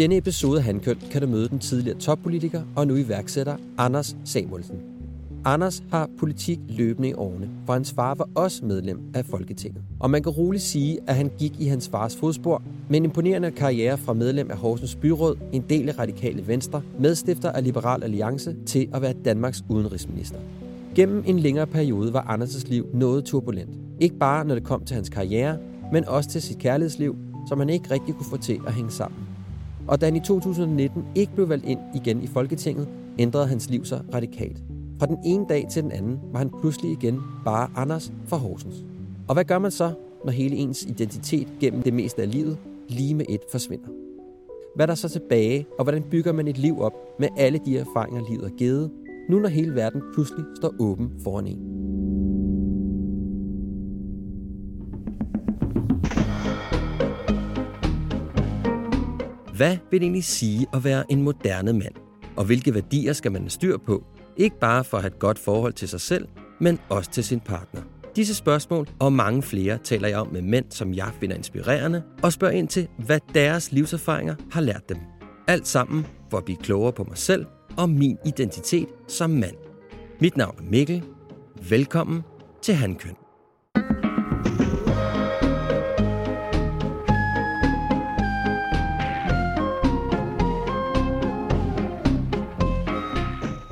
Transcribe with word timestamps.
Denne 0.00 0.16
episode 0.16 0.58
af 0.58 0.64
Handkøn 0.64 0.98
kan 1.10 1.20
du 1.20 1.26
møde 1.26 1.48
den 1.48 1.58
tidligere 1.58 1.98
toppolitiker 1.98 2.62
og 2.76 2.86
nu 2.86 2.96
iværksætter 2.96 3.56
Anders 3.78 4.16
Samuelsen. 4.24 4.76
Anders 5.44 5.82
har 5.90 6.10
politik 6.18 6.58
løbende 6.68 7.08
i 7.08 7.12
årene, 7.12 7.50
for 7.66 7.72
hans 7.72 7.92
far 7.92 8.14
var 8.14 8.28
også 8.34 8.64
medlem 8.64 9.00
af 9.14 9.24
Folketinget. 9.24 9.82
Og 9.98 10.10
man 10.10 10.22
kan 10.22 10.32
roligt 10.32 10.62
sige, 10.62 10.98
at 11.06 11.14
han 11.14 11.30
gik 11.38 11.60
i 11.60 11.66
hans 11.66 11.88
fars 11.88 12.16
fodspor 12.16 12.62
med 12.88 12.96
en 12.96 13.04
imponerende 13.04 13.50
karriere 13.50 13.98
fra 13.98 14.12
medlem 14.12 14.50
af 14.50 14.56
Horsens 14.56 14.94
Byråd, 14.94 15.36
en 15.52 15.64
del 15.68 15.88
af 15.88 15.98
Radikale 15.98 16.46
Venstre, 16.46 16.82
medstifter 16.98 17.52
af 17.52 17.64
Liberal 17.64 18.02
Alliance 18.02 18.56
til 18.66 18.88
at 18.94 19.02
være 19.02 19.14
Danmarks 19.24 19.64
udenrigsminister. 19.68 20.38
Gennem 20.94 21.22
en 21.26 21.38
længere 21.38 21.66
periode 21.66 22.12
var 22.12 22.22
Anders' 22.22 22.68
liv 22.68 22.86
noget 22.94 23.24
turbulent. 23.24 23.78
Ikke 24.00 24.18
bare 24.18 24.44
når 24.44 24.54
det 24.54 24.64
kom 24.64 24.84
til 24.84 24.94
hans 24.94 25.08
karriere, 25.08 25.58
men 25.92 26.04
også 26.04 26.30
til 26.30 26.42
sit 26.42 26.58
kærlighedsliv, 26.58 27.16
som 27.48 27.58
han 27.58 27.68
ikke 27.68 27.90
rigtig 27.90 28.14
kunne 28.14 28.30
få 28.30 28.36
til 28.36 28.60
at 28.66 28.72
hænge 28.74 28.90
sammen. 28.90 29.29
Og 29.88 30.00
da 30.00 30.06
han 30.06 30.16
i 30.16 30.20
2019 30.20 31.04
ikke 31.14 31.34
blev 31.34 31.48
valgt 31.48 31.66
ind 31.66 31.80
igen 31.94 32.22
i 32.22 32.26
Folketinget, 32.26 32.88
ændrede 33.18 33.46
hans 33.46 33.70
liv 33.70 33.84
sig 33.84 34.02
radikalt. 34.14 34.62
Fra 34.98 35.06
den 35.06 35.18
ene 35.24 35.46
dag 35.48 35.66
til 35.70 35.82
den 35.82 35.92
anden 35.92 36.18
var 36.32 36.38
han 36.38 36.50
pludselig 36.60 36.92
igen 36.92 37.20
bare 37.44 37.70
Anders 37.76 38.12
fra 38.26 38.36
Horsens. 38.36 38.84
Og 39.28 39.34
hvad 39.34 39.44
gør 39.44 39.58
man 39.58 39.70
så, 39.70 39.92
når 40.24 40.32
hele 40.32 40.56
ens 40.56 40.82
identitet 40.82 41.48
gennem 41.60 41.82
det 41.82 41.94
meste 41.94 42.22
af 42.22 42.32
livet 42.32 42.58
lige 42.88 43.14
med 43.14 43.24
et 43.28 43.40
forsvinder? 43.52 43.88
Hvad 44.74 44.84
er 44.84 44.86
der 44.86 44.94
så 44.94 45.08
tilbage, 45.08 45.66
og 45.78 45.84
hvordan 45.84 46.02
bygger 46.02 46.32
man 46.32 46.48
et 46.48 46.58
liv 46.58 46.80
op 46.80 46.92
med 47.18 47.28
alle 47.36 47.60
de 47.64 47.78
erfaringer, 47.78 48.28
livet 48.30 48.42
har 48.42 48.56
givet, 48.56 48.90
nu 49.28 49.38
når 49.38 49.48
hele 49.48 49.74
verden 49.74 50.02
pludselig 50.14 50.44
står 50.56 50.74
åben 50.78 51.10
foran 51.24 51.46
en? 51.46 51.58
Hvad 59.60 59.76
vil 59.90 60.00
det 60.00 60.04
egentlig 60.04 60.24
sige 60.24 60.66
at 60.74 60.84
være 60.84 61.04
en 61.12 61.22
moderne 61.22 61.72
mand? 61.72 61.94
Og 62.36 62.44
hvilke 62.44 62.74
værdier 62.74 63.12
skal 63.12 63.32
man 63.32 63.42
have 63.42 63.50
styr 63.50 63.78
på? 63.78 64.04
Ikke 64.36 64.58
bare 64.60 64.84
for 64.84 64.96
at 64.96 65.02
have 65.02 65.12
et 65.12 65.18
godt 65.18 65.38
forhold 65.38 65.72
til 65.72 65.88
sig 65.88 66.00
selv, 66.00 66.28
men 66.60 66.78
også 66.88 67.10
til 67.10 67.24
sin 67.24 67.40
partner. 67.40 67.80
Disse 68.16 68.34
spørgsmål 68.34 68.88
og 68.98 69.12
mange 69.12 69.42
flere 69.42 69.78
taler 69.78 70.08
jeg 70.08 70.18
om 70.18 70.28
med 70.32 70.42
mænd, 70.42 70.64
som 70.70 70.94
jeg 70.94 71.10
finder 71.20 71.36
inspirerende, 71.36 72.02
og 72.22 72.32
spørger 72.32 72.54
ind 72.54 72.68
til, 72.68 72.88
hvad 72.98 73.20
deres 73.34 73.72
livserfaringer 73.72 74.34
har 74.52 74.60
lært 74.60 74.88
dem. 74.88 74.98
Alt 75.48 75.66
sammen 75.66 76.06
for 76.30 76.38
at 76.38 76.44
blive 76.44 76.58
klogere 76.58 76.92
på 76.92 77.04
mig 77.04 77.18
selv 77.18 77.46
og 77.76 77.90
min 77.90 78.18
identitet 78.26 78.88
som 79.08 79.30
mand. 79.30 79.56
Mit 80.20 80.36
navn 80.36 80.54
er 80.58 80.70
Mikkel. 80.70 81.04
Velkommen 81.68 82.22
til 82.62 82.74
Handkøn. 82.74 83.19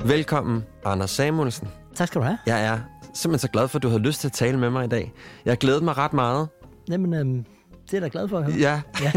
Velkommen, 0.05 0.63
Anders 0.85 1.09
Samuelsen. 1.11 1.67
Tak 1.95 2.07
skal 2.07 2.21
du 2.21 2.25
have. 2.25 2.37
Jeg 2.45 2.65
er 2.65 2.79
simpelthen 3.13 3.39
så 3.39 3.47
glad 3.51 3.67
for, 3.67 3.77
at 3.79 3.83
du 3.83 3.87
havde 3.87 4.01
lyst 4.01 4.21
til 4.21 4.27
at 4.27 4.31
tale 4.31 4.57
med 4.59 4.69
mig 4.69 4.85
i 4.85 4.87
dag. 4.87 5.13
Jeg 5.45 5.51
har 5.51 5.55
glædet 5.55 5.83
mig 5.83 5.97
ret 5.97 6.13
meget. 6.13 6.47
Jamen, 6.89 7.13
øhm, 7.13 7.45
det 7.91 7.93
er 7.93 7.97
jeg 7.97 8.01
da 8.01 8.07
glad 8.11 8.27
for 8.27 8.37
at 8.37 8.43
høre. 8.43 8.55
Ja. 8.55 8.81
Ja. 9.01 9.11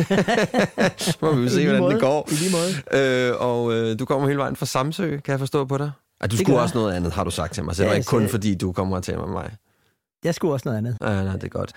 Så 0.97 1.17
må 1.23 1.33
vi 1.33 1.49
se, 1.49 1.65
hvordan 1.65 1.81
måde. 1.81 1.93
det 1.95 2.01
går. 2.01 2.29
I 2.31 2.35
lige 2.35 2.51
måde. 2.53 3.01
Øh, 3.31 3.35
og 3.41 3.73
øh, 3.73 3.99
du 3.99 4.05
kommer 4.05 4.27
hele 4.29 4.39
vejen 4.39 4.57
fra 4.57 4.67
Samsø, 4.67 5.11
kan 5.19 5.33
jeg 5.33 5.39
forstå 5.39 5.65
på 5.65 5.79
dig? 5.79 5.91
At 6.21 6.31
du 6.31 6.37
Det 6.37 6.45
skulle 6.47 6.61
også 6.61 6.79
noget 6.79 6.93
andet, 6.95 7.13
har 7.13 7.25
du 7.25 7.31
sagt 7.31 7.55
til 7.55 7.65
mig. 7.65 7.75
Så 7.77 7.83
det 7.83 7.87
Ja, 7.87 7.91
var 7.91 7.97
ikke 7.97 8.07
kun 8.07 8.23
altså- 8.23 8.35
fordi, 8.37 8.55
du 8.55 8.73
kommer 8.73 8.97
og 8.97 9.03
taler 9.03 9.21
med 9.27 9.33
mig. 9.33 9.57
Jeg 10.25 10.35
skulle 10.35 10.55
også 10.55 10.69
noget 10.69 10.79
andet. 10.79 10.97
Ja, 11.03 11.23
nej, 11.25 11.33
det 11.33 11.45
er 11.45 11.49
godt. 11.49 11.73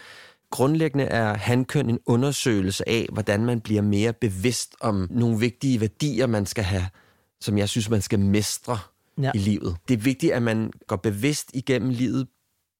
Grundlæggende 0.52 1.04
er 1.06 1.34
handkøn 1.38 1.90
en 1.90 2.00
undersøgelse 2.06 2.90
af, 2.90 3.08
hvordan 3.14 3.46
man 3.46 3.60
bliver 3.62 3.82
mere 3.82 4.14
bevidst 4.14 4.76
om 4.82 5.08
nogle 5.12 5.40
vigtige 5.40 5.82
værdier, 5.82 6.28
man 6.28 6.46
skal 6.46 6.64
have, 6.64 6.86
som 7.42 7.58
jeg 7.58 7.70
synes, 7.70 7.90
man 7.90 8.02
skal 8.02 8.20
mestre 8.20 8.78
Ja. 9.22 9.32
i 9.36 9.38
livet. 9.38 9.78
Det 9.88 9.94
er 9.94 9.98
vigtigt, 9.98 10.34
at 10.34 10.42
man 10.42 10.72
går 10.88 10.96
bevidst 10.96 11.52
igennem 11.54 11.90
livet 11.90 12.28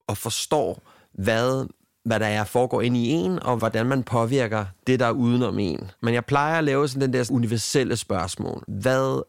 og 0.08 0.18
forstår, 0.18 0.82
hvad, 1.14 1.68
hvad 2.06 2.20
der 2.20 2.26
er 2.26 2.44
foregår 2.44 2.82
ind 2.82 2.98
i 2.98 3.10
en, 3.10 3.40
og 3.44 3.58
hvordan 3.58 3.86
man 3.86 4.04
påvirker 4.04 4.66
det, 4.88 5.00
der 5.00 5.06
er 5.06 5.12
udenom 5.12 5.60
en. 5.60 5.92
Men 6.02 6.14
jeg 6.14 6.26
plejer 6.26 6.58
at 6.58 6.64
lave 6.64 6.88
sådan 6.88 7.02
den 7.02 7.14
der 7.14 7.32
universelle 7.32 7.98
spørgsmål. 7.98 8.64
Hvad 8.68 9.22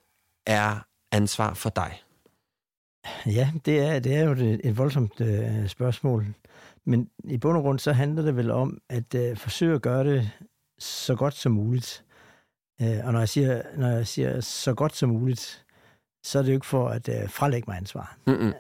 er 0.47 0.87
ansvar 1.13 1.55
for 1.55 1.71
dig? 1.71 2.03
Ja, 3.27 3.51
det 3.65 3.81
er, 3.81 3.99
det 3.99 4.15
er 4.15 4.25
jo 4.25 4.33
et, 4.33 4.61
et 4.65 4.79
voldsomt 4.79 5.21
øh, 5.21 5.69
spørgsmål. 5.69 6.27
Men 6.85 7.11
i 7.25 7.39
bund 7.39 7.57
og 7.57 7.63
grund, 7.63 7.79
så 7.79 7.93
handler 7.93 8.23
det 8.23 8.37
vel 8.37 8.51
om 8.51 8.79
at 8.89 9.15
øh, 9.15 9.37
forsøge 9.37 9.75
at 9.75 9.83
gøre 9.83 10.05
det 10.05 10.31
så 10.79 11.15
godt 11.15 11.35
som 11.35 11.53
muligt. 11.53 12.05
Øh, 12.83 12.99
og 13.05 13.13
når 13.13 13.19
jeg, 13.19 13.29
siger, 13.29 13.63
når 13.77 13.89
jeg 13.89 14.07
siger 14.07 14.41
så 14.41 14.75
godt 14.75 14.97
som 14.97 15.09
muligt, 15.09 15.66
så 16.27 16.39
er 16.39 16.43
det 16.43 16.49
jo 16.49 16.55
ikke 16.55 16.67
for 16.67 16.89
at 16.89 17.09
øh, 17.09 17.29
frelægge 17.29 17.71
mig 17.71 17.77
ansvar. 17.77 18.17
Mm-mm. 18.27 18.55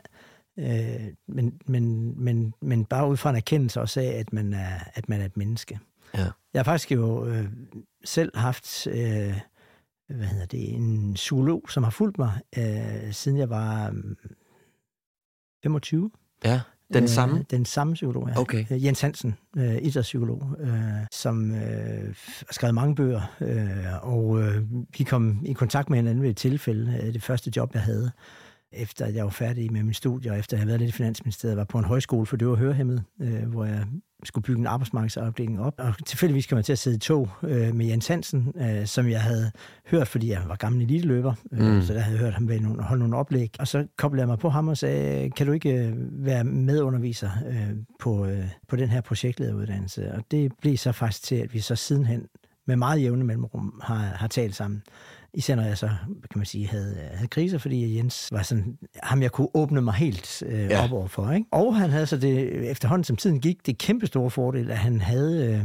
Øh, 0.59 1.13
men, 1.29 1.61
men, 1.67 2.15
men, 2.25 2.55
men 2.61 2.85
bare 2.85 3.09
ud 3.09 3.17
fra 3.17 3.31
en 3.31 3.37
erkendelse 3.37 3.81
også 3.81 4.01
af, 4.01 4.07
at 4.07 4.33
man 4.33 4.53
er, 4.53 4.79
at 4.95 5.09
man 5.09 5.21
er 5.21 5.25
et 5.25 5.37
menneske. 5.37 5.79
Ja. 6.15 6.31
Jeg 6.53 6.59
har 6.59 6.65
faktisk 6.65 6.93
jo 6.93 7.27
øh, 7.27 7.45
selv 8.05 8.37
haft 8.37 8.87
øh, 8.87 9.41
hvad 10.07 10.27
hedder 10.27 10.47
det, 10.47 10.75
en 10.75 11.15
psykolog, 11.15 11.71
som 11.71 11.83
har 11.83 11.91
fulgt 11.91 12.19
mig, 12.19 12.41
øh, 12.59 13.13
siden 13.13 13.39
jeg 13.39 13.51
var 13.51 13.89
øh, 13.89 14.17
25. 15.63 16.11
Ja, 16.45 16.61
den 16.95 17.03
Øh, 17.03 17.09
samme? 17.09 17.45
Den 17.51 17.65
samme 17.65 17.95
psykolog, 17.95 18.29
ja. 18.29 18.41
Okay. 18.41 18.65
Øh, 18.71 18.85
Jens 18.85 19.01
Hansen, 19.01 19.35
øh, 19.57 19.77
idrætspsykolog, 19.83 20.57
øh, 20.61 20.71
som 21.13 21.51
øh, 21.51 22.15
har 22.47 22.53
skrevet 22.53 22.75
mange 22.75 22.95
bøger, 22.95 23.21
øh, 23.41 24.09
og 24.09 24.41
øh, 24.43 24.63
vi 24.99 25.05
kom 25.05 25.41
i 25.45 25.53
kontakt 25.53 25.91
med 25.91 25.99
hinanden 25.99 26.23
ved 26.23 26.31
et 26.31 26.37
tilfælde, 26.37 27.01
øh, 27.03 27.13
det 27.13 27.23
første 27.23 27.53
job, 27.57 27.75
jeg 27.75 27.83
havde, 27.83 28.11
efter 28.77 29.05
at 29.05 29.15
jeg 29.15 29.25
var 29.25 29.31
færdig 29.31 29.73
med 29.73 29.83
min 29.83 29.95
studie, 29.95 30.31
og 30.31 30.39
efter 30.39 30.57
at 30.57 30.59
jeg 30.59 30.61
havde 30.61 30.69
været 30.69 30.81
lidt 30.81 30.89
i 30.89 30.93
Finansministeriet, 30.93 31.57
var 31.57 31.65
på 31.65 31.79
en 31.79 31.85
højskole 31.85 32.27
for 32.27 32.37
døve 32.37 32.53
og 32.53 32.59
hørehæmmede, 32.59 33.03
øh, 33.21 33.43
hvor 33.49 33.65
jeg 33.65 33.85
skulle 34.25 34.43
bygge 34.43 34.61
en 34.61 34.67
arbejdsmarkedsafdeling 34.67 35.61
op. 35.61 35.75
Og 35.79 35.95
tilfældigvis 36.07 36.47
kom 36.47 36.57
jeg 36.57 36.65
til 36.65 36.73
at 36.73 36.79
sidde 36.79 36.97
i 36.97 36.99
tog 36.99 37.31
øh, 37.43 37.75
med 37.75 37.87
Jens 37.87 38.07
Hansen, 38.07 38.53
øh, 38.61 38.87
som 38.87 39.09
jeg 39.09 39.21
havde 39.23 39.51
hørt, 39.87 40.09
fordi 40.09 40.31
jeg 40.31 40.43
var 40.47 40.57
gammel 40.57 40.83
eliteløber, 40.83 41.35
øh, 41.53 41.59
Mm. 41.61 41.75
mm. 41.75 41.83
så 41.83 41.95
der 41.95 42.01
havde 42.01 42.17
jeg 42.17 42.25
hørt 42.25 42.35
ham 42.35 42.49
ved 42.49 42.61
nogle, 42.61 42.83
holde 42.83 43.01
nogle 43.01 43.17
oplæg. 43.17 43.51
Og 43.59 43.69
så 43.69 43.87
koblede 43.97 44.21
jeg 44.21 44.29
mig 44.29 44.39
på 44.39 44.49
ham 44.49 44.69
og 44.69 44.77
sagde, 44.77 45.31
kan 45.31 45.47
du 45.47 45.53
ikke 45.53 45.87
øh, 45.87 45.95
være 46.25 46.45
medunderviser 46.45 47.31
øh, 47.49 47.71
på, 48.01 48.27
øh, 48.27 48.45
på 48.69 48.77
den 48.77 48.89
her 48.89 49.01
projektlederuddannelse? 49.01 50.13
Og 50.13 50.23
det 50.31 50.53
blev 50.61 50.77
så 50.77 50.93
faktisk 50.93 51.23
til, 51.23 51.37
at 51.37 51.55
vi 51.55 51.61
så 51.61 51.75
sidenhen 51.77 52.27
med 52.67 52.77
meget 52.77 53.03
jævne 53.03 53.25
mellemrum 53.25 53.81
har, 53.83 53.97
har 53.97 54.29
talt 54.29 54.55
sammen. 54.55 54.83
Især 55.37 55.55
når 55.55 55.63
jeg 55.63 55.79
så, 55.79 55.87
kan 56.31 56.39
man 56.39 56.47
sige, 56.47 56.67
havde, 56.69 56.97
havde 57.15 57.29
kriser, 57.29 57.59
fordi 57.59 57.97
Jens 57.97 58.29
var 58.33 58.43
sådan, 58.43 58.79
ham 59.03 59.23
jeg 59.23 59.33
kunne 59.33 59.49
åbne 59.55 59.81
mig 59.81 59.95
helt 59.95 60.43
øh, 60.47 60.59
Ja. 60.61 60.85
op 60.85 60.93
overfor. 60.93 61.31
Ikke? 61.33 61.47
Og 61.53 61.77
han 61.77 61.91
havde 61.91 62.07
så 62.07 62.17
det, 62.17 62.71
efterhånden 62.71 63.05
som 63.05 63.17
tiden 63.17 63.41
gik, 63.41 63.67
det 63.67 63.79
kæmpe 63.79 64.07
store 64.07 64.31
fordel, 64.31 64.71
at 64.71 64.79
han 64.79 65.01
havde 65.01 65.55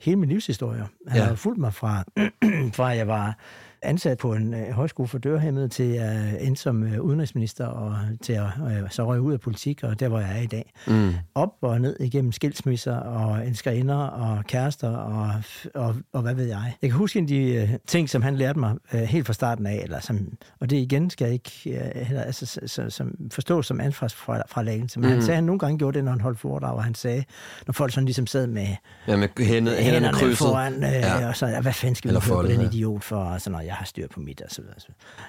hele 0.00 0.16
min 0.16 0.28
livshistorie. 0.28 0.84
Han 1.08 1.20
Ja. 1.20 1.26
har 1.26 1.34
fulgt 1.34 1.60
mig 1.60 1.74
fra, 1.74 2.04
fra 2.76 2.86
jeg 2.86 3.08
var 3.08 3.38
ansat 3.82 4.18
på 4.18 4.34
en 4.34 4.54
øh, 4.54 4.70
højskole 4.70 5.08
for 5.08 5.18
dørhæmmede 5.18 5.68
til 5.68 5.92
at 5.92 6.16
uh, 6.16 6.46
endte 6.46 6.62
som 6.62 6.82
uh, 6.82 6.98
udenrigsminister 6.98 7.66
og 7.66 7.96
til 8.22 8.32
at 8.32 8.46
uh, 8.62 8.90
så 8.90 9.06
røge 9.06 9.20
ud 9.20 9.32
af 9.32 9.40
politik, 9.40 9.84
og 9.84 10.00
der 10.00 10.08
hvor 10.08 10.20
jeg 10.20 10.38
er 10.38 10.42
i 10.42 10.46
dag. 10.46 10.72
Mm. 10.86 11.12
Op 11.34 11.52
og 11.60 11.80
ned 11.80 11.96
igennem 12.00 12.32
skilsmisser 12.32 12.96
og 12.96 13.46
elskerinder 13.46 13.96
og 13.96 14.44
kærester 14.44 14.90
og, 14.90 15.32
og, 15.74 15.96
og 16.12 16.22
hvad 16.22 16.34
ved 16.34 16.44
jeg. 16.44 16.76
Jeg 16.82 16.90
kan 16.90 16.98
huske 16.98 17.18
en 17.18 17.24
af 17.24 17.28
de 17.28 17.68
uh, 17.72 17.78
ting, 17.86 18.10
som 18.10 18.22
han 18.22 18.36
lærte 18.36 18.58
mig 18.58 18.74
uh, 18.94 19.00
helt 19.00 19.26
fra 19.26 19.32
starten 19.32 19.66
af, 19.66 19.80
eller 19.82 20.00
som, 20.00 20.18
og 20.60 20.70
det 20.70 20.76
igen 20.76 21.10
skal 21.10 21.24
jeg 21.24 21.32
ikke 21.32 21.52
uh, 21.66 22.00
heller, 22.00 22.22
altså, 22.22 22.46
så, 22.46 22.60
så, 22.66 22.90
som 22.90 23.14
forstås 23.30 23.66
som 23.66 23.80
ansvarsfralæggelse, 23.80 25.00
men 25.00 25.08
mm. 25.08 25.12
han 25.12 25.22
sagde, 25.22 25.34
han 25.34 25.44
nogle 25.44 25.58
gange 25.58 25.78
gjorde 25.78 25.96
det, 25.96 26.04
når 26.04 26.12
han 26.12 26.20
holdt 26.20 26.38
foredrag, 26.38 26.74
og 26.74 26.84
han 26.84 26.94
sagde, 26.94 27.24
når 27.66 27.72
folk 27.72 27.92
sådan 27.92 28.04
ligesom 28.04 28.26
sad 28.26 28.46
med, 28.46 28.66
ja, 29.08 29.16
med 29.16 29.28
hænderne, 29.38 29.76
hænderne 29.76 30.12
krydset. 30.12 30.38
foran, 30.38 30.74
uh, 30.74 30.82
ja. 30.82 31.28
og 31.28 31.36
så, 31.36 31.58
hvad 31.62 31.72
fanden 31.72 31.94
skal 31.94 32.14
vi 32.14 32.20
på 32.28 32.42
den 32.42 32.60
idiot 32.60 33.04
for, 33.04 33.16
og 33.16 33.40
sådan, 33.40 33.54
og 33.54 33.71
jeg 33.72 33.78
har 33.78 33.84
styr 33.84 34.08
på 34.08 34.20
mit, 34.20 34.40
og 34.40 34.50
så 34.50 34.62
videre. 34.62 34.76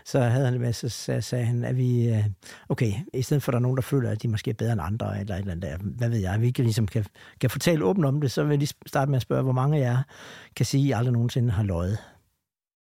Så 0.06 0.20
havde 0.20 0.46
han 0.46 0.54
det 0.54 0.62
med, 0.62 0.74
så 0.74 0.90
sagde, 0.90 1.22
sagde 1.22 1.46
han, 1.46 1.64
at 1.64 1.78
vi, 1.78 2.24
okay, 2.70 2.94
i 3.14 3.22
stedet 3.22 3.44
for 3.44 3.52
at 3.52 3.54
der 3.54 3.60
er 3.60 3.62
nogen, 3.62 3.78
der 3.78 3.82
føler, 3.82 4.12
at 4.12 4.22
de 4.24 4.28
måske 4.28 4.50
er 4.50 4.56
bedre 4.56 4.74
end 4.74 4.82
andre, 4.82 5.20
eller 5.20 5.36
et 5.36 5.40
eller 5.40 5.52
andet 5.52 5.96
hvad 5.98 6.10
ved 6.10 6.20
jeg, 6.20 6.42
vi 6.42 6.52
kan 6.52 6.66
ligesom 6.66 6.88
kan, 6.88 7.06
kan 7.42 7.50
fortælle 7.50 7.86
åbent 7.86 8.06
om 8.06 8.22
det, 8.22 8.32
så 8.32 8.44
vil 8.44 8.50
jeg 8.50 8.60
lige 8.60 8.74
starte 8.86 9.12
med 9.12 9.16
at 9.16 9.22
spørge, 9.22 9.44
hvor 9.44 9.52
mange 9.52 9.78
af 9.78 9.82
jer 9.82 10.04
kan 10.56 10.66
sige, 10.66 10.84
at 10.84 10.88
I 10.88 10.92
aldrig 10.92 11.14
nogensinde 11.14 11.52
har 11.52 11.64
løjet. 11.64 11.98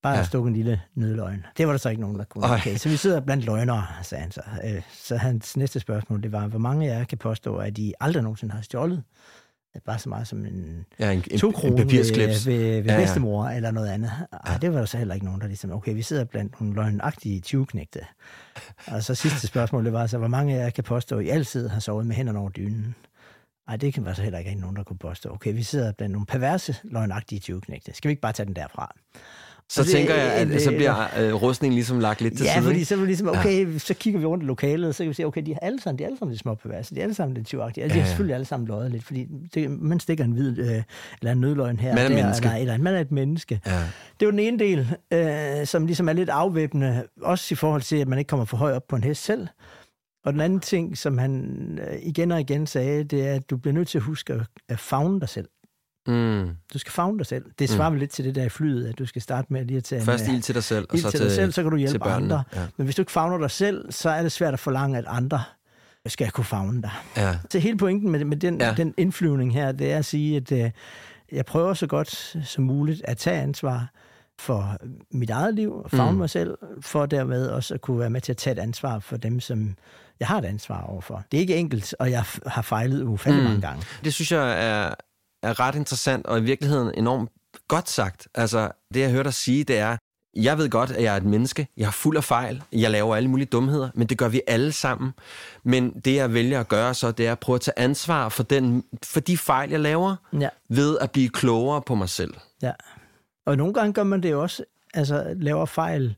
Bare 0.03 0.17
ja. 0.17 0.23
stukket 0.23 0.49
en 0.49 0.55
lille 0.55 0.81
nødløgn. 0.95 1.45
Det 1.57 1.67
var 1.67 1.73
der 1.73 1.77
så 1.77 1.89
ikke 1.89 2.01
nogen, 2.01 2.19
der 2.19 2.23
kunne. 2.23 2.45
Okay, 2.45 2.75
så 2.75 2.89
vi 2.89 2.97
sidder 2.97 3.19
blandt 3.19 3.45
løgnere, 3.45 3.87
sagde 4.01 4.21
han 4.21 4.31
så. 4.31 4.41
Øh, 4.63 4.81
så 4.93 5.17
hans 5.17 5.57
næste 5.57 5.79
spørgsmål, 5.79 6.23
det 6.23 6.31
var, 6.31 6.47
hvor 6.47 6.59
mange 6.59 6.91
af 6.91 6.99
jer 6.99 7.03
kan 7.03 7.17
påstå, 7.17 7.55
at 7.55 7.77
de 7.77 7.93
aldrig 7.99 8.23
nogensinde 8.23 8.53
har 8.53 8.61
stjålet? 8.61 9.03
Bare 9.85 9.99
så 9.99 10.09
meget 10.09 10.27
som 10.27 10.45
en, 10.45 10.85
ja, 10.99 11.11
en, 11.11 11.21
to 11.21 11.51
kroner 11.51 11.75
ved, 11.75 12.45
ved, 12.45 12.81
ved 12.81 12.83
ja, 12.83 12.97
bedstemor 12.97 13.49
ja. 13.49 13.55
eller 13.55 13.71
noget 13.71 13.89
andet. 13.89 14.11
Ej, 14.45 14.57
det 14.57 14.73
var 14.73 14.79
der 14.79 14.85
så 14.85 14.97
heller 14.97 15.13
ikke 15.13 15.25
nogen, 15.25 15.41
der 15.41 15.47
ligesom, 15.47 15.71
okay, 15.71 15.93
vi 15.93 16.01
sidder 16.01 16.23
blandt 16.23 16.61
nogle 16.61 16.75
løgnagtige 16.75 17.39
20 17.41 17.67
Og 18.87 19.03
så 19.03 19.15
sidste 19.15 19.47
spørgsmål, 19.47 19.85
det 19.85 19.93
var 19.93 20.07
så, 20.07 20.17
hvor 20.17 20.27
mange 20.27 20.55
af 20.55 20.63
jer 20.63 20.69
kan 20.69 20.83
påstå, 20.83 21.19
at 21.19 21.25
I 21.25 21.29
altid 21.29 21.67
har 21.67 21.79
sovet 21.79 22.07
med 22.07 22.15
hænderne 22.15 22.39
over 22.39 22.49
dynen? 22.49 22.95
Nej, 23.67 23.77
det 23.77 23.93
kan 23.93 24.05
være 24.05 24.15
så 24.15 24.21
heller 24.21 24.39
ikke 24.39 24.55
nogen, 24.55 24.75
der 24.75 24.83
kunne 24.83 24.97
påstå. 24.97 25.29
Okay, 25.33 25.53
vi 25.53 25.63
sidder 25.63 25.91
blandt 25.91 26.13
nogle 26.13 26.25
perverse, 26.25 26.75
løgnagtige 26.83 27.39
20 27.39 27.61
Skal 27.93 28.09
vi 28.09 28.11
ikke 28.11 28.21
bare 28.21 28.33
tage 28.33 28.45
den 28.45 28.55
derfra? 28.55 28.95
Så 29.73 29.83
det, 29.83 29.91
tænker 29.91 30.15
jeg, 30.15 30.33
at 30.33 30.61
så 30.61 30.69
bliver 30.69 31.19
øh, 31.19 31.33
rustningen 31.33 31.75
ligesom 31.75 31.99
lagt 31.99 32.21
lidt 32.21 32.37
til 32.37 32.43
ja, 32.43 32.53
side. 32.53 32.63
Ja, 32.63 32.69
fordi 32.69 32.83
så, 32.83 32.95
er 32.95 33.05
ligesom, 33.05 33.27
okay, 33.27 33.73
ja. 33.73 33.79
så 33.79 33.93
kigger 33.93 34.19
vi 34.19 34.25
rundt 34.25 34.43
i 34.43 34.47
lokalet, 34.47 34.87
og 34.87 34.95
så 34.95 35.03
kan 35.03 35.09
vi 35.09 35.13
se, 35.13 35.25
okay, 35.25 35.41
de 35.45 35.53
er 35.53 35.59
alle 35.61 35.81
sammen, 35.81 35.99
de 35.99 36.03
er 36.03 36.07
alle 36.07 36.17
sammen 36.17 36.31
lidt 36.31 36.41
små 36.41 36.55
perverse, 36.55 36.95
de 36.95 36.99
er 36.99 37.03
alle 37.03 37.15
sammen 37.15 37.35
lidt 37.35 37.47
tyvagtige. 37.47 37.83
Altså, 37.83 37.95
ja. 37.95 37.99
De 37.99 38.03
har 38.03 38.09
selvfølgelig 38.09 38.33
alle 38.33 38.45
sammen 38.45 38.67
løjet 38.67 38.91
lidt, 38.91 39.03
fordi 39.03 39.27
det, 39.53 39.71
man 39.71 39.99
stikker 39.99 40.23
en 40.23 40.31
hvid, 40.31 40.59
øh, 40.59 40.83
eller 41.21 41.31
en 41.31 41.37
nødløgn 41.37 41.79
her. 41.79 41.95
Man 41.95 42.05
er, 42.05 42.09
der, 42.09 42.15
menneske. 42.15 42.45
eller, 42.47 42.59
eller, 42.59 42.77
man 42.77 42.93
er 42.93 42.99
et 42.99 43.11
menneske. 43.11 43.61
Ja. 43.65 43.71
Det 44.19 44.21
er 44.21 44.25
jo 44.25 44.31
den 44.31 44.39
ene 44.39 44.59
del, 44.59 44.95
øh, 45.13 45.65
som 45.67 45.85
ligesom 45.85 46.09
er 46.09 46.13
lidt 46.13 46.29
afvæbnende, 46.29 47.03
også 47.21 47.47
i 47.51 47.55
forhold 47.55 47.81
til, 47.81 47.95
at 47.95 48.07
man 48.07 48.19
ikke 48.19 48.29
kommer 48.29 48.45
for 48.45 48.57
højt 48.57 48.75
op 48.75 48.87
på 48.87 48.95
en 48.95 49.03
hest 49.03 49.23
selv. 49.23 49.47
Og 50.25 50.33
den 50.33 50.41
anden 50.41 50.59
ting, 50.59 50.97
som 50.97 51.17
han 51.17 51.79
øh, 51.87 51.99
igen 52.01 52.31
og 52.31 52.39
igen 52.39 52.67
sagde, 52.67 53.03
det 53.03 53.27
er, 53.27 53.33
at 53.33 53.49
du 53.49 53.57
bliver 53.57 53.73
nødt 53.73 53.87
til 53.87 53.97
at 53.97 54.03
huske 54.03 54.33
at 54.69 54.79
fagne 54.79 55.19
dig 55.19 55.29
selv. 55.29 55.47
Mm. 56.07 56.49
Du 56.73 56.79
skal 56.79 56.91
fagne 56.91 57.17
dig 57.17 57.25
selv. 57.25 57.45
Det 57.59 57.69
svarer 57.69 57.89
mm. 57.89 57.95
lidt 57.95 58.11
til 58.11 58.25
det 58.25 58.35
der 58.35 58.43
i 58.43 58.49
flyet, 58.49 58.87
at 58.87 58.99
du 58.99 59.05
skal 59.05 59.21
starte 59.21 59.53
med 59.53 59.65
lige 59.65 59.77
at 59.77 59.83
tage 59.83 60.01
Først 60.01 60.27
ild 60.27 60.41
til 60.41 60.55
dig 60.55 60.63
selv, 60.63 60.87
og 60.89 60.97
så 60.97 61.11
til, 61.11 61.19
dig 61.19 61.31
selv, 61.31 61.51
så 61.51 61.61
kan 61.61 61.71
du 61.71 61.77
hjælpe 61.77 62.05
andre. 62.05 62.43
Ja. 62.55 62.65
Men 62.77 62.85
hvis 62.85 62.95
du 62.95 63.01
ikke 63.01 63.11
fagner 63.11 63.37
dig 63.37 63.51
selv, 63.51 63.91
så 63.91 64.09
er 64.09 64.21
det 64.21 64.31
svært 64.31 64.53
at 64.53 64.59
forlange, 64.59 64.97
at 64.97 65.05
andre 65.07 65.43
skal 66.05 66.31
kunne 66.31 66.45
fagne 66.45 66.81
dig. 66.81 66.91
Ja. 67.17 67.37
Så 67.49 67.59
hele 67.59 67.77
pointen 67.77 68.11
med, 68.11 68.25
med 68.25 68.37
den, 68.37 68.61
ja. 68.61 68.73
den 68.77 68.93
indflyvning 68.97 69.53
her, 69.53 69.71
det 69.71 69.91
er 69.91 69.97
at 69.97 70.05
sige, 70.05 70.37
at 70.37 70.51
uh, 70.51 70.69
jeg 71.31 71.45
prøver 71.45 71.73
så 71.73 71.87
godt 71.87 72.35
som 72.45 72.63
muligt 72.63 73.01
at 73.03 73.17
tage 73.17 73.41
ansvar 73.41 73.87
for 74.39 74.77
mit 75.11 75.29
eget 75.29 75.55
liv, 75.55 75.73
og 75.73 75.91
fagne 75.91 76.11
mm. 76.11 76.17
mig 76.17 76.29
selv, 76.29 76.57
for 76.81 77.05
dermed 77.05 77.47
også 77.47 77.73
at 77.73 77.81
kunne 77.81 77.99
være 77.99 78.09
med 78.09 78.21
til 78.21 78.31
at 78.31 78.37
tage 78.37 78.51
et 78.51 78.59
ansvar 78.59 78.99
for 78.99 79.17
dem, 79.17 79.39
som 79.39 79.75
jeg 80.19 80.27
har 80.27 80.37
et 80.37 80.45
ansvar 80.45 80.81
overfor. 80.81 81.23
Det 81.31 81.37
er 81.37 81.41
ikke 81.41 81.55
enkelt, 81.55 81.95
og 81.99 82.11
jeg 82.11 82.23
har 82.47 82.61
fejlet 82.61 83.03
ufattelig 83.03 83.43
mm. 83.43 83.49
mange 83.49 83.67
gange. 83.67 83.85
Det 84.03 84.13
synes 84.13 84.31
jeg 84.31 84.65
er 84.67 84.93
er 85.43 85.59
ret 85.59 85.75
interessant, 85.75 86.25
og 86.25 86.39
i 86.39 86.41
virkeligheden 86.41 86.91
enormt 86.97 87.29
godt 87.67 87.89
sagt. 87.89 88.27
Altså, 88.35 88.71
det 88.93 88.99
jeg 88.99 89.11
hørte 89.11 89.23
dig 89.23 89.33
sige, 89.33 89.63
det 89.63 89.77
er, 89.77 89.97
jeg 90.35 90.57
ved 90.57 90.69
godt, 90.69 90.91
at 90.91 91.03
jeg 91.03 91.13
er 91.13 91.17
et 91.17 91.25
menneske. 91.25 91.67
Jeg 91.77 91.87
er 91.87 91.91
fuld 91.91 92.17
af 92.17 92.23
fejl. 92.23 92.63
Jeg 92.71 92.91
laver 92.91 93.15
alle 93.15 93.29
mulige 93.29 93.45
dumheder, 93.45 93.89
men 93.93 94.07
det 94.07 94.17
gør 94.17 94.27
vi 94.27 94.41
alle 94.47 94.71
sammen. 94.71 95.11
Men 95.63 95.91
det, 95.99 96.15
jeg 96.15 96.33
vælger 96.33 96.59
at 96.59 96.67
gøre 96.67 96.93
så, 96.93 97.11
det 97.11 97.27
er 97.27 97.31
at 97.31 97.39
prøve 97.39 97.55
at 97.55 97.61
tage 97.61 97.79
ansvar 97.79 98.29
for, 98.29 98.43
den, 98.43 98.83
for 99.03 99.19
de 99.19 99.37
fejl, 99.37 99.69
jeg 99.69 99.79
laver, 99.79 100.15
ja. 100.39 100.49
ved 100.69 100.97
at 101.01 101.11
blive 101.11 101.29
klogere 101.29 101.81
på 101.81 101.95
mig 101.95 102.09
selv. 102.09 102.33
Ja. 102.61 102.71
Og 103.45 103.57
nogle 103.57 103.73
gange 103.73 103.93
gør 103.93 104.03
man 104.03 104.23
det 104.23 104.35
også, 104.35 104.63
altså 104.93 105.33
laver 105.37 105.65
fejl, 105.65 106.15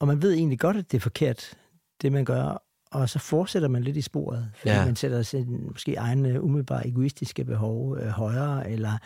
og 0.00 0.06
man 0.06 0.22
ved 0.22 0.32
egentlig 0.32 0.58
godt, 0.58 0.76
at 0.76 0.92
det 0.92 0.96
er 0.96 1.00
forkert, 1.00 1.54
det 2.02 2.12
man 2.12 2.24
gør, 2.24 2.62
og 2.94 3.08
så 3.08 3.18
fortsætter 3.18 3.68
man 3.68 3.82
lidt 3.82 3.96
i 3.96 4.02
sporet, 4.02 4.50
fordi 4.56 4.74
ja. 4.74 4.84
man 4.84 4.96
sætter 4.96 5.22
sin 5.22 5.66
måske 5.66 5.94
egne 5.94 6.42
umiddelbare 6.42 6.88
egoistiske 6.88 7.44
behov 7.44 7.98
øh, 7.98 8.08
højere, 8.08 8.70
eller 8.70 8.98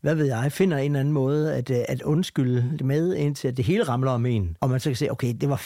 hvad 0.00 0.14
ved 0.14 0.26
jeg, 0.26 0.52
finder 0.52 0.76
en 0.76 0.84
eller 0.84 1.00
anden 1.00 1.14
måde 1.14 1.54
at, 1.54 1.70
øh, 1.70 1.78
at 1.88 2.02
undskylde 2.02 2.70
det 2.78 2.86
med, 2.86 3.14
indtil 3.14 3.48
at 3.48 3.56
det 3.56 3.64
hele 3.64 3.84
ramler 3.84 4.10
om 4.10 4.26
en, 4.26 4.56
og 4.60 4.70
man 4.70 4.80
så 4.80 4.90
kan 4.90 4.96
se, 4.96 5.10
okay, 5.10 5.34
det 5.40 5.48
var 5.48 5.62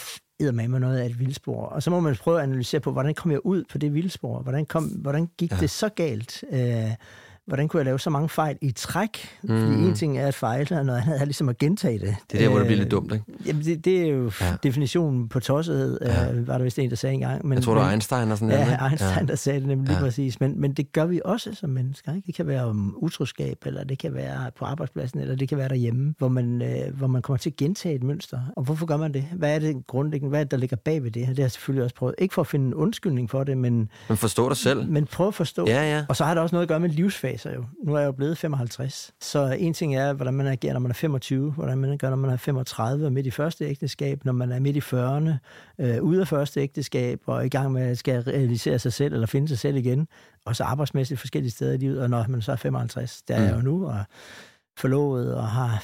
med 0.51 0.67
mig 0.67 0.79
noget 0.79 0.97
af 0.97 1.05
et 1.05 1.19
vildspor. 1.19 1.65
Og 1.65 1.83
så 1.83 1.89
må 1.89 1.99
man 1.99 2.15
prøve 2.15 2.37
at 2.37 2.43
analysere 2.43 2.81
på, 2.81 2.91
hvordan 2.91 3.13
kom 3.13 3.31
jeg 3.31 3.45
ud 3.45 3.63
på 3.71 3.77
det 3.77 3.93
vildspor? 3.93 4.39
Hvordan, 4.39 4.65
kom, 4.65 4.83
hvordan 4.83 5.29
gik 5.37 5.51
ja. 5.51 5.57
det 5.57 5.69
så 5.69 5.89
galt? 5.89 6.43
Øh, 6.51 6.91
hvordan 7.47 7.67
kunne 7.67 7.77
jeg 7.77 7.85
lave 7.85 7.99
så 7.99 8.09
mange 8.09 8.29
fejl 8.29 8.57
i 8.61 8.71
træk? 8.71 9.29
Mm. 9.43 9.61
Fordi 9.61 9.73
en 9.73 9.95
ting 9.95 10.17
er 10.17 10.27
at 10.27 10.35
fejle, 10.35 10.79
og 10.79 10.85
noget 10.85 11.01
andet 11.01 11.21
er 11.21 11.25
ligesom 11.25 11.49
at 11.49 11.57
gentage 11.57 11.99
det. 11.99 12.15
Det 12.31 12.37
er 12.37 12.43
der, 12.43 12.49
hvor 12.49 12.57
det 12.57 12.67
bliver 12.67 12.79
lidt 12.79 12.91
dumt, 12.91 13.13
ikke? 13.13 13.25
Jamen, 13.45 13.63
det, 13.63 13.85
det 13.85 14.01
er 14.01 14.07
jo 14.07 14.31
ja. 14.41 14.55
definitionen 14.63 15.29
på 15.29 15.39
tossethed, 15.39 15.99
ja. 16.01 16.31
øh, 16.31 16.47
var 16.47 16.57
der 16.57 16.63
vist 16.63 16.79
en, 16.79 16.89
der 16.89 16.95
sagde 16.95 17.13
engang. 17.13 17.45
Men, 17.45 17.53
jeg 17.55 17.63
tror, 17.63 17.73
det 17.73 17.83
var 17.83 17.91
Einstein 17.91 18.31
og 18.31 18.37
sådan 18.37 18.55
noget. 18.55 18.71
Ja, 18.71 18.87
Einstein, 18.87 19.19
ja. 19.19 19.25
der 19.25 19.35
sagde 19.35 19.59
det 19.59 19.67
nemlig 19.67 19.87
ja. 19.87 19.93
lige 19.93 20.03
præcis. 20.03 20.39
Men, 20.39 20.61
men 20.61 20.73
det 20.73 20.91
gør 20.91 21.05
vi 21.05 21.21
også 21.25 21.53
som 21.53 21.69
mennesker. 21.69 22.15
Ikke? 22.15 22.25
Det 22.27 22.35
kan 22.35 22.47
være 22.47 22.65
om 22.65 22.95
utroskab, 22.97 23.57
eller 23.65 23.83
det 23.83 23.99
kan 23.99 24.13
være 24.13 24.51
på 24.59 24.65
arbejdspladsen, 24.65 25.19
eller 25.19 25.35
det 25.35 25.49
kan 25.49 25.57
være 25.57 25.69
derhjemme, 25.69 26.13
hvor 26.17 26.27
man, 26.27 26.61
øh, 26.61 26.97
hvor 26.97 27.07
man 27.07 27.21
kommer 27.21 27.37
til 27.37 27.49
at 27.49 27.55
gentage 27.55 27.95
et 27.95 28.03
mønster. 28.03 28.39
Og 28.55 28.63
hvorfor 28.63 28.85
gør 28.85 28.97
man 28.97 29.13
det? 29.13 29.25
Hvad 29.31 29.55
er 29.55 29.59
det 29.59 29.87
grundlæggende? 29.87 30.29
Hvad 30.29 30.39
er 30.39 30.43
det, 30.43 30.51
der 30.51 30.57
ligger 30.57 30.77
bag 30.77 31.03
ved 31.03 31.11
det? 31.11 31.27
Det 31.27 31.35
har 31.35 31.43
jeg 31.43 31.51
selvfølgelig 31.51 31.83
også 31.83 31.95
prøvet. 31.95 32.15
Ikke 32.17 32.33
for 32.33 32.41
at 32.41 32.47
finde 32.47 32.67
en 32.67 32.73
undskyldning 32.73 33.29
for 33.29 33.43
det, 33.43 33.57
men... 33.57 33.89
Men 34.07 34.17
forstå 34.17 34.49
dig 34.49 34.57
selv. 34.57 34.89
Men 34.89 35.05
prøv 35.05 35.27
at 35.27 35.33
forstå. 35.33 35.65
Ja, 35.67 35.95
ja. 35.97 36.05
Og 36.09 36.15
så 36.15 36.23
har 36.23 36.33
det 36.33 36.43
også 36.43 36.55
noget 36.55 36.63
at 36.63 36.69
gøre 36.69 36.79
med 36.79 36.89
livsfaser 37.33 37.55
jo. 37.55 37.65
Nu 37.83 37.95
er 37.95 37.99
jeg 37.99 38.07
jo 38.07 38.11
blevet 38.11 38.37
55. 38.37 39.11
Så 39.21 39.51
en 39.59 39.73
ting 39.73 39.95
er, 39.95 40.13
hvordan 40.13 40.33
man 40.33 40.47
agerer, 40.47 40.73
når 40.73 40.79
man 40.79 40.91
er 40.91 40.95
25, 40.95 41.51
hvordan 41.51 41.77
man 41.77 41.97
gør, 41.97 42.09
når 42.09 42.15
man 42.15 42.31
er 42.31 42.37
35 42.37 43.05
og 43.05 43.13
midt 43.13 43.25
i 43.25 43.31
første 43.31 43.65
ægteskab, 43.65 44.25
når 44.25 44.31
man 44.31 44.51
er 44.51 44.59
midt 44.59 44.75
i 44.75 44.79
40'erne, 44.79 45.31
øh, 45.79 46.03
ude 46.03 46.21
af 46.21 46.27
første 46.27 46.61
ægteskab 46.61 47.21
og 47.25 47.45
i 47.45 47.49
gang 47.49 47.71
med 47.71 47.81
at 47.81 47.97
skal 47.97 48.21
realisere 48.21 48.79
sig 48.79 48.93
selv 48.93 49.13
eller 49.13 49.27
finde 49.27 49.47
sig 49.47 49.59
selv 49.59 49.77
igen, 49.77 50.07
og 50.45 50.55
så 50.55 50.63
arbejdsmæssigt 50.63 51.19
forskellige 51.19 51.51
steder 51.51 51.73
i 51.73 51.77
livet, 51.77 52.01
og 52.01 52.09
når 52.09 52.25
man 52.29 52.41
så 52.41 52.51
er 52.51 52.55
55, 52.55 53.21
der 53.21 53.35
er 53.35 53.43
jeg 53.43 53.51
jo 53.51 53.57
mm. 53.57 53.63
nu, 53.63 53.87
og 53.87 54.03
forlovet 54.77 55.35
og 55.35 55.47
har 55.47 55.83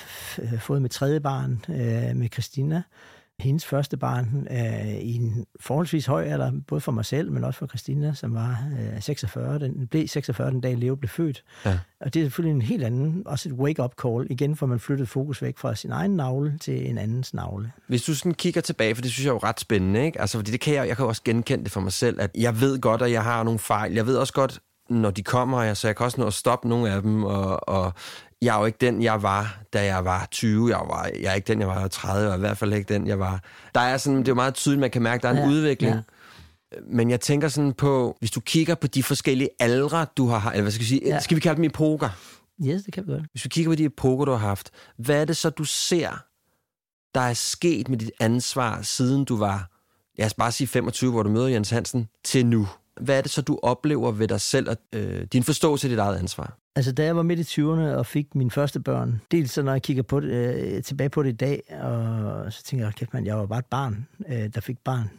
fået 0.59 0.81
mit 0.81 0.91
tredje 0.91 1.19
barn 1.19 1.61
øh, 1.69 2.15
med 2.15 2.29
Christina, 2.33 2.83
hendes 3.39 3.65
første 3.65 3.97
barn 3.97 4.47
øh, 4.51 4.93
i 5.01 5.15
en 5.15 5.45
forholdsvis 5.59 6.05
høj 6.05 6.23
alder, 6.23 6.51
både 6.67 6.81
for 6.81 6.91
mig 6.91 7.05
selv, 7.05 7.31
men 7.31 7.43
også 7.43 7.59
for 7.59 7.67
Christina, 7.67 8.13
som 8.13 8.33
var 8.33 8.63
øh, 8.95 9.01
46. 9.01 9.59
Den 9.59 9.87
blev 9.87 10.07
46 10.07 10.51
den 10.51 10.61
dag, 10.61 10.77
Leo 10.77 10.95
blev 10.95 11.09
født. 11.09 11.43
Ja. 11.65 11.79
Og 12.01 12.13
det 12.13 12.19
er 12.19 12.25
selvfølgelig 12.25 12.55
en 12.55 12.61
helt 12.61 12.83
anden, 12.83 13.23
også 13.25 13.49
et 13.49 13.55
wake-up 13.55 13.93
call. 14.01 14.27
Igen 14.29 14.55
får 14.55 14.65
man 14.65 14.79
flyttet 14.79 15.09
fokus 15.09 15.41
væk 15.41 15.57
fra 15.57 15.75
sin 15.75 15.91
egen 15.91 16.11
navle 16.11 16.57
til 16.61 16.89
en 16.89 16.97
andens 16.97 17.33
navle. 17.33 17.71
Hvis 17.87 18.03
du 18.03 18.15
sådan 18.15 18.33
kigger 18.33 18.61
tilbage, 18.61 18.95
for 18.95 19.01
det 19.01 19.11
synes 19.11 19.25
jeg 19.25 19.31
er 19.31 19.33
jo 19.33 19.39
ret 19.43 19.59
spændende, 19.59 20.05
ikke? 20.05 20.21
Altså, 20.21 20.37
fordi 20.37 20.51
det 20.51 20.59
kan 20.59 20.73
jeg, 20.73 20.87
jeg 20.87 20.97
kan 20.97 21.05
også 21.05 21.21
genkende 21.25 21.63
det 21.63 21.71
for 21.71 21.81
mig 21.81 21.93
selv, 21.93 22.21
at 22.21 22.31
jeg 22.37 22.61
ved 22.61 22.79
godt, 22.81 23.01
at 23.01 23.11
jeg 23.11 23.23
har 23.23 23.43
nogle 23.43 23.59
fejl. 23.59 23.93
Jeg 23.93 24.05
ved 24.05 24.17
også 24.17 24.33
godt, 24.33 24.59
når 24.89 25.11
de 25.11 25.23
kommer, 25.23 25.73
så 25.73 25.87
jeg 25.87 25.95
kan 25.95 26.03
også 26.03 26.21
nå 26.21 26.27
at 26.27 26.33
stoppe 26.33 26.69
nogle 26.69 26.91
af 26.91 27.01
dem, 27.01 27.23
og, 27.23 27.69
og 27.69 27.93
jeg 28.41 28.55
er 28.55 28.59
jo 28.59 28.65
ikke 28.65 28.77
den, 28.81 29.01
jeg 29.01 29.23
var, 29.23 29.59
da 29.73 29.85
jeg 29.85 30.05
var 30.05 30.27
20. 30.31 30.69
Jeg, 30.69 30.85
var, 30.87 31.09
jeg 31.21 31.31
er 31.31 31.33
ikke 31.33 31.47
den, 31.47 31.59
jeg 31.59 31.67
var 31.67 31.87
30, 31.87 32.29
og 32.29 32.35
i 32.35 32.39
hvert 32.39 32.57
fald 32.57 32.73
ikke 32.73 32.93
den, 32.93 33.07
jeg 33.07 33.19
var. 33.19 33.43
Der 33.75 33.81
er 33.81 33.97
sådan, 33.97 34.19
det 34.19 34.27
er 34.27 34.31
jo 34.31 34.35
meget 34.35 34.53
tydeligt, 34.53 34.79
man 34.79 34.91
kan 34.91 35.01
mærke, 35.01 35.21
der 35.21 35.27
er 35.27 35.33
en 35.33 35.37
ja, 35.37 35.47
udvikling. 35.47 35.95
Ja. 35.95 36.01
Men 36.91 37.09
jeg 37.09 37.21
tænker 37.21 37.47
sådan 37.47 37.73
på, 37.73 38.15
hvis 38.19 38.31
du 38.31 38.39
kigger 38.39 38.75
på 38.75 38.87
de 38.87 39.03
forskellige 39.03 39.49
aldre, 39.59 40.05
du 40.17 40.27
har, 40.27 40.51
eller 40.51 40.61
hvad 40.61 40.71
skal 40.71 40.81
vi 40.81 40.87
sige, 40.87 41.01
ja. 41.05 41.19
skal 41.19 41.35
vi 41.35 41.41
kalde 41.41 41.55
dem 41.55 41.63
epoker? 41.65 42.09
Yes, 42.65 42.83
det 42.83 42.93
kan 42.93 43.07
vi 43.07 43.11
godt. 43.11 43.23
Hvis 43.31 43.43
vi 43.43 43.49
kigger 43.49 43.71
på 43.71 43.75
de 43.75 43.83
epoker, 43.83 44.25
du 44.25 44.31
har 44.31 44.37
haft, 44.37 44.69
hvad 44.97 45.21
er 45.21 45.25
det 45.25 45.37
så, 45.37 45.49
du 45.49 45.63
ser, 45.63 46.23
der 47.15 47.21
er 47.21 47.33
sket 47.33 47.89
med 47.89 47.97
dit 47.97 48.11
ansvar, 48.19 48.81
siden 48.81 49.25
du 49.25 49.37
var, 49.37 49.69
lad 50.17 50.25
os 50.25 50.33
bare 50.33 50.51
sige 50.51 50.67
25, 50.67 51.11
hvor 51.11 51.23
du 51.23 51.29
møder 51.29 51.47
Jens 51.47 51.69
Hansen, 51.69 52.07
til 52.23 52.45
nu? 52.45 52.67
Hvad 52.99 53.17
er 53.17 53.21
det 53.21 53.31
så, 53.31 53.41
du 53.41 53.59
oplever 53.63 54.11
ved 54.11 54.27
dig 54.27 54.41
selv, 54.41 54.69
og 54.69 54.77
øh, 54.93 55.23
din 55.33 55.43
forståelse 55.43 55.87
af 55.87 55.89
dit 55.89 55.99
eget 55.99 56.17
ansvar? 56.17 56.57
Altså, 56.75 56.91
da 56.91 57.03
jeg 57.03 57.15
var 57.15 57.23
midt 57.23 57.57
i 57.57 57.61
20'erne 57.61 57.97
og 57.97 58.05
fik 58.05 58.35
mine 58.35 58.51
første 58.51 58.79
børn, 58.79 59.21
dels 59.31 59.51
så 59.51 59.61
når 59.61 59.71
jeg 59.71 59.81
kigger 59.81 60.03
på 60.03 60.19
det, 60.19 60.29
øh, 60.29 60.83
tilbage 60.83 61.09
på 61.09 61.23
det 61.23 61.29
i 61.29 61.35
dag, 61.35 61.63
og 61.81 62.53
så 62.53 62.63
tænker 62.63 62.85
jeg, 62.85 62.93
kæft 62.93 63.13
man, 63.13 63.25
jeg 63.25 63.37
var 63.37 63.45
bare 63.45 63.59
et 63.59 63.65
barn, 63.65 64.07
øh, 64.29 64.49
der 64.55 64.61
fik 64.61 64.77
barn. 64.83 65.09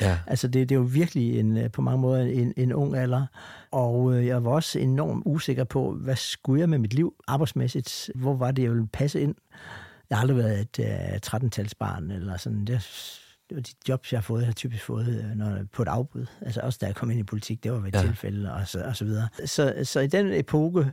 Ja. 0.00 0.18
altså, 0.26 0.48
det, 0.48 0.68
det 0.68 0.74
er 0.74 0.78
jo 0.78 0.86
virkelig 0.90 1.40
en, 1.40 1.56
øh, 1.56 1.70
på 1.70 1.82
mange 1.82 2.00
måder 2.00 2.22
en, 2.22 2.52
en 2.56 2.72
ung 2.72 2.96
alder, 2.96 3.26
og 3.70 4.14
øh, 4.14 4.26
jeg 4.26 4.44
var 4.44 4.50
også 4.50 4.78
enormt 4.78 5.22
usikker 5.26 5.64
på, 5.64 5.92
hvad 5.92 6.16
skulle 6.16 6.60
jeg 6.60 6.68
med 6.68 6.78
mit 6.78 6.94
liv 6.94 7.14
arbejdsmæssigt? 7.26 8.10
Hvor 8.14 8.34
var 8.34 8.50
det, 8.50 8.62
jeg 8.62 8.70
ville 8.70 8.86
passe 8.86 9.20
ind? 9.20 9.34
Jeg 10.10 10.18
har 10.18 10.22
aldrig 10.22 10.36
været 10.36 10.60
et 10.60 10.78
uh, 10.78 11.36
13-talsbarn 11.36 12.12
eller 12.12 12.36
sådan. 12.36 12.64
Det, 12.64 12.82
det 13.48 13.56
var 13.56 13.62
de 13.62 13.72
jobs, 13.88 14.12
jeg 14.12 14.18
har 14.18 14.22
fået, 14.22 14.40
jeg 14.40 14.46
har 14.48 14.54
typisk 14.54 14.84
fået 14.84 15.08
øh, 15.08 15.36
når, 15.36 15.58
på 15.72 15.82
et 15.82 15.88
afbud. 15.88 16.26
Altså 16.40 16.60
også 16.60 16.78
da 16.80 16.86
jeg 16.86 16.94
kom 16.94 17.10
ind 17.10 17.20
i 17.20 17.22
politik, 17.22 17.64
det 17.64 17.72
var 17.72 17.78
ved 17.78 17.88
et 17.88 17.94
ja. 17.94 18.00
tilfælde 18.00 18.52
og 18.52 18.68
så, 18.68 18.82
og 18.84 18.96
så 18.96 19.04
videre. 19.04 19.28
Så, 19.44 19.74
så 19.84 20.00
i 20.00 20.06
den 20.06 20.32
epoke, 20.32 20.92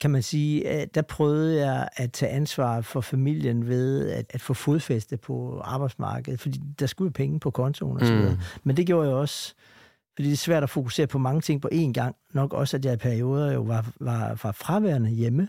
kan 0.00 0.10
man 0.10 0.22
sige, 0.22 0.68
at 0.68 0.94
der 0.94 1.02
prøvede 1.02 1.66
jeg 1.66 1.88
at 1.96 2.12
tage 2.12 2.32
ansvar 2.32 2.80
for 2.80 3.00
familien 3.00 3.68
ved 3.68 4.10
at, 4.10 4.26
at 4.30 4.40
få 4.40 4.54
fodfæste 4.54 5.16
på 5.16 5.60
arbejdsmarkedet, 5.64 6.40
fordi 6.40 6.60
der 6.78 6.86
skulle 6.86 7.12
penge 7.12 7.40
på 7.40 7.50
kontoen 7.50 8.00
og 8.00 8.06
så 8.06 8.14
videre. 8.14 8.34
Mm. 8.34 8.40
Men 8.64 8.76
det 8.76 8.86
gjorde 8.86 9.08
jeg 9.08 9.16
også, 9.16 9.54
fordi 10.14 10.28
det 10.28 10.32
er 10.32 10.38
svært 10.38 10.62
at 10.62 10.70
fokusere 10.70 11.06
på 11.06 11.18
mange 11.18 11.40
ting 11.40 11.62
på 11.62 11.68
én 11.72 11.92
gang. 11.92 12.16
Nok 12.32 12.52
også, 12.52 12.76
at 12.76 12.84
jeg 12.84 12.94
i 12.94 12.96
perioder 12.96 13.52
jo 13.52 13.60
var, 13.60 13.92
var, 14.00 14.38
var 14.42 14.52
fraværende 14.52 15.10
hjemme, 15.10 15.48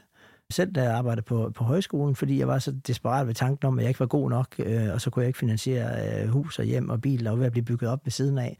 selv 0.52 0.72
da 0.72 0.84
jeg 0.84 0.92
arbejdede 0.92 1.26
på, 1.26 1.52
på 1.56 1.64
højskolen, 1.64 2.16
fordi 2.16 2.40
jeg 2.40 2.48
var 2.48 2.60
så 2.60 2.72
desperat 2.88 3.28
ved 3.28 3.34
tanken 3.34 3.68
om, 3.68 3.80
at 3.80 3.84
jeg 3.84 3.90
ikke 3.90 4.00
var 4.00 4.06
god 4.06 4.30
nok, 4.30 4.48
øh, 4.60 4.94
og 4.94 5.02
så 5.02 5.10
kunne 5.10 5.24
jeg 5.24 5.28
ikke 5.28 5.40
finansiere 5.40 6.22
øh, 6.24 6.30
hus 6.30 6.60
og 6.60 6.66
hjem 6.66 6.90
og 6.90 7.02
bil, 7.02 7.24
var 7.24 7.36
ved 7.36 7.46
at 7.46 7.52
blive 7.52 7.66
bygget 7.66 7.90
op 7.90 8.00
ved 8.04 8.12
siden 8.12 8.38
af. 8.38 8.58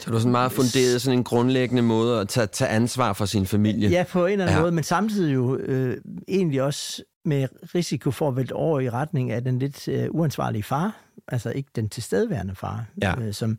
Så 0.00 0.06
du 0.06 0.12
var 0.12 0.18
sådan 0.18 0.32
meget 0.32 0.52
funderet, 0.52 1.02
sådan 1.02 1.18
en 1.18 1.24
grundlæggende 1.24 1.82
måde 1.82 2.20
at 2.20 2.28
tage, 2.28 2.46
tage 2.46 2.68
ansvar 2.68 3.12
for 3.12 3.24
sin 3.24 3.46
familie? 3.46 3.88
Ja, 3.88 4.04
på 4.10 4.26
en 4.26 4.32
eller 4.32 4.44
anden 4.44 4.56
ja. 4.56 4.60
måde, 4.60 4.72
men 4.72 4.84
samtidig 4.84 5.34
jo 5.34 5.56
øh, 5.56 5.96
egentlig 6.28 6.62
også 6.62 7.02
med 7.24 7.48
risiko 7.74 8.10
for 8.10 8.28
at 8.28 8.36
vælte 8.36 8.52
over 8.52 8.80
i 8.80 8.90
retning 8.90 9.30
af 9.30 9.44
den 9.44 9.58
lidt 9.58 9.88
øh, 9.88 10.06
uansvarlige 10.10 10.62
far, 10.62 10.96
altså 11.28 11.50
ikke 11.50 11.70
den 11.76 11.88
tilstedeværende 11.88 12.54
far, 12.54 12.84
ja. 13.02 13.20
øh, 13.20 13.34
som 13.34 13.58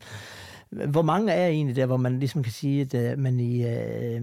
hvor 0.88 1.02
mange 1.02 1.32
er 1.32 1.48
egentlig 1.48 1.76
der, 1.76 1.86
hvor 1.86 1.96
man 1.96 2.18
ligesom 2.18 2.42
kan 2.42 2.52
sige, 2.52 2.80
at 2.80 2.94
øh, 2.94 3.18
man 3.18 3.40
i 3.40 3.64
uh, 3.64 4.22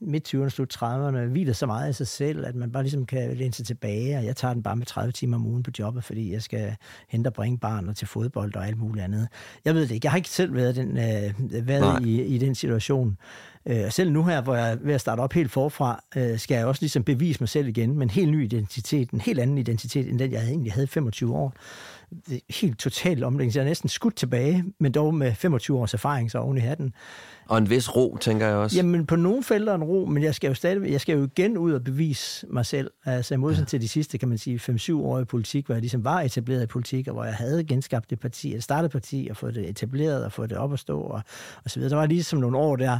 midt-20'erne, 0.00 0.48
slut 0.48 0.76
30'erne, 0.82 1.18
hviler 1.18 1.52
så 1.52 1.66
meget 1.66 1.88
af 1.88 1.94
sig 1.94 2.06
selv, 2.06 2.46
at 2.46 2.54
man 2.54 2.72
bare 2.72 2.82
ligesom 2.82 3.06
kan 3.06 3.36
læne 3.36 3.52
sig 3.52 3.66
tilbage, 3.66 4.18
og 4.18 4.24
jeg 4.24 4.36
tager 4.36 4.54
den 4.54 4.62
bare 4.62 4.76
med 4.76 4.86
30 4.86 5.12
timer 5.12 5.36
om 5.36 5.46
ugen 5.46 5.62
på 5.62 5.70
jobbet, 5.78 6.04
fordi 6.04 6.32
jeg 6.32 6.42
skal 6.42 6.76
hente 7.08 7.28
og 7.28 7.32
bringe 7.32 7.58
barnet 7.58 7.96
til 7.96 8.08
fodbold 8.08 8.56
og 8.56 8.66
alt 8.66 8.78
muligt 8.78 9.04
andet. 9.04 9.28
Jeg 9.64 9.74
ved 9.74 9.82
det 9.82 9.90
ikke. 9.90 10.04
Jeg 10.04 10.12
har 10.12 10.16
ikke 10.16 10.30
selv 10.30 10.54
været, 10.54 10.76
den, 10.76 10.90
uh, 10.90 11.66
været 11.66 12.06
i, 12.06 12.22
i 12.22 12.38
den 12.38 12.54
situation. 12.54 13.16
Uh, 13.70 13.90
selv 13.90 14.12
nu 14.12 14.24
her, 14.24 14.42
hvor 14.42 14.54
jeg 14.54 14.72
er 14.72 14.76
ved 14.80 14.94
at 14.94 15.00
starte 15.00 15.20
op 15.20 15.32
helt 15.32 15.50
forfra, 15.50 16.04
uh, 16.16 16.38
skal 16.38 16.54
jeg 16.54 16.66
også 16.66 16.82
ligesom 16.82 17.04
bevise 17.04 17.40
mig 17.40 17.48
selv 17.48 17.68
igen 17.68 17.94
med 17.94 18.02
en 18.02 18.10
helt 18.10 18.30
ny 18.30 18.44
identitet, 18.44 19.10
en 19.10 19.20
helt 19.20 19.38
anden 19.38 19.58
identitet, 19.58 20.08
end 20.08 20.18
den 20.18 20.32
jeg 20.32 20.44
egentlig 20.44 20.72
havde 20.72 20.86
25 20.86 21.34
år 21.34 21.54
helt 22.50 22.78
totalt 22.78 23.24
omlægning. 23.24 23.52
Så 23.52 23.58
jeg 23.58 23.64
er 23.64 23.68
næsten 23.68 23.88
skudt 23.88 24.16
tilbage, 24.16 24.64
men 24.80 24.92
dog 24.92 25.14
med 25.14 25.34
25 25.34 25.78
års 25.78 25.94
erfaring 25.94 26.30
så 26.30 26.38
oven 26.38 26.56
i 26.56 26.60
hatten. 26.60 26.94
Og 27.48 27.58
en 27.58 27.70
vis 27.70 27.96
ro, 27.96 28.16
tænker 28.20 28.46
jeg 28.46 28.56
også. 28.56 28.76
Jamen, 28.76 29.06
på 29.06 29.16
nogle 29.16 29.42
felter 29.42 29.74
en 29.74 29.84
ro, 29.84 30.04
men 30.04 30.22
jeg 30.22 30.34
skal 30.34 30.48
jo 30.48 30.54
stadig, 30.54 30.92
jeg 30.92 31.00
skal 31.00 31.18
jo 31.18 31.24
igen 31.24 31.58
ud 31.58 31.72
og 31.72 31.84
bevise 31.84 32.46
mig 32.50 32.66
selv. 32.66 32.90
Altså, 33.04 33.34
i 33.34 33.36
modsætning 33.36 33.66
ja. 33.66 33.68
til 33.68 33.80
de 33.80 33.88
sidste, 33.88 34.18
kan 34.18 34.28
man 34.28 34.38
sige, 34.38 34.60
5-7 34.70 34.94
år 34.94 35.20
i 35.20 35.24
politik, 35.24 35.66
hvor 35.66 35.74
jeg 35.74 35.82
ligesom 35.82 36.04
var 36.04 36.20
etableret 36.20 36.62
i 36.62 36.66
politik, 36.66 37.08
og 37.08 37.14
hvor 37.14 37.24
jeg 37.24 37.34
havde 37.34 37.64
genskabt 37.64 38.10
det 38.10 38.20
parti, 38.20 38.48
eller 38.48 38.62
startet 38.62 38.90
parti, 38.90 39.26
og 39.30 39.36
fået 39.36 39.54
det 39.54 39.70
etableret, 39.70 40.24
og 40.24 40.32
fået 40.32 40.50
det 40.50 40.58
op 40.58 40.72
at 40.72 40.78
stå, 40.78 41.00
og, 41.00 41.22
og 41.64 41.70
så 41.70 41.78
videre. 41.78 41.90
Der 41.90 41.96
var 41.96 42.06
ligesom 42.06 42.38
nogle 42.38 42.58
år 42.58 42.76
der. 42.76 42.98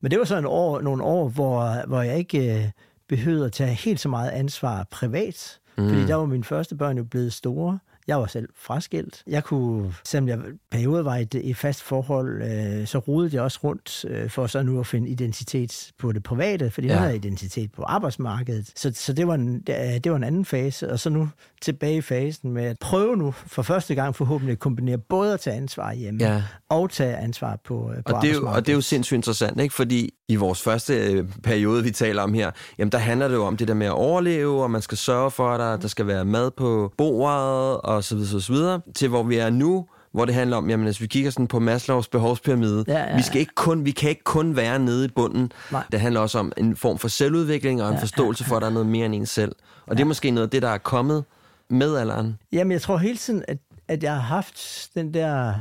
Men 0.00 0.10
det 0.10 0.18
var 0.18 0.24
så 0.24 0.38
en 0.38 0.46
år, 0.46 0.80
nogle 0.80 1.02
år, 1.02 1.28
hvor, 1.28 1.86
hvor 1.86 2.02
jeg 2.02 2.18
ikke 2.18 2.58
øh, 2.58 2.70
behøvede 3.08 3.44
at 3.44 3.52
tage 3.52 3.74
helt 3.74 4.00
så 4.00 4.08
meget 4.08 4.30
ansvar 4.30 4.86
privat, 4.90 5.58
mm. 5.78 5.88
fordi 5.88 6.06
der 6.06 6.14
var 6.14 6.26
mine 6.26 6.44
første 6.44 6.76
børn 6.76 6.96
jo 6.96 7.04
blevet 7.04 7.32
store. 7.32 7.78
Jeg 8.06 8.18
var 8.18 8.26
selv 8.26 8.48
fraskilt. 8.56 9.22
Jeg 9.26 9.44
kunne, 9.44 9.94
selvom 10.04 10.28
jeg 10.28 10.38
perioder 10.70 11.02
var 11.02 11.16
i 11.16 11.22
et, 11.22 11.34
et 11.34 11.56
fast 11.56 11.82
forhold, 11.82 12.42
øh, 12.42 12.86
så 12.86 12.98
rodede 12.98 13.34
jeg 13.34 13.42
også 13.42 13.58
rundt 13.64 14.04
øh, 14.08 14.30
for 14.30 14.46
så 14.46 14.62
nu 14.62 14.80
at 14.80 14.86
finde 14.86 15.08
identitet 15.08 15.92
på 15.98 16.12
det 16.12 16.22
private, 16.22 16.70
fordi 16.70 16.86
ja. 16.86 16.92
jeg 16.92 17.02
havde 17.02 17.16
identitet 17.16 17.72
på 17.72 17.82
arbejdsmarkedet. 17.82 18.72
Så, 18.76 18.92
så 18.94 19.12
det, 19.12 19.26
var 19.26 19.34
en, 19.34 19.60
det 20.04 20.10
var 20.10 20.16
en 20.16 20.24
anden 20.24 20.44
fase, 20.44 20.90
og 20.90 21.00
så 21.00 21.10
nu 21.10 21.28
tilbage 21.62 21.96
i 21.96 22.00
fasen 22.00 22.50
med 22.50 22.64
at 22.64 22.76
prøve 22.80 23.16
nu 23.16 23.32
for 23.32 23.62
første 23.62 23.94
gang 23.94 24.16
forhåbentlig 24.16 24.52
at 24.52 24.58
kombinere 24.58 24.98
både 24.98 25.34
at 25.34 25.40
tage 25.40 25.56
ansvar 25.56 25.92
hjemme 25.92 26.24
ja. 26.24 26.42
og 26.68 26.90
tage 26.90 27.16
ansvar 27.16 27.58
på, 27.64 27.92
øh, 27.96 28.04
på 28.04 28.16
og 28.16 28.22
det, 28.22 28.30
er 28.30 28.34
jo, 28.34 28.46
og 28.46 28.66
det 28.66 28.72
er 28.72 28.76
jo 28.76 28.80
sindssygt 28.80 29.16
interessant, 29.16 29.60
ikke? 29.60 29.74
fordi 29.74 30.10
i 30.28 30.36
vores 30.36 30.62
første 30.62 30.94
øh, 30.94 31.24
periode, 31.42 31.82
vi 31.82 31.90
taler 31.90 32.22
om 32.22 32.34
her, 32.34 32.50
jamen 32.78 32.92
der 32.92 32.98
handler 32.98 33.28
det 33.28 33.34
jo 33.34 33.44
om 33.44 33.56
det 33.56 33.68
der 33.68 33.74
med 33.74 33.86
at 33.86 33.92
overleve, 33.92 34.62
og 34.62 34.70
man 34.70 34.82
skal 34.82 34.98
sørge 34.98 35.30
for, 35.30 35.48
at 35.48 35.60
der, 35.60 35.76
der 35.76 35.88
skal 35.88 36.06
være 36.06 36.24
mad 36.24 36.50
på 36.50 36.92
bordet, 36.98 37.80
og 37.80 37.93
så 38.00 38.16
videre, 38.16 38.40
så 38.40 38.52
videre, 38.52 38.80
til 38.94 39.08
hvor 39.08 39.22
vi 39.22 39.36
er 39.36 39.50
nu, 39.50 39.86
hvor 40.12 40.24
det 40.24 40.34
handler 40.34 40.56
om, 40.56 40.70
jamen 40.70 40.84
hvis 40.84 41.00
vi 41.00 41.06
kigger 41.06 41.30
sådan 41.30 41.46
på 41.46 41.58
Maslows 41.58 42.08
behovspyramide, 42.08 42.84
ja, 42.88 43.10
ja, 43.10 43.16
vi, 43.16 43.22
skal 43.22 43.40
ikke 43.40 43.54
kun, 43.54 43.84
vi 43.84 43.90
kan 43.90 44.10
ikke 44.10 44.24
kun 44.24 44.56
være 44.56 44.78
nede 44.78 45.04
i 45.04 45.08
bunden. 45.08 45.52
Nej. 45.72 45.84
Det 45.92 46.00
handler 46.00 46.20
også 46.20 46.38
om 46.38 46.52
en 46.56 46.76
form 46.76 46.98
for 46.98 47.08
selvudvikling 47.08 47.82
og 47.82 47.88
en 47.88 47.94
ja, 47.94 48.00
forståelse 48.00 48.44
ja, 48.44 48.46
ja. 48.46 48.52
for, 48.52 48.56
at 48.56 48.62
der 48.62 48.68
er 48.68 48.72
noget 48.72 48.88
mere 48.88 49.06
end 49.06 49.14
en 49.14 49.26
selv. 49.26 49.52
Og 49.86 49.88
ja. 49.88 49.94
det 49.94 50.00
er 50.00 50.04
måske 50.04 50.30
noget 50.30 50.46
af 50.46 50.50
det, 50.50 50.62
der 50.62 50.68
er 50.68 50.78
kommet 50.78 51.24
med 51.70 51.96
alderen. 51.96 52.38
Jamen 52.52 52.72
jeg 52.72 52.82
tror 52.82 52.96
hele 52.96 53.16
tiden, 53.16 53.44
at, 53.48 53.58
at 53.88 54.02
jeg 54.02 54.12
har 54.12 54.20
haft 54.20 54.88
den 54.94 55.14
der 55.14 55.54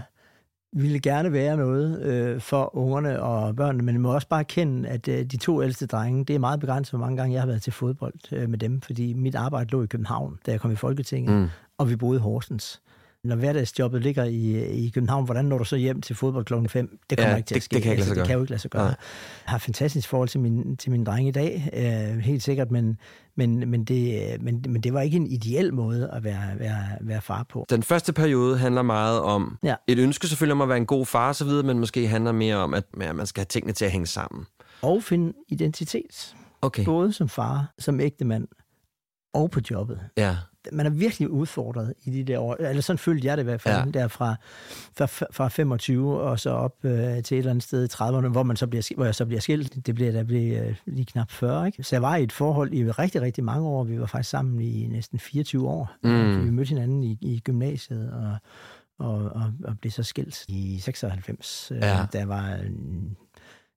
ville 0.76 1.00
gerne 1.00 1.32
være 1.32 1.58
noget 1.58 2.02
øh, 2.02 2.42
for 2.42 2.76
ungerne 2.76 3.22
og 3.22 3.56
børnene, 3.56 3.84
men 3.84 3.96
jeg 3.96 4.02
må 4.02 4.14
også 4.14 4.28
bare 4.28 4.44
kende, 4.44 4.90
at 4.90 5.08
øh, 5.08 5.26
de 5.26 5.38
to 5.38 5.64
ældste 5.64 5.86
drenge, 5.86 6.26
det 6.26 6.36
er 6.36 6.40
meget 6.40 6.60
begrænset, 6.60 6.92
hvor 6.92 7.00
mange 7.00 7.18
gange 7.18 7.34
jeg 7.34 7.42
har 7.42 7.48
været 7.48 7.62
til 7.62 7.74
fodbold 7.74 8.14
øh, 8.32 8.50
med 8.50 8.58
dem, 8.58 8.82
fordi 8.82 9.14
mit 9.14 9.36
arbejde 9.36 9.70
lå 9.70 9.84
i 9.84 9.86
København, 9.86 10.40
da 10.46 10.52
jeg 10.52 10.60
kom 10.60 10.72
i 10.72 10.76
Folketinget, 10.76 11.34
mm. 11.34 11.50
Og 11.84 11.90
vi 11.90 11.96
boede 11.96 12.18
i 12.18 12.22
Horsens. 12.22 12.82
Når 13.24 13.36
hverdagsjobbet 13.36 14.02
ligger 14.02 14.24
i, 14.24 14.66
i 14.86 14.90
København, 14.90 15.26
hvordan 15.26 15.46
når 15.46 15.58
du 15.58 15.64
så 15.64 15.76
hjem 15.76 16.02
til 16.02 16.16
fodbold 16.16 16.46
klokken 16.46 16.70
5? 16.70 17.00
Det 17.10 17.18
kommer 17.18 17.32
ja, 17.32 17.38
ikke 17.38 17.48
til 17.48 17.54
det, 17.54 17.60
at 17.60 17.64
ske. 17.64 17.76
Det 17.76 17.84
kan, 17.84 17.92
altså, 17.92 18.16
det 18.16 18.26
kan 18.26 18.34
jo 18.34 18.42
ikke 18.42 18.52
lade 18.52 18.62
sig 18.62 18.72
gøre. 18.72 18.84
Ja. 18.84 18.88
Jeg 18.88 18.96
har 19.46 19.58
fantastisk 19.58 20.10
forhold 20.10 20.30
til 20.30 20.40
min, 20.40 20.78
til 20.78 20.92
min 20.92 21.04
drenge 21.04 21.30
i 21.30 21.32
dag, 21.32 21.70
øh, 21.74 22.20
helt 22.20 22.44
sikkert, 22.44 22.72
men, 22.72 22.98
men, 23.36 23.70
men, 23.70 23.84
det, 23.84 24.42
men, 24.42 24.66
men 24.70 24.82
det 24.82 24.94
var 24.94 25.02
ikke 25.02 25.18
en 25.18 25.28
ideel 25.28 25.74
måde 25.74 26.10
at 26.14 26.24
være, 26.24 26.60
være, 26.60 26.88
være 27.02 27.22
far 27.22 27.46
på. 27.50 27.66
Den 27.70 27.84
første 27.84 28.14
periode 28.14 28.58
handler 28.58 28.82
meget 28.82 29.22
om 29.22 29.58
ja. 29.64 29.76
et 29.88 30.00
ønske 30.00 30.28
selvfølgelig 30.28 30.54
om 30.54 30.62
at 30.62 30.70
være 30.70 30.78
en 30.78 30.86
god 30.86 31.06
far 31.06 31.30
osv., 31.30 31.48
men 31.48 31.80
måske 31.80 32.08
handler 32.08 32.32
mere 32.32 32.56
om, 32.56 32.74
at 32.74 32.86
man 32.98 33.26
skal 33.26 33.42
have 33.42 33.46
tingene 33.46 33.74
til 33.74 33.86
at 33.86 33.92
hænge 33.92 34.08
sammen. 34.08 34.46
Og 34.82 35.04
finde 35.04 35.34
identitet. 35.50 36.36
Okay. 36.62 36.86
Både 36.86 37.14
som 37.14 37.30
far, 37.30 37.74
som 37.80 38.00
ægtemand 38.00 38.48
og 39.34 39.52
på 39.52 39.60
jobbet. 39.72 40.00
Ja 40.18 40.36
man 40.72 40.86
er 40.86 40.90
virkelig 40.90 41.30
udfordret 41.30 41.94
i 42.04 42.10
de 42.10 42.24
der 42.24 42.40
år. 42.40 42.56
Eller 42.56 42.82
sådan 42.82 42.98
følte 42.98 43.28
jeg 43.28 43.38
det 43.38 43.44
i 43.44 43.46
hvert 43.46 43.62
fald, 43.62 43.76
ja. 43.76 44.00
der 44.00 44.08
fra, 44.08 44.36
fra, 44.98 45.06
fra 45.32 45.48
25 45.48 46.22
og 46.22 46.40
så 46.40 46.50
op 46.50 46.76
øh, 46.84 46.92
til 46.92 47.16
et 47.16 47.32
eller 47.32 47.50
andet 47.50 47.64
sted 47.64 47.84
i 47.84 47.94
30'erne, 47.94 48.28
hvor, 48.28 48.44
man 48.44 48.56
så 48.56 48.68
bliver, 48.68 48.96
hvor 48.96 49.06
jeg 49.06 49.16
så 49.16 49.26
bliver 49.26 49.42
skilt. 49.42 49.86
Det 49.86 49.96
bliver 49.96 50.12
der 50.12 50.24
bliver 50.24 50.66
øh, 50.66 50.76
lige 50.86 51.06
knap 51.06 51.32
40. 51.32 51.66
Ikke? 51.66 51.84
Så 51.84 51.96
jeg 51.96 52.02
var 52.02 52.16
i 52.16 52.24
et 52.24 52.32
forhold 52.32 52.74
i 52.74 52.92
rigtig, 52.92 53.22
rigtig 53.22 53.44
mange 53.44 53.68
år. 53.68 53.84
Vi 53.84 54.00
var 54.00 54.06
faktisk 54.06 54.30
sammen 54.30 54.62
i 54.62 54.88
næsten 54.88 55.20
24 55.20 55.70
år. 55.70 55.92
Mm. 56.04 56.46
Vi 56.46 56.50
mødte 56.50 56.70
hinanden 56.70 57.04
i, 57.04 57.18
i 57.22 57.40
gymnasiet 57.40 58.12
og, 58.12 58.38
og, 59.08 59.24
og, 59.24 59.54
og 59.64 59.80
blev 59.82 59.92
så 59.92 60.04
skilt 60.04 60.46
i 60.48 60.80
96, 60.80 61.72
øh, 61.72 61.78
ja. 61.82 62.06
da 62.14 62.18
jeg 62.18 62.30
var 62.30 62.58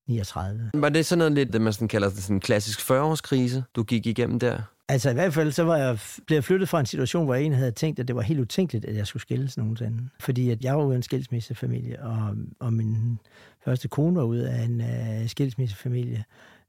39. 0.09 0.71
Var 0.75 0.88
det 0.88 1.07
sådan 1.07 1.19
noget 1.19 1.33
lidt, 1.33 1.52
det 1.52 1.61
man 1.61 1.73
sådan 1.73 1.88
kalder 1.88 2.11
sådan 2.11 2.37
en 2.37 2.40
klassisk 2.40 2.90
40-årskrise, 2.90 3.62
du 3.76 3.83
gik 3.83 4.07
igennem 4.07 4.38
der? 4.38 4.59
Altså 4.88 5.11
i 5.11 5.14
hvert 5.14 5.35
fald, 5.35 5.52
så 5.52 5.62
var 5.62 5.76
jeg 5.76 5.99
blevet 6.26 6.45
flyttet 6.45 6.69
fra 6.69 6.81
en 6.81 6.87
situation, 6.87 7.25
hvor 7.25 7.35
jeg 7.35 7.40
egentlig 7.40 7.59
havde 7.59 7.73
tænkt, 7.73 8.00
at 8.00 8.09
det 8.09 8.16
var 8.16 8.23
helt 8.23 8.40
utænkeligt, 8.40 8.85
at 8.85 8.97
jeg 8.97 9.07
skulle 9.07 9.21
skilles 9.21 9.57
nogensinde. 9.57 10.09
Fordi 10.21 10.50
at 10.50 10.64
jeg 10.64 10.76
var 10.76 10.85
ude 10.85 10.93
af 10.93 10.97
en 10.97 11.02
skilsmissefamilie, 11.02 12.02
og, 12.02 12.37
og 12.61 12.73
min 12.73 13.19
første 13.64 13.88
kone 13.88 14.16
var 14.16 14.23
ude 14.23 14.50
af 14.50 14.62
en 14.62 14.81
uh, 14.81 15.28
skilsmissefamilie. 15.28 16.25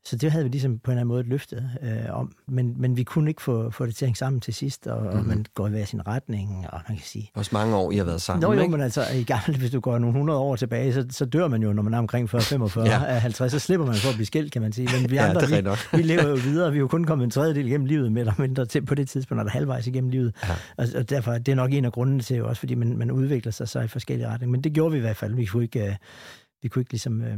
Så 0.07 0.15
det 0.15 0.31
havde 0.31 0.45
vi 0.45 0.49
ligesom 0.49 0.79
på 0.79 0.91
en 0.91 0.97
eller 0.97 1.01
anden 1.01 1.07
måde 1.07 1.23
løftet 1.23 1.69
øh, 1.81 2.19
om. 2.19 2.31
Men, 2.47 2.75
men 2.77 2.97
vi 2.97 3.03
kunne 3.03 3.29
ikke 3.29 3.41
få, 3.41 3.69
få 3.69 3.85
det 3.85 3.95
til 3.95 4.05
at 4.05 4.07
hænge 4.07 4.17
sammen 4.17 4.41
til 4.41 4.53
sidst, 4.53 4.87
og, 4.87 5.01
mm-hmm. 5.01 5.19
og 5.19 5.25
man 5.25 5.45
går 5.53 5.67
i 5.67 5.69
hver 5.69 5.85
sin 5.85 6.07
retning, 6.07 6.65
og 6.69 6.81
man 6.87 6.97
kan 6.97 7.05
sige... 7.05 7.31
Også 7.35 7.49
mange 7.53 7.75
år, 7.75 7.91
I 7.91 7.97
har 7.97 8.03
været 8.03 8.21
sammen, 8.21 8.41
Nå, 8.41 8.53
jo, 8.53 8.59
ikke? 8.59 8.71
men 8.71 8.81
altså, 8.81 9.05
i 9.15 9.23
gammel, 9.23 9.57
hvis 9.57 9.71
du 9.71 9.79
går 9.79 9.97
nogle 9.97 10.17
hundrede 10.17 10.39
år 10.39 10.55
tilbage, 10.55 10.93
så, 10.93 11.05
så 11.09 11.25
dør 11.25 11.47
man 11.47 11.63
jo, 11.63 11.73
når 11.73 11.83
man 11.83 11.93
er 11.93 11.97
omkring 11.97 12.29
40, 12.29 12.41
45, 12.41 12.85
ja. 12.85 12.97
50, 12.97 13.51
så 13.51 13.59
slipper 13.59 13.85
man 13.85 13.95
for 13.95 14.09
at 14.09 14.15
blive 14.15 14.25
skilt, 14.25 14.51
kan 14.51 14.61
man 14.61 14.73
sige. 14.73 14.89
Men 15.01 15.11
vi 15.11 15.17
andre, 15.17 15.41
ja, 15.49 15.61
vi, 15.61 15.97
vi, 15.97 16.01
lever 16.01 16.27
jo 16.27 16.35
videre, 16.35 16.71
vi 16.71 16.77
er 16.77 16.81
jo 16.81 16.87
kun 16.87 17.03
kommet 17.03 17.25
en 17.25 17.31
tredjedel 17.31 17.67
igennem 17.67 17.85
livet, 17.85 18.11
med 18.11 18.21
eller 18.21 18.33
mindre 18.37 18.65
til 18.65 18.85
på 18.85 18.95
det 18.95 19.09
tidspunkt, 19.09 19.41
eller 19.41 19.51
halvvejs 19.51 19.87
igennem 19.87 20.09
livet. 20.09 20.35
Ja. 20.43 20.53
Og, 20.77 20.87
og 20.95 21.09
derfor, 21.09 21.31
det 21.31 21.51
er 21.51 21.55
nok 21.55 21.73
en 21.73 21.85
af 21.85 21.91
grundene 21.91 22.21
til, 22.21 22.43
også 22.43 22.59
fordi 22.59 22.75
man, 22.75 22.97
man 22.97 23.11
udvikler 23.11 23.51
sig 23.51 23.67
så 23.67 23.79
i 23.79 23.87
forskellige 23.87 24.27
retninger. 24.27 24.51
Men 24.51 24.61
det 24.61 24.73
gjorde 24.73 24.91
vi 24.91 24.97
i 24.97 25.01
hvert 25.01 25.17
fald. 25.17 25.35
Vi 25.35 25.45
kunne 25.45 25.63
ikke... 25.63 25.85
Øh, 25.85 25.95
vi 26.67 26.69
kunne 26.69 26.81
ikke 26.81 26.91
ligesom, 26.91 27.21
øh, 27.21 27.38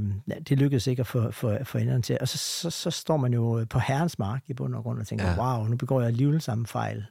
det 0.49 0.57
lykkedes 0.57 0.87
ikke 0.87 0.99
at 0.99 1.07
få, 1.07 1.31
få, 1.31 1.57
få 1.63 1.77
enderne 1.77 2.01
til. 2.01 2.17
Og 2.21 2.27
så, 2.27 2.37
så, 2.37 2.69
så 2.69 2.91
står 2.91 3.17
man 3.17 3.33
jo 3.33 3.65
på 3.69 3.79
herrens 3.79 4.19
mark 4.19 4.43
i 4.47 4.53
bund 4.53 4.75
og 4.75 4.83
grund 4.83 4.99
og 4.99 5.07
tænker, 5.07 5.27
ja. 5.27 5.57
wow, 5.57 5.67
nu 5.67 5.75
begår 5.75 5.99
jeg 6.01 6.07
alligevel 6.07 6.41
samme 6.41 6.67
fejl 6.67 7.05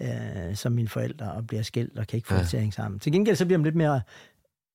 øh, 0.00 0.54
som 0.54 0.72
mine 0.72 0.88
forældre 0.88 1.32
og 1.32 1.46
bliver 1.46 1.62
skilt 1.62 1.98
og 1.98 2.06
kan 2.06 2.16
ikke 2.16 2.28
få 2.28 2.34
ja. 2.56 2.70
sammen. 2.70 3.00
Til 3.00 3.12
gengæld 3.12 3.36
så 3.36 3.44
bliver 3.44 3.58
man 3.58 3.64
lidt 3.64 3.76
mere 3.76 4.00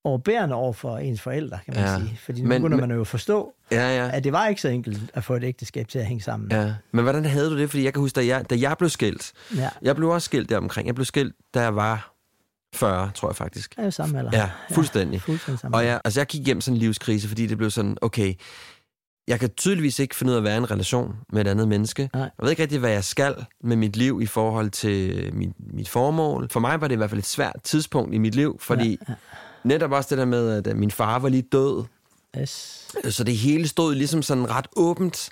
overbærende 0.03 0.55
over 0.55 0.73
for 0.73 0.97
ens 0.97 1.21
forældre, 1.21 1.59
kan 1.65 1.73
man 1.73 1.83
ja. 1.83 1.99
sige. 1.99 2.17
Fordi 2.17 2.41
nu 2.41 2.47
men, 2.47 2.61
begynder 2.61 2.87
man 2.87 2.95
jo 2.95 3.01
at 3.01 3.07
forstå, 3.07 3.53
ja, 3.71 4.05
ja. 4.05 4.09
at 4.13 4.23
det 4.23 4.31
var 4.31 4.47
ikke 4.47 4.61
så 4.61 4.67
enkelt 4.67 5.11
at 5.13 5.23
få 5.23 5.35
et 5.35 5.43
ægteskab 5.43 5.87
til 5.87 5.99
at 5.99 6.05
hænge 6.05 6.21
sammen. 6.21 6.51
Ja. 6.51 6.73
Men 6.91 7.03
hvordan 7.03 7.25
havde 7.25 7.49
du 7.49 7.57
det? 7.57 7.69
Fordi 7.69 7.83
jeg 7.83 7.93
kan 7.93 7.99
huske, 7.99 8.15
da 8.15 8.25
jeg, 8.25 8.49
da 8.49 8.55
jeg 8.59 8.75
blev 8.77 8.89
skilt, 8.89 9.33
ja. 9.55 9.69
jeg 9.81 9.95
blev 9.95 10.09
også 10.09 10.25
skilt 10.25 10.49
der 10.49 10.57
omkring. 10.57 10.87
Jeg 10.87 10.95
blev 10.95 11.05
skilt, 11.05 11.35
da 11.53 11.61
jeg 11.61 11.75
var 11.75 12.16
40, 12.75 13.11
tror 13.15 13.29
jeg 13.29 13.35
faktisk. 13.35 13.75
Ja, 13.77 13.89
samme 13.89 14.19
alder. 14.19 14.31
Ja, 14.33 14.49
fuldstændig. 14.71 15.13
Ja, 15.13 15.31
fuldstændig 15.31 15.59
samme 15.59 15.77
og 15.77 15.85
jeg, 15.85 16.01
altså 16.05 16.19
jeg 16.19 16.27
gik 16.27 16.45
hjem 16.45 16.61
sådan 16.61 16.75
en 16.75 16.79
livskrise, 16.79 17.27
fordi 17.27 17.47
det 17.47 17.57
blev 17.57 17.71
sådan, 17.71 17.97
okay, 18.01 18.33
jeg 19.27 19.39
kan 19.39 19.49
tydeligvis 19.49 19.99
ikke 19.99 20.15
finde 20.15 20.31
ud 20.31 20.35
af 20.35 20.39
at 20.39 20.43
være 20.43 20.53
i 20.53 20.57
en 20.57 20.71
relation 20.71 21.15
med 21.33 21.41
et 21.41 21.47
andet 21.47 21.67
menneske. 21.67 22.09
Nej. 22.13 22.21
Jeg 22.21 22.31
ved 22.41 22.49
ikke 22.49 22.61
rigtig, 22.61 22.79
hvad 22.79 22.91
jeg 22.91 23.03
skal 23.03 23.45
med 23.63 23.75
mit 23.75 23.95
liv 23.95 24.19
i 24.21 24.25
forhold 24.25 24.69
til 24.69 25.29
mit, 25.33 25.49
mit 25.73 25.89
formål. 25.89 26.49
For 26.49 26.59
mig 26.59 26.81
var 26.81 26.87
det 26.87 26.95
i 26.95 26.97
hvert 26.97 27.09
fald 27.09 27.19
et 27.19 27.25
svært 27.25 27.55
tidspunkt 27.63 28.15
i 28.15 28.17
mit 28.17 28.35
liv, 28.35 28.57
fordi 28.59 28.89
ja, 28.89 29.05
ja. 29.09 29.13
netop 29.63 29.91
også 29.91 30.07
det 30.09 30.17
der 30.17 30.25
med, 30.25 30.67
at 30.67 30.77
min 30.77 30.91
far 30.91 31.19
var 31.19 31.29
lige 31.29 31.41
død. 31.51 31.83
Yes. 32.39 32.87
Så 33.09 33.23
det 33.23 33.37
hele 33.37 33.67
stod 33.67 33.95
ligesom 33.95 34.21
sådan 34.21 34.49
ret 34.49 34.67
åbent. 34.75 35.29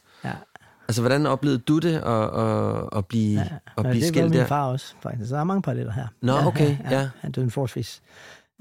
Ja. 0.85 0.89
Altså, 0.89 1.01
hvordan 1.01 1.25
oplevede 1.25 1.59
du 1.59 1.79
det 1.79 1.93
at, 1.95 2.39
at, 2.39 2.89
at 2.97 3.05
blive, 3.05 3.39
ja. 3.39 3.47
at 3.77 3.83
blive 3.83 3.93
det 3.93 4.03
skilt 4.03 4.23
var 4.23 4.29
min 4.29 4.39
der? 4.39 4.45
far 4.45 4.65
også, 4.71 4.95
faktisk. 5.01 5.29
Så 5.29 5.35
der 5.35 5.41
er 5.41 5.45
mange 5.45 5.61
paralleller 5.61 5.93
her. 5.93 6.07
Nå, 6.21 6.33
ja, 6.33 6.47
okay, 6.47 6.77
ja. 6.91 7.09
Han 7.19 7.31
døde 7.31 7.43
en 7.43 7.51
forholdsvis 7.51 8.01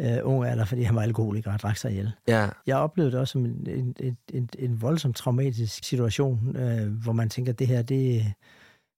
øh, 0.01 0.17
ung 0.23 0.45
alder, 0.47 0.65
fordi 0.65 0.83
han 0.83 0.97
var 0.97 1.03
alkoholiker 1.03 1.53
og 1.53 1.59
drak 1.61 1.77
sig 1.77 1.91
ihjel. 1.91 2.13
Ja, 2.29 2.49
Jeg 2.67 2.77
oplevede 2.77 3.13
det 3.13 3.21
også 3.21 3.33
som 3.33 3.45
en, 3.45 3.67
en, 3.71 3.95
en, 4.01 4.17
en, 4.35 4.49
en 4.59 4.83
voldsomt 4.83 5.17
traumatisk 5.17 5.85
situation, 5.85 6.57
øh, 6.57 6.93
hvor 7.03 7.13
man 7.13 7.29
tænker, 7.29 7.53
at 7.53 7.59
det 7.59 7.67
her, 7.67 7.83
det 7.83 8.33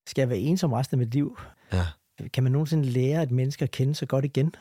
skal 0.09 0.23
jeg 0.23 0.29
være 0.29 0.39
ensom 0.39 0.73
resten 0.73 0.95
af 0.95 0.99
mit 0.99 1.15
liv. 1.15 1.39
ja, 1.73 1.83
Kan 2.33 2.43
man 2.43 2.53
nogensinde 2.53 2.85
lære 2.85 3.23
et 3.23 3.31
menneske 3.31 3.63
at 3.63 3.71
kende 3.71 3.95
så 3.95 4.07
godt 4.07 4.25
igen? 4.25 4.55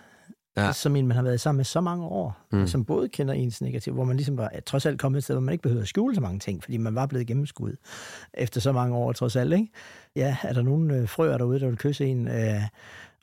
Ja. 0.57 0.71
Som 0.71 0.95
en, 0.95 1.07
man 1.07 1.15
har 1.15 1.23
været 1.23 1.41
sammen 1.41 1.57
med 1.57 1.65
så 1.65 1.81
mange 1.81 2.05
år, 2.05 2.37
Mm. 2.51 2.67
som 2.67 2.85
både 2.85 3.09
kender 3.09 3.33
ens 3.33 3.61
negativ, 3.61 3.93
hvor 3.93 4.03
man 4.03 4.15
ligesom 4.17 4.37
var 4.37 4.51
trods 4.65 4.85
alt 4.85 4.99
kommet 5.01 5.17
et 5.17 5.23
sted, 5.23 5.35
hvor 5.35 5.41
man 5.41 5.51
ikke 5.51 5.61
behøver 5.61 5.81
at 5.81 5.87
skjule 5.87 6.15
så 6.15 6.21
mange 6.21 6.39
ting, 6.39 6.63
fordi 6.63 6.77
man 6.77 6.95
var 6.95 7.05
blevet 7.05 7.27
gennemskuddet 7.27 7.77
efter 8.33 8.61
så 8.61 8.71
mange 8.71 8.95
år, 8.95 9.11
trods 9.13 9.35
alt. 9.35 9.53
Ikke? 9.53 9.67
Ja, 10.15 10.37
er 10.43 10.53
der 10.53 10.61
nogen 10.61 10.91
øh, 10.91 11.09
frøer 11.09 11.37
derude, 11.37 11.59
der 11.59 11.67
vil 11.67 11.77
kysse 11.77 12.05
en, 12.05 12.27
øh, 12.27 12.61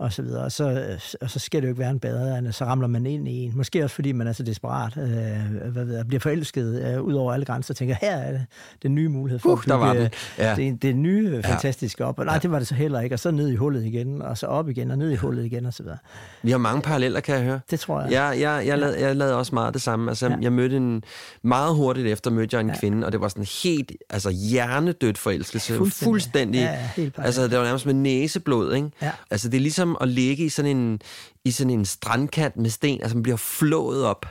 og 0.02 0.12
så 0.12 0.22
videre, 0.22 0.44
og 0.44 0.52
så, 0.52 0.70
øh, 0.70 1.00
og 1.20 1.30
så 1.30 1.38
skal 1.38 1.60
det 1.60 1.66
jo 1.66 1.70
ikke 1.70 1.78
være 1.78 1.90
en 1.90 2.00
bedre, 2.00 2.38
end 2.38 2.52
så 2.52 2.64
ramler 2.64 2.86
man 2.86 3.06
ind 3.06 3.28
i 3.28 3.44
en. 3.44 3.52
Måske 3.56 3.84
også 3.84 3.94
fordi 3.94 4.12
man 4.12 4.26
er 4.26 4.32
så 4.32 4.42
desperat, 4.42 4.96
øh, 4.96 5.70
hvad 5.72 5.84
ved 5.84 5.96
jeg, 5.96 6.06
bliver 6.06 6.20
forelsket 6.20 6.94
øh, 6.94 7.02
ud 7.02 7.14
over 7.14 7.32
alle 7.32 7.46
grænser, 7.46 7.74
og 7.74 7.76
tænker, 7.76 7.94
her 8.00 8.16
er 8.16 8.32
det 8.32 8.46
den 8.82 8.94
nye 8.94 9.08
mulighed 9.08 9.38
for 9.38 9.52
Uh, 9.52 9.58
at 9.62 9.68
der 9.68 9.74
var 9.74 9.92
bygge, 9.92 10.04
den. 10.04 10.10
Ja. 10.38 10.54
det, 10.54 10.82
det 10.82 10.96
nye 10.96 11.28
øh, 11.28 11.44
fantastiske 11.44 12.04
op. 12.04 12.18
Og 12.18 12.24
nej, 12.24 12.38
det 12.38 12.50
var 12.50 12.58
det 12.58 12.68
så 12.68 12.74
heller 12.74 13.00
ikke. 13.00 13.14
Og 13.14 13.18
så 13.18 13.30
ned 13.30 13.48
i 13.48 13.54
hullet 13.54 13.84
igen, 13.84 14.22
og 14.22 14.38
så 14.38 14.46
op 14.46 14.68
igen, 14.68 14.90
og 14.90 14.98
ned 14.98 15.10
i 15.10 15.14
hullet 15.14 15.44
igen, 15.44 15.66
og 15.66 15.74
så 15.74 15.82
videre. 15.82 15.98
vi 16.42 16.50
har 16.50 16.58
mange 16.58 16.82
paralleller, 16.82 17.20
kan 17.20 17.34
jeg 17.34 17.44
høre. 17.44 17.60
Det 17.70 17.80
tror 17.80 18.00
jeg. 18.00 18.10
Ja, 18.10 18.24
jeg, 18.24 18.66
jeg, 18.66 18.78
lavede, 18.78 19.00
jeg 19.00 19.16
lavede 19.16 19.36
også 19.36 19.54
meget 19.54 19.74
det 19.74 19.82
samme. 19.82 20.10
Altså, 20.10 20.26
ja. 20.26 20.32
Ja. 20.32 20.38
jeg 20.42 20.52
mødte 20.52 20.76
en... 20.76 21.02
Meget 21.42 21.74
hurtigt 21.74 22.06
efter 22.06 22.30
mødte 22.30 22.56
jeg 22.56 22.60
en 22.60 22.66
ja. 22.66 22.72
Ja. 22.72 22.80
kvinde, 22.80 23.06
og 23.06 23.12
det 23.12 23.20
var 23.20 23.28
sådan 23.28 23.46
helt 23.62 23.92
altså, 24.10 24.30
hjernedødt 24.30 25.18
forelskelse. 25.18 25.76
Fuldstændig. 25.76 26.10
Fuldstændig. 26.10 26.60
Ja, 26.60 27.02
ja, 27.02 27.08
altså, 27.16 27.48
det 27.48 27.58
var 27.58 27.64
nærmest 27.64 27.86
med 27.86 27.94
næseblod, 27.94 28.74
ikke? 28.74 28.90
Ja. 29.02 29.10
Altså, 29.30 29.48
det 29.48 29.56
er 29.56 29.60
ligesom 29.60 29.91
at 30.00 30.08
ligge 30.08 30.44
i 30.44 30.48
sådan 30.48 30.76
en, 30.76 31.00
i 31.44 31.50
sådan 31.50 31.70
en 31.70 31.84
strandkant 31.84 32.56
med 32.56 32.70
sten, 32.70 33.00
altså 33.02 33.16
man 33.16 33.22
bliver 33.22 33.36
flået 33.36 34.04
op. 34.04 34.26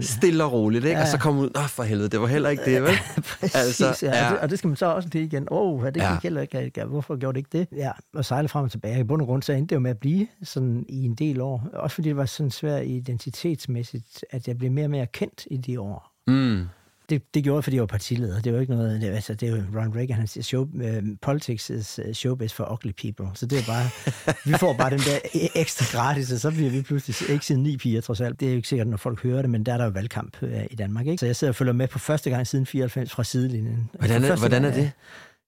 Stille 0.00 0.44
og 0.44 0.52
roligt, 0.52 0.84
ikke? 0.84 0.96
Ja, 0.96 1.02
Og 1.02 1.08
så 1.08 1.18
kommer 1.18 1.42
ud, 1.42 1.50
åh 1.56 1.68
for 1.68 1.82
helvede, 1.82 2.08
det 2.08 2.20
var 2.20 2.26
heller 2.26 2.48
ikke 2.48 2.64
det, 2.64 2.82
vel? 2.82 2.90
Præcis, 3.40 3.54
Altså, 3.54 4.06
ja. 4.06 4.16
ja. 4.16 4.26
Og, 4.26 4.32
det, 4.32 4.38
og 4.40 4.50
det 4.50 4.58
skal 4.58 4.68
man 4.68 4.76
så 4.76 4.86
også 4.86 5.08
lige 5.12 5.24
igen. 5.24 5.48
Åh, 5.50 5.72
oh, 5.72 5.84
det 5.84 5.94
gik 5.94 6.02
ja. 6.02 6.18
heller 6.22 6.40
ikke. 6.40 6.72
Ja, 6.76 6.84
Hvorfor 6.84 7.16
gjorde 7.16 7.34
det 7.34 7.38
ikke 7.54 7.58
det? 7.70 7.78
Ja, 7.78 7.90
og 8.14 8.24
sejle 8.24 8.48
frem 8.48 8.64
og 8.64 8.70
tilbage. 8.70 9.00
I 9.00 9.04
bund 9.04 9.22
og 9.22 9.26
grund 9.26 9.42
så 9.42 9.52
endte 9.52 9.70
det 9.70 9.74
jo 9.74 9.80
med 9.80 9.90
at 9.90 9.98
blive 9.98 10.26
sådan 10.42 10.84
i 10.88 11.04
en 11.04 11.14
del 11.14 11.40
år. 11.40 11.68
Også 11.72 11.94
fordi 11.94 12.08
det 12.08 12.16
var 12.16 12.26
sådan 12.26 12.50
svært 12.50 12.86
identitetsmæssigt, 12.86 14.24
at 14.30 14.48
jeg 14.48 14.58
blev 14.58 14.70
mere 14.70 14.86
og 14.86 14.90
mere 14.90 15.06
kendt 15.06 15.46
i 15.50 15.56
de 15.56 15.80
år. 15.80 16.12
Mm. 16.26 16.64
Det, 17.12 17.34
det 17.34 17.44
gjorde 17.44 17.56
jeg, 17.56 17.64
fordi 17.64 17.76
jeg 17.76 17.80
var 17.80 17.86
partileder. 17.86 18.36
Det 18.36 18.46
er 18.46 18.50
jo 18.54 18.60
ikke 18.60 18.74
noget... 18.74 19.00
Det, 19.00 19.08
altså, 19.08 19.34
det 19.34 19.48
er 19.48 19.56
jo 19.56 19.62
Ron 19.80 19.96
Reagan, 19.96 20.16
han 20.16 20.26
siger, 20.26 20.44
show, 20.44 20.62
uh, 20.74 21.02
politics 21.22 21.70
is 21.70 22.00
uh, 22.06 22.12
showbiz 22.12 22.52
for 22.52 22.72
ugly 22.72 22.92
people. 22.92 23.36
Så 23.36 23.46
det 23.46 23.58
er 23.58 23.62
bare... 23.66 23.90
vi 24.50 24.58
får 24.58 24.72
bare 24.72 24.90
den 24.90 24.98
der 24.98 25.18
e- 25.18 25.60
ekstra 25.60 25.98
gratis, 25.98 26.32
og 26.32 26.38
så 26.38 26.50
bliver 26.50 26.70
vi 26.70 26.82
pludselig 26.82 27.30
ikke 27.30 27.46
siden 27.46 27.62
ni 27.62 27.76
piger, 27.76 28.00
trods 28.00 28.20
alt. 28.20 28.40
Det 28.40 28.46
er 28.46 28.52
jo 28.52 28.56
ikke 28.56 28.68
sikkert, 28.68 28.88
når 28.88 28.96
folk 28.96 29.22
hører 29.22 29.42
det, 29.42 29.50
men 29.50 29.66
der 29.66 29.72
er 29.72 29.76
der 29.76 29.84
jo 29.84 29.90
valgkamp 29.90 30.36
uh, 30.42 30.64
i 30.70 30.74
Danmark. 30.74 31.06
Ikke? 31.06 31.18
Så 31.18 31.26
jeg 31.26 31.36
sidder 31.36 31.50
og 31.50 31.56
følger 31.56 31.72
med 31.72 31.88
på 31.88 31.98
første 31.98 32.30
gang 32.30 32.46
siden 32.46 32.66
94 32.66 33.12
fra 33.12 33.24
sidelinjen. 33.24 33.90
Hvordan 33.98 34.24
er, 34.24 34.36
hvordan 34.36 34.64
er 34.64 34.74
det? 34.74 34.92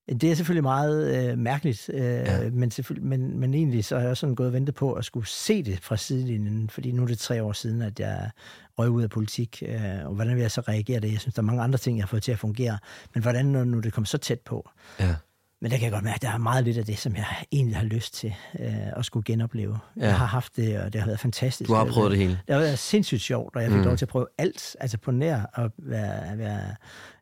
Det 0.08 0.24
er 0.30 0.34
selvfølgelig 0.34 0.62
meget 0.62 1.30
øh, 1.30 1.38
mærkeligt, 1.38 1.90
øh, 1.94 2.00
Ja. 2.02 2.50
men, 2.50 2.70
selvfølgelig, 2.70 3.08
men, 3.08 3.40
men 3.40 3.54
egentlig 3.54 3.84
så 3.84 3.94
har 3.94 4.02
jeg 4.02 4.10
også 4.10 4.20
sådan 4.20 4.34
gået 4.34 4.46
og 4.46 4.52
ventet 4.52 4.74
på 4.74 4.92
at 4.92 5.04
skulle 5.04 5.26
se 5.28 5.62
det 5.62 5.78
fra 5.82 5.96
sidelinjen, 5.96 6.70
fordi 6.70 6.92
nu 6.92 7.02
er 7.02 7.06
det 7.06 7.18
tre 7.18 7.42
år 7.42 7.52
siden, 7.52 7.82
at 7.82 8.00
jeg 8.00 8.30
røg 8.78 8.90
ud 8.90 9.02
af 9.02 9.10
politik, 9.10 9.62
øh, 9.66 9.80
og 10.06 10.14
hvordan 10.14 10.34
vil 10.34 10.40
jeg 10.40 10.50
så 10.50 10.60
reagere 10.60 11.00
det? 11.00 11.12
Jeg 11.12 11.20
synes, 11.20 11.34
der 11.34 11.42
er 11.42 11.46
mange 11.46 11.62
andre 11.62 11.78
ting, 11.78 11.96
jeg 11.98 12.02
har 12.02 12.08
fået 12.08 12.22
til 12.22 12.32
at 12.32 12.38
fungere, 12.38 12.78
men 13.14 13.22
hvordan 13.22 13.46
når 13.46 13.64
nu 13.64 13.80
det 13.80 13.92
kommer 13.92 14.06
så 14.06 14.18
tæt 14.18 14.40
på? 14.40 14.70
Ja. 15.00 15.14
Men 15.60 15.70
der 15.70 15.76
kan 15.76 15.84
jeg 15.84 15.92
godt 15.92 16.04
mærke, 16.04 16.14
at 16.14 16.22
der 16.22 16.30
er 16.30 16.38
meget 16.38 16.64
lidt 16.64 16.78
af 16.78 16.84
det, 16.84 16.98
som 16.98 17.16
jeg 17.16 17.24
egentlig 17.52 17.76
har 17.76 17.84
lyst 17.84 18.14
til 18.14 18.34
øh, 18.60 18.98
at 18.98 19.04
skulle 19.04 19.24
genopleve. 19.24 19.78
Ja. 19.96 20.06
Jeg 20.06 20.18
har 20.18 20.26
haft 20.26 20.56
det, 20.56 20.80
og 20.80 20.92
det 20.92 21.00
har 21.00 21.06
været 21.08 21.20
fantastisk. 21.20 21.68
Du 21.68 21.74
har 21.74 21.84
prøvet 21.84 22.10
det 22.10 22.18
hele. 22.20 22.38
Det 22.46 22.54
har 22.54 22.62
været 22.62 22.78
sindssygt 22.78 23.20
sjovt, 23.22 23.56
og 23.56 23.62
jeg 23.62 23.70
fik 23.70 23.78
Mm. 23.78 23.84
lov 23.84 23.96
til 23.96 24.04
at 24.04 24.08
prøve 24.08 24.26
alt, 24.38 24.76
altså 24.80 24.98
på 24.98 25.10
nær 25.10 25.42
at, 25.54 25.70
være, 25.78 26.38
være, 26.38 26.60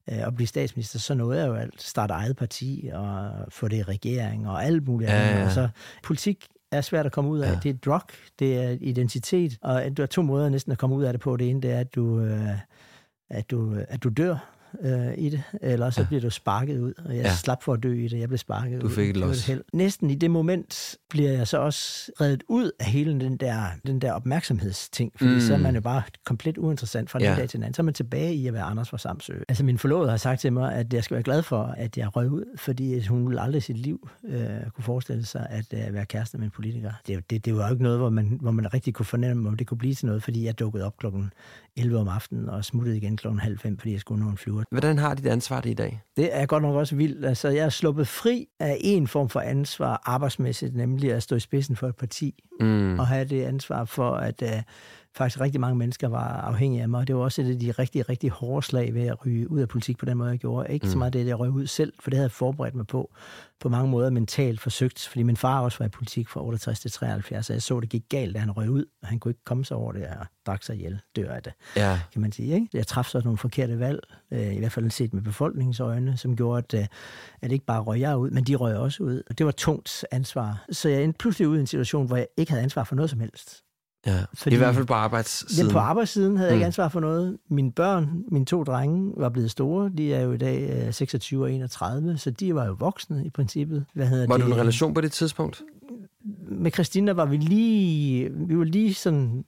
at 0.07 0.35
blive 0.35 0.47
statsminister, 0.47 0.99
så 0.99 1.15
nåede 1.15 1.41
jeg 1.41 1.49
jo 1.49 1.55
alt. 1.55 1.83
Starte 1.83 2.13
eget 2.15 2.37
parti, 2.37 2.91
og 2.93 3.31
få 3.49 3.69
det 3.69 3.77
i 3.77 3.83
regering, 3.83 4.49
og 4.49 4.65
alt 4.65 4.87
muligt 4.89 5.11
Ja, 5.11 5.17
andet. 5.17 5.41
ja. 5.41 5.45
Og 5.47 5.53
så, 5.53 5.69
politik 6.03 6.47
er 6.73 6.81
svært 6.81 7.07
at 7.07 7.13
komme 7.13 7.31
ud 7.31 7.39
af. 7.39 7.47
Ja. 7.47 7.53
Ja. 7.53 7.59
Det 7.63 7.69
er 7.71 7.75
drug, 7.79 8.01
det 8.39 8.59
er 8.59 8.77
identitet, 8.81 9.59
og 9.63 9.97
du 9.97 10.03
har 10.03 10.07
to 10.07 10.23
måder 10.23 10.49
næsten 10.49 10.73
at 10.73 10.79
komme 10.79 10.97
ud 10.97 11.05
af 11.05 11.13
det 11.13 11.21
på. 11.21 11.37
Det 11.37 11.51
ene, 11.51 11.61
det 11.63 11.73
er, 11.73 11.79
at 11.81 11.95
du, 11.95 12.21
øh, 12.21 12.49
at 13.31 13.51
du, 13.51 13.77
at 13.89 14.03
du 14.03 14.09
dør 14.09 14.52
øh, 14.81 15.19
i 15.19 15.29
det, 15.29 15.43
eller 15.61 15.91
så 15.91 16.01
Ja. 16.01 16.07
bliver 16.07 16.21
du 16.21 16.31
sparket 16.31 16.79
ud. 16.79 16.93
Og 17.05 17.17
jeg 17.17 17.23
Ja. 17.25 17.35
slap 17.35 17.63
for 17.63 17.73
at 17.73 17.83
dø 17.83 17.93
i 18.05 18.09
det, 18.09 18.19
jeg 18.21 18.29
blev 18.29 18.39
sparket 18.39 18.81
Du 18.81 18.87
ud. 18.87 18.91
fik 18.93 19.11
et 19.11 19.17
los. 19.17 19.51
Næsten 19.73 20.11
i 20.11 20.15
det 20.15 20.31
moment 20.31 20.97
bliver 21.11 21.31
jeg 21.33 21.49
så 21.49 21.59
også 21.59 22.13
reddet 22.21 22.43
ud 22.49 22.71
af 22.81 22.87
hele 22.87 23.21
den 23.21 23.37
der, 23.37 23.65
den 23.87 24.01
der 24.01 24.13
opmærksomhedsting, 24.13 25.13
fordi 25.17 25.29
Mm. 25.29 25.35
mm. 25.35 25.41
så 25.41 25.55
er 25.55 25.59
man 25.59 25.75
jo 25.75 25.81
bare 25.81 26.03
komplet 26.25 26.59
uinteressant 26.59 27.11
fra 27.11 27.19
den 27.19 27.27
Ja. 27.29 27.35
dag 27.37 27.49
til 27.49 27.57
den 27.59 27.65
anden. 27.65 27.75
Så 27.75 27.83
er 27.83 27.85
man 27.85 27.95
tilbage 27.95 28.35
i 28.35 28.47
at 28.47 28.53
være 28.55 28.63
Anders 28.63 28.89
fra 28.91 28.99
Samsø. 28.99 29.33
Altså 29.49 29.65
min 29.65 29.79
forlovede 29.79 30.11
har 30.11 30.17
sagt 30.17 30.41
til 30.41 30.53
mig, 30.53 30.75
at 30.75 30.93
jeg 30.95 31.05
skal 31.05 31.15
være 31.15 31.23
glad 31.23 31.43
for, 31.43 31.63
at 31.63 31.97
jeg 31.99 32.17
røg 32.17 32.31
ud, 32.31 32.45
fordi 32.57 33.07
hun 33.07 33.27
ville 33.27 33.41
aldrig 33.41 33.59
i 33.59 33.61
sit 33.63 33.77
liv 33.79 34.09
øh, 34.29 34.47
kunne 34.75 34.85
forestille 34.85 35.25
sig 35.27 35.47
at 35.51 35.87
øh, 35.89 35.95
være 35.95 36.07
kæreste 36.07 36.39
med 36.39 36.45
en 36.45 36.51
politiker. 36.51 36.93
Det, 37.07 37.31
det, 37.31 37.45
det 37.45 37.55
var 37.57 37.67
jo 37.67 37.73
ikke 37.75 37.83
noget, 37.83 37.99
hvor 37.99 38.11
man, 38.11 38.39
hvor 38.41 38.51
man 38.51 38.75
rigtig 38.75 38.95
kunne 38.95 39.07
fornemme, 39.07 39.49
om 39.49 39.57
det 39.57 39.67
kunne 39.67 39.79
blive 39.79 39.95
til 39.95 40.07
noget, 40.07 40.23
fordi 40.23 40.45
jeg 40.45 40.59
dukkede 40.59 40.85
op 40.85 40.97
klokken 40.97 41.33
11 41.77 41.99
om 41.99 42.09
aftenen 42.09 42.49
og 42.49 42.65
smuttede 42.65 42.97
igen 42.97 43.17
klokken 43.17 43.41
halv 43.41 43.59
fem, 43.59 43.79
fordi 43.79 43.93
jeg 43.93 44.01
skulle 44.01 44.25
nå 44.25 44.31
en 44.31 44.37
flyver. 44.37 44.62
Hvordan 44.71 44.99
har 44.99 45.15
dit 45.15 45.27
ansvar 45.27 45.61
det 45.61 45.71
i 45.71 45.75
dag? 45.75 46.03
Det 46.17 46.37
er 46.37 46.47
godt 46.47 46.63
nok 46.63 46.75
også 46.75 46.97
vildt. 46.97 47.27
Altså, 47.27 47.49
jeg 47.49 47.65
er 47.65 47.69
sluppet 47.69 48.09
fri 48.09 48.47
af 48.61 48.79
en 48.81 49.07
form 49.07 49.29
for 49.29 49.41
ansvar 49.41 50.03
arbejdsmæssigt, 50.05 50.77
nemlig 50.77 51.13
at 51.13 51.23
stå 51.23 51.37
i 51.37 51.41
spidsen 51.41 51.77
for 51.77 51.89
et 51.89 51.97
parti 51.97 52.35
Mm. 52.61 52.99
og 52.99 53.07
have 53.07 53.25
det 53.25 53.43
ansvar 53.45 53.85
for, 53.85 54.15
at 54.15 54.43
uh, 54.43 54.49
faktisk 55.15 55.41
rigtig 55.41 55.61
mange 55.61 55.77
mennesker 55.77 56.09
var 56.09 56.27
afhængige 56.41 56.83
af 56.83 56.89
mig. 56.89 57.07
Det 57.07 57.17
var 57.17 57.23
også 57.23 57.43
et 57.43 57.51
af 57.51 57.59
de 57.59 57.71
rigtig, 57.71 58.09
rigtig 58.09 58.31
hårde 58.31 58.67
slag 58.67 58.95
ved 58.95 59.03
at 59.07 59.27
ryge 59.27 59.51
ud 59.51 59.61
af 59.61 59.69
politik 59.69 59.99
på 59.99 60.05
den 60.05 60.19
måde, 60.19 60.31
jeg 60.31 60.39
gjorde. 60.39 60.73
Ikke 60.73 60.87
mm. 60.87 60.93
så 60.93 60.99
meget 60.99 61.13
det, 61.13 61.21
at 61.21 61.27
jeg 61.27 61.39
røg 61.41 61.51
ud 61.51 61.67
selv, 61.67 61.93
for 62.01 62.11
det 62.11 62.17
havde 62.17 62.27
jeg 62.27 62.31
forberedt 62.33 62.75
mig 62.75 62.87
på 62.87 63.11
på 63.61 63.69
mange 63.69 63.91
måder 63.91 64.11
mentalt 64.11 64.61
forsøgt, 64.61 65.09
fordi 65.09 65.23
min 65.23 65.37
far 65.37 65.61
også 65.61 65.79
var 65.79 65.87
i 65.87 65.89
politik 65.89 66.29
fra 66.29 66.45
68 66.45 66.81
til 66.81 66.91
73, 66.91 67.47
så 67.47 67.53
jeg 67.53 67.63
så, 67.63 67.81
det 67.81 67.89
gik 67.89 68.03
galt, 68.09 68.35
da 68.35 68.41
han 68.41 68.51
røg 68.51 68.71
ud, 68.71 68.85
og 69.03 69.09
han 69.09 69.19
kunne 69.19 69.31
ikke 69.31 69.45
komme 69.45 69.65
sig 69.65 69.77
over 69.77 69.93
det, 69.93 70.07
og 70.07 70.27
drak 70.47 70.63
sig 70.63 70.77
ihjel, 70.77 71.01
dør 71.17 71.33
af 71.33 71.43
det 71.43 71.53
Ja. 71.77 72.01
kan 72.13 72.21
man 72.21 72.33
sige. 72.33 72.55
Ikke? 72.55 72.69
Jeg 72.73 72.87
træffede 72.87 73.11
så 73.13 73.21
nogle 73.25 73.39
forkerte 73.39 73.79
valg, 73.79 74.01
øh, 74.31 74.55
i 74.55 74.59
hvert 74.59 74.73
fald 74.73 74.91
set 74.91 75.15
med 75.15 75.23
befolkningens 75.23 75.81
øjne, 75.81 76.17
som 76.17 76.37
gjorde, 76.37 76.59
at, 76.59 76.81
øh, 76.81 76.87
at 77.43 77.53
ikke 77.53 77.65
bare 77.65 77.81
røg 77.81 78.01
jeg 78.01 78.17
ud, 78.17 78.31
men 78.31 78.45
de 78.45 78.55
røg 78.55 78.77
også 78.77 79.03
ud. 79.03 79.23
Og 79.31 79.39
det 79.39 79.47
var 79.47 79.53
tungt 79.53 80.05
ansvar. 80.11 80.65
Så 80.71 80.89
jeg 80.89 81.05
endte 81.05 81.19
pludselig 81.19 81.49
ud 81.49 81.57
i 81.57 81.61
en 81.61 81.67
situation, 81.67 82.07
hvor 82.07 82.17
jeg 82.17 82.27
ikke 82.37 82.53
havde 82.53 82.63
ansvar 82.63 82.85
for 82.85 82.95
noget 82.95 83.11
som 83.11 83.21
helst. 83.21 83.63
Ja. 84.07 84.17
Fordi- 84.35 84.55
I 84.55 84.59
hvert 84.59 84.75
fald 84.75 84.87
på 84.87 84.95
arbejdssiden. 84.95 85.57
Jamen, 85.59 85.73
på 85.73 85.79
arbejdssiden 85.79 86.37
havde 86.37 86.49
jeg 86.49 86.55
Mm. 86.55 86.59
ikke 86.59 86.67
ansvar 86.67 86.89
for 86.89 87.01
noget. 87.01 87.39
Mine 87.51 87.73
børn, 87.73 88.25
mine 88.31 88.45
to 88.45 88.63
drenge, 88.65 89.13
var 89.17 89.29
blevet 89.29 89.51
store. 89.51 89.91
De 89.97 90.15
er 90.15 90.21
jo 90.21 90.33
i 90.33 90.37
dag 90.37 90.85
øh, 90.87 90.93
26 90.95 91.43
og 91.45 91.53
31, 91.53 92.19
så 92.19 92.31
de 92.31 92.55
var 92.55 92.67
jo 92.67 92.77
voksne 92.79 93.25
i 93.27 93.31
princippet. 93.31 93.85
Hvad 93.95 94.07
hedder 94.07 94.27
Var 94.27 94.37
det? 94.37 94.47
du 94.47 94.53
en 94.53 94.59
relation 94.59 94.95
på 94.95 95.01
det 95.01 95.13
tidspunkt? 95.13 95.63
Med 96.49 96.71
Christina 96.71 97.13
var 97.13 97.25
vi 97.25 97.37
lige, 97.37 98.31
vi 98.49 98.59
var 98.59 98.65
lige 98.65 98.95
sådan 98.95 99.45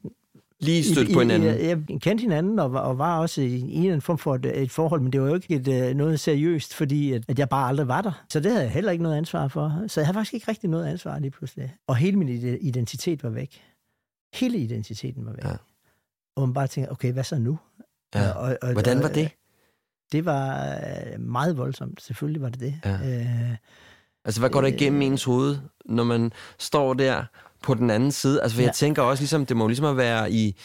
Lige 0.60 0.84
stødt 0.84 1.12
på 1.12 1.20
hinanden? 1.20 1.48
Jeg, 1.48 1.60
jeg 1.60 1.78
kendte 2.00 2.22
hinanden 2.22 2.58
og 2.58 2.72
var, 2.72 2.80
og 2.80 2.98
var 2.98 3.18
også 3.18 3.40
i 3.42 3.60
en 3.60 3.68
eller 3.68 3.80
anden 3.82 4.00
form 4.00 4.18
for 4.18 4.34
et, 4.34 4.62
et 4.62 4.70
forhold, 4.70 5.00
men 5.00 5.12
det 5.12 5.20
var 5.20 5.28
jo 5.28 5.34
ikke 5.34 5.54
et, 5.54 5.68
øh, 5.90 5.96
noget 5.96 6.20
seriøst, 6.20 6.74
fordi 6.74 7.12
at, 7.12 7.22
at 7.28 7.38
jeg 7.38 7.48
bare 7.48 7.68
aldrig 7.68 7.88
var 7.88 8.00
der. 8.00 8.24
Så 8.28 8.40
det 8.40 8.50
havde 8.50 8.62
jeg 8.64 8.72
heller 8.72 8.92
ikke 8.92 9.02
noget 9.02 9.16
ansvar 9.16 9.48
for. 9.48 9.82
Så 9.88 10.00
jeg 10.00 10.06
havde 10.06 10.14
faktisk 10.16 10.34
ikke 10.34 10.48
rigtig 10.48 10.70
noget 10.70 10.86
ansvar 10.86 11.18
lige 11.18 11.30
pludselig. 11.30 11.74
Og 11.86 11.96
hele 11.96 12.16
min 12.16 12.28
ide- 12.28 12.58
identitet 12.58 13.22
var 13.24 13.30
væk. 13.30 13.60
Hele 14.34 14.58
identiteten 14.58 15.26
var 15.26 15.32
væk. 15.32 15.44
Ja. 15.44 15.56
Og 16.36 16.48
man 16.48 16.54
bare 16.54 16.66
tænker, 16.66 16.90
okay, 16.92 17.12
hvad 17.12 17.24
så 17.24 17.38
nu? 17.38 17.58
Ja. 18.14 18.30
Og, 18.30 18.58
og, 18.62 18.72
Hvordan 18.72 19.02
var 19.02 19.08
det? 19.08 19.30
Det 20.12 20.24
var 20.24 20.74
øh, 20.74 21.20
meget 21.20 21.56
voldsomt. 21.56 22.02
Selvfølgelig 22.02 22.42
var 22.42 22.48
det 22.48 22.60
det. 22.60 22.80
Ja. 22.84 23.20
Øh, 23.20 23.56
Altså, 24.26 24.40
hvad 24.40 24.50
går 24.50 24.60
der 24.60 24.68
igennem 24.68 25.00
Øh. 25.00 25.06
ens 25.06 25.24
hoved, 25.24 25.58
når 25.84 26.04
man 26.04 26.32
står 26.58 26.94
der 26.94 27.24
på 27.62 27.74
den 27.74 27.90
anden 27.90 28.12
side? 28.12 28.42
Altså, 28.42 28.54
for 28.56 28.62
jeg 28.62 28.68
Ja. 28.68 28.72
tænker 28.72 29.02
også, 29.02 29.20
ligesom, 29.20 29.46
det 29.46 29.56
må 29.56 29.66
ligesom 29.66 29.86
at 29.86 29.96
være 29.96 30.32
i... 30.32 30.56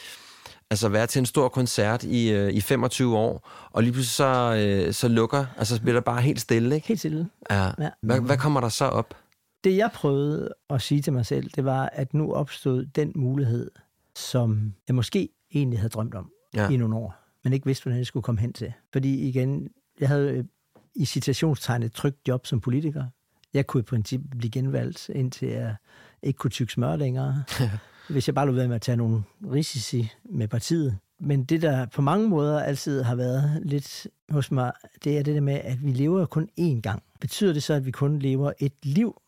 Altså 0.71 0.89
være 0.89 1.08
til 1.08 1.19
en 1.19 1.25
stor 1.25 1.49
koncert 1.49 2.03
i, 2.03 2.32
øh, 2.32 2.53
i 2.53 2.62
25 2.62 3.17
år, 3.17 3.49
og 3.71 3.84
lige 3.84 3.93
pludselig 3.93 4.12
så, 4.15 4.55
øh, 4.88 4.93
så 4.93 5.08
lukker, 5.08 5.45
altså 5.58 5.75
så 5.75 5.82
bliver 5.82 5.93
der 5.93 6.01
bare 6.01 6.21
helt 6.21 6.41
stille, 6.41 6.75
ikke? 6.75 6.88
helt 6.88 6.99
stille. 6.99 7.29
Ja. 7.49 7.71
Ja. 7.79 7.89
Hvad, 8.01 8.19
hvad 8.19 8.38
kommer 8.38 8.62
der 8.62 8.69
så 8.69 8.86
op? 8.86 9.13
Det 9.63 9.77
jeg 9.77 9.91
prøvede 9.93 10.53
at 10.69 10.81
sige 10.81 11.01
til 11.01 11.13
mig 11.13 11.25
selv, 11.25 11.49
det 11.55 11.65
var, 11.65 11.89
at 11.93 12.13
nu 12.13 12.33
opstod 12.33 12.85
den 12.85 13.11
mulighed, 13.15 13.71
som 14.15 14.73
jeg 14.87 14.95
måske 14.95 15.29
egentlig 15.53 15.79
havde 15.79 15.89
drømt 15.89 16.15
om 16.15 16.31
Ja. 16.55 16.69
i 16.69 16.77
nogle 16.77 16.95
år, 16.95 17.15
men 17.43 17.53
ikke 17.53 17.65
vidste, 17.65 17.83
hvordan 17.83 17.97
jeg 17.97 18.05
skulle 18.05 18.23
komme 18.23 18.41
hen 18.41 18.53
til. 18.53 18.73
Fordi 18.93 19.27
igen, 19.27 19.67
jeg 19.99 20.07
havde 20.07 20.47
i 20.95 21.05
citationstegn 21.05 21.83
et 21.83 21.91
trygt 21.93 22.27
job 22.27 22.45
som 22.45 22.61
politiker. 22.61 23.05
Jeg 23.53 23.67
kunne 23.67 23.81
i 23.81 23.83
princippet 23.83 24.29
blive 24.37 24.51
genvalgt, 24.51 25.09
indtil 25.09 25.47
jeg 25.47 25.75
ikke 26.23 26.37
kunne 26.37 26.51
tykke 26.51 26.73
smør 26.73 26.95
længere. 26.95 27.43
hvis 28.09 28.27
jeg 28.27 28.35
bare 28.35 28.45
lå 28.45 28.51
ved 28.51 28.67
med 28.67 28.75
at 28.75 28.81
tage 28.81 28.95
nogle 28.95 29.23
risici 29.51 30.09
med 30.23 30.47
partiet. 30.47 30.97
Men 31.19 31.43
det, 31.43 31.61
der 31.61 31.85
på 31.85 32.01
mange 32.01 32.29
måder 32.29 32.59
altid 32.59 33.01
har 33.01 33.15
været 33.15 33.61
lidt 33.65 34.07
hos 34.29 34.51
mig, 34.51 34.71
det 35.03 35.17
er 35.17 35.23
det 35.23 35.35
der 35.35 35.41
med, 35.41 35.53
at 35.63 35.83
vi 35.85 35.91
lever 35.91 36.25
kun 36.25 36.49
én 36.59 36.81
gang. 36.81 37.03
Betyder 37.19 37.53
det 37.53 37.63
så, 37.63 37.73
at 37.73 37.85
vi 37.85 37.91
kun 37.91 38.19
lever 38.19 38.51
et 38.59 38.73
liv? 38.83 39.21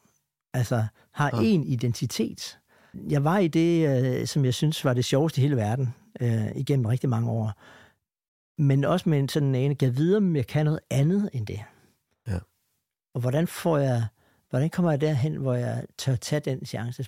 Altså 0.54 0.86
har 1.12 1.32
én 1.32 1.44
ja. 1.44 1.64
identitet? 1.66 2.60
Jeg 3.10 3.24
var 3.24 3.38
i 3.38 3.48
det, 3.48 4.04
øh, 4.04 4.28
som 4.28 4.46
jeg 4.46 4.54
synes 4.54 4.86
var 4.86 4.94
det 4.94 5.06
sjoveste 5.06 5.40
i 5.40 5.42
hele 5.42 5.56
verden, 5.56 5.94
øh, 6.22 6.48
igennem 6.56 6.86
rigtig 6.86 7.10
mange 7.10 7.30
år. 7.30 7.54
Men 8.62 8.86
også 8.86 9.10
med 9.10 9.20
en 9.20 9.30
sådan 9.30 9.56
en, 9.56 9.76
gav 9.76 9.96
videre, 9.96 10.18
om 10.18 10.36
jeg 10.36 10.48
kan 10.48 10.66
noget 10.66 10.80
andet 10.90 11.30
end 11.34 11.48
det. 11.48 11.60
Ja. 12.28 12.38
Og 13.14 13.22
hvordan 13.22 13.48
får 13.48 13.78
jeg, 13.78 14.06
hvordan 14.50 14.70
kommer 14.70 14.92
jeg 14.92 15.02
derhen, 15.02 15.36
hvor 15.36 15.54
jeg 15.54 15.86
tør 15.98 16.16
tage 16.16 16.40
den 16.40 16.66
chance? 16.66 17.06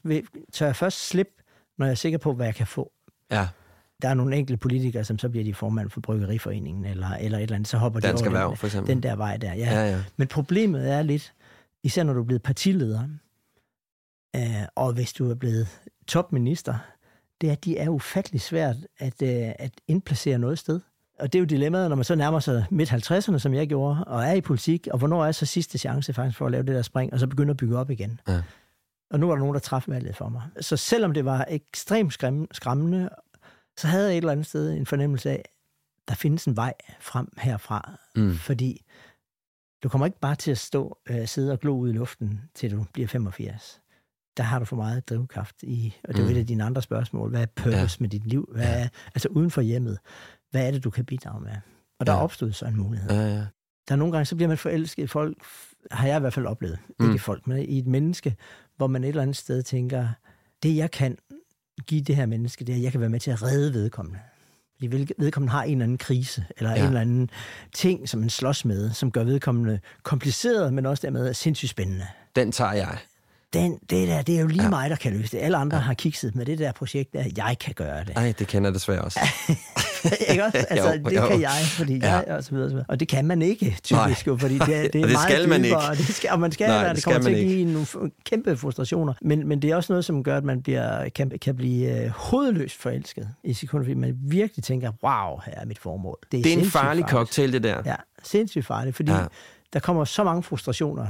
Tør 0.53 0.65
jeg 0.65 0.75
først 0.75 1.07
slippe, 1.07 1.33
når 1.77 1.85
jeg 1.85 1.91
er 1.91 1.95
sikker 1.95 2.17
på, 2.17 2.33
hvad 2.33 2.45
jeg 2.45 2.55
kan 2.55 2.67
få? 2.67 2.91
Ja. 3.31 3.47
Der 4.01 4.09
er 4.09 4.13
nogle 4.13 4.35
enkelte 4.35 4.57
politikere, 4.57 5.03
som 5.03 5.19
så 5.19 5.29
bliver 5.29 5.43
de 5.43 5.53
formand 5.53 5.89
for 5.89 6.01
Bryggeriforeningen, 6.01 6.85
eller, 6.85 7.09
eller 7.09 7.37
et 7.37 7.43
eller 7.43 7.55
andet, 7.55 7.67
så 7.67 7.77
hopper 7.77 7.99
de 7.99 8.07
Dansk 8.07 8.23
over 8.23 8.33
Erhverv, 8.35 8.49
den, 8.49 8.57
for 8.57 8.67
eksempel. 8.67 8.95
den 8.95 9.03
der 9.03 9.15
vej 9.15 9.37
der. 9.37 9.53
Ja. 9.53 9.73
Ja, 9.73 9.91
ja. 9.91 10.03
Men 10.17 10.27
problemet 10.27 10.91
er 10.91 11.01
lidt, 11.01 11.33
især 11.83 12.03
når 12.03 12.13
du 12.13 12.19
er 12.19 12.25
blevet 12.25 12.43
partileder, 12.43 13.07
øh, 14.35 14.65
og 14.75 14.93
hvis 14.93 15.13
du 15.13 15.29
er 15.29 15.35
blevet 15.35 15.67
topminister, 16.07 16.75
det 17.41 17.49
er, 17.49 17.53
at 17.53 17.65
de 17.65 17.77
er 17.77 17.89
ufattelig 17.89 18.41
svært 18.41 18.75
at, 18.97 19.21
øh, 19.21 19.51
at 19.59 19.71
indplacere 19.87 20.37
noget 20.37 20.59
sted. 20.59 20.79
Og 21.19 21.33
det 21.33 21.39
er 21.39 21.41
jo 21.41 21.45
dilemmaet, 21.45 21.89
når 21.89 21.95
man 21.95 22.05
så 22.05 22.15
nærmer 22.15 22.39
sig 22.39 22.65
midt 22.71 22.91
50'erne, 22.91 23.37
som 23.37 23.53
jeg 23.53 23.67
gjorde, 23.67 24.03
og 24.07 24.23
er 24.23 24.33
i 24.33 24.41
politik, 24.41 24.87
og 24.91 24.97
hvornår 24.97 25.25
er 25.25 25.31
så 25.31 25.45
sidste 25.45 25.77
chance 25.77 26.13
faktisk 26.13 26.37
for 26.37 26.45
at 26.45 26.51
lave 26.51 26.63
det 26.63 26.75
der 26.75 26.81
spring, 26.81 27.13
og 27.13 27.19
så 27.19 27.27
begynde 27.27 27.51
at 27.51 27.57
bygge 27.57 27.77
op 27.77 27.89
igen. 27.89 28.19
Ja. 28.27 28.41
Og 29.11 29.19
nu 29.19 29.27
var 29.27 29.33
der 29.33 29.39
nogen, 29.39 29.53
der 29.53 29.59
træffede 29.59 29.95
valget 29.95 30.15
for 30.15 30.29
mig. 30.29 30.41
Så 30.61 30.77
selvom 30.77 31.13
det 31.13 31.25
var 31.25 31.45
ekstremt 31.49 32.13
skræmmende, 32.51 33.09
så 33.77 33.87
havde 33.87 34.05
jeg 34.05 34.13
et 34.13 34.17
eller 34.17 34.31
andet 34.31 34.45
sted 34.45 34.71
en 34.71 34.85
fornemmelse 34.85 35.29
af, 35.29 35.49
der 36.07 36.15
findes 36.15 36.45
en 36.45 36.55
vej 36.55 36.73
frem 36.99 37.27
herfra. 37.37 37.99
Mm. 38.15 38.35
Fordi 38.35 38.85
du 39.83 39.89
kommer 39.89 40.05
ikke 40.05 40.19
bare 40.19 40.35
til 40.35 40.51
at 40.51 40.57
stå, 40.57 40.97
øh, 41.09 41.27
sidde 41.27 41.51
og 41.51 41.59
glo 41.59 41.77
ud 41.77 41.89
i 41.89 41.93
luften, 41.93 42.41
til 42.55 42.71
du 42.71 42.85
bliver 42.93 43.07
85. 43.07 43.81
Der 44.37 44.43
har 44.43 44.59
du 44.59 44.65
for 44.65 44.75
meget 44.75 45.09
drivkraft 45.09 45.63
i, 45.63 45.95
og 46.03 46.13
det 46.13 46.19
er 46.19 46.25
mm. 46.25 46.31
et 46.31 46.37
af 46.37 46.47
dine 46.47 46.63
andre 46.63 46.81
spørgsmål. 46.81 47.29
Hvad 47.29 47.41
er 47.41 47.45
purpose 47.55 47.97
ja. 47.99 48.03
med 48.03 48.09
dit 48.09 48.27
liv? 48.27 48.49
Hvad 48.51 48.83
er, 48.83 48.87
altså 49.15 49.27
uden 49.27 49.51
for 49.51 49.61
hjemmet, 49.61 49.97
hvad 50.51 50.67
er 50.67 50.71
det, 50.71 50.83
du 50.83 50.89
kan 50.89 51.05
bidrage 51.05 51.41
med? 51.41 51.51
Og 51.99 52.07
der 52.07 52.13
ja. 52.13 52.23
opstod 52.23 52.51
så 52.51 52.65
en 52.65 52.77
mulighed. 52.77 53.09
Ja, 53.09 53.27
ja. 53.27 53.45
Der 53.87 53.91
er 53.91 53.95
nogle 53.95 54.11
gange, 54.11 54.25
så 54.25 54.35
bliver 54.35 54.47
man 54.47 54.57
forelsket 54.57 55.03
i 55.03 55.07
folk, 55.07 55.37
har 55.91 56.07
jeg 56.07 56.17
i 56.17 56.19
hvert 56.19 56.33
fald 56.33 56.45
oplevet, 56.45 56.79
mm. 56.99 57.05
ikke 57.05 57.15
i 57.15 57.19
folk, 57.19 57.47
men 57.47 57.57
i 57.57 57.79
et 57.79 57.87
menneske, 57.87 58.35
hvor 58.77 58.87
man 58.87 59.03
et 59.03 59.07
eller 59.07 59.21
andet 59.21 59.37
sted 59.37 59.63
tænker, 59.63 60.07
det 60.63 60.75
jeg 60.75 60.91
kan 60.91 61.17
give 61.87 62.01
det 62.01 62.15
her 62.15 62.25
menneske, 62.25 62.65
det 62.65 62.73
er, 62.73 62.77
at 62.77 62.83
jeg 62.83 62.91
kan 62.91 63.01
være 63.01 63.09
med 63.09 63.19
til 63.19 63.31
at 63.31 63.43
redde 63.43 63.73
vedkommende. 63.73 64.19
Fordi 64.75 65.13
vedkommende 65.17 65.51
har 65.51 65.63
en 65.63 65.71
eller 65.71 65.83
anden 65.83 65.97
krise, 65.97 66.45
eller 66.57 66.71
ja. 66.71 66.77
en 66.77 66.85
eller 66.85 67.01
anden 67.01 67.29
ting, 67.73 68.09
som 68.09 68.19
man 68.19 68.29
slås 68.29 68.65
med, 68.65 68.91
som 68.91 69.11
gør 69.11 69.23
vedkommende 69.23 69.79
kompliceret, 70.03 70.73
men 70.73 70.85
også 70.85 71.01
dermed 71.01 71.33
sindssygt 71.33 71.69
spændende. 71.69 72.07
Den 72.35 72.51
tager 72.51 72.73
jeg 72.73 72.97
den, 73.53 73.79
det 73.89 74.07
der, 74.07 74.21
det 74.21 74.35
er 74.35 74.41
jo 74.41 74.47
lige 74.47 74.63
ja. 74.63 74.69
mig, 74.69 74.89
der 74.89 74.95
kan 74.95 75.13
løse 75.13 75.37
det. 75.37 75.43
Alle 75.43 75.57
andre 75.57 75.77
ja. 75.77 75.83
har 75.83 75.93
kikset 75.93 76.35
med 76.35 76.45
det 76.45 76.59
der 76.59 76.71
projekt, 76.71 77.13
der 77.13 77.23
jeg 77.37 77.57
kan 77.59 77.73
gøre 77.73 77.99
det. 77.99 78.15
Nej, 78.15 78.33
det 78.39 78.47
kender 78.47 78.69
jeg 78.69 78.73
desværre 78.73 79.01
også. 79.01 79.19
ikke 80.29 80.45
også? 80.45 80.57
Altså, 80.69 80.93
jo, 80.93 81.09
det 81.09 81.15
jo. 81.15 81.27
kan 81.27 81.41
jeg, 81.41 81.51
fordi 81.77 81.97
ja. 81.97 82.15
jeg, 82.15 82.25
og 82.27 82.43
så 82.43 82.51
videre, 82.51 82.69
så 82.69 82.73
videre. 82.73 82.85
Og 82.89 82.99
det 82.99 83.07
kan 83.07 83.25
man 83.25 83.41
ikke, 83.41 83.77
typisk, 83.83 84.27
jo, 84.27 84.37
fordi 84.37 84.53
det, 84.53 84.67
det 84.67 84.75
er 84.75 84.85
og 84.85 84.91
det 84.93 85.01
meget 85.01 85.19
skal 85.19 85.49
man 85.49 85.63
dybere, 85.63 85.65
ikke. 85.65 85.89
Og 85.89 85.97
det 85.97 86.05
skal, 86.05 86.29
og 86.31 86.39
man 86.39 86.51
skal, 86.51 86.67
Nej, 86.67 86.87
det, 86.87 86.95
det 86.95 87.03
kommer 87.03 87.21
til 87.21 87.29
at 87.29 87.47
give 87.47 87.65
nogle 87.65 88.11
kæmpe 88.25 88.57
frustrationer. 88.57 89.13
Men, 89.21 89.47
men 89.47 89.61
det 89.61 89.71
er 89.71 89.75
også 89.75 89.93
noget, 89.93 90.05
som 90.05 90.23
gør, 90.23 90.37
at 90.37 90.43
man 90.43 90.61
bliver, 90.61 91.09
kan, 91.09 91.31
kan 91.41 91.55
blive 91.55 92.05
uh, 92.05 92.09
hovedløst 92.09 92.77
forelsket 92.77 93.29
i 93.43 93.53
sekunder, 93.53 93.85
fordi 93.85 93.93
man 93.93 94.17
virkelig 94.21 94.63
tænker, 94.63 94.91
wow, 95.03 95.39
her 95.45 95.53
er 95.53 95.65
mit 95.65 95.79
formål. 95.79 96.17
Det 96.31 96.39
er, 96.39 96.43
det 96.43 96.53
er 96.53 96.57
en 96.57 96.65
farlig 96.65 96.71
farligt. 96.71 97.09
cocktail, 97.09 97.53
det 97.53 97.63
der. 97.63 97.81
Ja, 97.85 97.95
sindssygt 98.23 98.65
farligt, 98.65 98.95
fordi 98.95 99.11
ja. 99.11 99.25
der 99.73 99.79
kommer 99.79 100.05
så 100.05 100.23
mange 100.23 100.43
frustrationer 100.43 101.07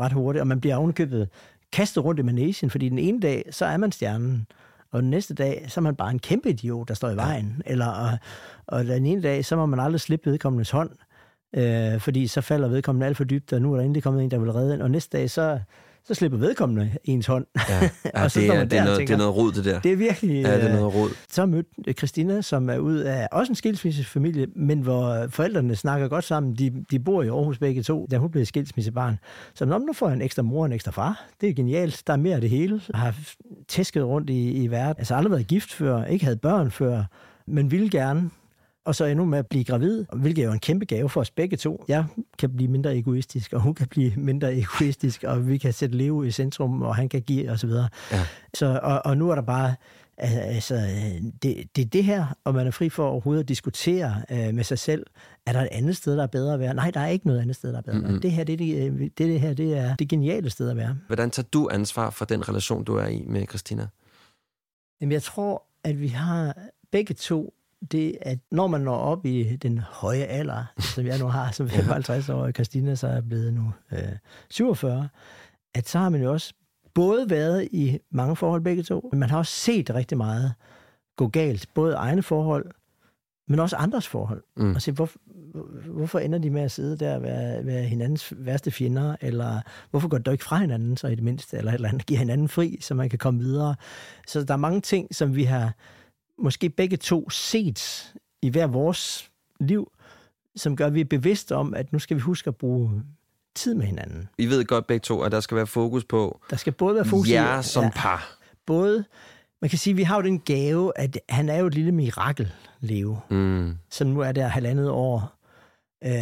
ret 0.00 0.12
hurtigt, 0.12 0.40
og 0.40 0.46
man 0.46 0.60
bliver 0.60 0.76
ovenkøbet 0.76 1.28
kastet 1.72 2.04
rundt 2.04 2.20
i 2.20 2.22
manesien, 2.22 2.70
fordi 2.70 2.88
den 2.88 2.98
ene 2.98 3.20
dag, 3.20 3.44
så 3.50 3.66
er 3.66 3.76
man 3.76 3.92
stjernen, 3.92 4.46
og 4.90 5.02
den 5.02 5.10
næste 5.10 5.34
dag, 5.34 5.64
så 5.68 5.80
er 5.80 5.82
man 5.82 5.96
bare 5.96 6.10
en 6.10 6.18
kæmpe 6.18 6.50
idiot, 6.50 6.88
der 6.88 6.94
står 6.94 7.10
i 7.10 7.16
vejen. 7.16 7.62
Eller, 7.66 7.86
og, 7.86 8.18
og 8.66 8.86
den 8.86 9.06
ene 9.06 9.22
dag, 9.22 9.44
så 9.44 9.56
må 9.56 9.66
man 9.66 9.80
aldrig 9.80 10.00
slippe 10.00 10.30
vedkommendes 10.30 10.70
hånd, 10.70 10.90
øh, 11.56 12.00
fordi 12.00 12.26
så 12.26 12.40
falder 12.40 12.68
vedkommende 12.68 13.06
alt 13.06 13.16
for 13.16 13.24
dybt, 13.24 13.52
og 13.52 13.62
nu 13.62 13.72
er 13.72 13.76
der 13.76 13.84
endelig 13.84 14.02
kommet 14.02 14.24
en, 14.24 14.30
der 14.30 14.38
vil 14.38 14.52
redde 14.52 14.74
en, 14.74 14.82
og 14.82 14.90
næste 14.90 15.18
dag, 15.18 15.30
så, 15.30 15.60
så 16.04 16.14
slipper 16.14 16.38
vedkommende 16.38 16.90
ens 17.04 17.26
hånd. 17.26 17.46
Ja, 17.68 17.80
ja 18.14 18.24
og 18.24 18.30
så 18.30 18.40
det, 18.40 18.48
er, 18.48 18.64
det, 18.64 18.78
er 18.78 18.84
noget, 18.84 18.98
det 18.98 19.10
er 19.10 19.16
noget 19.16 19.36
rod, 19.36 19.52
det 19.52 19.64
der. 19.64 19.80
Det 19.80 19.92
er 19.92 19.96
virkelig... 19.96 20.42
Ja, 20.42 20.56
det 20.56 20.64
er 20.64 20.72
noget 20.72 20.94
rod. 20.94 21.10
Så 21.30 21.46
mødte 21.46 21.92
Christina, 21.92 22.42
som 22.42 22.70
er 22.70 22.78
ud 22.78 22.96
af 22.96 23.28
også 23.32 23.52
en 23.52 23.56
skilsmissefamilie, 23.56 24.46
men 24.56 24.80
hvor 24.80 25.26
forældrene 25.28 25.76
snakker 25.76 26.08
godt 26.08 26.24
sammen. 26.24 26.54
De, 26.54 26.84
de 26.90 26.98
bor 26.98 27.22
i 27.22 27.28
Aarhus 27.28 27.58
begge 27.58 27.82
to, 27.82 28.06
da 28.10 28.18
hun 28.18 28.30
blev 28.30 28.46
skilsmissebarn. 28.46 29.18
Så 29.54 29.64
når 29.64 29.78
nu 29.78 29.92
får 29.92 30.08
jeg 30.08 30.16
en 30.16 30.22
ekstra 30.22 30.42
mor 30.42 30.60
og 30.60 30.66
en 30.66 30.72
ekstra 30.72 30.90
far. 30.90 31.24
Det 31.40 31.48
er 31.48 31.54
genialt. 31.54 32.02
Der 32.06 32.12
er 32.12 32.16
mere 32.16 32.34
af 32.34 32.40
det 32.40 32.50
hele. 32.50 32.80
Jeg 32.92 33.00
har 33.00 33.14
tæsket 33.68 34.04
rundt 34.04 34.30
i, 34.30 34.50
i 34.50 34.70
verden. 34.70 34.94
Altså 34.98 35.14
aldrig 35.14 35.30
været 35.30 35.46
gift 35.46 35.72
før, 35.72 36.04
ikke 36.04 36.24
havde 36.24 36.36
børn 36.36 36.70
før, 36.70 37.04
men 37.46 37.70
ville 37.70 37.90
gerne 37.90 38.30
og 38.84 38.94
så 38.94 39.04
endnu 39.04 39.24
med 39.24 39.38
at 39.38 39.46
blive 39.46 39.64
gravid, 39.64 40.04
hvilket 40.12 40.42
er 40.42 40.46
jo 40.46 40.52
en 40.52 40.60
kæmpe 40.60 40.84
gave 40.84 41.08
for 41.08 41.20
os 41.20 41.30
begge 41.30 41.56
to. 41.56 41.84
Jeg 41.88 42.04
kan 42.38 42.56
blive 42.56 42.68
mindre 42.70 42.96
egoistisk, 42.96 43.52
og 43.52 43.60
hun 43.60 43.74
kan 43.74 43.88
blive 43.88 44.12
mindre 44.16 44.56
egoistisk, 44.56 45.24
og 45.24 45.48
vi 45.48 45.58
kan 45.58 45.72
sætte 45.72 45.96
liv 45.96 46.24
i 46.26 46.30
centrum, 46.30 46.82
og 46.82 46.96
han 46.96 47.08
kan 47.08 47.22
give, 47.22 47.50
og 47.50 47.58
så 47.58 47.66
videre. 47.66 47.88
Ja. 48.12 48.26
Så, 48.54 48.80
og, 48.82 49.02
og 49.04 49.16
nu 49.16 49.30
er 49.30 49.34
der 49.34 49.42
bare, 49.42 49.74
altså, 50.16 50.74
det, 51.42 51.76
det 51.76 51.82
er 51.82 51.88
det 51.88 52.04
her, 52.04 52.36
og 52.44 52.54
man 52.54 52.66
er 52.66 52.70
fri 52.70 52.88
for 52.88 53.08
overhovedet 53.08 53.42
at 53.42 53.48
diskutere 53.48 54.22
øh, 54.30 54.54
med 54.54 54.64
sig 54.64 54.78
selv, 54.78 55.06
er 55.46 55.52
der 55.52 55.60
et 55.60 55.68
andet 55.72 55.96
sted, 55.96 56.16
der 56.16 56.22
er 56.22 56.26
bedre 56.26 56.54
at 56.54 56.60
være? 56.60 56.74
Nej, 56.74 56.90
der 56.90 57.00
er 57.00 57.08
ikke 57.08 57.26
noget 57.26 57.40
andet 57.40 57.56
sted, 57.56 57.72
der 57.72 57.78
er 57.78 57.82
bedre 57.82 57.98
mm-hmm. 57.98 58.14
at 58.16 58.22
være. 58.22 58.22
Det 58.22 58.32
her, 58.32 58.44
det, 58.44 58.58
det, 58.58 58.92
det, 58.98 59.18
det 59.18 59.40
her, 59.40 59.54
det 59.54 59.78
er 59.78 59.96
det 59.96 60.08
geniale 60.08 60.50
sted 60.50 60.70
at 60.70 60.76
være. 60.76 60.96
Hvordan 61.06 61.30
tager 61.30 61.48
du 61.52 61.68
ansvar 61.72 62.10
for 62.10 62.24
den 62.24 62.48
relation, 62.48 62.84
du 62.84 62.96
er 62.96 63.06
i 63.06 63.24
med 63.26 63.46
Christina? 63.46 63.86
Jamen, 65.00 65.12
jeg 65.12 65.22
tror, 65.22 65.62
at 65.84 66.00
vi 66.00 66.08
har 66.08 66.56
begge 66.92 67.14
to 67.14 67.54
det, 67.90 68.16
at 68.20 68.38
når 68.50 68.66
man 68.66 68.80
når 68.80 68.96
op 68.96 69.26
i 69.26 69.56
den 69.56 69.78
høje 69.78 70.22
alder, 70.22 70.64
som 70.78 71.06
jeg 71.06 71.18
nu 71.18 71.26
har 71.26 71.50
som 71.50 71.68
55 71.68 72.28
år, 72.28 72.42
og 72.42 72.52
Christina 72.52 72.94
så 72.94 73.06
er 73.06 73.20
blevet 73.20 73.54
nu 73.54 73.72
øh, 73.92 73.98
47, 74.50 75.08
at 75.74 75.88
så 75.88 75.98
har 75.98 76.08
man 76.08 76.22
jo 76.22 76.32
også 76.32 76.54
både 76.94 77.30
været 77.30 77.68
i 77.72 77.98
mange 78.10 78.36
forhold 78.36 78.62
begge 78.62 78.82
to, 78.82 79.08
men 79.12 79.20
man 79.20 79.30
har 79.30 79.38
også 79.38 79.52
set 79.52 79.94
rigtig 79.94 80.18
meget 80.18 80.54
gå 81.16 81.28
galt, 81.28 81.68
både 81.74 81.94
egne 81.94 82.22
forhold, 82.22 82.70
men 83.48 83.58
også 83.58 83.76
andres 83.76 84.08
forhold. 84.08 84.42
Mm. 84.56 84.74
Og 84.74 84.82
se, 84.82 84.92
hvor, 84.92 85.10
hvorfor 85.90 86.18
ender 86.18 86.38
de 86.38 86.50
med 86.50 86.62
at 86.62 86.70
sidde 86.70 86.96
der 86.96 87.14
og 87.14 87.22
være, 87.22 87.66
være 87.66 87.82
hinandens 87.82 88.32
værste 88.36 88.70
fjender, 88.70 89.16
eller 89.20 89.60
hvorfor 89.90 90.08
går 90.08 90.18
det 90.18 90.32
ikke 90.32 90.44
fra 90.44 90.56
hinanden 90.56 90.96
så 90.96 91.08
i 91.08 91.14
det 91.14 91.24
mindste, 91.24 91.56
eller 91.56 91.70
et 91.70 91.74
eller 91.74 91.88
andet, 91.88 92.06
giver 92.06 92.18
hinanden 92.18 92.48
fri, 92.48 92.78
så 92.80 92.94
man 92.94 93.08
kan 93.08 93.18
komme 93.18 93.40
videre. 93.40 93.74
Så 94.26 94.44
der 94.44 94.54
er 94.54 94.58
mange 94.58 94.80
ting, 94.80 95.14
som 95.14 95.36
vi 95.36 95.44
har 95.44 95.74
måske 96.42 96.70
begge 96.70 96.96
to 96.96 97.30
set 97.30 98.12
i 98.42 98.48
hver 98.48 98.66
vores 98.66 99.30
liv, 99.60 99.92
som 100.56 100.76
gør, 100.76 100.86
at 100.86 100.94
vi 100.94 101.00
er 101.00 101.04
bevidste 101.04 101.56
om, 101.56 101.74
at 101.74 101.92
nu 101.92 101.98
skal 101.98 102.16
vi 102.16 102.20
huske 102.20 102.48
at 102.48 102.56
bruge 102.56 103.02
tid 103.54 103.74
med 103.74 103.86
hinanden. 103.86 104.28
I 104.38 104.46
ved 104.46 104.64
godt 104.64 104.86
begge 104.86 105.02
to, 105.02 105.22
at 105.22 105.32
der 105.32 105.40
skal 105.40 105.56
være 105.56 105.66
fokus 105.66 106.04
på 106.04 106.40
der 106.50 106.56
skal 106.56 106.72
både 106.72 106.94
være 106.94 107.04
fokus 107.04 107.30
jer 107.30 107.60
i, 107.60 107.62
som 107.62 107.84
ja, 107.84 107.90
par. 107.94 108.38
Både, 108.66 109.04
man 109.60 109.70
kan 109.70 109.78
sige, 109.78 109.92
at 109.92 109.96
vi 109.96 110.02
har 110.02 110.16
jo 110.16 110.22
den 110.22 110.40
gave, 110.40 110.92
at 110.96 111.18
han 111.28 111.48
er 111.48 111.56
jo 111.56 111.66
et 111.66 111.74
lille 111.74 111.92
mirakel, 111.92 112.52
Leo, 112.80 113.18
mm. 113.30 113.78
som 113.90 114.06
nu 114.06 114.20
er 114.20 114.32
der 114.32 114.48
halvandet 114.48 114.90
år 114.90 115.41
Øh, 116.06 116.12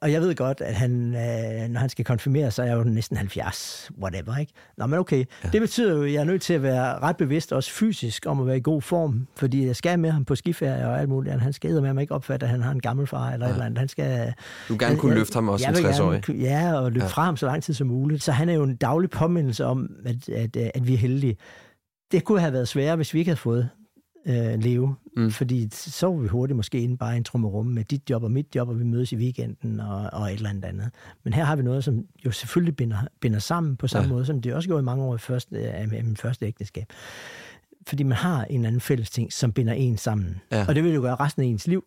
og 0.00 0.12
jeg 0.12 0.20
ved 0.20 0.34
godt, 0.34 0.60
at 0.60 0.74
han, 0.74 1.14
øh, 1.14 1.68
når 1.68 1.80
han 1.80 1.88
skal 1.88 2.04
konfirmere, 2.04 2.50
så 2.50 2.62
er 2.62 2.66
jeg 2.66 2.76
jo 2.76 2.82
næsten 2.82 3.16
70, 3.16 3.90
whatever, 4.02 4.36
ikke? 4.36 4.52
Nå, 4.76 4.86
men 4.86 4.98
okay. 4.98 5.24
Ja. 5.44 5.48
Det 5.52 5.60
betyder 5.60 5.96
jo, 5.96 6.02
at 6.02 6.12
jeg 6.12 6.20
er 6.20 6.24
nødt 6.24 6.42
til 6.42 6.54
at 6.54 6.62
være 6.62 6.98
ret 6.98 7.16
bevidst, 7.16 7.52
også 7.52 7.70
fysisk, 7.70 8.26
om 8.26 8.40
at 8.40 8.46
være 8.46 8.56
i 8.56 8.60
god 8.60 8.82
form, 8.82 9.26
fordi 9.36 9.66
jeg 9.66 9.76
skal 9.76 9.98
med 9.98 10.10
ham 10.10 10.24
på 10.24 10.34
skiferie 10.34 10.86
og 10.86 11.00
alt 11.00 11.08
muligt. 11.08 11.40
Han 11.40 11.52
skal 11.52 11.82
med 11.82 11.94
mig 11.94 12.00
ikke 12.00 12.14
opfatte, 12.14 12.46
at 12.46 12.50
han 12.50 12.62
har 12.62 12.70
en 12.70 12.80
gammel 12.80 13.06
far 13.06 13.30
eller 13.30 13.46
ja. 13.46 13.50
et 13.50 13.54
eller 13.54 13.66
andet. 13.66 13.78
Han 13.78 13.88
skal... 13.88 14.34
Du 14.68 14.72
vil 14.72 14.78
gerne 14.78 14.96
kunne 14.96 15.10
jeg, 15.10 15.18
løfte 15.18 15.34
ham 15.34 15.48
også 15.48 15.64
som 15.64 15.84
60-årig. 15.84 16.28
Ja, 16.28 16.74
og 16.74 16.92
løbe 16.92 17.04
ja. 17.04 17.10
fra 17.10 17.24
ham 17.24 17.36
så 17.36 17.46
lang 17.46 17.62
tid 17.62 17.74
som 17.74 17.86
muligt. 17.86 18.22
Så 18.22 18.32
han 18.32 18.48
er 18.48 18.54
jo 18.54 18.62
en 18.62 18.76
daglig 18.76 19.10
påmindelse 19.10 19.64
om, 19.64 19.90
at, 20.06 20.28
at, 20.28 20.56
at 20.56 20.86
vi 20.86 20.94
er 20.94 20.98
heldige. 20.98 21.36
Det 22.12 22.24
kunne 22.24 22.40
have 22.40 22.52
været 22.52 22.68
sværere, 22.68 22.96
hvis 22.96 23.14
vi 23.14 23.18
ikke 23.18 23.28
havde 23.28 23.40
fået 23.40 23.68
øh, 24.26 24.62
leve. 24.62 24.96
Mm. 25.16 25.30
Fordi 25.30 25.68
så 25.72 26.06
var 26.06 26.16
vi 26.16 26.28
hurtigt 26.28 26.56
måske 26.56 26.80
inde 26.80 26.96
bare 26.96 27.14
i 27.14 27.16
en 27.16 27.24
trummerum 27.24 27.66
med 27.66 27.84
dit 27.84 28.10
job 28.10 28.22
og 28.22 28.30
mit 28.30 28.46
job, 28.54 28.68
og 28.68 28.78
vi 28.78 28.84
mødes 28.84 29.12
i 29.12 29.16
weekenden 29.16 29.80
og, 29.80 30.10
og 30.12 30.26
et 30.26 30.34
eller 30.34 30.50
andet 30.50 30.64
andet. 30.64 30.90
Men 31.24 31.32
her 31.32 31.44
har 31.44 31.56
vi 31.56 31.62
noget, 31.62 31.84
som 31.84 32.04
jo 32.24 32.30
selvfølgelig 32.30 32.76
binder, 32.76 32.98
binder 33.20 33.38
sammen 33.38 33.76
på 33.76 33.86
samme 33.86 34.08
ja. 34.08 34.12
måde, 34.12 34.26
som 34.26 34.42
det 34.42 34.54
også 34.54 34.68
gjorde 34.68 34.80
i 34.80 34.84
mange 34.84 35.04
år 35.04 35.14
i 35.14 35.18
første, 35.18 35.56
øh, 35.56 35.90
min 35.90 36.16
første 36.16 36.46
ægteskab. 36.46 36.92
Fordi 37.86 38.02
man 38.02 38.16
har 38.16 38.44
en 38.44 38.64
anden 38.64 38.80
fælles 38.80 39.10
ting, 39.10 39.32
som 39.32 39.52
binder 39.52 39.72
en 39.72 39.98
sammen. 39.98 40.40
Ja. 40.52 40.64
Og 40.68 40.74
det 40.74 40.84
vil 40.84 40.94
jo 40.94 41.00
gøre 41.00 41.14
resten 41.14 41.42
af 41.42 41.46
ens 41.46 41.66
liv 41.66 41.84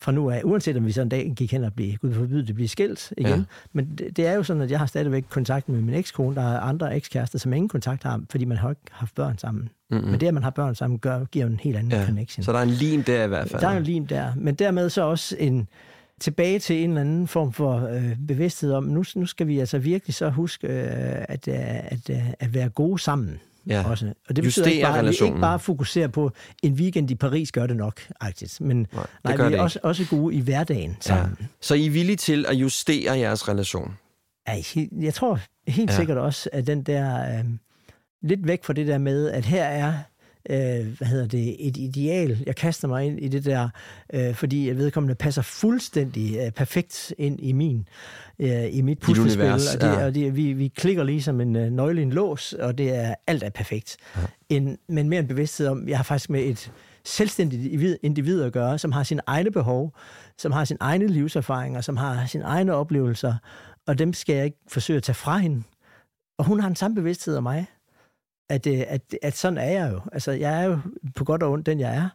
fra 0.00 0.12
nu 0.12 0.30
af, 0.30 0.40
uanset 0.44 0.76
om 0.76 0.86
vi 0.86 0.92
så 0.92 1.02
en 1.02 1.08
dag 1.08 1.32
gik 1.36 1.52
hen 1.52 1.64
og 1.64 1.72
blive, 1.72 1.96
gud 1.96 2.14
forbyde 2.14 2.46
det, 2.46 2.54
blive 2.54 2.68
skilt 2.68 3.12
igen. 3.16 3.30
Ja. 3.38 3.44
Men 3.72 3.94
det, 3.98 4.16
det 4.16 4.26
er 4.26 4.32
jo 4.32 4.42
sådan, 4.42 4.62
at 4.62 4.70
jeg 4.70 4.78
har 4.78 4.86
stadigvæk 4.86 5.24
kontakt 5.30 5.68
med 5.68 5.80
min 5.80 5.94
ekskone, 5.94 6.36
der 6.36 6.42
er 6.42 6.60
andre 6.60 6.96
ekskærester, 6.96 7.38
som 7.38 7.52
ingen 7.52 7.68
kontakt 7.68 8.02
har, 8.02 8.22
fordi 8.30 8.44
man 8.44 8.56
har 8.56 8.70
ikke 8.70 8.80
haft 8.90 9.14
børn 9.14 9.38
sammen. 9.38 9.68
Mm-hmm. 9.90 10.08
Men 10.10 10.20
det, 10.20 10.26
at 10.26 10.34
man 10.34 10.42
har 10.42 10.50
børn 10.50 10.74
sammen, 10.74 10.98
gør, 10.98 11.24
giver 11.24 11.46
en 11.46 11.60
helt 11.62 11.76
anden 11.76 11.92
Ja. 11.92 12.04
connection. 12.06 12.44
Så 12.44 12.52
der 12.52 12.58
er 12.58 12.62
en 12.62 12.68
lim 12.70 13.02
der 13.02 13.24
i 13.24 13.28
hvert 13.28 13.50
fald. 13.50 13.60
Der 13.62 13.68
er 13.68 13.76
en 13.76 13.82
lim 13.82 14.06
der, 14.06 14.32
men 14.36 14.54
dermed 14.54 14.90
så 14.90 15.02
også 15.02 15.36
en 15.38 15.68
tilbage 16.20 16.58
til 16.58 16.76
en 16.84 16.90
eller 16.90 17.00
anden 17.00 17.28
form 17.28 17.52
for 17.52 17.86
øh, 17.86 18.16
bevidsthed 18.28 18.72
om, 18.72 18.84
nu, 18.84 19.04
nu 19.16 19.26
skal 19.26 19.46
vi 19.46 19.58
altså 19.58 19.78
virkelig 19.78 20.14
så 20.14 20.30
huske 20.30 20.66
øh, 20.66 21.24
at, 21.28 21.48
øh, 21.48 21.54
at, 21.58 22.10
øh, 22.10 22.30
at 22.40 22.54
være 22.54 22.68
gode 22.68 22.98
sammen. 22.98 23.40
Ja. 23.66 23.90
Også. 23.90 24.06
Og 24.06 24.36
det 24.36 24.44
betyder 24.44 24.44
Justere 24.44 24.72
ikke 24.74 24.84
bare, 24.84 24.98
at 24.98 25.04
vi 25.20 25.24
ikke 25.24 25.40
bare 25.40 25.58
fokuserer 25.58 26.08
på 26.08 26.30
en 26.62 26.72
weekend 26.72 27.10
i 27.10 27.14
Paris 27.14 27.52
gør 27.52 27.66
det 27.66 27.76
nok, 27.76 28.00
agtigt. 28.20 28.60
Men 28.60 28.76
Nej, 28.76 28.86
nej, 28.92 29.02
det 29.02 29.10
nej 29.24 29.36
gør 29.36 29.44
vi 29.44 29.52
det 29.52 29.58
er 29.58 29.62
også, 29.62 29.78
også 29.82 30.06
gode 30.10 30.34
i 30.34 30.40
hverdagen 30.40 30.90
Ja. 30.90 30.96
sammen. 31.00 31.36
Så 31.60 31.74
I 31.74 31.86
er 31.86 31.90
villige 31.90 32.16
til 32.16 32.46
at 32.48 32.54
justere 32.54 33.18
jeres 33.18 33.48
relation? 33.48 33.94
Ja. 34.48 34.62
Jeg, 35.00 35.14
tror 35.14 35.40
helt 35.68 35.90
Ja. 35.90 35.94
ja. 35.94 35.98
sikkert 35.98 36.18
også, 36.18 36.48
at 36.52 36.66
den 36.66 36.82
der... 36.82 37.38
Øh, 37.38 37.44
lidt 38.22 38.46
væk 38.46 38.64
fra 38.64 38.72
det 38.72 38.86
der 38.86 38.98
med, 38.98 39.28
at 39.30 39.44
her 39.44 39.64
er 39.64 39.94
øh, 40.50 40.86
hvad 40.98 41.06
hedder 41.06 41.26
det, 41.26 41.68
et 41.68 41.76
ideal. 41.76 42.42
Jeg 42.46 42.56
kaster 42.56 42.88
mig 42.88 43.06
ind 43.06 43.20
i 43.20 43.28
det 43.28 43.44
der, 43.44 43.68
øh, 44.12 44.34
fordi 44.34 44.68
jeg 44.68 44.76
vedkommende 44.76 45.14
passer 45.14 45.42
fuldstændig 45.42 46.36
øh, 46.44 46.50
perfekt 46.50 47.14
ind 47.18 47.40
i 47.40 47.52
min 47.52 47.88
øh, 48.38 48.74
i 48.74 48.80
mit 48.80 48.98
puslespil. 48.98 49.44
og 49.44 49.58
det, 49.58 49.82
ja. 49.82 50.06
og 50.06 50.14
det, 50.14 50.36
vi, 50.36 50.52
vi 50.52 50.68
klikker 50.68 51.04
ligesom 51.04 51.40
en 51.40 51.56
øh, 51.56 51.70
nøgle 51.70 52.00
i 52.00 52.02
en 52.02 52.12
lås, 52.12 52.52
og 52.52 52.78
det 52.78 52.94
er 52.94 53.14
alt 53.26 53.42
er 53.42 53.50
perfekt. 53.50 53.96
Ja. 54.16 54.20
En, 54.48 54.78
men 54.88 55.08
mere 55.08 55.20
en 55.20 55.28
bevidsthed 55.28 55.66
om, 55.66 55.88
jeg 55.88 55.98
har 55.98 56.04
faktisk 56.04 56.30
med 56.30 56.44
et 56.44 56.72
selvstændigt 57.04 57.62
individ- 57.62 57.98
individ 58.02 58.42
at 58.42 58.52
gøre, 58.52 58.78
som 58.78 58.92
har 58.92 59.02
sine 59.02 59.20
egne 59.26 59.50
behov, 59.50 59.94
som 60.38 60.52
har 60.52 60.64
sine 60.64 60.78
egne 60.80 61.06
livserfaringer, 61.06 61.80
som 61.80 61.96
har 61.96 62.26
sine 62.26 62.44
egne 62.44 62.74
oplevelser, 62.74 63.34
og 63.86 63.98
dem 63.98 64.12
skal 64.12 64.36
jeg 64.36 64.44
ikke 64.44 64.58
forsøge 64.68 64.96
at 64.96 65.02
tage 65.02 65.14
fra 65.14 65.38
hende. 65.38 65.62
Og 66.38 66.44
hun 66.44 66.60
har 66.60 66.68
en 66.68 66.76
samme 66.76 66.94
bevidsthed 66.94 67.36
om 67.36 67.42
mig 67.42 67.66
at, 68.52 68.66
øh, 68.66 68.82
at, 68.88 69.14
at 69.22 69.36
sådan 69.36 69.58
er 69.58 69.70
jeg 69.70 69.92
jo. 69.92 70.00
Altså, 70.12 70.32
jeg 70.32 70.62
er 70.62 70.64
jo 70.64 70.78
på 71.16 71.24
godt 71.24 71.42
og 71.42 71.52
ondt 71.52 71.66
den, 71.66 71.80
jeg 71.80 71.94
er. 71.94 72.08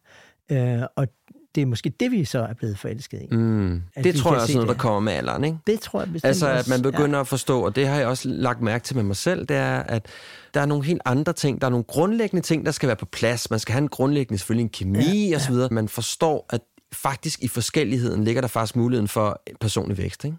Øh, 0.52 0.88
og 0.96 1.08
det 1.56 1.62
er 1.62 1.66
måske 1.66 1.90
det, 1.90 2.12
vi 2.12 2.26
så 2.26 2.40
er 2.40 2.54
blevet 2.54 2.78
forelsket 2.78 3.22
i. 3.22 3.36
Mm. 3.36 3.82
At 3.96 4.04
Det 4.04 4.16
tror 4.16 4.32
jeg 4.32 4.42
også 4.42 4.54
noget, 4.54 4.70
der 4.70 4.76
kommer 4.76 5.00
med 5.00 5.14
alderen, 5.14 5.44
ikke? 5.44 5.58
Det 5.68 5.80
tror 5.80 6.00
jeg 6.00 6.14
bestemt 6.14 6.28
Altså, 6.28 6.48
at 6.48 6.68
man 6.68 6.82
begynder 6.82 7.18
ja. 7.18 7.20
at 7.20 7.28
forstå, 7.28 7.62
og 7.66 7.76
det 7.76 7.88
har 7.88 7.98
jeg 7.98 8.08
også 8.08 8.30
lagt 8.30 8.62
mærke 8.62 8.84
til 8.84 8.96
med 8.96 9.04
mig 9.04 9.16
selv, 9.16 9.46
det 9.46 9.58
er, 9.58 9.80
at 9.80 10.06
der 10.54 10.62
er 10.62 10.66
nogle 10.66 10.84
helt 10.84 11.02
andre 11.06 11.34
ting. 11.34 11.62
Der 11.62 11.68
er 11.68 11.72
nogle 11.72 11.84
grundlæggende 11.84 12.46
ting, 12.46 12.66
der 12.66 12.72
skal 12.72 12.88
være 12.88 12.96
på 12.96 13.06
plads. 13.06 13.50
Man 13.50 13.60
skal 13.60 13.74
have 13.74 13.82
en 13.82 13.90
grundlæggende, 13.90 14.38
selvfølgelig 14.38 14.64
en 14.64 14.70
kemi 14.70 15.30
Ja, 15.30 15.36
og 15.36 15.42
så 15.42 15.52
videre. 15.52 15.70
Man 15.72 15.88
forstår, 15.88 16.46
at 16.50 16.62
faktisk 16.94 17.44
i 17.44 17.48
forskelligheden 17.48 18.24
ligger 18.24 18.42
der 18.42 18.48
faktisk 18.48 18.76
muligheden 18.76 19.08
for 19.08 19.42
personlig 19.60 19.98
vækst, 19.98 20.26
ikke? 20.26 20.38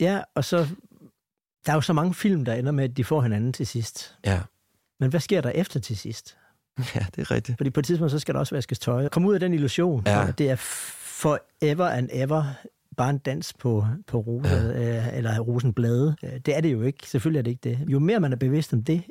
Ja. 0.00 0.12
ja, 0.12 0.20
og 0.34 0.44
så... 0.44 0.66
Der 1.66 1.72
er 1.72 1.76
jo 1.76 1.80
så 1.80 1.92
mange 1.92 2.14
film, 2.14 2.44
der 2.44 2.54
ender 2.54 2.72
med, 2.72 2.84
at 2.84 2.96
de 2.96 3.04
får 3.04 3.20
hinanden 3.22 3.52
til 3.52 3.66
sidst. 3.66 4.14
Ja. 4.26 4.40
Men 5.00 5.10
hvad 5.10 5.20
sker 5.20 5.40
der 5.40 5.50
efter 5.50 5.80
til 5.80 5.96
sidst? 5.96 6.36
Ja, 6.94 7.06
det 7.16 7.20
er 7.22 7.30
rigtigt. 7.30 7.58
Fordi 7.58 7.70
på 7.70 7.80
et 7.80 7.86
tidspunkt, 7.86 8.10
så 8.10 8.18
skal 8.18 8.34
der 8.34 8.40
også 8.40 8.54
vaskes 8.54 8.78
tøj. 8.78 9.08
Kom 9.08 9.24
ud 9.24 9.34
af 9.34 9.40
den 9.40 9.54
illusion. 9.54 10.02
Ja. 10.06 10.28
at 10.28 10.38
Det 10.38 10.50
er 10.50 10.56
forever 10.56 11.86
and 11.88 12.08
ever 12.12 12.44
bare 12.96 13.10
en 13.10 13.18
dans 13.18 13.52
på, 13.52 13.86
på 14.06 14.18
rose, 14.18 14.48
ja. 14.50 14.98
øh, 15.08 15.16
eller 15.18 15.38
rosenblade. 15.40 16.16
Øh, 16.24 16.30
Det 16.46 16.56
er 16.56 16.60
det 16.60 16.72
jo 16.72 16.82
ikke. 16.82 16.98
Selvfølgelig 17.08 17.38
er 17.38 17.42
det 17.42 17.50
ikke 17.50 17.68
det. 17.68 17.78
Jo 17.88 17.98
mere 17.98 18.20
man 18.20 18.32
er 18.32 18.36
bevidst 18.36 18.72
om 18.72 18.84
det, 18.84 19.02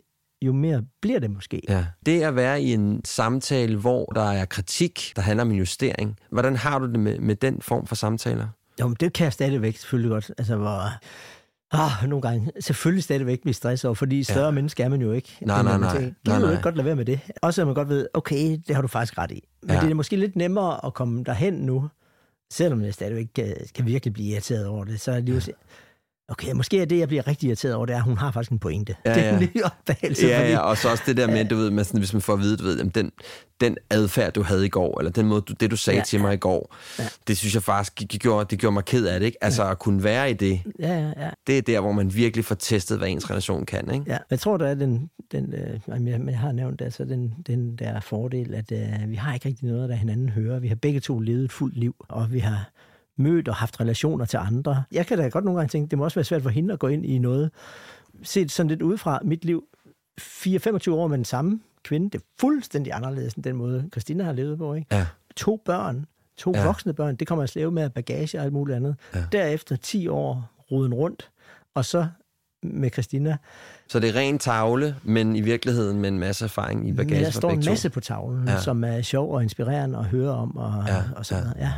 jo 0.42 0.54
mere 0.54 0.84
bliver 1.02 1.20
det 1.20 1.32
måske. 1.32 1.62
Ja. 1.70 1.86
Det 2.06 2.22
at 2.22 2.36
være 2.36 2.62
i 2.62 2.74
en 2.74 3.02
samtale, 3.06 3.78
hvor 3.78 4.06
der 4.06 4.32
er 4.32 4.46
kritik, 4.46 5.14
der 5.16 5.22
handler 5.22 5.44
om 5.44 5.52
en 5.52 5.58
justering. 5.58 6.18
Hvordan 6.30 6.56
har 6.56 6.80
du 6.80 6.86
det 6.92 7.00
med, 7.00 7.20
med 7.20 7.36
den 7.36 7.62
form 7.62 7.88
for 7.88 7.96
samtaler? 7.96 8.48
Jo, 8.80 8.88
men 8.88 8.98
det 9.00 9.14
kan 9.14 9.24
jeg 9.24 9.34
stadigvæk 9.34 9.78
selvfølgelig 9.78 10.10
godt. 10.12 10.32
Altså, 10.38 10.56
hvor... 10.56 10.82
Ah, 11.72 11.92
nogle 12.08 12.22
gange 12.22 12.52
selvfølgelig 12.60 13.04
stadigvæk 13.04 13.42
blive 13.42 13.54
stresset 13.54 13.86
over, 13.88 13.96
fordi 13.96 14.24
større 14.24 14.46
ja. 14.46 14.52
menneske 14.52 14.84
er 14.84 14.90
man 14.90 15.02
jo 15.02 15.12
ikke. 15.12 15.38
Nej, 15.42 15.64
nej, 15.64 15.78
nej. 15.78 15.98
Gider 15.98 16.40
du 16.40 16.46
nej. 16.46 16.52
ikke 16.52 16.64
godt 16.64 16.76
lade 16.76 16.86
være 16.86 16.96
med 16.96 17.06
det? 17.06 17.20
Også 17.42 17.62
at 17.62 17.68
man 17.68 17.76
godt 17.76 17.90
ved, 17.90 18.08
okay, 18.14 18.58
det 18.68 18.76
har 18.76 18.82
du 18.82 18.88
faktisk 18.88 19.18
ret 19.18 19.32
i. 19.32 19.44
Men 19.62 19.70
Ja. 19.70 19.76
ja. 19.76 19.82
det 19.84 19.92
er 19.92 19.96
måske 19.96 20.16
lidt 20.16 20.36
nemmere 20.36 20.86
at 20.86 20.94
komme 20.94 21.24
derhen 21.24 21.54
nu, 21.54 21.90
selvom 22.52 22.82
jeg 22.82 22.94
stadigvæk 22.94 23.28
kan, 23.36 23.56
kan 23.76 23.86
virkelig 23.86 24.14
blive 24.14 24.28
irriteret 24.32 24.66
over 24.68 24.84
det. 24.86 25.02
Så 25.02 25.12
er 25.12 25.22
det 25.22 25.48
jo, 25.48 25.54
okay, 26.30 26.52
måske 26.52 26.82
er 26.82 26.86
det, 26.86 27.00
jeg 27.00 27.08
bliver 27.08 27.28
rigtig 27.28 27.48
irriteret 27.48 27.76
over, 27.76 27.86
det 27.86 27.94
er, 27.94 27.98
at 27.98 28.04
hun 28.04 28.18
har 28.18 28.32
faktisk 28.32 28.52
en 28.52 28.60
pointe. 28.60 28.96
Ja, 29.06 29.14
det 29.16 29.26
er 29.26 29.34
en 29.38 29.42
ja. 29.42 29.48
ny 29.56 29.64
opdagelse. 29.64 30.28
Ja, 30.28 30.40
fordi, 30.40 30.52
ja, 30.52 30.60
og 30.60 30.78
så 30.78 30.92
også 30.92 31.04
det 31.08 31.18
der 31.18 31.28
med, 31.28 31.46
du 31.46 31.56
ved, 31.56 31.72
man 31.72 31.86
sådan, 31.86 32.00
hvis 32.00 32.14
man 32.14 32.22
får 32.22 32.34
at 32.34 32.40
vide, 32.40 32.58
du 32.58 32.64
ved, 32.64 32.78
jamen, 32.78 32.92
den, 32.96 33.12
den 33.62 33.78
adfærd, 33.90 34.34
du 34.34 34.44
havde 34.44 34.66
i 34.66 34.70
går, 34.70 35.00
eller 35.00 35.12
den 35.12 35.28
måde, 35.28 35.42
du, 35.42 35.54
det 35.54 35.72
du 35.72 35.76
sagde 35.76 35.96
ja, 35.98 36.00
Ja, 36.00 36.06
til 36.06 36.22
mig 36.22 36.34
i 36.34 36.38
går, 36.38 36.76
ja. 37.00 37.04
Ja. 37.04 37.10
det 37.28 37.38
synes 37.38 37.54
jeg 37.54 37.64
faktisk, 37.64 38.12
det 38.12 38.22
gjorde, 38.22 38.46
det 38.50 38.60
gjorde 38.60 38.74
mig 38.74 38.86
ked 38.86 39.06
af 39.06 39.20
det, 39.20 39.26
ikke? 39.26 39.44
Altså 39.44 39.70
at 39.70 39.80
kunne 39.80 40.04
være 40.04 40.32
i 40.32 40.34
det, 40.34 40.62
Ja, 40.80 41.00
ja, 41.00 41.12
ja. 41.18 41.30
det 41.48 41.58
er 41.58 41.62
der, 41.62 41.80
hvor 41.80 41.92
man 41.92 42.16
virkelig 42.16 42.46
får 42.46 42.56
testet, 42.56 42.98
hvad 42.98 43.08
ens 43.08 43.30
relation 43.30 43.66
kan, 43.66 43.92
ikke? 43.94 44.06
Ja, 44.08 44.18
jeg 44.30 44.40
tror, 44.40 44.58
der 44.58 44.68
er 44.68 44.76
den, 44.76 45.10
den 45.32 45.54
øh, 45.54 46.08
jeg, 46.08 46.22
jeg 46.28 46.40
har 46.40 46.52
nævnt, 46.52 46.82
altså 46.82 47.06
den, 47.06 47.34
den 47.48 47.76
der 47.76 48.00
fordel, 48.00 48.56
at 48.56 48.72
øh, 48.72 49.10
vi 49.10 49.16
har 49.16 49.34
ikke 49.34 49.48
rigtig 49.48 49.68
noget, 49.70 49.90
der 49.90 49.96
hinanden 49.96 50.30
hører. 50.30 50.60
Vi 50.60 50.68
har 50.68 50.76
begge 50.76 51.00
to 51.00 51.20
levet 51.20 51.44
et 51.46 51.52
fuldt 51.52 51.78
liv, 51.78 51.96
og 52.10 52.32
vi 52.32 52.40
har 52.40 52.70
mødt 53.20 53.48
og 53.48 53.56
haft 53.56 53.80
relationer 53.80 54.26
til 54.26 54.38
andre. 54.38 54.84
Jeg 54.92 55.08
kan 55.08 55.18
da 55.18 55.28
godt 55.28 55.46
nogle 55.46 55.60
gange 55.60 55.70
tænke, 55.70 55.90
det 55.90 55.98
må 55.98 56.04
også 56.04 56.16
være 56.16 56.24
svært 56.26 56.42
for 56.42 56.50
hende 56.50 56.74
at 56.74 56.80
gå 56.80 56.88
ind 56.88 57.06
i 57.06 57.18
noget. 57.18 57.52
Set 58.24 58.52
sådan 58.52 58.68
lidt 58.68 58.82
udefra 58.82 59.20
mit 59.24 59.46
liv, 59.46 59.64
4-25 60.22 60.92
år 60.92 61.08
med 61.08 61.18
den 61.18 61.26
samme 61.26 61.60
kvinde, 61.84 62.10
det 62.10 62.16
er 62.22 62.26
fuldstændig 62.40 62.94
anderledes 62.94 63.34
end 63.34 63.44
den 63.44 63.56
måde, 63.56 63.90
Christina 63.92 64.24
har 64.24 64.32
levet 64.34 64.58
på. 64.58 64.74
Ikke? 64.74 64.96
Ja. 64.96 65.06
To 65.36 65.62
børn, 65.66 66.06
to 66.38 66.52
Ja. 66.56 66.66
voksne 66.66 66.94
børn, 66.94 67.16
det 67.16 67.28
kommer 67.28 67.44
jeg 67.44 67.50
slæve 67.50 67.72
med 67.72 67.90
bagage 67.90 68.38
og 68.40 68.44
alt 68.44 68.54
muligt 68.54 68.76
andet. 68.76 68.96
Ja. 69.16 69.24
Derefter 69.32 69.76
10 69.76 70.08
år 70.08 70.52
roden 70.72 70.94
rundt, 70.94 71.30
og 71.76 71.86
så 71.86 72.08
med 72.64 72.90
Christina, 72.92 73.38
Så 73.90 74.00
det 74.00 74.10
er 74.10 74.16
ren 74.16 74.40
tavle, 74.40 74.96
men 75.04 75.36
i 75.36 75.42
virkeligheden 75.42 76.00
med 76.02 76.10
en 76.10 76.20
masse 76.20 76.46
erfaring 76.46 76.90
i 76.90 76.94
bagagen 76.94 77.24
der 77.24 77.30
står 77.32 77.50
en 77.52 77.64
masse 77.66 77.90
på 77.90 78.00
tavlen, 78.00 78.48
Ja. 78.48 78.60
som 78.62 78.84
er 78.84 79.02
sjov 79.02 79.34
og 79.34 79.44
inspirerende 79.44 79.98
at 80.00 80.06
høre 80.06 80.32
om 80.32 80.58
og, 80.58 80.84
Ja, 80.88 81.04
og 81.16 81.26
så 81.26 81.36
ja. 81.36 81.42
videre. 81.42 81.56
Ja. 81.60 81.72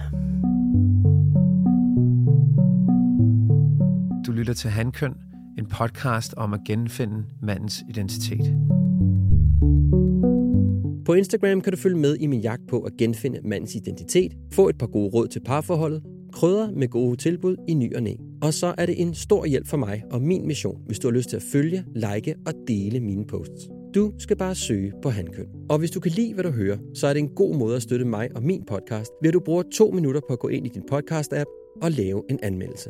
Du 4.26 4.32
lytter 4.32 4.54
til 4.54 4.70
Handkøn, 4.70 5.14
en 5.58 5.66
podcast 5.66 6.34
om 6.34 6.54
at 6.54 6.60
genfinde 6.68 7.24
mandens 7.42 7.84
identitet. 7.90 8.56
På 11.06 11.14
Instagram 11.14 11.62
kan 11.62 11.74
du 11.74 11.78
følge 11.78 11.98
med 11.98 12.18
i 12.18 12.28
min 12.28 12.42
jagt 12.42 12.62
på 12.70 12.80
at 12.80 12.98
genfinde 12.98 13.40
mandens 13.44 13.76
identitet, 13.76 14.32
få 14.54 14.70
et 14.70 14.78
par 14.78 14.88
gode 14.88 15.10
råd 15.14 15.28
til 15.28 15.40
parforholdet, 15.40 16.04
krydder 16.34 16.72
med 16.72 16.88
gode 16.88 17.16
tilbud 17.16 17.56
i 17.68 17.74
ny 17.74 17.96
og 17.96 18.04
næ. 18.04 18.14
Og 18.42 18.54
så 18.54 18.76
er 18.78 18.86
det 18.86 19.02
en 19.02 19.14
stor 19.14 19.46
hjælp 19.46 19.68
for 19.68 19.78
mig 19.78 20.04
og 20.12 20.22
min 20.22 20.48
mission, 20.48 20.82
hvis 20.86 21.00
du 21.00 21.08
har 21.08 21.14
lyst 21.14 21.30
til 21.30 21.36
at 21.36 21.44
følge, 21.52 21.86
like 21.96 22.36
og 22.46 22.54
dele 22.68 23.00
mine 23.00 23.26
posts. 23.26 23.70
Du 23.96 24.14
skal 24.18 24.38
bare 24.38 24.56
søge 24.56 24.94
på 25.02 25.10
Handkøn. 25.10 25.48
Og 25.70 25.80
hvis 25.80 25.92
du 25.92 26.00
kan 26.00 26.12
lide, 26.12 26.34
hvad 26.34 26.44
du 26.44 26.52
hører, 26.52 26.78
så 26.96 27.08
er 27.08 27.14
det 27.14 27.20
en 27.20 27.36
god 27.36 27.56
måde 27.56 27.76
at 27.76 27.82
støtte 27.82 28.06
mig 28.06 28.30
og 28.36 28.44
min 28.44 28.64
podcast, 28.68 29.12
ved 29.22 29.30
at 29.30 29.34
du 29.34 29.40
bruger 29.40 29.64
to 29.74 29.92
minutter 29.92 30.22
på 30.28 30.34
at 30.34 30.40
gå 30.40 30.48
ind 30.48 30.66
i 30.66 30.70
din 30.70 30.84
podcast-app 30.92 31.80
og 31.82 31.92
lave 31.92 32.24
en 32.30 32.40
anmeldelse. 32.44 32.90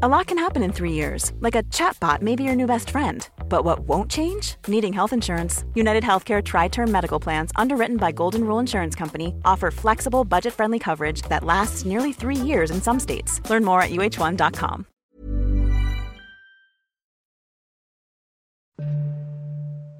A 0.00 0.08
lot 0.08 0.26
can 0.28 0.38
happen 0.38 0.62
in 0.62 0.72
three 0.72 0.92
years, 0.92 1.32
like 1.40 1.56
a 1.56 1.64
chatbot 1.74 2.22
may 2.22 2.36
be 2.36 2.44
your 2.44 2.54
new 2.54 2.66
best 2.66 2.90
friend. 2.90 3.28
But 3.48 3.64
what 3.64 3.80
won't 3.80 4.08
change? 4.08 4.54
Needing 4.68 4.92
health 4.92 5.12
insurance. 5.12 5.64
United 5.74 6.04
Healthcare 6.04 6.40
Tri 6.40 6.68
Term 6.68 6.92
Medical 6.92 7.18
Plans, 7.18 7.50
underwritten 7.56 7.96
by 7.96 8.12
Golden 8.12 8.44
Rule 8.44 8.60
Insurance 8.60 8.94
Company, 8.94 9.34
offer 9.44 9.72
flexible, 9.72 10.24
budget 10.24 10.52
friendly 10.52 10.78
coverage 10.78 11.22
that 11.22 11.42
lasts 11.42 11.84
nearly 11.84 12.12
three 12.12 12.36
years 12.36 12.70
in 12.70 12.80
some 12.80 13.00
states. 13.00 13.40
Learn 13.50 13.64
more 13.64 13.82
at 13.82 13.90
uh1.com. 13.90 14.86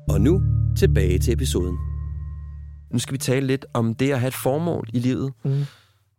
Og 0.08 0.20
nu 0.20 0.40
tilbage 0.76 1.18
til 1.18 1.32
episoden. 1.32 1.76
Nu 2.92 2.98
skal 2.98 3.12
vi 3.12 3.18
tale 3.18 3.46
lidt 3.46 3.66
om 3.74 3.94
det 3.94 4.12
at 4.12 4.20
have 4.20 4.28
et 4.28 4.34
formål 4.34 4.88
i 4.92 4.98
livet. 4.98 5.32
Mm. 5.44 5.64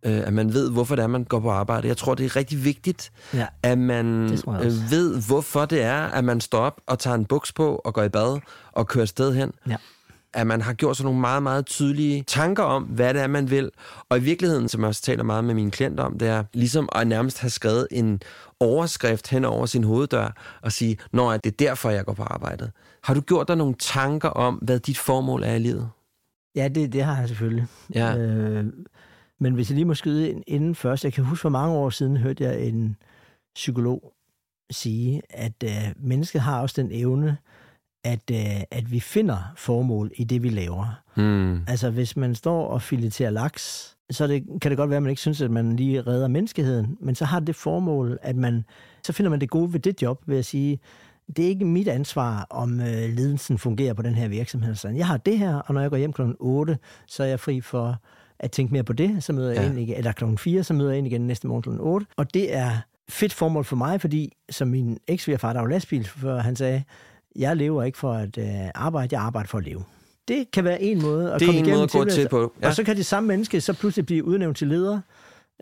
Øh, 0.05 0.27
at 0.27 0.33
man 0.33 0.53
ved, 0.53 0.71
hvorfor 0.71 0.95
det 0.95 1.03
er, 1.03 1.07
man 1.07 1.23
går 1.23 1.39
på 1.39 1.51
arbejde. 1.51 1.87
Jeg 1.87 1.97
tror, 1.97 2.15
det 2.15 2.25
er 2.25 2.35
rigtig 2.35 2.63
vigtigt, 2.63 3.11
Ja. 3.33 3.47
at 3.63 3.77
man 3.77 4.05
øh, 4.25 4.91
ved, 4.91 5.27
hvorfor 5.27 5.65
det 5.65 5.81
er, 5.81 5.97
at 6.01 6.23
man 6.23 6.41
står 6.41 6.59
op 6.59 6.81
og 6.87 6.99
tager 6.99 7.15
en 7.15 7.25
buks 7.25 7.51
på 7.53 7.75
og 7.75 7.93
går 7.93 8.03
i 8.03 8.09
bad 8.09 8.39
og 8.71 8.87
kører 8.87 9.05
sted 9.05 9.33
hen. 9.33 9.51
Ja. 9.69 9.75
At 10.33 10.47
man 10.47 10.61
har 10.61 10.73
gjort 10.73 10.97
sig 10.97 11.03
nogle 11.03 11.19
meget, 11.19 11.43
meget 11.43 11.65
tydelige 11.65 12.23
tanker 12.27 12.63
om, 12.63 12.83
hvad 12.83 13.13
det 13.13 13.21
er, 13.21 13.27
man 13.27 13.49
vil. 13.49 13.69
Og 14.09 14.17
i 14.17 14.21
virkeligheden, 14.21 14.69
som 14.69 14.81
jeg 14.81 14.87
også 14.87 15.01
taler 15.01 15.23
meget 15.23 15.43
med 15.43 15.53
mine 15.55 15.71
klienter 15.71 16.03
om, 16.03 16.19
det 16.19 16.27
er 16.27 16.43
ligesom 16.53 16.89
at 16.95 17.07
nærmest 17.07 17.39
have 17.39 17.49
skrevet 17.49 17.87
en 17.91 18.21
overskrift 18.59 19.27
hen 19.29 19.45
over 19.45 19.65
sin 19.65 19.83
hoveddør 19.83 20.59
og 20.61 20.71
sige, 20.71 20.97
når 21.13 21.31
det 21.37 21.45
er 21.51 21.55
derfor, 21.67 21.89
jeg 21.89 22.05
går 22.05 22.13
på 22.13 22.23
arbejdet. 22.23 22.71
Har 23.03 23.13
du 23.13 23.21
gjort 23.21 23.47
dig 23.47 23.55
nogle 23.55 23.75
tanker 23.79 24.29
om, 24.29 24.55
hvad 24.55 24.79
dit 24.79 24.97
formål 24.97 25.43
er 25.43 25.53
i 25.53 25.59
livet? 25.59 25.89
Ja, 26.55 26.67
det, 26.67 26.93
det 26.93 27.03
har 27.03 27.19
jeg 27.19 27.27
selvfølgelig. 27.27 27.65
Ja. 27.95 28.17
Øh, 28.17 28.65
men 29.39 29.53
hvis 29.53 29.69
jeg 29.69 29.75
lige 29.75 29.85
må 29.85 29.93
skyde 29.93 30.29
ind 30.29 30.43
inden 30.47 30.75
først, 30.75 31.03
jeg 31.03 31.13
kan 31.13 31.23
huske 31.23 31.41
for 31.41 31.49
mange 31.49 31.75
år 31.75 31.89
siden, 31.89 32.17
hørte 32.17 32.43
jeg 32.43 32.61
en 32.61 32.95
psykolog 33.55 34.13
sige, 34.71 35.21
at 35.29 35.63
øh, 35.63 35.93
mennesket 35.97 36.41
har 36.41 36.61
også 36.61 36.81
den 36.81 36.91
evne, 36.91 37.37
at, 38.03 38.31
øh, 38.31 38.61
at 38.71 38.91
vi 38.91 38.99
finder 38.99 39.53
formål 39.57 40.11
i 40.15 40.23
det, 40.23 40.43
vi 40.43 40.49
laver. 40.49 41.01
Hmm. 41.15 41.63
Altså, 41.67 41.89
hvis 41.89 42.17
man 42.17 42.35
står 42.35 42.67
og 42.67 42.81
fileterer 42.81 43.29
laks, 43.29 43.95
så 44.11 44.27
det, 44.27 44.43
kan 44.61 44.71
det 44.71 44.77
godt 44.77 44.89
være, 44.89 44.97
at 44.97 45.03
man 45.03 45.09
ikke 45.09 45.21
synes, 45.21 45.41
at 45.41 45.51
man 45.51 45.75
lige 45.75 46.01
redder 46.01 46.27
menneskeheden, 46.27 46.97
men 47.01 47.15
så 47.15 47.25
har 47.25 47.39
det 47.39 47.55
formål, 47.55 48.17
at 48.21 48.35
man, 48.35 48.65
så 49.03 49.13
finder 49.13 49.29
man 49.29 49.41
det 49.41 49.49
gode 49.49 49.73
ved 49.73 49.79
det 49.79 50.01
job, 50.01 50.21
ved 50.27 50.37
at 50.37 50.45
sige, 50.45 50.79
det 51.35 51.45
er 51.45 51.49
ikke 51.49 51.65
mit 51.65 51.87
ansvar, 51.87 52.47
om 52.49 52.79
øh, 52.79 52.87
ledelsen 52.87 53.57
fungerer 53.57 53.93
på 53.93 54.01
den 54.01 54.15
her 54.15 54.27
virksomhed. 54.27 54.75
Så 54.75 54.87
jeg 54.87 55.07
har 55.07 55.17
det 55.17 55.39
her, 55.39 55.55
og 55.55 55.73
når 55.73 55.81
jeg 55.81 55.89
går 55.89 55.97
hjem 55.97 56.13
kl. 56.13 56.21
8, 56.39 56.77
så 57.07 57.23
er 57.23 57.27
jeg 57.27 57.39
fri 57.39 57.61
for 57.61 58.01
at 58.39 58.51
tænke 58.51 58.73
mere 58.73 58.83
på 58.83 58.93
det, 58.93 59.23
så 59.23 59.33
møder 59.33 59.51
jeg 59.51 59.61
Ja. 59.61 59.69
ind 59.69 59.79
igen, 59.79 59.95
eller 59.97 60.11
kl. 60.11 60.23
4, 60.37 60.63
så 60.63 60.73
møder 60.73 60.89
jeg 60.89 60.97
ind 60.97 61.07
igen 61.07 61.21
næste 61.27 61.47
morgen 61.47 61.61
kl. 61.61 61.69
8. 61.79 62.05
Og 62.17 62.33
det 62.33 62.55
er 62.55 62.71
fedt 63.09 63.33
formål 63.33 63.65
for 63.65 63.75
mig, 63.75 64.01
fordi 64.01 64.31
som 64.49 64.67
min 64.67 64.97
eks 65.07 65.29
far 65.37 65.53
der 65.53 65.59
var 65.59 65.67
lastbilchauffør, 65.67 66.37
han 66.39 66.55
sagde, 66.55 66.83
jeg 67.35 67.55
lever 67.57 67.83
ikke 67.83 67.97
for 67.97 68.13
at 68.13 68.37
øh, 68.37 68.45
arbejde, 68.75 69.15
jeg 69.15 69.21
arbejder 69.21 69.47
for 69.47 69.57
at 69.57 69.65
leve. 69.65 69.83
Det 70.27 70.51
kan 70.53 70.63
være 70.63 70.81
en 70.81 71.01
måde 71.01 71.33
at 71.33 71.39
Det 71.39 71.47
komme 71.47 71.59
en 71.59 71.65
igennem 71.65 71.77
måde 71.77 71.83
at 71.83 71.91
gå 71.91 72.05
til 72.05 72.27
på, 72.29 72.53
ja. 72.61 72.67
Og 72.67 72.75
så 72.75 72.83
kan 72.83 72.95
det 72.97 73.05
samme 73.05 73.27
menneske 73.27 73.61
så 73.61 73.73
pludselig 73.73 74.05
blive 74.05 74.25
udnævnt 74.25 74.57
til 74.57 74.67
leder 74.67 74.99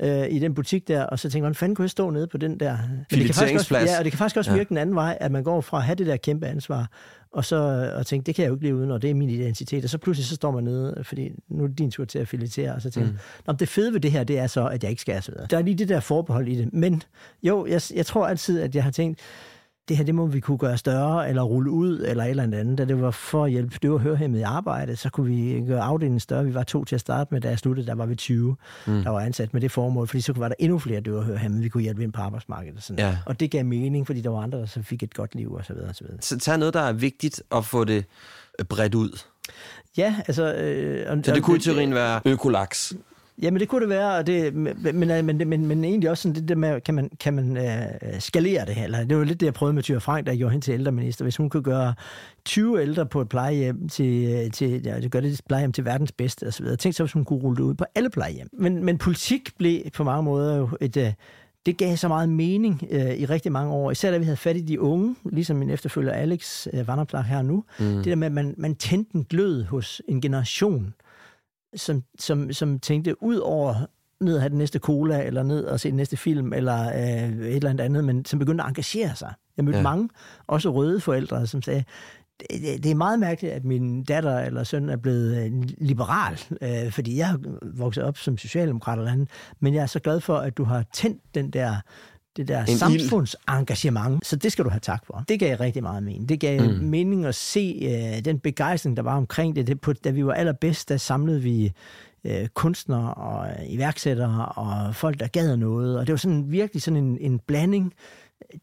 øh, 0.01 0.27
i 0.29 0.39
den 0.39 0.53
butik 0.53 0.87
der, 0.87 1.03
og 1.03 1.19
så 1.19 1.29
tænker 1.29 1.37
man, 1.37 1.41
hvordan 1.41 1.55
fanden 1.55 1.75
kunne 1.75 1.83
jeg 1.83 1.89
stå 1.89 2.09
nede 2.09 2.27
på 2.27 2.37
den 2.37 2.59
der... 2.59 2.77
Men 2.77 3.05
det 3.09 3.25
kan 3.25 3.27
faktisk 3.27 3.29
også, 3.31 3.39
Fileteringsplads. 3.39 3.89
ja, 3.89 3.97
og 3.97 4.03
det 4.03 4.11
kan 4.11 4.17
faktisk 4.17 4.37
også 4.37 4.51
Ja. 4.51 4.57
virke 4.57 4.69
den 4.69 4.77
anden 4.77 4.95
vej, 4.95 5.17
at 5.21 5.31
man 5.31 5.43
går 5.43 5.61
fra 5.61 5.77
at 5.77 5.83
have 5.83 5.95
det 5.95 6.07
der 6.07 6.17
kæmpe 6.17 6.45
ansvar, 6.47 6.89
og 7.31 7.45
så 7.45 7.91
og 7.95 8.05
tænke, 8.05 8.25
det 8.25 8.35
kan 8.35 8.43
jeg 8.43 8.49
jo 8.49 8.55
ikke 8.55 8.65
leve 8.65 8.75
uden, 8.75 8.91
og 8.91 9.01
det 9.01 9.09
er 9.09 9.13
min 9.13 9.29
identitet. 9.29 9.83
Og 9.83 9.89
så 9.89 9.97
pludselig 9.97 10.25
så 10.27 10.35
står 10.35 10.51
man 10.51 10.63
nede, 10.63 11.03
fordi 11.03 11.31
nu 11.49 11.63
er 11.63 11.67
det 11.67 11.77
din 11.77 11.91
tur 11.91 12.05
til 12.05 12.19
at 12.19 12.27
filetere, 12.27 12.73
og 12.73 12.81
så 12.81 12.89
tænker 12.89 13.11
mm. 13.11 13.17
Nå, 13.47 13.53
det 13.53 13.69
fede 13.69 13.93
ved 13.93 13.99
det 13.99 14.11
her, 14.11 14.23
det 14.23 14.39
er 14.39 14.47
så, 14.47 14.67
at 14.67 14.83
jeg 14.83 14.89
ikke 14.89 15.01
skal 15.01 15.17
og 15.17 15.23
så 15.23 15.31
videre. 15.31 15.47
Der 15.49 15.57
er 15.57 15.61
lige 15.61 15.75
det 15.75 15.89
der 15.89 15.99
forbehold 15.99 16.47
i 16.47 16.55
det. 16.57 16.73
Men 16.73 17.03
jo, 17.43 17.65
jeg, 17.65 17.81
jeg 17.95 18.05
tror 18.05 18.27
altid, 18.27 18.61
at 18.61 18.75
jeg 18.75 18.83
har 18.83 18.91
tænkt, 18.91 19.19
det 19.87 19.97
her, 19.97 20.03
det 20.03 20.15
må 20.15 20.25
vi 20.25 20.39
kunne 20.39 20.57
gøre 20.57 20.77
større, 20.77 21.29
eller 21.29 21.41
rulle 21.41 21.71
ud, 21.71 21.99
eller 21.99 22.23
et 22.23 22.29
eller 22.29 22.43
andet. 22.43 22.77
Da 22.77 22.85
det 22.85 23.01
var 23.01 23.11
for 23.11 23.45
at 23.45 23.51
hjælpe 23.51 23.77
døve 23.81 23.93
og 23.93 23.99
hørehæmmede 23.99 24.41
i 24.41 24.43
arbejde, 24.43 24.95
så 24.95 25.09
kunne 25.09 25.27
vi 25.27 25.63
gøre 25.67 25.81
afdelingen 25.81 26.19
større. 26.19 26.45
Vi 26.45 26.53
var 26.53 26.63
to 26.63 26.83
til 26.83 26.95
at 26.95 27.01
starte 27.01 27.33
med, 27.33 27.41
da 27.41 27.49
jeg 27.49 27.59
sluttede, 27.59 27.87
der 27.87 27.95
var 27.95 28.05
vi 28.05 28.15
20, 28.15 28.55
mm. 28.87 29.03
der 29.03 29.09
var 29.09 29.19
ansat 29.19 29.53
med 29.53 29.61
det 29.61 29.71
formål, 29.71 30.07
fordi 30.07 30.21
så 30.21 30.33
var 30.33 30.47
der 30.47 30.55
endnu 30.59 30.79
flere 30.79 31.01
døve 31.01 31.17
og 31.17 31.23
hørehæmmede, 31.23 31.63
vi 31.63 31.69
kunne 31.69 31.83
hjælpe 31.83 32.03
ind 32.03 32.13
på 32.13 32.21
arbejdsmarkedet. 32.21 32.77
Og, 32.77 32.83
sådan. 32.83 32.99
Ja. 32.99 33.17
og 33.25 33.39
det 33.39 33.51
gav 33.51 33.65
mening, 33.65 34.05
fordi 34.05 34.21
der 34.21 34.29
var 34.29 34.39
andre, 34.39 34.59
der 34.59 34.65
så 34.65 34.81
fik 34.81 35.03
et 35.03 35.13
godt 35.13 35.35
liv, 35.35 35.53
og 35.53 35.65
så 35.65 35.73
videre, 35.73 35.89
og 35.89 35.95
så 35.95 36.03
videre. 36.03 36.21
Så 36.21 36.39
tag 36.39 36.57
noget, 36.57 36.73
der 36.73 36.81
er 36.81 36.93
vigtigt 36.93 37.43
at 37.51 37.65
få 37.65 37.83
det 37.83 38.05
bredt 38.69 38.95
ud. 38.95 39.19
Ja, 39.97 40.15
altså... 40.27 40.53
Øh, 40.53 41.11
og, 41.11 41.17
Så 41.25 41.33
det 41.33 41.43
kunne 41.43 41.57
i 41.57 41.59
teorien 41.59 41.93
være 41.93 42.21
økolaks. 42.25 42.93
Jamen 43.41 43.59
det 43.59 43.67
kunne 43.67 43.81
det 43.81 43.89
være, 43.89 44.17
og 44.17 44.27
det, 44.27 44.53
men, 44.55 44.77
men, 44.93 45.25
men, 45.47 45.65
men, 45.65 45.83
egentlig 45.83 46.09
også 46.09 46.21
sådan 46.21 46.35
det 46.35 46.47
der 46.47 46.55
med, 46.55 46.81
kan 46.81 46.93
man, 46.93 47.09
kan 47.19 47.33
man 47.33 47.57
øh, 47.57 48.19
skalere 48.19 48.65
det 48.65 48.75
her? 48.75 48.83
Eller, 48.83 49.03
det 49.03 49.17
var 49.17 49.23
lidt 49.23 49.39
det, 49.39 49.45
jeg 49.45 49.53
prøvede 49.53 49.73
med 49.73 49.83
Tyre 49.83 49.99
Frank, 49.99 50.27
der 50.27 50.35
gjorde 50.35 50.51
hende 50.51 50.65
til 50.65 50.73
ældreminister. 50.73 51.25
Hvis 51.25 51.37
hun 51.37 51.49
kunne 51.49 51.63
gøre 51.63 51.93
20 52.45 52.81
ældre 52.81 53.05
på 53.05 53.21
et 53.21 53.29
plejehjem 53.29 53.89
til, 53.89 54.51
til 54.51 54.81
ja, 54.85 54.99
det 54.99 55.11
gør 55.11 55.19
det 55.19 55.41
plejehjem 55.47 55.71
til 55.71 55.85
verdens 55.85 56.11
bedste 56.11 56.47
og 56.47 56.53
så 56.53 56.63
videre. 56.63 56.77
Tænk 56.77 56.95
så, 56.95 57.03
hvis 57.03 57.13
hun 57.13 57.25
kunne 57.25 57.39
rulle 57.39 57.57
det 57.57 57.63
ud 57.63 57.73
på 57.73 57.85
alle 57.95 58.09
plejehjem. 58.09 58.49
Men, 58.53 58.85
men 58.85 58.97
politik 58.97 59.49
blev 59.57 59.81
på 59.93 60.03
mange 60.03 60.23
måder 60.23 60.57
jo 60.57 60.69
et... 60.81 60.97
Øh, 60.97 61.13
det 61.65 61.77
gav 61.77 61.97
så 61.97 62.07
meget 62.07 62.29
mening 62.29 62.87
øh, 62.91 63.15
i 63.15 63.25
rigtig 63.25 63.51
mange 63.51 63.73
år, 63.73 63.91
især 63.91 64.11
da 64.11 64.17
vi 64.17 64.23
havde 64.23 64.37
fat 64.37 64.57
i 64.57 64.61
de 64.61 64.81
unge, 64.81 65.15
ligesom 65.31 65.57
min 65.57 65.69
efterfølger 65.69 66.11
Alex 66.11 66.67
øh, 66.73 66.87
Vanderplak 66.87 67.25
her 67.25 67.41
nu. 67.41 67.63
Mm. 67.79 67.85
Det 67.85 68.05
der 68.05 68.15
med, 68.15 68.27
at 68.27 68.33
man, 68.33 68.53
man 68.57 68.75
tændte 68.75 69.15
en 69.15 69.23
glød 69.23 69.63
hos 69.63 70.01
en 70.07 70.21
generation, 70.21 70.93
som, 71.77 72.03
som, 72.19 72.53
som 72.53 72.79
tænkte 72.79 73.23
ud 73.23 73.37
over 73.37 73.75
ned 74.21 74.35
at 74.35 74.41
have 74.41 74.49
den 74.49 74.57
næste 74.57 74.79
cola, 74.79 75.23
eller 75.23 75.43
ned 75.43 75.63
og 75.65 75.79
se 75.79 75.89
den 75.89 75.97
næste 75.97 76.17
film, 76.17 76.53
eller 76.53 76.87
øh, 76.87 77.29
et 77.47 77.55
eller 77.55 77.69
andet 77.69 77.83
andet, 77.83 78.03
men 78.05 78.25
som 78.25 78.39
begyndte 78.39 78.63
at 78.63 78.67
engagere 78.69 79.15
sig. 79.15 79.33
Jeg 79.57 79.65
mødte 79.65 79.77
Ja. 79.77 79.83
mange, 79.83 80.09
også 80.47 80.69
røde 80.73 80.99
forældre, 81.01 81.47
som 81.47 81.61
sagde, 81.61 81.83
det, 82.39 82.83
det- 82.83 82.91
er 82.91 82.95
meget 82.95 83.19
mærkeligt, 83.19 83.53
at 83.53 83.65
min 83.65 84.03
datter 84.03 84.39
eller 84.39 84.63
søn 84.63 84.89
er 84.89 84.95
blevet 84.97 85.45
øh, 85.45 85.51
liberal, 85.77 86.39
øh, 86.61 86.91
fordi 86.91 87.17
jeg 87.17 87.27
har 87.27 87.39
vokset 87.77 88.03
op 88.03 88.17
som 88.17 88.37
socialdemokrat 88.37 88.97
eller 88.99 89.11
andet, 89.11 89.29
men 89.59 89.73
jeg 89.73 89.81
er 89.81 89.85
så 89.85 89.99
glad 89.99 90.19
for, 90.19 90.37
at 90.37 90.57
du 90.57 90.63
har 90.63 90.83
tændt 90.93 91.21
den 91.35 91.49
der 91.51 91.75
det 92.37 92.47
der 92.47 92.59
En 92.59 92.69
ild. 92.69 92.77
samfundsengagement, 92.77 94.25
så 94.25 94.35
det 94.35 94.51
skal 94.51 94.65
du 94.65 94.69
have 94.69 94.79
tak 94.79 95.05
for. 95.05 95.23
Det 95.27 95.39
gav 95.39 95.57
rigtig 95.57 95.83
meget 95.83 96.03
mening. 96.03 96.29
Det 96.29 96.39
gav 96.39 96.61
mm. 96.61 96.83
mening 96.83 97.25
at 97.25 97.35
se 97.35 97.79
øh, 97.81 98.25
den 98.25 98.39
begejstring, 98.39 98.97
der 98.97 99.03
var 99.03 99.17
omkring 99.17 99.55
det. 99.55 99.67
det 99.67 99.81
på, 99.81 99.93
da 99.93 100.09
vi 100.09 100.25
var 100.25 100.33
allerbedst, 100.33 100.89
der 100.89 100.97
samlede 100.97 101.41
vi 101.41 101.71
øh, 102.23 102.47
kunstnere 102.47 103.13
og 103.13 103.47
iværksættere 103.67 104.45
og 104.45 104.95
folk, 104.95 105.19
der 105.19 105.27
gad 105.27 105.57
noget. 105.57 105.99
Og 105.99 106.07
det 106.07 106.13
var 106.13 106.17
sådan 106.17 106.51
virkelig 106.51 106.81
sådan 106.81 107.03
en, 107.03 107.17
en 107.21 107.39
blanding 107.47 107.93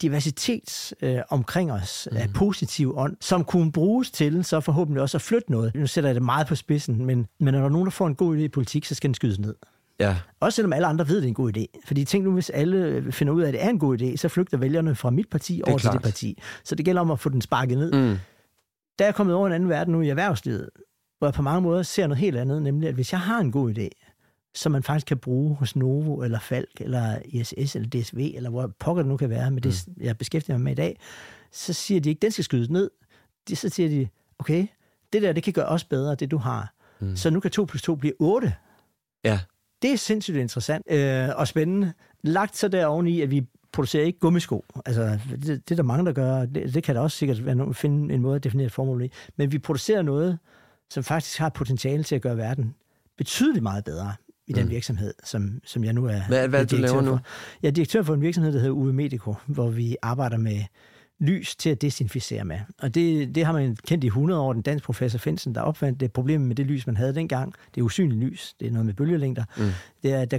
diversitet 0.03 0.95
øh, 1.03 1.19
omkring 1.29 1.73
os 1.73 2.09
mm. 2.11 2.17
af 2.17 2.29
positiv 2.35 2.97
ånd, 2.97 3.17
som 3.21 3.45
kunne 3.45 3.73
bruges 3.73 4.11
til 4.11 4.45
så 4.45 4.61
forhåbentlig 4.61 5.03
også 5.03 5.17
at 5.17 5.23
flytte 5.23 5.51
noget. 5.51 5.75
Nu 5.75 5.87
sætter 5.87 6.09
jeg 6.09 6.15
det 6.15 6.23
meget 6.23 6.47
på 6.47 6.55
spidsen, 6.55 7.07
men, 7.07 7.27
men 7.39 7.53
når 7.55 7.61
der 7.61 7.67
er 7.67 7.73
nogen, 7.73 7.87
der 7.87 7.91
får 7.91 8.07
en 8.07 8.15
god 8.15 8.37
idé 8.37 8.41
i 8.41 8.49
politik, 8.49 8.85
så 8.85 8.95
skal 8.95 9.09
den 9.09 9.15
skydes 9.15 9.39
ned. 9.39 9.55
Ja. 10.01 10.17
Også 10.41 10.57
selvom 10.57 10.73
alle 10.73 10.87
andre 10.87 11.09
ved, 11.09 11.17
at 11.17 11.23
det 11.23 11.27
er 11.27 11.31
en 11.31 11.35
god 11.35 11.57
idé. 11.57 11.65
Fordi 11.87 12.05
tænk 12.05 12.25
nu, 12.25 12.33
hvis 12.33 12.51
alle 12.51 13.13
finder 13.13 13.33
ud 13.33 13.43
af, 13.43 13.49
at 13.49 13.55
det 13.55 13.65
er 13.65 13.69
en 13.69 13.79
god 13.79 13.99
idé, 14.03 14.17
så 14.17 14.29
flygter 14.29 14.59
vælgerne 14.59 14.95
fra 14.95 15.11
mit 15.11 15.31
parti 15.31 15.63
over 15.67 15.79
til 15.79 15.83
klart. 15.83 15.95
det 15.95 16.03
parti. 16.03 16.39
Så 16.65 16.75
det 16.75 16.85
gælder 16.85 17.01
om 17.03 17.11
at 17.11 17.21
få 17.21 17.29
den 17.29 17.41
sparket 17.41 17.79
ned. 17.79 17.93
Mm. 17.93 18.19
Der 18.99 19.05
er 19.05 19.07
jeg 19.07 19.15
kommet 19.15 19.35
over 19.35 19.47
en 19.47 19.53
anden 19.53 19.69
verden 19.69 19.93
nu 19.93 20.01
i 20.01 20.09
erhvervslivet, 20.09 20.71
hvor 21.19 21.27
jeg 21.27 21.35
på 21.35 21.43
mange 21.43 21.61
måder 21.61 21.83
ser 21.83 22.07
noget 22.07 22.21
helt 22.21 22.37
andet, 22.37 22.63
nemlig 22.63 22.89
at 22.89 22.95
hvis 22.95 23.13
jeg 23.13 23.21
har 23.21 23.41
en 23.41 23.53
god 23.53 23.79
idé, 23.79 23.89
som 24.55 24.73
man 24.73 24.83
faktisk 24.83 25.07
kan 25.07 25.19
bruge 25.19 25.57
hos 25.57 25.77
Novo, 25.77 26.23
eller 26.23 26.39
Falk, 26.39 26.81
eller 26.81 27.19
ISS, 27.25 27.77
eller 27.77 27.89
DSV, 27.89 28.33
eller 28.35 28.51
hvor 28.51 28.73
pokker 28.79 29.03
det 29.03 29.09
nu 29.09 29.17
kan 29.17 29.31
være, 29.31 29.51
med 29.51 29.63
det, 29.63 29.87
jeg 30.01 30.19
beskæftiger 30.19 30.57
mig 30.57 30.65
med 30.65 30.73
i 30.73 30.75
dag, 30.75 31.01
så 31.53 31.73
siger 31.73 32.01
de 32.01 32.09
ikke, 32.09 32.21
den 32.21 32.31
skal 32.31 32.45
skydes 32.45 32.71
ned. 32.71 32.91
De, 33.49 33.57
så 33.57 33.69
siger 33.69 33.89
de, 33.89 34.09
okay, 34.39 34.67
det 35.13 35.23
der, 35.23 35.33
det 35.33 35.43
kan 35.43 35.53
gøre 35.53 35.67
os 35.67 35.85
bedre, 35.85 36.15
det 36.15 36.31
du 36.31 36.37
har. 36.37 36.75
Mm. 37.01 37.17
Så 37.17 37.31
nu 37.31 37.41
kan 37.41 37.51
2 37.51 37.65
plus 37.65 37.83
2 37.83 37.95
blive 37.95 38.13
8. 38.19 38.55
Ja. 39.25 39.41
Det 39.85 39.93
er 39.93 39.97
sindssygt 39.97 40.37
interessant 40.37 40.85
øh, 40.91 41.29
og 41.37 41.49
spændende. 41.49 41.93
Lagt 42.23 42.57
så 42.57 42.69
der 42.69 42.87
oveni, 42.87 43.21
at 43.21 43.31
vi 43.31 43.47
producerer 43.73 44.05
ikke 44.05 44.19
gummisko. 44.19 44.65
Altså, 44.87 45.19
det, 45.31 45.47
det 45.47 45.71
er 45.71 45.77
der 45.77 45.83
mange, 45.83 46.07
der 46.07 46.13
gør. 46.13 46.45
Det, 46.47 46.75
det 46.75 46.83
kan 46.83 46.95
der 46.95 47.01
også 47.01 47.17
sikkert 47.17 47.47
være 47.47 47.55
nogen, 47.55 47.75
finde 47.75 48.15
en 48.15 48.21
måde 48.21 48.37
at 48.37 48.45
definere 48.45 48.67
et 48.67 48.73
formål 48.73 49.03
i. 49.05 49.11
Men 49.37 49.53
vi 49.53 49.59
producerer 49.59 50.03
noget, 50.03 50.39
som 50.91 51.05
faktisk 51.05 51.39
har 51.39 51.49
potentiale 51.49 52.03
til 52.03 52.15
at 52.15 52.23
gøre 52.23 52.37
verden 52.37 52.75
betydeligt 53.19 53.63
meget 53.63 53.85
bedre 53.85 54.13
i 54.47 54.53
den 54.53 54.71
virksomhed, 54.71 55.15
som, 55.25 55.61
som 55.65 55.85
jeg 55.85 55.93
nu 55.93 56.05
er, 56.07 56.21
Hvad- 56.29 56.49
hvad 56.49 56.61
er 56.61 56.65
du 56.67 56.77
laver 56.77 57.01
nu? 57.01 57.11
For. 57.11 57.21
Jeg 57.63 57.69
er 57.69 57.73
direktør 57.73 58.03
for 58.03 58.15
en 58.15 58.21
virksomhed, 58.21 58.53
der 58.53 58.59
hedder 58.59 58.75
UV 58.75 58.93
Medico, 58.93 59.35
hvor 59.47 59.69
vi 59.71 59.97
arbejder 60.03 60.37
med 60.37 60.61
lys 61.21 61.57
til 61.57 61.71
at 61.71 61.83
desinficere 61.83 62.45
med. 62.45 62.59
Og 62.83 62.95
det, 62.95 63.35
det 63.35 63.45
har 63.45 63.53
man 63.53 63.77
kendt 63.87 64.05
i 64.05 64.07
100 64.07 64.41
år, 64.41 64.53
den 64.53 64.63
danske 64.63 64.85
professor 64.87 65.19
Finsen, 65.19 65.55
der 65.55 65.61
opfandt 65.61 66.01
det 66.01 66.13
problem 66.13 66.41
med 66.41 66.57
det 66.57 66.67
lys, 66.67 66.87
man 66.87 66.97
havde 66.97 67.15
dengang. 67.15 67.55
Det 67.75 67.81
er 67.81 67.85
usynligt 67.85 68.21
lys, 68.21 68.55
det 68.61 68.69
er 68.69 68.73
noget 68.73 68.87
med 68.87 68.95
bølgelængder. 68.95 69.45
Mm. 69.59 69.65
Det 70.03 70.13
er, 70.13 70.21
at 70.21 70.31
der, 70.31 70.39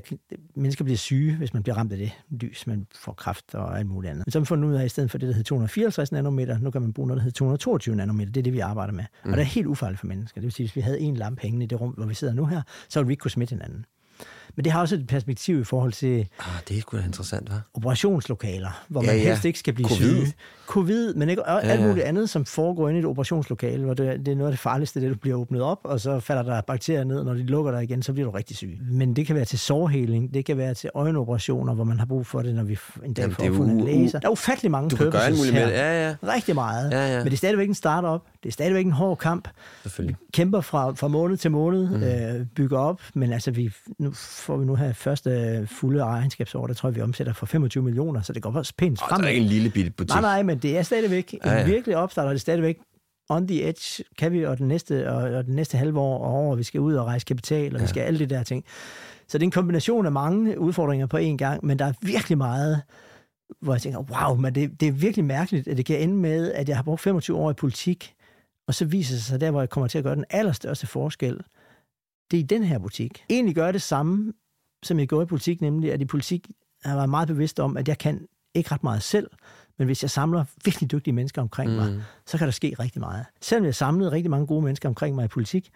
mennesker 0.56 0.84
bliver 0.84 0.98
syge, 0.98 1.36
hvis 1.36 1.54
man 1.54 1.64
bliver 1.64 1.76
ramt 1.78 1.92
af 1.92 1.98
det 1.98 2.12
lys. 2.30 2.68
Man 2.68 2.88
får 2.96 3.14
kræft 3.14 3.56
og 3.56 3.78
alt 3.80 3.88
muligt 3.88 4.12
andet. 4.12 4.26
Men 4.28 4.32
så 4.32 4.38
har 4.38 4.42
man 4.42 4.46
fundet 4.46 4.70
ud 4.70 4.74
af, 4.74 4.80
at 4.80 4.86
i 4.86 4.90
stedet 4.90 5.12
for 5.12 5.18
det, 5.18 5.28
der 5.28 5.34
hedder 5.34 5.48
254 5.48 6.12
nanometer, 6.12 6.60
nu 6.60 6.72
kan 6.72 6.82
man 6.82 6.94
bruge 6.94 7.08
noget, 7.08 7.18
der 7.18 7.24
hedder 7.24 7.36
222 7.38 7.96
nanometer. 7.96 8.32
Det 8.32 8.42
er 8.42 8.44
det, 8.44 8.54
vi 8.54 8.60
arbejder 8.60 8.94
med. 8.94 9.04
Mm. 9.26 9.32
Og 9.32 9.38
det 9.38 9.42
er 9.44 9.48
helt 9.48 9.68
ufarligt 9.68 10.00
for 10.00 10.08
mennesker. 10.08 10.42
Det 10.42 10.44
vil 10.46 10.52
sige, 10.52 10.68
hvis 10.68 10.76
vi 10.76 10.82
havde 10.82 11.00
en 11.00 11.16
lampe 11.16 11.42
hængende 11.42 11.64
i 11.64 11.68
det 11.68 11.82
rum, 11.82 11.92
hvor 11.92 12.06
vi 12.06 12.14
sidder 12.14 12.34
nu 12.34 12.46
her, 12.46 12.62
så 12.90 13.00
ville 13.00 13.08
vi 13.08 13.14
ikke 13.14 13.22
kunne 13.22 13.32
smitte 13.32 13.52
hinanden. 13.56 13.86
Men 14.56 14.64
det 14.64 14.72
har 14.72 14.82
også 14.82 14.96
et 14.96 15.08
perspektiv 15.08 15.60
i 15.60 15.64
forhold 15.64 15.94
til 15.94 16.28
Ah, 16.40 16.46
det 16.70 16.78
er 16.78 16.82
sgu 16.82 16.98
da 16.98 17.04
interessant, 17.06 17.50
hva'? 17.50 17.56
operationslokaler, 17.74 18.86
hvor 18.88 19.02
Ja, 19.04 19.08
man 19.08 19.16
ja. 19.18 19.24
helst 19.28 19.46
ikke 19.46 19.60
skal 19.60 19.74
blive 19.74 19.88
Covid. 19.90 20.26
syge. 20.26 20.34
Covid, 20.68 21.14
men 21.14 21.30
ikke, 21.30 21.46
og 21.46 21.64
alt 21.64 21.82
muligt 21.82 22.06
andet, 22.06 22.30
som 22.30 22.46
foregår 22.46 22.90
inde 22.90 23.00
i 23.00 23.04
et 23.04 23.08
operationslokale, 23.08 23.84
hvor 23.84 23.94
det, 23.94 24.26
det 24.26 24.32
er 24.32 24.36
noget 24.36 24.48
af 24.50 24.54
det 24.54 24.60
farligste, 24.60 25.02
det 25.02 25.10
du 25.10 25.16
bliver 25.16 25.38
åbnet 25.38 25.62
op, 25.62 25.80
og 25.84 26.00
så 26.00 26.20
falder 26.20 26.44
der 26.44 26.62
bakterier 26.62 27.04
ned, 27.04 27.24
når 27.24 27.34
de 27.34 27.44
lukker 27.44 27.72
dig 27.72 27.84
igen, 27.84 28.04
så 28.04 28.14
bliver 28.14 28.26
du 28.26 28.32
rigtig 28.32 28.58
syg. 28.58 28.80
Men 28.92 29.16
det 29.16 29.28
kan 29.28 29.36
være 29.36 29.46
til 29.46 29.60
sårheling, 29.60 30.34
det 30.34 30.46
kan 30.46 30.58
være 30.58 30.74
til 30.74 30.90
øjenoperationer, 30.94 31.74
hvor 31.74 31.84
man 31.84 32.00
har 32.00 32.06
brug 32.06 32.26
for 32.28 32.42
det, 32.42 32.56
når 32.56 32.64
vi 32.64 32.78
en 33.06 33.14
dag 33.14 33.22
Jamen, 33.24 33.36
får 33.36 33.46
fundet 33.54 33.72
en 33.72 34.02
laser. 34.02 34.20
Der 34.20 34.28
er 34.28 34.32
ufattelig 34.32 34.72
mange 34.72 34.90
Du 34.90 34.96
kan 34.96 35.12
gøre 35.12 35.24
alt 35.24 35.38
muligt 35.38 35.54
med 35.54 35.66
det. 35.66 35.72
Ja, 35.72 36.08
ja. 36.08 36.16
Rigtig 36.24 36.56
meget. 36.56 36.92
Ja, 36.92 37.12
ja. 37.12 37.18
Men 37.18 37.26
det 37.26 37.34
er 37.34 37.38
stadigvæk 37.38 37.68
en 37.68 37.74
startup. 37.76 38.22
Det 38.44 38.50
er 38.50 38.54
stadigvæk 38.54 38.86
en 38.86 38.92
hård 38.92 39.18
kamp. 39.18 39.48
Selvfølgelig. 39.84 40.16
Kæmper 40.34 40.62
fra, 40.62 40.92
fra 40.92 41.08
måned 41.08 41.38
til 41.38 41.52
måned, 41.52 41.88
mm. 41.88 42.04
øh, 42.04 42.46
bygger 42.56 42.78
op, 42.80 43.02
men 43.14 43.34
altså 43.34 43.52
vi 43.52 43.74
nu 44.00 44.12
får 44.16 44.58
vi 44.58 44.66
nu 44.66 44.76
her 44.76 44.94
første 44.94 45.68
fulde 45.72 46.04
regnskabsår, 46.04 46.68
der 46.68 46.74
tror 46.74 46.90
jeg, 46.90 46.96
vi 46.96 47.02
omsætter 47.02 47.34
for 47.34 47.46
25 47.46 47.84
millioner, 47.84 48.22
så 48.22 48.34
det 48.34 48.42
går 48.42 48.56
også 48.56 48.74
pænt 48.78 49.02
Og 49.02 49.10
frem. 49.10 49.22
det 49.22 49.28
er 49.28 49.32
ikke 49.32 49.42
en 49.42 49.48
lille 49.48 49.70
bitte 49.70 49.92
butik. 49.92 50.10
Nej, 50.10 50.22
nej, 50.22 50.44
men 50.44 50.55
det 50.62 50.78
er 50.78 50.82
stadigvæk 50.82 51.34
Ja, 51.46 51.52
ja, 51.52 51.60
ja. 51.60 51.66
virkelig 51.66 51.98
opstart, 51.98 52.26
og 52.26 52.30
det 52.30 52.36
er 52.36 52.40
stadigvæk 52.40 52.80
on 53.30 53.48
the 53.48 53.70
edge, 53.70 54.04
kan 54.18 54.32
vi, 54.32 54.46
og 54.46 54.58
den 54.58 54.68
næste, 54.68 55.12
og, 55.12 55.22
og 55.22 55.46
den 55.46 55.56
næste 55.56 55.78
halve 55.78 56.00
år 56.00 56.26
og 56.26 56.34
år, 56.34 56.56
vi 56.56 56.64
skal 56.64 56.80
ud 56.82 56.94
og 56.94 57.06
rejse 57.06 57.26
kapital, 57.26 57.74
og 57.74 57.80
ja. 57.80 57.84
vi 57.84 57.90
skal 57.90 58.02
alle 58.02 58.20
de 58.20 58.26
der 58.26 58.44
ting. 58.44 58.66
Så 59.28 59.38
det 59.38 59.44
er 59.44 59.48
en 59.48 59.52
kombination 59.52 60.06
af 60.06 60.12
mange 60.12 60.60
udfordringer 60.60 61.08
på 61.08 61.18
én 61.18 61.36
gang, 61.38 61.66
men 61.66 61.80
der 61.80 61.86
er 61.86 61.94
virkelig 62.02 62.38
meget, 62.38 62.82
hvor 63.62 63.74
jeg 63.74 63.82
tænker, 63.82 64.00
wow, 64.00 64.36
men 64.36 64.56
det, 64.56 64.80
det 64.80 64.88
er 64.88 64.92
virkelig 64.92 65.26
mærkeligt, 65.26 65.68
at 65.68 65.78
det 65.78 65.86
kan 65.86 66.00
ende 66.00 66.16
med, 66.16 66.52
at 66.52 66.70
jeg 66.70 66.78
har 66.78 66.84
brugt 66.84 67.02
25 67.02 67.38
år 67.38 67.52
i 67.52 67.54
politik, 67.54 68.14
og 68.68 68.74
så 68.74 68.86
viser 68.86 69.16
det 69.16 69.24
sig 69.24 69.42
der, 69.42 69.52
hvor 69.52 69.62
jeg 69.62 69.70
kommer 69.70 69.88
til 69.88 69.98
at 69.98 70.04
gøre 70.04 70.16
den 70.16 70.26
allerstørste 70.30 70.88
forskel, 70.88 71.42
det 72.32 72.38
er 72.38 72.44
i 72.44 72.46
den 72.48 72.64
her 72.64 72.80
butik. 72.80 73.26
Egentlig 73.30 73.56
gør 73.56 73.66
jeg 73.66 73.74
det 73.74 73.82
samme, 73.82 74.34
som 74.84 75.00
jeg 75.00 75.08
gjorde 75.08 75.24
i 75.24 75.26
politik, 75.26 75.62
nemlig 75.62 75.94
at 75.94 76.02
i 76.02 76.06
politik 76.06 76.48
har 76.84 76.92
jeg 76.92 76.98
været 76.98 77.10
meget 77.10 77.28
bevidst 77.28 77.60
om, 77.60 77.78
at 77.78 77.88
jeg 77.88 77.98
kan 77.98 78.28
ikke 78.54 78.72
ret 78.72 78.84
meget 78.84 79.04
selv, 79.04 79.30
men 79.78 79.86
hvis 79.86 80.04
jeg 80.04 80.10
samler 80.12 80.46
virkelig 80.66 80.92
dygtige 80.92 81.14
mennesker 81.14 81.42
omkring 81.42 81.70
mm. 81.72 81.76
mig, 81.78 82.04
så 82.26 82.38
kan 82.38 82.48
der 82.48 82.52
ske 82.52 82.76
rigtig 82.80 83.00
meget. 83.00 83.26
Selvom 83.42 83.66
jeg 83.66 83.76
samlede 83.76 84.12
rigtig 84.12 84.32
mange 84.32 84.48
gode 84.48 84.62
mennesker 84.62 84.90
omkring 84.90 85.16
mig 85.16 85.26
i 85.26 85.28
politik, 85.28 85.70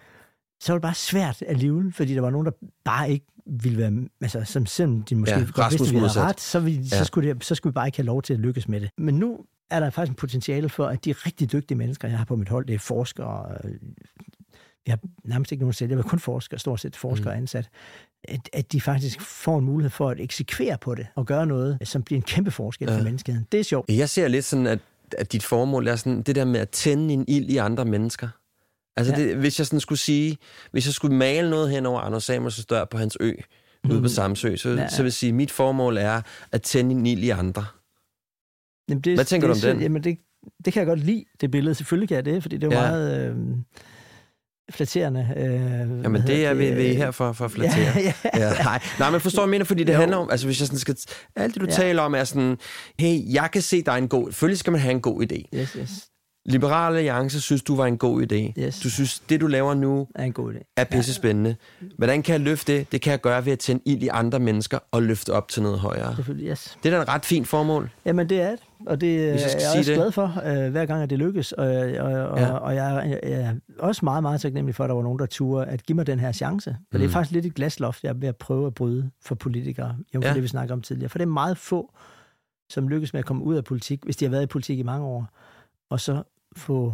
så 0.62 0.72
var 0.74 0.78
det 0.78 0.82
bare 0.82 0.94
svært 0.94 1.44
alligevel, 1.48 1.94
fordi 1.94 2.16
der 2.16 2.22
var 2.22 2.30
nogen, 2.30 2.46
der 2.46 2.52
bare 2.86 3.10
ikke 3.12 3.26
ville 3.46 3.78
være, 3.78 4.08
altså 4.22 4.44
som 4.44 4.66
selvom 4.66 5.04
de 5.04 5.16
måske 5.16 5.36
Ja, 5.36 5.46
godt 5.54 5.72
vidste, 5.72 5.88
at 5.88 5.94
vi 5.94 5.98
havde 6.08 6.22
ret, 6.22 6.40
så, 6.40 6.60
ville, 6.60 6.80
ja. 6.82 6.98
Så, 6.98 7.06
skulle 7.06 7.34
det, 7.34 7.44
så 7.46 7.56
skulle 7.56 7.72
vi 7.72 7.74
bare 7.76 7.88
ikke 7.88 7.98
have 7.98 8.06
lov 8.06 8.22
til 8.22 8.34
at 8.34 8.40
lykkes 8.40 8.68
med 8.68 8.82
det. 8.82 8.90
Men 8.98 9.16
nu 9.16 9.40
er 9.70 9.80
der 9.80 9.90
faktisk 9.90 10.10
en 10.10 10.16
potentiale 10.16 10.70
for, 10.70 10.86
at 10.86 11.06
de 11.06 11.12
rigtig 11.12 11.52
dygtige 11.52 11.78
mennesker, 11.78 12.08
jeg 12.08 12.18
har 12.18 12.26
på 12.26 12.36
mit 12.36 12.50
hold, 12.50 12.66
det 12.66 12.76
er 12.76 12.80
forskere, 12.80 13.58
øh, 13.64 13.72
jeg 14.88 14.92
har 14.92 15.00
nærmest 15.24 15.52
ikke 15.52 15.62
nogen 15.64 15.74
selv, 15.74 15.90
jeg 15.90 15.98
var 15.98 16.04
kun 16.04 16.20
forskere, 16.20 16.60
stort 16.60 16.80
set 16.80 16.96
forskere 16.96 17.34
Mm. 17.34 17.42
ansat, 17.42 17.70
at, 18.24 18.50
at 18.54 18.72
de 18.72 18.82
faktisk 18.82 19.22
får 19.22 19.60
en 19.60 19.66
mulighed 19.66 19.90
for 19.90 20.10
at 20.10 20.20
eksekvere 20.20 20.78
på 20.82 20.96
det, 20.96 21.08
og 21.16 21.26
gøre 21.26 21.46
noget, 21.46 21.78
som 21.84 22.04
bliver 22.04 22.18
en 22.18 22.24
kæmpe 22.24 22.52
forskel 22.52 22.88
ja. 22.90 22.98
For 22.98 23.04
menneskeheden. 23.04 23.48
Det 23.52 23.60
er 23.60 23.64
sjovt. 23.64 23.90
Jeg 23.90 24.10
ser 24.10 24.28
lidt 24.28 24.46
sådan, 24.46 24.68
at, 24.68 24.80
at 25.18 25.32
dit 25.32 25.44
formål 25.44 25.88
er 25.88 25.96
sådan, 25.96 26.22
det 26.22 26.36
der 26.36 26.46
med 26.46 26.60
at 26.60 26.70
tænde 26.70 27.14
en 27.14 27.26
ild 27.28 27.50
i 27.50 27.58
andre 27.58 27.86
mennesker. 27.86 28.28
Altså, 28.98 29.14
Ja. 29.14 29.22
det, 29.22 29.36
hvis 29.36 29.60
jeg 29.60 29.68
sådan 29.68 29.80
skulle 29.80 30.00
sige, 30.00 30.38
hvis 30.72 30.86
jeg 30.86 30.94
skulle 30.94 31.16
male 31.16 31.50
noget 31.50 31.70
hen 31.70 31.86
over 31.86 32.00
Anders 32.02 32.24
Samuelsens 32.24 32.66
dør 32.66 32.86
på 32.86 32.98
hans 32.98 33.18
ø, 33.20 33.32
mm. 33.84 33.92
ude 33.92 34.02
på 34.02 34.08
Samsø, 34.08 34.56
så, 34.56 34.70
Ja, 34.70 34.88
så 34.90 34.98
vil 34.98 35.06
jeg 35.06 35.14
sige, 35.14 35.28
at 35.30 35.36
mit 35.36 35.52
formål 35.52 35.98
er 35.98 36.22
at 36.52 36.62
tænde 36.62 36.92
en 36.92 37.06
ild 37.06 37.24
i 37.24 37.30
andre. 37.30 37.66
Jamen, 38.90 39.02
det, 39.02 39.18
Hvad 39.18 39.26
tænker 39.26 39.48
det, 39.48 39.62
du 39.64 39.68
om 39.68 39.70
er- 39.70 39.74
den? 39.74 39.82
Jamen, 39.82 40.04
det, 40.04 40.18
det 40.66 40.74
kan 40.74 40.80
jeg 40.80 40.88
godt 40.88 41.00
lide, 41.00 41.26
det 41.42 41.52
billede. 41.52 41.76
Selvfølgelig 41.76 42.08
kan 42.08 42.16
jeg 42.16 42.26
det, 42.26 42.42
fordi 42.42 42.58
det 42.58 42.74
er 42.74 42.78
jo 42.78 42.84
Ja. 42.84 42.90
meget 42.92 43.30
øh, 43.32 43.36
flatterende. 44.70 45.28
Øh, 45.38 46.04
Jamen, 46.04 46.22
det 46.28 46.46
er 46.46 46.54
vi, 46.54 46.72
vi 46.72 46.88
er 46.88 46.94
her 46.94 47.12
for, 47.12 47.34
for 47.34 47.46
at 47.46 47.52
flattere. 47.52 47.82
Ja, 47.96 48.14
ja. 48.34 48.48
Ja, 48.50 48.64
nej. 48.64 48.80
nej, 49.00 49.10
men 49.12 49.22
forstår 49.22 49.42
jeg 49.42 49.50
mener, 49.50 49.66
fordi 49.66 49.84
det 49.84 49.94
Jo. 49.94 49.98
handler 50.00 50.18
om, 50.18 50.30
altså 50.32 50.46
hvis 50.46 50.60
jeg 50.60 50.68
sådan 50.68 50.80
skal, 50.80 50.96
alt 51.36 51.54
det 51.54 51.62
du 51.62 51.66
Ja. 51.68 51.72
ja. 51.72 51.76
taler 51.78 52.02
om 52.02 52.16
er 52.16 52.24
sådan, 52.24 52.58
hey, 53.00 53.34
jeg 53.34 53.50
kan 53.54 53.62
se, 53.62 53.82
der 53.84 53.92
er 53.92 53.96
en 53.96 54.08
god, 54.08 54.32
selvfølgelig 54.32 54.60
skal 54.60 54.72
man 54.72 54.82
have 54.82 54.92
en 54.92 55.02
god 55.02 55.22
idé. 55.32 55.58
Yes, 55.60 55.72
yes. 55.80 55.90
Liberale 56.50 56.98
Alliance 56.98 57.42
synes, 57.42 57.64
du 57.64 57.76
var 57.76 57.86
en 57.86 57.98
god 57.98 58.22
idé. 58.32 58.62
Yes. 58.64 58.80
Du 58.80 58.90
synes, 58.90 59.20
det 59.20 59.42
du 59.42 59.48
laver 59.48 59.74
nu 59.74 60.08
er 60.16 60.24
en 60.24 60.34
god 60.34 60.54
idé. 60.54 60.74
er 60.78 60.84
pisse 60.84 61.14
spændende. 61.14 61.56
Hvordan 61.98 62.22
kan 62.24 62.34
jeg 62.34 62.40
løfte 62.42 62.74
det? 62.78 62.92
Det 62.92 63.02
kan 63.02 63.12
jeg 63.12 63.22
gøre 63.22 63.46
ved 63.46 63.52
at 63.54 63.60
tænde 63.60 63.82
ild 63.86 64.04
i 64.04 64.08
andre 64.08 64.40
mennesker 64.40 64.80
og 64.92 65.04
løfte 65.04 65.34
op 65.34 65.48
til 65.48 65.64
noget 65.64 65.80
højere. 65.80 66.16
Selvfølgelig, 66.16 66.50
yes. 66.52 66.78
Det 66.84 66.94
er 66.94 66.98
da 66.98 67.02
et 67.04 67.10
ret 67.10 67.26
fint 67.26 67.48
formål. 67.48 67.90
Jamen, 68.06 68.30
det 68.30 68.42
er 68.42 68.50
det. 68.50 68.60
Og 68.88 69.02
det 69.02 69.26
er 69.28 69.32
Hvis 69.32 69.42
jeg 69.42 69.50
skal 69.52 69.62
jeg 69.62 69.78
også 69.80 69.92
det. 69.92 69.98
glad 69.98 70.12
for, 70.12 70.42
øh, 70.66 70.72
hver 70.72 70.86
gang, 70.86 71.04
at 71.04 71.10
det 71.10 71.20
lykkes. 71.20 71.52
Og, 71.52 71.68
og, 71.68 71.74
og, 72.28 72.40
Ja. 72.40 72.52
og 72.52 72.76
jeg, 72.76 73.04
jeg, 73.24 73.30
jeg 73.32 73.40
er 73.42 73.54
også 73.80 74.06
meget, 74.06 74.22
meget 74.24 74.42
taknemmelig 74.42 74.76
for, 74.76 74.84
at 74.84 74.88
der 74.88 74.96
var 74.96 75.04
nogen, 75.04 75.20
der 75.20 75.26
turde 75.26 75.66
at 75.66 75.84
give 75.84 75.96
mig 75.96 76.08
den 76.08 76.20
her 76.20 76.32
chance. 76.32 76.70
For 76.72 76.78
mm. 76.80 77.00
det 77.00 77.04
er 77.04 77.08
Mm. 77.08 77.14
faktisk 77.14 77.32
lidt 77.34 77.46
et 77.46 77.54
glasloft, 77.56 78.04
jeg 78.04 78.10
er 78.10 78.14
ved 78.14 78.28
at 78.28 78.36
prøve 78.36 78.68
at 78.68 78.74
bryde 78.74 79.10
for 79.22 79.36
politikere. 79.36 79.96
Jo, 80.16 80.22
Ja. 80.24 80.34
det, 80.34 80.44
vi 80.44 80.48
snakker 80.48 80.74
om 80.76 80.82
tidligere. 80.82 81.10
For 81.10 81.18
det 81.18 81.26
er 81.26 81.30
meget 81.30 81.58
få, 81.58 81.92
som 82.70 82.88
lykkes 82.88 83.14
med 83.14 83.20
at 83.20 83.26
komme 83.26 83.44
ud 83.44 83.56
af 83.56 83.64
politik, 83.64 84.04
hvis 84.04 84.16
de 84.18 84.26
har 84.26 84.30
været 84.30 84.44
i 84.44 84.46
politik 84.48 84.80
i 84.80 84.84
mange 84.84 85.06
år, 85.06 85.28
og 85.90 86.00
så 86.00 86.24
få 86.58 86.94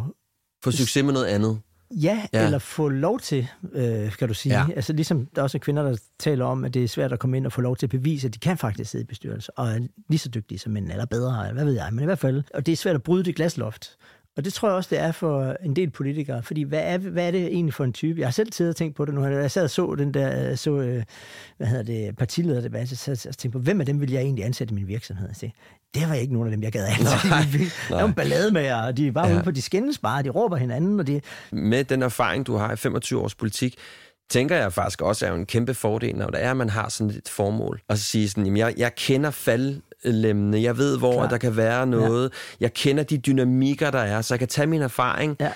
Få 0.64 0.72
succes 0.72 1.04
med 1.04 1.14
noget 1.14 1.26
andet. 1.26 1.60
Ja, 1.92 2.26
Ja. 2.34 2.46
eller 2.46 2.60
få 2.60 2.90
lov 2.90 3.20
til, 3.20 3.48
øh, 3.74 4.12
kan 4.18 4.28
du 4.28 4.34
sige. 4.34 4.54
Ja. 4.60 4.66
Ja. 4.70 4.74
Altså 4.76 4.94
ligesom 4.94 5.26
der 5.36 5.42
også 5.42 5.58
er 5.58 5.60
kvinder, 5.60 5.84
der 5.84 5.98
taler 6.20 6.46
om, 6.46 6.66
at 6.66 6.74
det 6.74 6.84
er 6.84 6.88
svært 6.88 7.14
at 7.14 7.20
komme 7.20 7.38
ind 7.38 7.46
og 7.46 7.52
få 7.52 7.62
lov 7.62 7.76
til 7.78 7.86
at 7.86 7.90
bevise, 7.90 8.28
at 8.28 8.34
de 8.34 8.40
kan 8.40 8.58
faktisk 8.58 8.92
sidde 8.92 9.04
i 9.04 9.06
bestyrelse, 9.06 9.52
og 9.60 9.68
er 9.72 9.80
lige 10.10 10.20
så 10.20 10.30
dygtige 10.30 10.60
som 10.60 10.72
mænd, 10.72 10.92
eller 10.92 11.06
bedre, 11.06 11.42
eller 11.42 11.54
hvad 11.54 11.66
ved 11.66 11.74
jeg, 11.74 11.90
men 11.92 12.02
i 12.02 12.06
hvert 12.06 12.20
fald. 12.20 12.44
Og 12.54 12.66
det 12.66 12.72
er 12.72 12.76
svært 12.76 12.96
at 12.96 13.04
bryde 13.04 13.24
det 13.24 13.36
glasloft. 13.36 13.96
Og 14.38 14.46
det 14.46 14.54
tror 14.54 14.68
jeg 14.68 14.76
også, 14.76 14.88
det 14.92 15.00
er 15.00 15.12
for 15.12 15.56
en 15.64 15.76
del 15.76 15.90
politikere. 15.90 16.44
Fordi 16.44 16.62
hvad 16.64 16.82
er, 16.84 16.98
hvad 16.98 17.28
er 17.28 17.32
det 17.32 17.46
egentlig 17.46 17.74
for 17.74 17.84
en 17.84 17.94
type? 17.94 18.20
Jeg 18.20 18.28
har 18.28 18.32
selv 18.32 18.52
tidligere 18.52 18.74
tænkt 18.74 18.96
på 18.96 19.06
det 19.06 19.14
nu. 19.14 19.26
Jeg 19.26 19.52
sad 19.52 19.64
og 19.64 19.70
så 19.70 19.96
den 19.98 20.14
der, 20.14 20.56
så, 20.56 20.72
øh, 20.80 21.04
hvad 21.58 21.68
hedder 21.68 21.84
det, 21.84 22.18
partilederdebat, 22.18 22.90
så 22.90 22.96
sad 22.96 23.14
og 23.28 23.38
tænkte 23.38 23.50
på, 23.50 23.60
hvem 23.60 23.80
af 23.80 23.86
dem 23.86 24.02
vil 24.02 24.12
jeg 24.12 24.22
egentlig 24.22 24.46
ansætte 24.46 24.72
i 24.72 24.76
min 24.76 24.88
virksomhed? 24.88 25.28
Tænkte, 25.34 25.60
det 25.96 26.10
var 26.10 26.16
ikke 26.16 26.34
nogen 26.34 26.48
af 26.48 26.52
dem, 26.52 26.64
jeg 26.64 26.72
gad 26.72 26.86
ansætte. 26.88 27.28
Nej. 27.30 27.42
Der 27.90 27.96
er 27.96 28.02
jo 28.02 28.08
en 28.08 28.14
ballade 28.14 28.52
med 28.52 28.62
jer, 28.62 28.82
og 28.82 28.98
de 28.98 29.08
er 29.08 29.12
bare 29.12 29.28
Ja. 29.28 29.36
ude 29.36 29.44
på, 29.44 29.52
de 29.52 29.62
skændes 29.62 30.00
bare, 30.00 30.24
de 30.24 30.30
råber 30.30 30.58
hinanden, 30.58 31.00
og 31.00 31.08
de, 31.08 31.22
Med 31.52 31.84
den 31.84 32.02
erfaring, 32.04 32.48
du 32.48 32.56
har 32.56 32.74
i 32.74 32.76
25 32.76 33.22
års 33.22 33.36
politik, 33.36 33.76
tænker 34.30 34.56
jeg 34.56 34.74
faktisk 34.74 35.02
også 35.02 35.26
er 35.26 35.30
jo 35.30 35.36
en 35.36 35.46
kæmpe 35.46 35.74
fordel, 35.74 36.16
når 36.16 36.28
det 36.28 36.44
er, 36.44 36.52
at 36.52 36.58
man 36.58 36.70
har 36.70 36.90
sådan 36.90 37.10
et 37.10 37.30
formål. 37.30 37.82
Og 37.90 37.98
så 37.98 38.04
sige 38.04 38.30
sådan, 38.30 38.44
jamen 38.46 38.58
jeg, 38.58 38.74
jeg 38.78 38.96
kender 38.96 39.30
faldlemmene, 40.06 40.62
jeg 40.62 40.78
ved, 40.78 40.98
hvor 40.98 41.14
Klar. 41.14 41.30
der 41.30 41.38
kan 41.38 41.58
være 41.58 41.88
noget, 41.88 42.32
jeg 42.60 42.74
kender 42.74 43.04
de 43.04 43.18
dynamikker, 43.18 43.92
der 43.92 44.00
er, 44.00 44.22
så 44.22 44.34
jeg 44.34 44.40
kan 44.40 44.48
tage 44.48 44.68
min 44.68 44.82
erfaring, 44.82 45.36
Ja. 45.40 45.52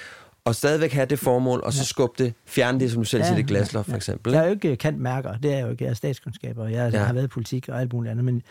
og 0.46 0.56
stadigvæk 0.56 0.92
have 0.94 1.06
det 1.06 1.20
formål, 1.20 1.62
og 1.64 1.74
så 1.74 1.86
skubbe 1.86 2.24
det, 2.24 2.34
fjerne 2.48 2.80
det, 2.80 2.92
som 2.92 3.02
du 3.02 3.06
selv 3.06 3.22
Ja, 3.22 3.28
siger, 3.28 3.36
det 3.38 3.48
glasloft 3.48 3.90
for 3.90 3.96
eksempel. 3.96 4.34
Jeg 4.34 4.42
er 4.42 4.46
jo 4.46 4.52
ikke 4.52 4.76
kantmærker, 4.76 5.38
det 5.38 5.52
er 5.52 5.58
jeg 5.58 5.66
jo 5.66 5.72
ikke. 5.72 5.84
Jeg 5.84 5.90
er 5.90 5.96
statskundskaber, 5.96 6.64
og 6.64 6.72
jeg 6.72 6.92
Ja. 6.94 7.00
ja. 7.00 7.06
har 7.06 7.14
været 7.14 7.26
i 7.26 7.28
politik 7.28 7.70
og 7.70 7.82
alt 7.82 7.94
muligt 7.94 8.12
andet, 8.12 8.26
men, 8.26 8.42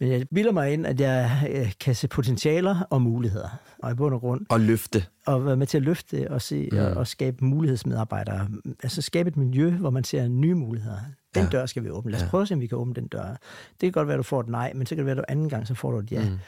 men 0.00 0.12
jeg 0.12 0.26
bilder 0.34 0.52
mig 0.52 0.72
ind, 0.72 0.86
at 0.86 1.00
jeg 1.00 1.30
øh, 1.54 1.72
kan 1.80 1.94
se 1.94 2.08
potentialer 2.08 2.86
og 2.90 3.02
muligheder, 3.02 3.48
og 3.82 3.90
i 3.90 3.94
bund 3.94 4.14
og 4.14 4.20
grund, 4.20 4.40
Og 4.48 4.60
løfte. 4.60 5.04
og 5.26 5.46
være 5.46 5.56
med 5.56 5.66
til 5.66 5.76
at 5.78 5.82
løfte 5.84 6.30
og, 6.30 6.42
se, 6.42 6.68
mm. 6.72 6.78
og, 6.78 6.84
og 6.86 7.06
skabe 7.06 7.44
mulighedsmedarbejdere. 7.44 8.48
Altså 8.82 9.02
skabe 9.02 9.28
et 9.28 9.36
miljø, 9.36 9.70
hvor 9.70 9.90
man 9.90 10.04
ser 10.04 10.28
nye 10.28 10.54
muligheder. 10.54 10.98
Den 11.34 11.42
Ja. 11.44 11.48
dør 11.48 11.66
skal 11.66 11.84
vi 11.84 11.90
åbne. 11.90 12.10
Lad 12.12 12.18
os 12.20 12.24
Ja. 12.24 12.28
prøve 12.30 12.42
at 12.42 12.48
se, 12.48 12.54
om 12.54 12.60
vi 12.60 12.66
kan 12.66 12.78
åbne 12.78 12.94
den 12.94 13.06
dør. 13.08 13.28
Det 13.28 13.38
kan 13.80 13.92
godt 13.92 14.08
være, 14.08 14.14
at 14.14 14.18
du 14.18 14.22
får 14.22 14.40
et 14.40 14.48
nej, 14.48 14.72
men 14.74 14.86
så 14.86 14.90
kan 14.94 14.98
det 14.98 15.06
være, 15.06 15.12
at 15.12 15.18
du 15.18 15.24
anden 15.28 15.48
gang, 15.48 15.66
så 15.66 15.74
får 15.74 15.90
du 15.90 15.98
et 15.98 16.12
ja. 16.12 16.20
Mm. 16.24 16.30
Mm. 16.30 16.38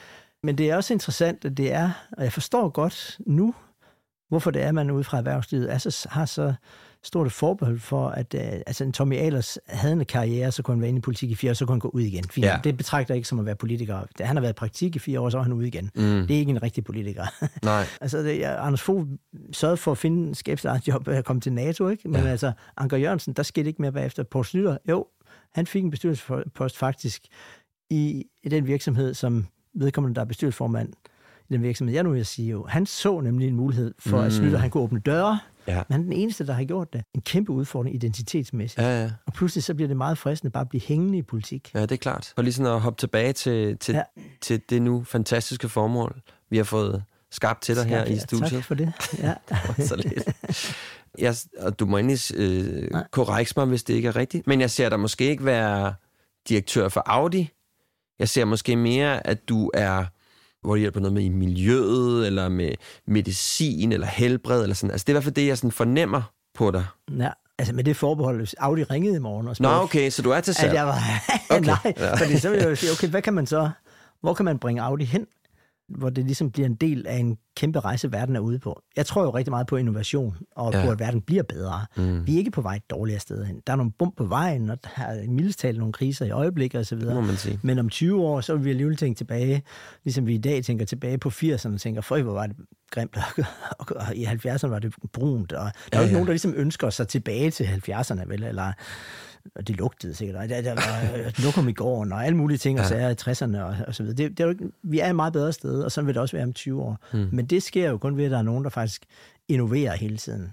Men 0.43 0.59
det 0.59 0.71
er 0.71 0.77
også 0.77 0.93
interessant, 0.93 1.45
at 1.45 1.57
det 1.57 1.73
er, 1.73 1.91
og 2.13 2.25
jeg 2.25 2.33
forstår 2.33 2.69
godt 2.69 3.19
nu, 3.27 3.55
hvorfor 4.29 4.51
det 4.51 4.63
er, 4.63 4.69
at 4.69 4.75
man 4.75 4.91
ude 4.91 5.05
fra 5.05 5.19
erhvervslivet 5.19 5.73
er 5.73 5.79
så, 5.79 6.09
har 6.11 6.25
så 6.25 6.55
stort 7.03 7.33
forbehold 7.33 7.79
for, 7.79 8.09
at 8.09 8.35
uh, 8.35 8.41
altså 8.43 8.85
en 8.85 8.93
Tommy 8.93 9.17
Ahlers 9.17 9.59
havde 9.67 9.93
en 9.93 10.05
karriere, 10.05 10.53
så 10.53 10.63
kunne 10.63 10.75
han 10.75 10.81
være 10.81 10.89
inde 10.89 10.99
i 10.99 11.01
politik 11.01 11.31
i 11.31 11.35
fire 11.35 11.51
år, 11.51 11.55
så 11.55 11.67
kunne 11.67 11.75
han 11.75 11.81
gå 11.81 11.89
ud 11.89 12.01
igen. 12.01 12.25
Fint. 12.25 12.47
Ja. 12.47 12.61
Det 12.65 12.77
betragter 12.77 13.15
jeg 13.15 13.17
ikke 13.17 13.29
som 13.29 13.39
at 13.39 13.47
være 13.47 13.55
politiker. 13.57 14.03
Han 14.21 14.37
har 14.37 14.41
været 14.41 14.53
i 14.53 14.55
praktik 14.55 14.97
i 14.97 14.99
fire 14.99 15.21
år, 15.21 15.31
så 15.31 15.39
er 15.39 15.43
han 15.43 15.53
ude 15.53 15.67
igen. 15.67 15.85
Mm. 15.95 16.01
Det 16.03 16.31
er 16.31 16.39
ikke 16.39 16.51
en 16.51 16.63
rigtig 16.63 16.85
politiker. 16.85 17.25
Nej. 17.65 17.85
altså, 18.01 18.19
det, 18.19 18.43
Anders 18.43 18.83
Fogh 18.83 19.09
sørgede 19.53 19.77
for 19.77 19.93
at 19.93 19.99
finde 19.99 20.35
skabe 20.35 20.61
sit 20.61 20.69
eget 20.69 20.89
job 20.89 21.09
at 21.09 21.25
komme 21.25 21.41
til 21.41 21.53
NATO, 21.53 21.89
ikke? 21.89 22.09
Men 22.09 22.21
Ja. 22.23 22.27
altså, 22.29 22.53
Anker 22.77 22.97
Jørgensen, 22.97 23.33
der 23.33 23.43
skete 23.43 23.69
ikke 23.69 23.83
mere 23.83 23.93
bagefter. 23.93 24.23
Poul 24.23 24.45
Slytter, 24.45 24.77
jo, 24.89 25.07
han 25.55 25.67
fik 25.67 25.85
en 25.85 25.91
bestyrelsespost 25.91 26.77
faktisk 26.77 27.23
i, 27.91 28.25
i 28.43 28.49
den 28.49 28.67
virksomhed, 28.67 29.15
som 29.15 29.47
vedkommende, 29.75 30.15
der 30.15 30.21
er 30.21 30.25
bestyrelsesformand 30.25 30.93
i 31.49 31.53
den 31.53 31.63
virksomhed, 31.63 31.95
jeg 31.95 32.05
nu 32.05 32.11
vil 32.11 32.27
sige 32.27 32.51
jo, 32.51 32.67
han 32.69 32.87
så 32.87 33.21
nemlig 33.21 33.49
en 33.49 33.55
mulighed 33.55 33.95
for, 33.99 34.17
mm. 34.21 34.25
at. 34.27 34.33
Slytter, 34.33 34.59
han 34.59 34.71
kunne 34.71 34.83
åbne 34.83 35.01
døre, 35.01 35.39
Ja. 35.71 35.83
men 35.89 35.93
han 35.93 36.01
er 36.01 36.05
den 36.05 36.13
eneste, 36.13 36.47
der 36.47 36.53
har 36.53 36.65
gjort 36.65 36.93
det. 36.93 37.05
En 37.15 37.21
kæmpe 37.23 37.53
udfordring 37.53 37.95
identitetsmæssigt. 37.97 38.83
Ja. 38.83 39.03
Ja. 39.03 39.11
Og 39.27 39.33
pludselig 39.33 39.65
så 39.65 39.75
bliver 39.75 39.89
det 39.89 39.97
meget 39.97 40.19
fristende 40.19 40.51
bare 40.51 40.61
at 40.61 40.69
blive 40.69 40.81
hængende 40.81 41.19
i 41.19 41.23
politik. 41.23 41.71
Ja, 41.75 41.83
det 41.83 41.93
er 41.93 41.97
klart. 41.97 42.33
For 42.35 42.43
lige 42.43 42.53
sådan 42.53 42.73
at 42.73 42.81
hoppe 42.81 43.01
tilbage 43.01 43.33
til, 43.33 43.79
til, 43.79 43.95
ja. 43.95 44.03
Til 44.41 44.61
det 44.71 44.83
nu 44.83 45.05
fantastiske 45.05 45.69
formål, 45.69 46.21
vi 46.51 46.57
har 46.57 46.65
fået 46.65 47.05
skabt 47.31 47.63
til 47.63 47.77
dig 47.77 47.85
her 47.85 48.05
i 48.05 48.13
Ja, 48.13 48.19
studiet. 48.19 48.51
Tak 48.51 48.65
for 48.65 48.75
det. 48.75 48.93
Ja. 49.23 49.35
så 49.79 49.97
lidt. 49.97 50.29
Jeg, 51.19 51.35
og 51.59 51.79
du 51.79 51.87
må 51.87 51.97
endelig 51.99 52.19
øh, 52.37 52.91
Nej. 52.91 53.05
korrekse 53.11 53.55
mig, 53.57 53.67
hvis 53.67 53.83
det 53.85 53.95
ikke 53.95 54.09
er 54.09 54.17
rigtigt. 54.17 54.47
Men 54.47 54.61
jeg 54.61 54.71
ser 54.71 54.89
dig 54.89 55.01
måske 55.01 55.25
ikke 55.25 55.45
være 55.45 55.95
direktør 56.49 56.89
for 56.89 57.03
Audi. 57.07 57.51
Jeg 58.19 58.29
ser 58.29 58.45
måske 58.45 58.77
mere, 58.77 59.27
at 59.27 59.49
du 59.49 59.71
er, 59.75 60.05
hvor 60.63 60.75
det 60.75 60.81
hjælper 60.81 61.01
noget 61.01 61.13
med 61.15 61.23
i 61.23 61.29
miljøet, 61.29 62.27
eller 62.27 62.49
med 62.49 62.73
medicin, 63.07 63.93
eller 63.93 64.07
helbred, 64.07 64.63
eller 64.63 64.75
sådan. 64.75 64.91
Altså, 64.91 65.05
det 65.05 65.09
er 65.09 65.13
i 65.13 65.15
hvert 65.15 65.25
fald 65.25 65.35
det, 65.35 65.47
jeg 65.47 65.59
sådan 65.59 65.73
fornemmer 65.73 66.23
på 66.55 66.71
dig. 66.71 66.85
ja. 67.19 67.31
Altså 67.59 67.75
med 67.75 67.85
det 67.85 67.97
forbehold, 67.97 68.37
hvis 68.39 68.55
Audi 68.59 68.83
ringede 68.83 69.17
i 69.17 69.19
morgen 69.19 69.49
og 69.49 69.57
Nå, 69.61 69.69
spurgte, 69.69 69.83
okay, 69.83 70.11
så 70.11 70.23
du 70.23 70.31
er 70.31 70.41
til 70.41 70.51
at 70.53 70.57
salg. 70.57 70.75
jeg 70.75 70.87
var... 70.87 70.99
Okay. 71.57 71.65
Nej, 71.67 71.93
Ja. 71.97 72.17
fordi 72.17 72.39
så 72.39 72.51
vil 72.51 72.59
jeg 72.59 72.71
jo 72.71 72.75
sige, 72.75 72.93
okay, 72.93 73.09
hvad 73.09 73.23
kan 73.23 73.35
man 73.35 73.47
så... 73.47 73.71
Hvor 74.21 74.35
kan 74.35 74.45
man 74.45 74.59
bringe 74.59 74.83
Audi 74.83 75.05
hen? 75.05 75.27
Hvor 75.99 76.11
det 76.11 76.25
ligesom 76.25 76.51
bliver 76.51 76.67
en 76.67 76.75
del 76.75 77.07
af 77.07 77.17
en 77.17 77.37
kæmpe 77.57 77.81
rejse, 77.81 78.13
verden 78.13 78.37
er 78.37 78.41
ude 78.41 78.59
på. 78.59 78.83
Jeg 78.97 79.07
tror 79.07 79.23
jo 79.23 79.31
rigtig 79.31 79.51
meget 79.51 79.67
på 79.67 79.77
innovation, 79.77 80.37
og 80.57 80.73
Ja. 80.73 80.85
på, 80.85 80.91
at 80.91 80.99
verden 80.99 81.21
bliver 81.21 81.43
bedre. 81.43 81.87
Mm. 81.97 82.27
Vi 82.27 82.35
er 82.35 82.39
ikke 82.39 82.51
på 82.51 82.61
vej 82.63 82.75
et 82.77 82.91
dårligere 82.91 83.21
sted 83.21 83.45
hen. 83.45 83.61
Der 83.67 83.73
er 83.73 83.77
nogle 83.77 83.93
bump 83.99 84.17
på 84.17 84.25
vejen, 84.25 84.71
og 84.71 84.79
der 84.85 85.03
er 85.03 85.29
mildest 85.29 85.65
nogle 85.75 85.93
kriser 85.93 86.27
i 86.27 86.31
øjeblikket 86.31 86.81
osv. 86.81 86.99
Men 87.63 87.79
om 87.79 87.89
20 87.89 88.23
år, 88.23 88.41
så 88.41 88.55
vil 88.57 88.65
vi 88.65 88.71
alligevel 88.71 88.97
tænke 88.97 89.19
tilbage, 89.19 89.63
ligesom 90.05 90.27
vi 90.27 90.35
i 90.35 90.39
dag 90.39 90.65
tænker 90.65 90.85
tilbage 90.85 91.19
på 91.19 91.29
80'erne, 91.29 91.75
og 91.75 91.81
tænker, 91.81 92.01
for 92.01 92.23
hvor 92.23 92.33
var 92.33 92.47
det 92.47 92.57
grimt, 92.91 93.17
og, 93.79 93.87
og 93.97 94.17
i 94.17 94.25
70'erne 94.25 94.67
var 94.67 94.79
det 94.79 94.95
brunt, 95.13 95.53
og 95.53 95.65
der 95.65 95.67
er 95.67 95.71
jo 95.71 95.73
Ja, 95.93 96.01
ikke 96.01 96.07
ja. 96.07 96.13
nogen, 96.13 96.27
der 96.27 96.33
ligesom 96.33 96.55
ønsker 96.57 96.91
sig 96.91 97.09
tilbage 97.09 97.51
til 97.51 97.65
70'erne, 97.65 98.29
vel, 98.29 98.43
eller 98.43 98.73
og 99.55 99.69
det 99.69 99.77
lugtede 99.77 100.15
sikkert, 100.15 100.37
og 100.37 100.49
der, 100.49 100.61
der 100.63 100.75
var 100.75 101.43
lokum 101.45 101.69
i 101.69 101.73
gården, 101.73 102.13
og 102.13 102.25
alle 102.27 102.37
mulige 102.37 102.59
ting, 102.59 102.81
og 102.81 102.87
sager 102.87 103.09
i 103.11 103.15
60'erne, 103.21 103.59
og, 103.61 103.77
og 103.87 103.95
så 103.95 104.03
videre. 104.03 104.17
Det, 104.17 104.31
det 104.31 104.41
er 104.41 104.45
jo, 104.45 104.51
ikke- 104.51 104.71
vi 104.83 104.99
er 105.01 105.09
et 105.09 105.17
meget 105.17 105.33
bedre 105.33 105.53
sted, 105.53 105.83
og 105.83 105.93
sådan 105.93 106.07
vil 106.07 106.15
det 106.15 106.23
også 106.23 106.37
være 106.37 106.45
om 106.45 106.53
20 106.53 106.83
år. 106.83 106.99
Mm. 107.13 107.29
Men 107.33 107.47
det 107.47 107.63
sker 107.63 107.91
jo 107.91 107.99
kun 107.99 108.17
ved, 108.17 108.25
at 108.25 108.31
der 108.31 108.39
er 108.39 108.43
nogen, 108.43 108.65
der 108.65 108.71
faktisk 108.71 109.03
innoverer 109.49 109.97
hele 109.97 110.17
tiden. 110.17 110.49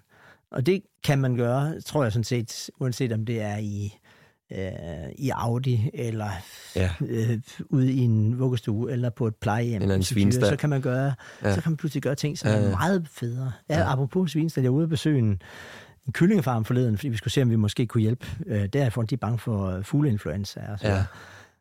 Og 0.52 0.66
det 0.66 0.82
kan 1.04 1.20
man 1.20 1.36
gøre, 1.36 1.82
tror 1.82 2.04
jeg 2.04 2.12
sådan 2.12 2.24
set, 2.24 2.70
uanset 2.80 3.12
om 3.12 3.26
det 3.26 3.42
er 3.42 3.58
i, 3.58 3.98
øh, 4.52 4.60
i 5.18 5.30
Audi, 5.30 5.90
eller 5.94 6.30
Ja. 6.76 6.90
øh, 7.02 7.40
ude 7.70 7.92
i 7.92 8.00
en 8.00 8.40
vuggestue, 8.40 8.92
eller 8.92 9.10
på 9.10 9.28
et 9.28 9.36
plejehjem. 9.36 9.82
Eller 9.82 9.96
en 9.96 10.04
svinestald. 10.04 10.50
Så 10.50 10.56
kan 10.56 10.70
man 10.70 10.82
gøre, 10.82 11.14
Ja. 11.44 11.56
så 11.56 11.62
kan 11.62 11.72
man 11.72 11.78
pludselig 11.78 12.04
gøre 12.04 12.16
ting, 12.16 12.38
som 12.38 12.50
Ja, 12.50 12.56
er 12.58 12.70
meget 12.72 13.08
federe. 13.12 13.52
Ja, 13.70 13.80
ja. 13.80 13.92
apropos 13.92 14.32
svinestald, 14.32 14.64
jeg 14.66 14.72
var 14.72 14.78
ude 14.78 14.84
at 14.84 14.90
besøge 14.90 15.20
en, 15.20 15.42
en 16.08 16.14
kyllingefarm 16.14 16.66
forleden, 16.66 16.97
fordi 16.97 17.10
vi 17.10 17.18
skulle 17.18 17.34
se, 17.34 17.41
om 17.41 17.49
vi 17.49 17.55
måske 17.55 17.86
kunne 17.88 18.01
hjælpe. 18.01 18.26
Øh, 18.45 18.66
derfor 18.66 19.01
de 19.01 19.16
er 19.16 19.20
bange 19.20 19.38
for 19.39 19.82
fugleinfluenza. 19.82 20.60
Og 20.72 20.80
så, 20.80 20.88
Ja. 20.88 21.03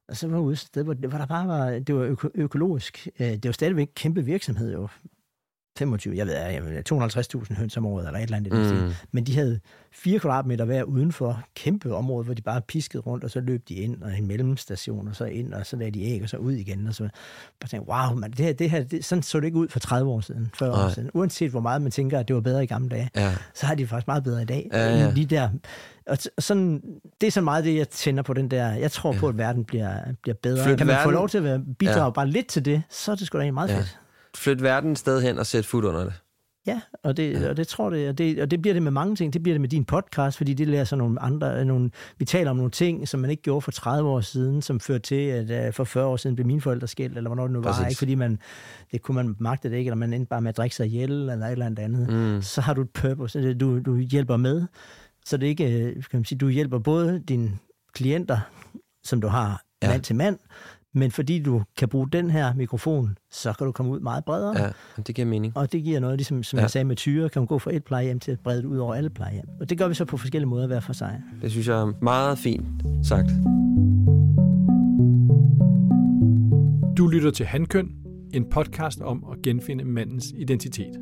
og 0.08 0.16
så 0.16 0.28
var 0.28 0.38
ude 0.38 0.52
et 0.52 0.58
sted, 0.58 0.84
hvor, 0.84 0.94
hvor 0.94 1.18
der 1.18 1.26
bare 1.26 1.48
var, 1.48 1.70
det 1.70 1.94
var 1.94 2.02
øko, 2.02 2.28
økologisk. 2.34 3.08
Øh, 3.20 3.26
det 3.26 3.44
var 3.44 3.52
stadigvæk 3.52 3.90
kæmpe 3.94 4.24
virksomhed 4.24 4.72
jo. 4.72 4.88
25, 5.78 6.16
jeg 6.16 6.26
ved, 6.26 6.34
jeg 6.34 6.64
ved 6.64 6.92
250.000 7.50 7.54
høns 7.54 7.76
om 7.76 7.86
året, 7.86 8.06
eller 8.06 8.18
et 8.18 8.22
eller 8.22 8.36
andet. 8.36 8.52
Mm. 8.76 8.80
Mm. 8.86 8.92
Men 9.12 9.24
de 9.24 9.34
havde 9.34 9.60
4 9.92 10.18
kvadratmeter 10.18 10.64
hver 10.64 10.82
udenfor, 10.82 11.42
kæmpe 11.54 11.94
område, 11.94 12.24
hvor 12.24 12.34
de 12.34 12.42
bare 12.42 12.60
piskede 12.60 13.02
rundt, 13.02 13.24
og 13.24 13.30
så 13.30 13.40
løb 13.40 13.68
de 13.68 13.74
ind, 13.74 14.02
og 14.02 14.18
en 14.18 14.26
mellemstation, 14.26 15.08
og 15.08 15.16
så 15.16 15.24
ind, 15.24 15.52
og 15.54 15.66
så 15.66 15.76
lagde 15.76 15.90
de 15.90 16.02
æg, 16.04 16.22
og 16.22 16.28
så 16.28 16.36
ud 16.36 16.52
igen. 16.52 16.86
Og 16.88 16.94
så 16.94 17.08
bare 17.60 17.68
tænkte, 17.68 17.88
wow, 17.90 18.18
man, 18.20 18.30
det 18.30 18.38
her, 18.44 18.52
det 18.52 18.70
her 18.70 18.84
det, 18.84 19.04
sådan 19.04 19.22
så 19.22 19.40
det 19.40 19.46
ikke 19.46 19.58
ud 19.58 19.68
for 19.68 19.78
30 19.78 20.10
år 20.10 20.20
siden, 20.20 20.50
40 20.54 20.70
Nej. 20.70 20.84
år 20.84 20.88
siden. 20.88 21.10
Uanset 21.14 21.50
hvor 21.50 21.60
meget 21.60 21.82
man 21.82 21.90
tænker, 21.92 22.18
at 22.18 22.28
det 22.28 22.34
var 22.36 22.42
bedre 22.42 22.62
i 22.64 22.66
gamle 22.66 22.88
dage, 22.88 23.10
Ja. 23.16 23.34
så 23.54 23.66
har 23.66 23.74
de 23.74 23.82
det 23.82 23.88
faktisk 23.88 24.06
meget 24.06 24.24
bedre 24.24 24.42
i 24.42 24.44
dag. 24.44 24.68
Ja, 24.72 24.98
ja. 24.98 25.10
De 25.10 25.24
der, 25.24 25.48
og 26.06 26.18
sådan, 26.38 26.82
det 27.20 27.26
er 27.26 27.30
så 27.30 27.40
meget 27.40 27.64
det, 27.64 27.76
jeg 27.76 27.88
tænder 27.88 28.22
på 28.22 28.34
den 28.34 28.50
der. 28.50 28.72
Jeg 28.72 28.90
tror 28.92 29.12
på, 29.12 29.28
at 29.28 29.38
verden 29.38 29.64
bliver, 29.64 29.98
bliver 30.22 30.34
bedre. 30.42 30.64
Flyt 30.64 30.78
kan 30.78 30.86
man 30.86 30.96
få 30.96 30.98
verden- 30.98 31.12
lov 31.14 31.28
til 31.28 31.38
at 31.46 31.60
bidrage 31.78 31.98
Ja. 31.98 32.04
ja. 32.04 32.10
bare 32.10 32.28
lidt 32.28 32.46
til 32.46 32.64
det, 32.64 32.82
så 32.90 33.12
er 33.12 33.16
det 33.16 33.26
sgu 33.26 33.38
da 33.38 33.50
meget 33.50 33.68
Ja. 33.68 33.78
fedt. 33.78 33.98
Flyt 34.36 34.62
verden 34.62 34.92
et 34.92 34.98
sted 34.98 35.22
hen 35.22 35.38
og 35.38 35.46
sæt 35.46 35.66
fod 35.66 35.84
under 35.84 36.04
det. 36.04 36.12
Ja, 36.66 36.80
og 37.02 37.16
det, 37.16 37.32
ja. 37.32 37.48
og 37.48 37.56
det 37.56 37.68
tror 37.68 37.90
det, 37.90 38.08
og 38.08 38.18
det, 38.18 38.42
og 38.42 38.50
det 38.50 38.62
bliver 38.62 38.74
det 38.74 38.82
med 38.82 38.90
mange 38.90 39.16
ting. 39.16 39.32
Det 39.32 39.42
bliver 39.42 39.54
det 39.54 39.60
med 39.60 39.68
din 39.68 39.84
podcast, 39.84 40.36
fordi 40.36 40.54
det 40.54 40.68
lærer 40.68 40.84
så 40.84 40.96
nogle 40.96 41.22
andre, 41.22 41.64
nogle, 41.64 41.90
vi 42.18 42.24
taler 42.24 42.50
om 42.50 42.56
nogle 42.56 42.70
ting, 42.70 43.08
som 43.08 43.20
man 43.20 43.30
ikke 43.30 43.42
gjorde 43.42 43.60
for 43.60 43.70
30 43.70 44.08
år 44.08 44.20
siden, 44.20 44.62
som 44.62 44.80
førte 44.80 45.02
til, 45.02 45.14
at 45.14 45.68
uh, 45.68 45.74
for 45.74 45.84
40 45.84 46.06
år 46.06 46.16
siden 46.16 46.36
blev 46.36 46.46
mine 46.46 46.60
forældre 46.60 46.86
skilt, 46.86 47.16
eller 47.16 47.28
hvornår 47.28 47.42
det 47.44 47.52
nu 47.52 47.60
var, 47.60 47.72
Præcis. 47.72 47.86
ikke? 47.90 47.98
fordi 47.98 48.14
man, 48.14 48.38
det 48.92 49.02
kunne 49.02 49.14
man 49.14 49.36
magte 49.38 49.70
det 49.70 49.76
ikke, 49.76 49.88
eller 49.88 49.96
man 49.96 50.12
endte 50.12 50.28
bare 50.28 50.40
med 50.40 50.48
at 50.48 50.56
drikke 50.56 50.76
sig 50.76 50.86
ihjel, 50.86 51.10
eller 51.10 51.46
et 51.46 51.52
eller 51.52 51.66
andet 51.66 51.78
andet. 51.82 52.10
Mm. 52.36 52.42
Så 52.42 52.60
har 52.60 52.74
du 52.74 52.80
et 52.82 52.90
purpose, 52.90 53.42
det- 53.42 53.60
du, 53.60 53.80
du 53.80 53.96
hjælper 53.96 54.36
med, 54.36 54.64
så 55.26 55.36
det 55.36 55.46
ikke, 55.46 55.80
øh, 55.82 55.92
kan 55.94 56.02
man 56.12 56.24
sige, 56.24 56.38
du 56.38 56.48
hjælper 56.48 56.78
både 56.78 57.22
dine 57.28 57.50
klienter, 57.94 58.38
som 59.04 59.20
du 59.20 59.28
har 59.28 59.62
Ja. 59.82 59.88
mand 59.88 60.02
til 60.02 60.16
mand, 60.16 60.38
men 60.96 61.10
fordi 61.10 61.42
du 61.42 61.62
kan 61.78 61.88
bruge 61.88 62.08
den 62.12 62.30
her 62.30 62.54
mikrofon, 62.54 63.18
så 63.30 63.52
kan 63.52 63.64
du 63.66 63.72
komme 63.72 63.92
ud 63.92 64.00
meget 64.00 64.24
bredere. 64.24 64.58
Ja, 64.62 64.68
det 65.06 65.14
giver 65.14 65.26
mening. 65.26 65.56
Og 65.56 65.72
det 65.72 65.82
giver 65.84 66.00
noget, 66.00 66.18
ligesom 66.18 66.42
som 66.42 66.56
Ja. 66.56 66.62
jeg 66.62 66.70
sagde 66.70 66.84
med 66.84 66.96
tyre, 66.96 67.28
kan 67.28 67.40
man 67.42 67.46
gå 67.46 67.58
fra 67.58 67.70
et 67.74 67.84
plejehjem 67.84 68.20
til 68.20 68.32
at 68.32 68.40
brede 68.40 68.58
det 68.58 68.64
ud 68.64 68.78
over 68.78 68.94
alle 68.94 69.10
plejehjem. 69.10 69.44
Og 69.60 69.70
det 69.70 69.78
gør 69.78 69.88
vi 69.88 69.94
så 69.94 70.04
på 70.04 70.16
forskellige 70.16 70.48
måder 70.48 70.66
hver 70.66 70.80
for 70.80 70.92
sig. 70.92 71.22
Det 71.42 71.50
synes 71.50 71.68
jeg 71.68 71.80
er 71.80 71.92
meget 72.02 72.38
fint 72.38 72.66
sagt. 73.02 73.28
Du 76.98 77.06
lytter 77.08 77.30
til 77.30 77.46
Handkøn, 77.46 77.90
en 78.34 78.44
podcast 78.50 79.00
om 79.00 79.24
at 79.32 79.42
genfinde 79.42 79.84
mandens 79.84 80.32
identitet. 80.36 80.96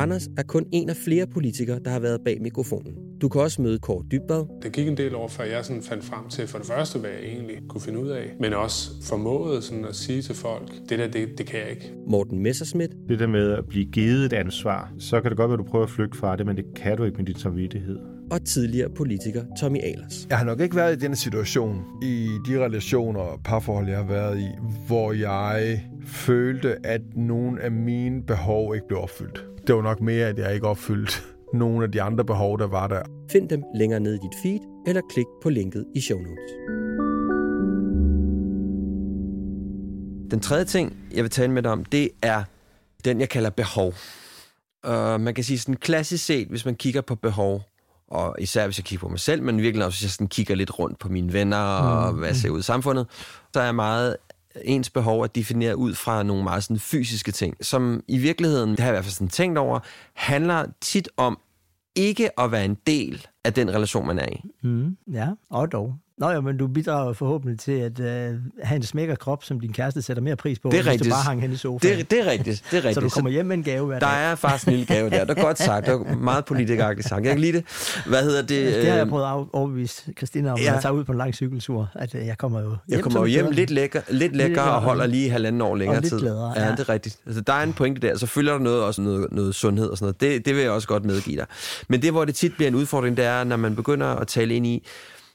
Anders 0.00 0.28
er 0.38 0.42
kun 0.42 0.66
en 0.72 0.88
af 0.88 0.96
flere 0.96 1.26
politikere, 1.26 1.78
der 1.84 1.90
har 1.90 2.00
været 2.00 2.20
bag 2.24 2.42
mikrofonen. 2.42 2.94
Du 3.20 3.28
kan 3.28 3.40
også 3.40 3.62
møde 3.62 3.78
Kåre 3.78 4.04
Dybbad, 4.12 4.44
Det 4.62 4.72
gik 4.72 4.88
en 4.88 4.96
del 4.96 5.14
år, 5.14 5.28
før 5.28 5.44
jeg 5.44 5.64
sådan 5.64 5.82
fandt 5.82 6.04
frem 6.04 6.28
til 6.28 6.46
for 6.46 6.58
det 6.58 6.66
første, 6.66 6.98
hvad 6.98 7.10
jeg 7.10 7.20
egentlig 7.22 7.56
kunne 7.68 7.80
finde 7.80 7.98
ud 7.98 8.08
af, 8.08 8.36
men 8.40 8.52
også 8.52 8.90
formåede 9.02 9.62
sådan 9.62 9.84
at 9.84 9.94
sige 9.94 10.22
til 10.22 10.34
folk, 10.34 10.72
det 10.88 10.98
der, 10.98 11.08
det, 11.08 11.28
det 11.38 11.46
kan 11.46 11.60
jeg 11.60 11.70
ikke. 11.70 11.92
Morten 12.08 12.38
Messerschmidt 12.38 12.90
Det 13.08 13.18
der 13.18 13.26
med 13.26 13.52
at 13.52 13.64
blive 13.68 13.84
givet 13.84 14.24
et 14.24 14.32
ansvar, 14.32 14.92
så 14.98 15.20
kan 15.20 15.30
det 15.30 15.36
godt 15.36 15.48
være, 15.48 15.58
at 15.60 15.66
du 15.66 15.70
prøver 15.70 15.84
at 15.84 15.90
flygte 15.90 16.18
fra 16.18 16.36
det, 16.36 16.46
men 16.46 16.56
det 16.56 16.64
kan 16.76 16.96
du 16.96 17.04
ikke 17.04 17.16
med 17.16 17.26
din 17.26 17.36
samvittighed. 17.36 17.98
og 18.30 18.44
tidligere 18.44 18.90
politiker 18.90 19.42
Tommy 19.60 19.78
Ahlers. 19.82 20.26
Jeg 20.30 20.38
har 20.38 20.44
nok 20.44 20.60
ikke 20.60 20.76
været 20.76 20.96
i 20.96 20.98
den 21.06 21.16
situation, 21.16 21.82
i 22.02 22.28
de 22.48 22.64
relationer 22.64 23.20
og 23.20 23.40
parforhold, 23.44 23.88
jeg 23.88 23.96
har 23.96 24.06
været 24.06 24.38
i, 24.40 24.48
hvor 24.86 25.12
jeg 25.12 25.82
følte, 26.06 26.86
at 26.86 27.00
nogle 27.16 27.62
af 27.62 27.70
mine 27.72 28.22
behov 28.22 28.74
ikke 28.74 28.86
blev 28.88 29.00
opfyldt. 29.00 29.49
Det 29.66 29.74
var 29.74 29.82
nok 29.82 30.00
mere, 30.00 30.26
at 30.26 30.38
jeg 30.38 30.54
ikke 30.54 30.66
opfyldte 30.66 31.12
nogle 31.54 31.84
af 31.84 31.92
de 31.92 32.02
andre 32.02 32.24
behov, 32.24 32.58
der 32.58 32.66
var 32.66 32.86
der. 32.86 33.02
Find 33.32 33.48
dem 33.48 33.62
længere 33.74 34.00
nede 34.00 34.14
i 34.14 34.18
dit 34.22 34.38
feed, 34.42 34.60
eller 34.86 35.02
klik 35.10 35.26
på 35.42 35.50
linket 35.50 35.86
i 35.94 36.00
show 36.00 36.18
notes. 36.18 36.50
Den 40.30 40.40
tredje 40.40 40.64
ting, 40.64 40.96
jeg 41.14 41.22
vil 41.22 41.30
tale 41.30 41.52
med 41.52 41.62
dig 41.62 41.70
om, 41.70 41.84
det 41.84 42.10
er 42.22 42.42
den, 43.04 43.20
jeg 43.20 43.28
kalder 43.28 43.50
behov. 43.50 43.94
Uh, 44.88 45.20
man 45.20 45.34
kan 45.34 45.44
sige 45.44 45.58
sådan 45.58 45.76
klassisk 45.76 46.24
set, 46.24 46.48
hvis 46.48 46.64
man 46.64 46.74
kigger 46.74 47.00
på 47.00 47.14
behov, 47.14 47.62
og 48.08 48.36
især 48.38 48.66
hvis 48.66 48.78
jeg 48.78 48.84
kigger 48.84 49.06
på 49.06 49.08
mig 49.08 49.20
selv, 49.20 49.42
men 49.42 49.62
virkelig 49.62 49.86
også 49.86 49.96
hvis 49.96 50.02
jeg 50.02 50.10
sådan 50.10 50.26
kigger 50.26 50.54
lidt 50.54 50.78
rundt 50.78 50.98
på 50.98 51.08
mine 51.08 51.32
venner 51.32 51.56
og 51.56 52.12
hvad 52.12 52.28
jeg 52.28 52.36
ser 52.36 52.50
ud 52.50 52.58
i 52.58 52.62
samfundet, 52.62 53.06
så 53.54 53.60
er 53.60 53.72
meget 53.72 54.16
ens 54.64 54.90
behov 54.90 55.24
at 55.24 55.34
definere 55.34 55.76
ud 55.76 55.94
fra 55.94 56.22
nogle 56.22 56.44
meget 56.44 56.64
sådan 56.64 56.78
fysiske 56.78 57.32
ting, 57.32 57.56
som 57.60 58.02
i 58.08 58.18
virkeligheden, 58.18 58.70
det 58.70 58.80
har 58.80 58.86
jeg 58.86 58.92
i 58.92 58.96
hvert 58.96 59.04
fald 59.04 59.12
sådan 59.12 59.28
tænkt 59.28 59.58
over, 59.58 59.80
handler 60.14 60.66
tit 60.80 61.08
om 61.16 61.38
ikke 61.94 62.40
at 62.40 62.52
være 62.52 62.64
en 62.64 62.76
del 62.86 63.26
af 63.44 63.54
den 63.54 63.74
relation, 63.74 64.06
man 64.06 64.18
er 64.18 64.26
i. 64.26 64.40
Mm, 64.62 64.96
ja, 65.12 65.28
og 65.50 65.72
dog. 65.72 65.94
Nå 66.20 66.30
ja, 66.30 66.40
men 66.40 66.56
du 66.56 66.66
bidrager 66.66 67.12
forhåbentlig 67.12 67.58
til 67.58 67.72
at 67.72 68.00
øh, 68.00 68.34
have 68.62 68.76
en 68.76 68.82
smækker 68.82 69.14
krop, 69.14 69.44
som 69.44 69.60
din 69.60 69.72
kæreste 69.72 70.02
sætter 70.02 70.22
mere 70.22 70.36
pris 70.36 70.58
på, 70.58 70.68
Det 70.68 70.78
er 70.78 70.82
hvis 70.82 70.90
rigtigt. 70.92 71.04
du 71.10 71.14
bare 71.14 71.22
hang 71.22 71.40
hen 71.40 71.52
i 71.52 71.56
sofaen. 71.56 71.98
Det, 71.98 72.10
det 72.10 72.20
er 72.26 72.30
rigtigt, 72.30 72.64
det 72.70 72.76
er 72.78 72.84
rigtigt. 72.84 72.94
så 72.94 73.00
du 73.00 73.08
kommer 73.08 73.30
hjem 73.30 73.46
med 73.46 73.56
en 73.56 73.62
gave 73.62 73.86
hver 73.86 73.98
der 73.98 74.06
dag. 74.06 74.30
er 74.30 74.34
faktisk 74.34 74.66
en 74.68 74.72
lille 74.72 74.86
gave 74.94 75.10
der. 75.10 75.24
Det 75.24 75.38
er 75.38 75.42
godt 75.42 75.58
sagt. 75.58 75.86
Det 75.86 75.92
er 75.94 76.16
meget 76.16 76.44
politikeragtigt 76.44 77.08
sagt. 77.08 77.24
Jeg 77.24 77.32
kan 77.32 77.40
lide 77.40 77.52
det. 77.52 77.64
Hvad 78.06 78.22
hedder 78.22 78.40
det? 78.42 78.74
Det 78.74 78.86
har 78.86 78.94
jeg 78.96 79.04
øh, 79.04 79.10
prøvet 79.10 79.24
at 79.24 79.44
overbevise 79.52 80.12
Christina 80.18 80.52
om, 80.52 80.58
Ja. 80.58 80.72
jeg 80.72 80.82
tager 80.82 80.92
ud 80.92 81.04
på 81.04 81.12
en 81.12 81.18
lang 81.18 81.34
cykeltur, 81.34 81.88
at 81.94 82.14
øh, 82.14 82.26
jeg 82.26 82.38
kommer 82.38 82.60
jo 82.60 82.68
hjem. 82.68 82.78
Jeg 82.88 83.02
kommer 83.02 83.20
jo 83.20 83.26
hjem 83.26 83.50
lidt 83.50 83.70
lækker, 83.70 84.00
lidt 84.10 84.36
lækker 84.36 84.62
og 84.62 84.80
holder 84.82 85.06
lige 85.06 85.30
halvanden 85.30 85.60
år 85.62 85.76
længere 85.76 86.00
lidt 86.00 86.10
tid. 86.12 86.20
gladere, 86.20 86.52
ja, 86.56 86.64
ja. 86.64 86.70
det 86.70 86.80
er 86.80 86.88
rigtigt. 86.88 87.18
Altså, 87.26 87.40
der 87.40 87.52
er 87.52 87.62
en 87.62 87.72
pointe 87.72 88.00
der. 88.08 88.18
Så 88.18 88.26
følger 88.26 88.52
der 88.52 88.58
noget, 88.60 88.82
også 88.82 89.02
noget, 89.02 89.26
noget 89.32 89.54
sundhed 89.54 89.88
og 89.88 89.98
sådan 89.98 90.04
noget. 90.20 90.20
Det, 90.20 90.46
det 90.46 90.54
vil 90.54 90.62
jeg 90.62 90.70
også 90.70 90.88
godt 90.88 91.04
medgive 91.04 91.36
dig. 91.36 91.46
Men 91.88 92.02
det, 92.02 92.10
hvor 92.10 92.24
det 92.24 92.34
tit 92.34 92.54
bliver 92.56 92.68
en 92.68 92.74
udfordring, 92.74 93.16
det 93.16 93.24
er, 93.24 93.44
når 93.44 93.56
man 93.56 93.76
begynder 93.76 94.06
at 94.06 94.28
tale 94.28 94.54
ind 94.54 94.66
i, 94.66 94.86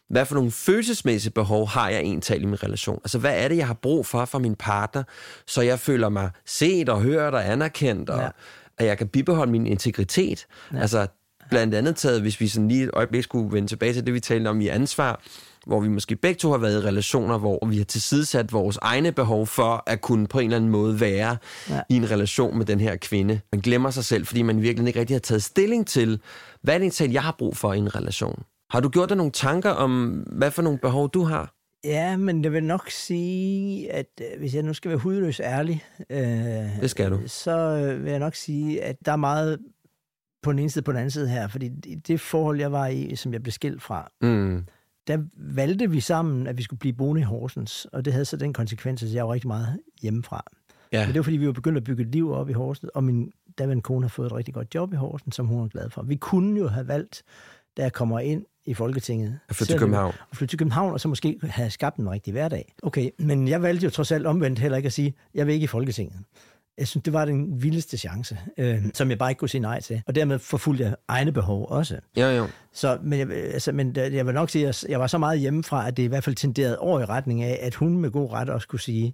hvad 0.10 0.26
for 0.26 0.36
nogle 0.36 0.51
følelsesmæssige 0.51 1.32
behov 1.32 1.68
har 1.68 1.89
jeg 1.89 1.99
egentlig 1.99 2.41
i 2.41 2.45
min 2.45 2.64
relation? 2.64 2.99
Altså, 3.03 3.18
hvad 3.20 3.34
er 3.43 3.47
det, 3.47 3.58
jeg 3.58 3.68
har 3.68 3.74
brug 3.74 4.06
for 4.06 4.26
fra 4.26 4.39
min 4.39 4.56
partner, 4.56 5.03
så 5.47 5.62
jeg 5.62 5.80
føler 5.80 6.10
mig 6.10 6.30
set 6.45 6.89
og 6.89 7.01
hørt 7.01 7.34
og 7.34 7.51
anerkendt, 7.51 8.10
og 8.10 8.20
Ja. 8.22 8.30
at 8.78 8.86
jeg 8.86 8.97
kan 8.97 9.08
bibeholde 9.08 9.51
min 9.51 9.68
integritet? 9.68 10.45
Ja. 10.74 10.80
Altså, 10.80 11.08
blandt 11.49 11.76
andet 11.76 11.95
taget, 11.95 12.22
hvis 12.22 12.39
vi 12.41 12.47
sådan 12.47 12.68
lige 12.68 12.84
et 12.84 12.89
øjeblik 12.93 13.24
skulle 13.24 13.51
vende 13.51 13.68
tilbage 13.68 13.93
til 13.93 14.06
det, 14.06 14.14
vi 14.14 14.20
talte 14.20 14.47
om 14.47 14.62
i 14.62 14.68
ansvar, 14.68 15.22
hvor 15.66 15.80
vi 15.80 15.88
måske 15.88 16.16
begge 16.16 16.38
to 16.39 16.51
har 16.51 16.58
været 16.58 16.84
i 16.84 16.88
relationer, 16.88 17.38
hvor 17.38 17.66
vi 17.68 17.78
har 17.78 17.84
tilsidesat 17.84 18.53
vores 18.53 18.78
egne 18.82 19.12
behov 19.12 19.47
for 19.47 19.84
at 19.88 20.01
kunne 20.01 20.28
på 20.28 20.39
en 20.39 20.45
eller 20.45 20.58
anden 20.58 20.70
måde 20.72 20.99
være 20.99 21.38
ja. 21.70 21.82
I 21.89 21.95
en 21.95 22.12
relation 22.12 22.58
med 22.58 22.66
den 22.66 22.80
her 22.80 22.95
kvinde. 22.95 23.39
Man 23.51 23.62
glemmer 23.62 23.89
sig 23.91 24.06
selv, 24.06 24.26
fordi 24.26 24.41
man 24.41 24.62
virkelig 24.62 24.88
ikke 24.88 24.99
rigtig 24.99 25.16
har 25.16 25.20
taget 25.20 25.43
stilling 25.43 25.88
til, 25.88 26.20
hvad 26.62 26.74
er 26.76 26.78
det 26.80 26.86
egentlig, 27.01 27.14
jeg 27.14 27.24
har 27.24 27.36
brug 27.38 27.58
for 27.58 27.74
i 27.74 27.78
en 27.78 27.95
relation? 27.95 28.43
Har 28.70 28.80
du 28.80 28.89
gjort 28.89 29.09
dig 29.09 29.18
nogle 29.18 29.32
tanker 29.32 29.70
om, 29.70 30.09
hvad 30.32 30.51
for 30.51 30.61
nogle 30.61 30.80
behov 30.80 31.09
du 31.09 31.24
har? 31.24 31.53
Ja, 31.84 32.18
men 32.18 32.43
jeg 32.43 32.51
vil 32.53 32.63
nok 32.63 32.89
sige, 32.89 33.91
at 33.91 34.05
øh, 34.22 34.39
hvis 34.39 34.55
jeg 34.55 34.63
nu 34.63 34.74
skal 34.74 34.89
være 34.89 34.97
hudløs 34.97 35.39
ærlig, 35.39 35.84
øh, 36.09 36.18
Det 36.82 36.89
skal 36.89 37.11
du. 37.11 37.20
så 37.28 37.57
øh, 37.59 38.03
vil 38.03 38.09
jeg 38.11 38.20
nok 38.20 38.36
sige, 38.36 38.84
at 38.84 38.95
der 39.05 39.11
er 39.11 39.16
meget 39.16 39.59
på 40.43 40.51
den 40.51 40.59
ene 40.59 40.70
side 40.70 40.82
og 40.82 40.86
på 40.86 40.91
den 40.91 40.97
anden 40.97 41.11
side 41.11 41.30
her, 41.30 41.47
fordi 41.47 41.70
det 42.07 42.20
forhold, 42.20 42.59
jeg 42.59 42.72
var 42.72 42.88
i, 42.88 43.16
som 43.16 43.34
jeg 43.34 43.43
blev 43.43 43.51
skilt 43.51 43.82
fra, 43.82 44.11
Mm. 44.22 44.66
der 45.07 45.18
valgte 45.38 45.89
vi 45.91 45.99
sammen, 45.99 46.47
at 46.47 46.57
vi 46.57 46.63
skulle 46.63 46.80
blive 46.80 46.93
boende 46.93 47.22
i 47.22 47.24
Horsens, 47.24 47.86
og 47.93 48.05
det 48.05 48.13
havde 48.13 48.26
så 48.26 48.38
den 48.38 48.53
konsekvens, 48.53 49.03
at 49.03 49.13
jeg 49.13 49.28
var 49.28 49.34
rigtig 49.34 49.47
meget 49.47 49.80
hjemmefra. 50.01 50.43
Ja. 50.91 50.99
Men 51.05 51.07
det 51.13 51.16
var, 51.20 51.24
fordi 51.24 51.38
vi 51.38 51.47
var 51.47 51.53
begyndt 51.53 51.78
at 51.78 51.84
bygge 51.84 52.03
et 52.03 52.09
liv 52.09 52.32
op 52.32 52.49
i 52.49 52.53
Horsens, 52.53 52.89
og 52.95 53.03
min 53.03 53.32
daværende 53.57 53.82
kone 53.84 54.01
har 54.03 54.09
fået 54.09 54.26
et 54.26 54.34
rigtig 54.34 54.53
godt 54.53 54.76
job 54.76 54.93
i 54.93 54.95
Horsens, 54.95 55.36
som 55.36 55.45
hun 55.47 55.63
er 55.63 55.68
glad 55.68 55.89
for. 55.89 56.01
Vi 56.03 56.16
kunne 56.16 56.59
jo 56.59 56.68
have 56.68 56.88
valgt, 56.88 57.24
da 57.78 57.82
jeg 57.82 57.93
kommer 57.93 58.20
ind 58.20 58.45
i 58.66 58.74
Folketinget. 58.74 59.39
At 59.49 59.55
flytte 59.55 59.74
til 59.74 59.80
København. 59.80 60.13
At 60.32 60.38
flytte 60.38 60.51
til 60.51 60.59
København, 60.59 60.93
og 60.93 60.99
så 60.99 61.07
måske 61.07 61.39
have 61.43 61.70
skabt 61.70 61.97
en 61.97 62.09
rigtig 62.09 62.32
hverdag. 62.32 62.74
Okay, 62.84 63.09
men 63.20 63.47
jeg 63.47 63.61
valgte 63.61 63.84
jo 63.84 63.89
trods 63.89 64.11
alt 64.11 64.26
omvendt 64.26 64.59
heller 64.59 64.78
ikke 64.78 64.88
at 64.88 64.93
sige, 64.93 65.13
jeg 65.34 65.47
vil 65.47 65.53
ikke 65.53 65.63
i 65.63 65.68
Folketinget. 65.68 66.20
Jeg 66.78 66.88
synes, 66.88 67.03
det 67.03 67.13
var 67.13 67.26
den 67.26 67.63
vildeste 67.63 67.97
chance, 67.97 68.39
øh, 68.57 68.84
som 68.93 69.09
jeg 69.09 69.18
bare 69.18 69.32
ikke 69.32 69.39
kunne 69.39 69.49
sige 69.49 69.61
nej 69.61 69.82
til. 69.82 70.01
Og 70.07 70.16
dermed 70.16 70.39
forfulgte 70.39 70.84
jeg 70.84 70.95
egne 71.07 71.32
behov 71.32 71.68
også. 71.70 71.99
Jo, 72.18 72.26
jo. 72.26 72.47
Så, 72.74 72.97
men, 73.03 73.20
jeg, 73.20 73.32
altså, 73.32 73.72
men 73.72 73.95
jeg 73.95 74.26
vil 74.26 74.34
nok 74.34 74.49
sige, 74.49 74.68
at 74.68 74.86
jeg 74.89 74.99
var 74.99 75.07
så 75.07 75.18
meget 75.18 75.39
hjemmefra, 75.39 75.88
at 75.88 75.97
det 75.97 76.03
i 76.03 76.05
hvert 76.05 76.24
fald 76.24 76.36
tenderede 76.36 76.80
over 76.80 76.99
i 76.99 77.05
retning 77.05 77.43
af, 77.43 77.59
at 77.61 77.76
hun 77.76 77.97
med 77.97 78.11
god 78.11 78.32
ret 78.32 78.49
også 78.49 78.68
kunne 78.68 78.80
sige, 78.80 79.13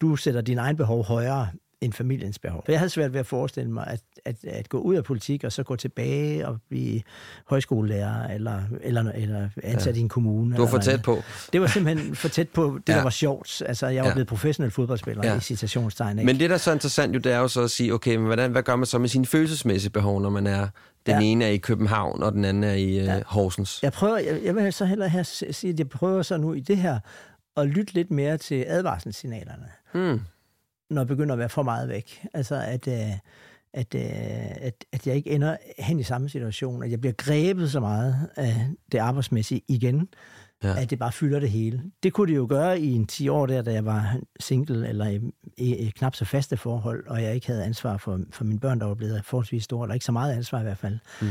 du 0.00 0.16
sætter 0.16 0.40
din 0.40 0.58
egen 0.58 0.76
behov 0.76 1.04
højere 1.04 1.48
end 1.82 1.92
familiens 1.92 2.38
behov. 2.38 2.62
For 2.64 2.72
jeg 2.72 2.78
havde 2.78 2.90
svært 2.90 3.12
ved 3.12 3.20
at 3.20 3.26
forestille 3.26 3.70
mig, 3.70 3.86
at, 3.86 4.00
at, 4.24 4.36
at 4.44 4.68
gå 4.68 4.78
ud 4.78 4.94
af 4.94 5.04
politik 5.04 5.44
og 5.44 5.52
så 5.52 5.62
gå 5.62 5.76
tilbage 5.76 6.48
og 6.48 6.58
blive 6.68 7.02
højskolelærer 7.48 8.28
eller, 8.34 8.62
eller, 8.80 9.12
eller 9.14 9.48
ansat 9.62 9.94
ja. 9.94 9.98
i 9.98 10.02
en 10.02 10.08
kommune. 10.08 10.56
Du 10.56 10.62
var 10.62 10.68
for 10.68 10.78
tæt 10.78 11.02
på. 11.02 11.22
Det 11.52 11.60
var 11.60 11.66
simpelthen 11.66 12.14
for 12.16 12.28
tæt 12.28 12.48
på 12.48 12.78
det, 12.86 12.92
ja. 12.92 12.96
der 12.98 13.02
var 13.02 13.10
sjovt. 13.10 13.62
Altså, 13.66 13.86
jeg 13.86 14.02
var 14.02 14.08
Ja. 14.08 14.14
blevet 14.14 14.28
professionel 14.28 14.70
fodboldspiller 14.70 15.26
Ja. 15.28 15.36
i 15.36 15.40
citationstegn. 15.40 16.18
Ikke? 16.18 16.26
Men 16.26 16.40
det, 16.40 16.50
der 16.50 16.54
er 16.56 16.58
så 16.58 16.72
interessant 16.72 17.14
jo, 17.14 17.18
det 17.20 17.32
er 17.32 17.38
jo 17.38 17.48
så 17.48 17.62
at 17.62 17.70
sige, 17.70 17.94
okay, 17.94 18.16
men 18.16 18.26
hvordan, 18.26 18.50
hvad 18.52 18.62
gør 18.62 18.76
man 18.76 18.86
så 18.86 18.98
med 18.98 19.08
sine 19.08 19.26
følelsesmæssige 19.26 19.90
behov, 19.90 20.20
når 20.22 20.30
man 20.30 20.46
er, 20.46 20.68
den 21.06 21.14
Ja. 21.14 21.20
ene 21.20 21.44
er 21.44 21.48
i 21.48 21.56
København, 21.56 22.22
og 22.22 22.32
den 22.32 22.44
anden 22.44 22.64
er 22.64 22.72
i 22.74 22.98
øh, 22.98 23.04
Ja. 23.04 23.20
Horsens? 23.26 23.82
Jeg 23.82 23.92
prøver, 23.92 24.18
jeg, 24.18 24.40
jeg 24.44 24.56
vil 24.56 24.72
så 24.72 24.84
hellere 24.84 25.08
her 25.08 25.22
sige, 25.52 25.72
at 25.72 25.78
jeg 25.78 25.88
prøver 25.88 26.22
så 26.22 26.36
nu 26.36 26.52
i 26.52 26.60
det 26.60 26.76
her 26.76 26.98
at 27.56 27.66
lytte 27.68 27.94
lidt 27.94 28.10
mere 28.10 28.36
til 28.38 28.64
advarselssignalerne, 28.68 29.66
Hmm. 29.92 30.20
Når 30.92 31.00
jeg 31.00 31.08
begynder 31.08 31.32
at 31.32 31.38
være 31.38 31.48
for 31.48 31.62
meget 31.62 31.88
væk. 31.88 32.26
Altså, 32.34 32.54
at, 32.54 32.88
øh, 32.88 33.18
at, 33.74 33.94
øh, 33.94 34.02
at, 34.66 34.84
at 34.92 35.06
jeg 35.06 35.16
ikke 35.16 35.30
ender 35.30 35.56
hen 35.78 35.98
i 36.00 36.02
samme 36.02 36.28
situation, 36.28 36.82
at 36.82 36.90
jeg 36.90 37.00
bliver 37.00 37.14
grebet 37.18 37.70
så 37.70 37.80
meget 37.80 38.28
af 38.36 38.66
det 38.92 38.98
arbejdsmæssige 38.98 39.62
igen, 39.68 40.08
Ja. 40.62 40.68
ja. 40.68 40.82
at 40.82 40.90
det 40.90 40.98
bare 40.98 41.12
fylder 41.12 41.40
det 41.40 41.50
hele. 41.50 41.82
Det 42.02 42.12
kunne 42.12 42.32
det 42.32 42.36
jo 42.36 42.46
gøre 42.48 42.80
i 42.80 42.92
en 42.92 43.06
10 43.06 43.28
år 43.28 43.46
der, 43.46 43.62
da 43.62 43.72
jeg 43.72 43.84
var 43.84 44.18
single 44.40 44.88
eller 44.88 45.06
i, 45.08 45.20
i, 45.56 45.76
i 45.76 45.90
knap 45.90 46.14
så 46.14 46.24
faste 46.24 46.56
forhold, 46.56 47.06
og 47.06 47.22
jeg 47.22 47.34
ikke 47.34 47.46
havde 47.46 47.64
ansvar 47.64 47.96
for, 47.96 48.20
for 48.30 48.44
mine 48.44 48.60
børn, 48.60 48.80
der 48.80 48.86
var 48.86 48.94
blevet 48.94 49.24
forholdsvis 49.24 49.64
store, 49.64 49.84
eller 49.84 49.94
ikke 49.94 50.06
så 50.06 50.12
meget 50.12 50.36
ansvar 50.36 50.60
i 50.60 50.62
hvert 50.62 50.78
fald. 50.78 50.98
Mm. 51.22 51.28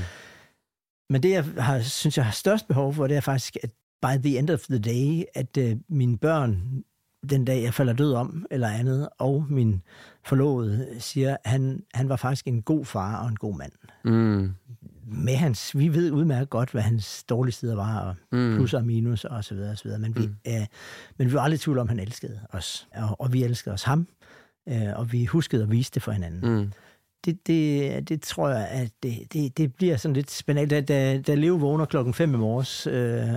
Men 1.09 1.23
det, 1.23 1.31
jeg 1.31 1.43
har, 1.57 1.79
synes, 1.79 2.17
jeg 2.17 2.25
har 2.25 2.31
størst 2.31 2.67
behov 2.67 2.93
for, 2.93 3.07
det 3.07 3.17
er 3.17 3.21
faktisk, 3.21 3.57
at 3.63 3.69
by 4.01 4.27
the 4.27 4.39
end 4.39 4.49
of 4.49 4.59
the 4.59 4.79
day, 4.79 5.23
at 5.35 5.57
øh, 5.57 5.77
mine 5.89 6.17
børn, 6.17 6.83
den 7.29 7.45
dag 7.45 7.63
jeg 7.63 7.73
falder 7.73 7.93
død 7.93 8.13
om, 8.13 8.45
eller 8.51 8.67
andet, 8.67 9.09
og 9.19 9.45
min 9.49 9.81
forlovede 10.25 10.87
siger, 10.99 11.37
han, 11.45 11.83
han 11.93 12.09
var 12.09 12.15
faktisk 12.15 12.47
en 12.47 12.61
god 12.61 12.85
far 12.85 13.23
og 13.23 13.29
en 13.29 13.35
god 13.35 13.57
mand. 13.57 13.71
Mm. 14.05 14.51
Med 15.07 15.35
hans, 15.35 15.77
vi 15.77 15.93
ved 15.93 16.11
udmærket 16.11 16.49
godt, 16.49 16.71
hvad 16.71 16.81
hans 16.81 17.23
dårlige 17.23 17.53
sider 17.53 17.75
var, 17.75 17.99
og 17.99 18.15
Mm. 18.31 18.55
plus 18.55 18.73
og 18.73 18.85
minus 18.85 19.25
og 19.25 19.43
så 19.43 19.55
videre, 19.55 19.71
og 19.71 19.77
så 19.77 19.83
videre. 19.83 19.99
Men, 19.99 20.15
vi, 20.15 20.21
Mm. 20.27 20.35
øh, 20.47 20.65
men 21.17 21.27
vi 21.27 21.33
var 21.33 21.41
aldrig 21.41 21.55
i 21.55 21.59
tvivl 21.59 21.77
om, 21.77 21.85
at 21.87 21.89
han 21.89 21.99
elskede 21.99 22.39
os, 22.49 22.87
og, 22.95 23.21
og 23.21 23.33
vi 23.33 23.43
elskede 23.43 23.73
os 23.73 23.83
ham, 23.83 24.07
øh, 24.69 24.81
og 24.95 25.11
vi 25.11 25.25
huskede 25.25 25.63
at 25.63 25.71
vise 25.71 25.91
det 25.93 26.03
for 26.03 26.11
hinanden. 26.11 26.55
Mm. 26.61 26.71
Det, 27.25 27.47
det, 27.47 28.09
det 28.09 28.21
tror 28.21 28.49
jeg, 28.49 28.67
at 28.67 28.89
det, 29.03 29.17
det, 29.33 29.57
det 29.57 29.75
bliver 29.75 29.97
sådan 29.97 30.15
lidt 30.15 30.31
spændende. 30.31 30.75
Da, 30.75 30.81
da, 30.81 31.21
da 31.21 31.35
Leo 31.35 31.55
vågner 31.55 31.85
klokken 31.85 32.13
5 32.13 32.33
i 32.33 32.37
morges, 32.37 32.87
øh, 32.87 32.93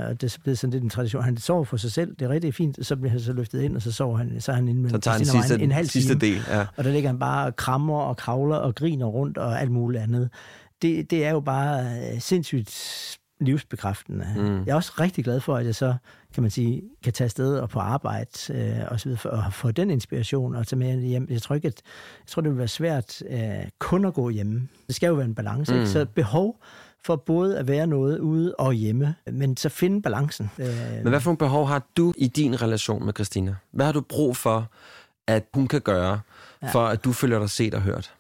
og 0.09 0.20
det 0.20 0.35
er 0.35 0.39
blevet 0.43 0.59
sådan 0.59 0.72
lidt 0.72 0.85
en 0.85 0.91
tradition, 0.91 1.22
han 1.24 1.37
sover 1.37 1.64
for 1.64 1.76
sig 1.76 1.93
selv, 1.93 2.14
det 2.18 2.22
er 2.22 2.28
rigtig 2.28 2.55
fint, 2.55 2.87
så 2.87 2.97
bliver 2.97 3.11
han 3.11 3.20
så 3.20 3.32
løftet 3.32 3.62
ind, 3.62 3.76
og 3.76 3.82
så 3.82 3.93
sover 3.93 4.16
han, 4.16 4.41
så 4.41 4.53
er 4.53 4.57
han 4.57 4.68
inde 4.68 4.91
Så 4.91 4.99
tager 4.99 5.18
mig 5.18 5.26
sidste, 5.26 5.55
en, 5.55 5.61
en 5.61 5.72
halv 5.72 5.87
sidste 5.89 6.18
time. 6.18 6.20
del. 6.20 6.43
Ja. 6.49 6.66
Og 6.76 6.85
der 6.85 6.93
ligger 6.93 7.09
han 7.09 7.18
bare 7.18 7.47
og 7.47 7.57
krammer 7.57 8.01
og 8.01 8.16
kravler 8.16 8.57
og 8.57 8.74
griner 8.74 9.07
rundt 9.07 9.39
og 9.39 9.61
alt 9.61 9.70
muligt 9.70 10.03
andet. 10.03 10.30
Det, 10.82 11.11
det 11.11 11.24
er 11.24 11.30
jo 11.30 11.41
bare 11.41 11.80
øh, 12.14 12.20
sindssygt 12.20 12.70
livsbekræftende. 13.41 14.26
Mm. 14.37 14.64
Jeg 14.64 14.70
er 14.72 14.74
også 14.74 14.93
rigtig 15.01 15.24
glad 15.24 15.41
for, 15.41 15.57
at 15.57 15.66
jeg 15.66 15.74
så, 15.74 15.95
kan 16.35 16.43
man 16.43 16.51
sige, 16.51 16.82
kan 17.05 17.12
tage 17.12 17.24
afsted 17.24 17.59
og 17.59 17.68
på 17.68 17.78
arbejde 17.80 18.30
øh, 18.51 18.76
og 18.91 19.01
så 19.01 19.05
videre, 19.09 19.18
for 19.18 19.30
at 19.30 19.53
få 19.53 19.70
den 19.70 19.91
inspiration 19.91 20.55
og 20.57 20.66
tage 20.66 20.78
med 20.78 21.01
hjem. 21.01 21.26
Jeg 21.30 21.43
tror 21.43 21.55
ikke, 21.55 21.68
at 21.68 21.82
jeg 22.20 22.26
tror, 22.26 22.43
det 22.43 22.51
vil 22.51 22.59
være 22.59 22.68
svært 22.68 23.22
øh, 23.30 23.41
kun 23.78 24.05
at 24.05 24.14
gå 24.14 24.28
hjemme. 24.30 24.68
Det 24.87 24.95
skal 24.97 25.07
jo 25.07 25.14
være 25.14 25.24
en 25.26 25.35
balance. 25.35 25.72
Mm. 25.72 25.78
Ikke? 25.78 25.91
Så 25.91 26.05
behov 26.14 26.61
for 27.05 27.16
både 27.16 27.59
at 27.59 27.68
være 27.68 27.87
noget 27.87 28.18
ude 28.18 28.55
og 28.59 28.72
hjemme, 28.72 29.14
men 29.32 29.57
så 29.57 29.68
finde 29.68 30.03
balancen. 30.03 30.51
Øh, 30.59 30.66
Men 30.95 31.09
hvad 31.09 31.20
for 31.20 31.28
nogle 31.30 31.39
behov 31.39 31.66
har 31.66 31.82
du 31.97 32.12
i 32.16 32.26
din 32.28 32.62
relation 32.62 33.05
med 33.05 33.12
Christina? 33.14 33.55
Hvad 33.70 33.87
har 33.87 33.93
du 33.93 34.01
brug 34.01 34.37
for, 34.37 34.70
at 35.26 35.45
hun 35.55 35.66
kan 35.68 35.80
gøre, 35.80 36.20
Ja. 36.62 36.70
for 36.70 36.87
at 36.87 37.05
du 37.05 37.12
føler 37.12 37.39
dig 37.39 37.51
set 37.51 37.74
og 37.74 37.80
hørt? 37.80 38.14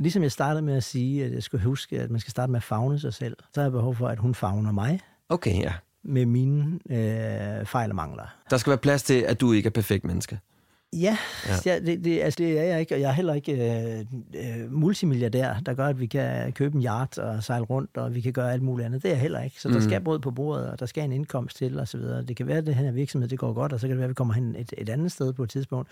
Ligesom 0.00 0.22
jeg 0.22 0.32
startede 0.32 0.62
med 0.62 0.76
at 0.76 0.84
sige, 0.84 1.24
at 1.24 1.32
jeg 1.32 1.42
skulle 1.42 1.64
huske, 1.64 2.00
at 2.00 2.10
man 2.10 2.20
skal 2.20 2.30
starte 2.30 2.52
med 2.52 2.58
at 2.58 2.62
fagne 2.62 2.98
sig 2.98 3.14
selv, 3.14 3.36
så 3.54 3.60
har 3.60 3.62
jeg 3.62 3.72
behov 3.72 3.94
for, 3.94 4.08
at 4.08 4.18
hun 4.18 4.34
fagner 4.34 4.72
mig 4.72 5.00
Okay, 5.28 5.60
ja. 5.60 5.72
med 6.04 6.26
mine 6.26 6.78
øh, 6.90 7.66
fejl 7.66 7.90
og 7.90 7.96
mangler. 7.96 8.36
Der 8.50 8.56
skal 8.56 8.70
være 8.70 8.78
plads 8.78 9.02
til, 9.02 9.14
at 9.14 9.40
du 9.40 9.52
ikke 9.52 9.66
er 9.66 9.70
perfekt 9.70 10.04
menneske. 10.04 10.38
Ja, 10.92 11.16
Ja. 11.48 11.54
ja. 11.74 11.78
det, 11.80 12.04
det, 12.04 12.20
altså 12.20 12.38
det 12.38 12.58
er 12.58 12.62
jeg 12.64 12.80
ikke, 12.80 12.94
og 12.94 13.00
jeg 13.00 13.08
er 13.08 13.12
heller 13.12 13.34
ikke 13.34 13.52
øh, 13.52 14.00
øh, 14.34 14.72
multimilliardær, 14.72 15.54
der 15.66 15.74
gør, 15.74 15.86
at 15.86 16.00
vi 16.00 16.06
kan 16.06 16.52
købe 16.52 16.76
en 16.76 16.84
yacht 16.84 17.18
og 17.18 17.42
sejle 17.42 17.64
rundt, 17.64 17.96
og 17.96 18.14
vi 18.14 18.20
kan 18.20 18.32
gøre 18.32 18.52
alt 18.52 18.62
muligt 18.62 18.86
andet. 18.86 19.02
Det 19.02 19.08
er 19.08 19.12
jeg 19.12 19.20
heller 19.20 19.40
ikke. 19.40 19.60
Så 19.60 19.68
der 19.68 19.74
Mm. 19.74 19.80
skal 19.80 20.00
brød 20.00 20.18
på 20.18 20.30
bordet, 20.30 20.66
og 20.70 20.80
der 20.80 20.86
skal 20.86 21.04
en 21.04 21.12
indkomst 21.12 21.56
til, 21.56 21.78
og 21.80 21.88
så 21.88 21.98
videre. 21.98 22.22
Det 22.22 22.36
kan 22.36 22.46
være, 22.46 22.58
at 22.58 22.66
det 22.66 22.74
her 22.74 22.90
virksomhed 22.92 23.28
det 23.28 23.38
går 23.38 23.52
godt, 23.52 23.72
og 23.72 23.80
så 23.80 23.86
kan 23.86 23.90
det 23.90 23.98
være, 23.98 24.04
at 24.04 24.08
vi 24.08 24.14
kommer 24.14 24.34
hen 24.34 24.56
et, 24.58 24.72
et 24.78 24.88
andet 24.88 25.12
sted 25.12 25.32
på 25.32 25.42
et 25.42 25.50
tidspunkt. 25.50 25.88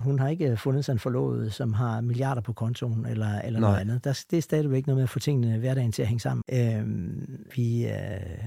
Hun 0.00 0.18
har 0.18 0.28
ikke 0.28 0.56
fundet 0.56 0.84
sig 0.84 0.92
en 0.92 0.98
forlovet, 0.98 1.52
som 1.52 1.72
har 1.72 2.00
milliarder 2.00 2.40
på 2.40 2.52
kontoen, 2.52 3.06
eller, 3.06 3.40
eller 3.40 3.60
noget 3.60 3.76
andet. 3.80 4.04
Der, 4.04 4.24
det 4.30 4.36
er 4.36 4.42
stadigvæk 4.42 4.86
noget 4.86 4.96
med 4.96 5.02
at 5.02 5.10
få 5.10 5.18
tingene 5.18 5.58
hverdagen 5.58 5.92
til 5.92 6.02
at 6.02 6.08
hænge 6.08 6.20
sammen. 6.20 6.42
Øh, 6.52 6.82
vi, 7.56 7.86
øh, 7.86 7.92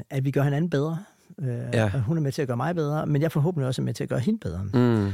at 0.09 0.25
vi 0.25 0.31
gør 0.31 0.43
hinanden 0.43 0.69
bedre. 0.69 0.97
Øh, 1.41 1.47
Ja. 1.73 1.89
hun 1.89 2.17
er 2.17 2.21
med 2.21 2.31
til 2.31 2.41
at 2.41 2.47
gøre 2.47 2.57
mig 2.57 2.75
bedre, 2.75 3.05
men 3.05 3.21
jeg 3.21 3.31
forhåbentlig 3.31 3.67
også 3.67 3.81
er 3.81 3.83
med 3.83 3.93
til 3.93 4.03
at 4.03 4.09
gøre 4.09 4.19
hende 4.19 4.39
bedre 4.39 4.63
Mm. 4.73 5.11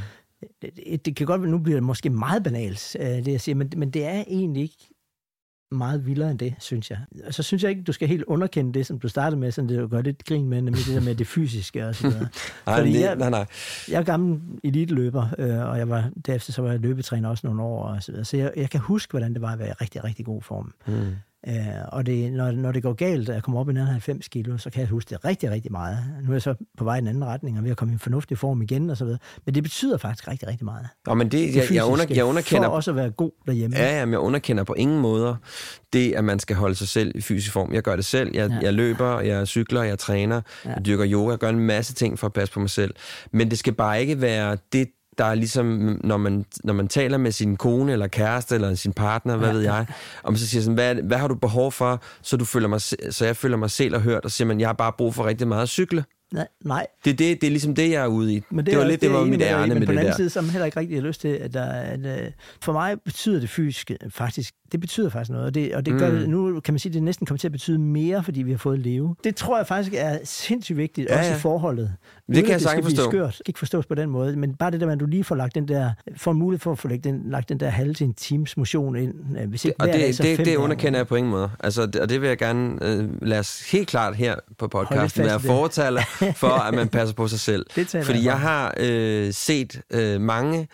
Det, 0.61 1.05
det 1.05 1.15
kan 1.15 1.27
godt 1.27 1.41
være, 1.41 1.51
nu 1.51 1.57
bliver 1.57 1.75
det 1.75 1.83
måske 1.83 2.09
meget 2.09 2.43
banalt, 2.43 2.95
øh, 2.99 3.05
det 3.07 3.27
jeg 3.27 3.41
siger, 3.41 3.55
men, 3.55 3.71
men 3.77 3.89
det 3.91 4.05
er 4.05 4.23
egentlig 4.27 4.61
ikke 4.63 4.89
meget 5.71 6.05
vildere 6.05 6.31
end 6.31 6.39
det, 6.39 6.55
synes 6.59 6.91
jeg. 6.91 6.99
Og 7.27 7.33
så 7.33 7.43
synes 7.43 7.63
jeg 7.63 7.69
ikke, 7.71 7.83
du 7.83 7.91
skal 7.91 8.07
helt 8.07 8.23
underkende 8.23 8.73
det, 8.73 8.85
som 8.85 8.99
du 8.99 9.07
startede 9.07 9.39
med, 9.39 9.51
sådan 9.51 9.69
det 9.69 9.83
at 9.83 9.89
gøre 9.89 10.01
lidt 10.03 10.25
grin 10.25 10.47
med, 10.49 10.61
nemlig 10.61 10.85
det 10.85 10.95
der 10.95 11.01
med 11.01 11.15
det 11.15 11.27
fysiske 11.27 11.87
og 11.87 11.95
så 11.95 12.07
videre. 12.09 12.27
Nej, 12.67 12.77
Fordi 12.77 12.99
jeg- 12.99 13.15
nej, 13.15 13.29
nej. 13.29 13.45
Jeg 13.89 13.99
er 13.99 14.03
gammel 14.03 14.39
eliteløber, 14.63 15.27
øh, 15.37 15.69
og 15.69 15.77
jeg 15.77 15.89
var, 15.89 16.11
derefter 16.25 16.53
så 16.53 16.61
var 16.61 16.71
jeg 16.71 16.79
løbetræner 16.79 17.29
også 17.29 17.47
nogle 17.47 17.61
år, 17.63 17.83
og 17.83 18.03
så, 18.03 18.11
videre. 18.11 18.25
så 18.25 18.37
jeg, 18.37 18.53
jeg 18.55 18.69
kan 18.69 18.79
huske, 18.79 19.11
hvordan 19.11 19.33
det 19.33 19.41
var 19.41 19.51
at 19.53 19.59
være 19.59 19.69
i 19.69 19.71
rigtig, 19.71 20.03
rigtig 20.03 20.25
god 20.25 20.41
form. 20.41 20.73
Mm. 20.87 21.15
Øh, 21.47 21.53
og 21.87 22.05
det, 22.05 22.33
når, 22.33 22.51
når 22.51 22.71
det 22.71 22.83
går 22.83 22.93
galt, 22.93 23.29
og 23.29 23.35
jeg 23.35 23.43
kommer 23.43 23.59
op 23.59 23.69
i 23.69 23.73
nærmere 23.73 23.91
90 23.91 24.27
kilo, 24.27 24.57
så 24.57 24.69
kan 24.69 24.79
jeg 24.79 24.89
huske 24.89 25.09
det 25.09 25.25
rigtig, 25.25 25.51
rigtig 25.51 25.71
meget. 25.71 25.97
Nu 26.23 26.29
er 26.29 26.33
jeg 26.33 26.41
så 26.41 26.55
på 26.77 26.83
vej 26.83 26.95
i 26.95 26.99
en 26.99 27.07
anden 27.07 27.25
retning, 27.25 27.57
og 27.57 27.63
ved 27.63 27.71
at 27.71 27.77
komme 27.77 27.91
i 27.91 27.93
en 27.93 27.99
fornuftig 27.99 28.37
form 28.37 28.61
igen, 28.61 28.89
og 28.89 28.97
så 28.97 29.05
videre. 29.05 29.19
Men 29.45 29.55
det 29.55 29.63
betyder 29.63 29.97
faktisk 29.97 30.27
rigtig, 30.27 30.47
rigtig 30.47 30.65
meget. 30.65 30.87
Nå, 31.07 31.13
men 31.13 31.31
det, 31.31 31.53
Det 31.53 31.55
jeg, 31.55 31.75
jeg, 31.75 31.83
under, 31.85 32.05
jeg 32.09 32.25
underkender... 32.25 32.67
For 32.67 32.75
også 32.75 32.91
at 32.91 32.95
være 32.95 33.09
god 33.11 33.31
derhjemme. 33.45 33.77
Ja, 33.77 33.99
jamen, 33.99 34.13
jeg 34.13 34.19
underkender 34.19 34.63
på 34.63 34.73
ingen 34.73 34.99
måder 34.99 35.35
det, 35.93 36.13
at 36.13 36.23
man 36.23 36.39
skal 36.39 36.55
holde 36.55 36.75
sig 36.75 36.87
selv 36.87 37.11
i 37.15 37.21
fysisk 37.21 37.53
form. 37.53 37.73
Jeg 37.73 37.83
gør 37.83 37.95
det 37.95 38.05
selv. 38.05 38.31
Jeg, 38.33 38.49
ja. 38.49 38.55
Ja. 38.55 38.61
jeg 38.61 38.73
løber, 38.73 39.19
jeg 39.19 39.47
cykler, 39.47 39.83
jeg 39.83 39.99
træner, 39.99 40.35
ja. 40.35 40.69
Ja. 40.69 40.75
jeg 40.75 40.85
dyrker 40.85 41.05
yoga, 41.07 41.31
jeg 41.31 41.39
gør 41.39 41.49
en 41.49 41.59
masse 41.59 41.93
ting 41.93 42.19
for 42.19 42.27
at 42.27 42.33
passe 42.33 42.53
på 42.53 42.59
mig 42.59 42.69
selv. 42.69 42.93
Men 43.31 43.49
det 43.49 43.59
skal 43.59 43.73
bare 43.73 44.01
ikke 44.01 44.21
være 44.21 44.57
det, 44.73 44.87
der 45.19 45.25
er 45.25 45.35
ligesom, 45.35 45.99
når 46.03 46.17
man, 46.17 46.45
når 46.63 46.73
man 46.73 46.87
taler 46.87 47.17
med 47.17 47.31
sin 47.31 47.57
kone 47.57 47.91
eller 47.91 48.07
kæreste 48.07 48.55
eller 48.55 48.75
sin 48.75 48.93
partner, 48.93 49.35
hvad 49.37 49.47
Ja. 49.47 49.53
ved 49.53 49.61
jeg, 49.61 49.85
om 50.23 50.35
så 50.35 50.47
siger 50.47 50.61
sådan, 50.61 50.73
hvad, 50.73 50.95
hvad 50.95 51.17
har 51.17 51.27
du 51.27 51.35
behov 51.35 51.71
for, 51.71 52.01
så, 52.21 52.37
du 52.37 52.45
føler 52.45 52.67
mig, 52.67 52.81
så 52.81 53.25
jeg 53.25 53.35
føler 53.35 53.57
mig 53.57 53.69
selv 53.71 53.95
og 53.95 54.01
hørt, 54.01 54.25
og 54.25 54.31
siger 54.31 54.47
man, 54.47 54.59
jeg 54.59 54.67
har 54.67 54.73
bare 54.73 54.91
brug 54.97 55.15
for 55.15 55.25
rigtig 55.25 55.47
meget 55.47 55.61
at 55.63 55.69
cykle. 55.69 56.03
Nej, 56.33 56.47
nej. 56.65 56.87
Det 57.05 57.11
er, 57.11 57.15
det, 57.15 57.41
det 57.41 57.47
er 57.47 57.51
ligesom 57.51 57.75
det, 57.75 57.89
jeg 57.91 58.03
er 58.03 58.07
ude 58.07 58.33
i. 58.33 58.41
Men 58.49 58.65
det, 58.65 58.77
var 58.77 58.83
er- 58.83 58.87
lidt, 58.87 59.01
det, 59.01 59.11
var 59.11 59.19
mit 59.19 59.27
enig 59.27 59.39
dig 59.39 59.47
i, 59.47 59.49
ærne 59.49 59.67
men 59.67 59.69
med 59.69 59.75
på 59.75 59.79
det 59.79 59.87
den 59.89 59.97
anden 59.97 60.11
der. 60.11 60.15
side, 60.15 60.29
så 60.29 60.41
har 60.41 60.51
heller 60.51 60.65
ikke 60.65 60.79
rigtig 60.79 61.01
lyst 61.01 61.21
til, 61.21 61.27
at 61.27 61.53
der 61.53 61.61
er... 61.61 61.81
At, 61.81 62.05
øh, 62.25 62.31
for 62.61 62.73
mig 62.73 62.97
betyder 63.05 63.39
det 63.39 63.49
fysiske 63.49 63.97
faktisk, 64.09 64.53
det 64.71 64.79
betyder 64.79 65.09
faktisk 65.09 65.31
noget, 65.31 65.45
og 65.47 65.53
det, 65.53 65.75
og 65.75 65.85
det 65.85 65.99
gør 65.99 66.09
Mm. 66.11 66.15
det, 66.17 66.29
nu 66.29 66.59
kan 66.59 66.73
man 66.73 66.79
sige, 66.79 66.89
at 66.89 66.93
det 66.93 67.03
næsten 67.03 67.25
kommer 67.25 67.37
til 67.37 67.47
at 67.47 67.51
betyde 67.51 67.79
mere, 67.79 68.23
fordi 68.23 68.41
vi 68.41 68.51
har 68.51 68.57
fået 68.57 68.79
leve. 68.79 69.15
Det 69.23 69.35
tror 69.35 69.57
jeg 69.57 69.67
faktisk 69.67 69.93
er 69.97 70.17
sindssygt 70.23 70.77
vigtigt, 70.77 71.07
Ja, 71.09 71.13
ja, 71.15 71.19
også 71.19 71.31
i 71.33 71.35
forholdet. 71.39 71.93
Det 72.27 72.33
Uden 72.33 72.41
kan 72.41 72.47
jeg 72.47 72.55
at 72.55 72.61
sagtens 72.61 72.85
forstå. 72.85 73.11
Skørt. 73.11 73.27
Det 73.27 73.35
kan 73.35 73.43
ikke 73.49 73.59
forstås 73.59 73.85
på 73.85 73.95
den 73.95 74.09
måde, 74.09 74.35
men 74.35 74.55
bare 74.55 74.71
det 74.71 74.79
der 74.79 74.85
med, 74.85 74.93
at 74.93 74.99
du 74.99 75.05
lige 75.05 75.23
får 75.23 75.35
lagt 75.35 75.55
den 75.55 75.67
der, 75.67 75.91
får 76.17 76.33
mulighed 76.33 76.59
for 76.59 76.71
at 76.71 76.79
få 76.79 76.87
lagt 76.87 77.03
den, 77.03 77.21
lagt 77.25 77.49
den 77.49 77.59
der 77.59 77.69
halve 77.69 77.93
til 77.93 78.05
en 78.07 78.13
times 78.13 78.57
motion 78.57 78.95
ind. 78.95 79.13
øh, 79.41 79.49
Hvis 79.49 79.65
ikke 79.65 79.75
Og 79.79 79.85
hver 79.85 79.93
dag, 79.93 80.07
det, 80.07 80.15
så 80.15 80.23
det, 80.23 80.37
det 80.45 80.55
underkender 80.55 80.99
jeg 80.99 81.07
på 81.07 81.15
ingen 81.15 81.31
måde. 81.31 81.49
Altså, 81.59 81.85
det, 81.85 81.95
og 81.95 82.09
det 82.09 82.21
vil 82.21 82.27
jeg 82.27 82.37
gerne 82.37 82.77
øh, 82.81 83.09
lade 83.21 83.39
os 83.39 83.71
helt 83.71 83.87
klart 83.87 84.15
her 84.15 84.35
på 84.57 84.67
podcasten 84.67 85.23
være 85.25 85.33
det. 85.33 85.41
fortaler 85.41 86.01
for, 86.35 86.47
at 86.47 86.73
man 86.73 86.89
passer 86.89 87.15
på 87.15 87.27
sig 87.27 87.39
selv. 87.39 87.65
Det 87.75 88.05
Fordi 88.05 88.25
jeg 88.25 88.39
har 88.39 88.73
øh, 88.77 89.33
set 89.33 89.81
øh, 89.91 90.21
mange 90.21 90.67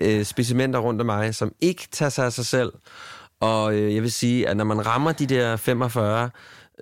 øh, 0.00 0.24
specimenter 0.24 0.78
rundt 0.80 1.00
om 1.00 1.06
mig, 1.06 1.34
som 1.34 1.52
ikke 1.60 1.88
tager 1.92 2.10
sig 2.10 2.24
af 2.26 2.32
sig 2.32 2.46
selv. 2.46 2.72
Og 3.40 3.74
øh, 3.74 3.94
jeg 3.94 4.02
vil 4.02 4.12
sige, 4.12 4.48
at 4.48 4.56
når 4.56 4.64
man 4.64 4.86
rammer 4.86 5.12
de 5.12 5.26
der 5.26 5.56
45, 5.56 6.30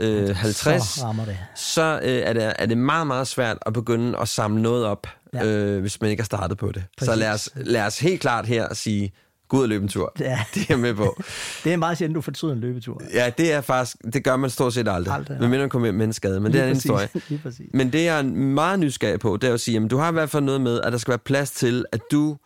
øh, 0.00 0.36
50, 0.36 0.82
Så 0.84 1.04
rammer 1.04 1.24
det. 1.24 1.38
så 1.56 2.00
øh, 2.02 2.10
er, 2.10 2.32
det, 2.32 2.52
er 2.58 2.66
det 2.66 2.78
meget, 2.78 3.06
meget 3.06 3.26
svært 3.26 3.58
at 3.66 3.72
begynde 3.72 4.18
at 4.18 4.28
samle 4.28 4.62
noget 4.62 4.84
op, 4.86 5.06
ja. 5.34 5.44
Øh, 5.44 5.80
hvis 5.80 6.00
man 6.00 6.10
ikke 6.10 6.20
har 6.22 6.26
startet 6.26 6.58
på 6.58 6.72
det. 6.72 6.84
Så 6.98 7.06
Præcis. 7.06 7.18
lad 7.18 7.32
os, 7.32 7.48
lad 7.54 7.86
os 7.86 7.98
helt 7.98 8.20
klart 8.20 8.46
her 8.46 8.74
sige, 8.74 9.12
gå 9.50 9.56
ud 9.56 9.62
og 9.62 9.68
løbe 9.68 9.82
en 9.82 9.88
tur. 9.88 10.12
Ja. 10.20 10.44
Det 10.54 10.60
er 10.60 10.66
jeg 10.68 10.78
med 10.78 10.94
på. 10.94 11.22
Det 11.64 11.72
er 11.72 11.76
meget 11.76 11.98
sjældent, 11.98 12.14
du 12.16 12.20
fortryder 12.20 12.54
en 12.54 12.60
løbetur. 12.60 13.02
Ja, 13.14 13.30
det 13.38 13.52
er 13.52 13.60
faktisk, 13.60 13.96
det 14.12 14.24
gør 14.24 14.36
man 14.36 14.50
stort 14.50 14.74
set 14.74 14.88
aldrig. 14.88 15.14
Aldrig, 15.14 15.28
nej. 15.28 15.36
Aldrig 15.36 15.50
mindre 15.50 15.62
man 15.62 15.70
kommer 15.70 15.92
med 15.92 16.06
en 16.06 16.12
skade, 16.12 16.40
men 16.40 16.52
det 16.52 16.58
er 16.60 16.64
en 16.64 16.68
Lige 16.68 16.74
historie. 16.74 17.08
Lige. 17.28 17.70
Men 17.74 17.92
det 17.92 18.04
jeg 18.04 18.18
er 18.18 18.22
meget 18.32 18.78
nysgerrig 18.78 19.20
på, 19.20 19.36
det 19.36 19.50
er 19.50 19.54
at 19.54 19.60
sige, 19.60 19.84
at 19.84 19.90
du 19.90 19.96
har 19.96 20.08
i 20.08 20.12
hvert 20.12 20.30
fald 20.30 20.44
noget 20.44 20.60
med, 20.60 20.80
at 20.80 20.92
der 20.92 20.98
skal 20.98 21.10
være 21.12 21.18
plads 21.18 21.50
til, 21.50 21.84
at 21.92 22.00
du, 22.10 22.36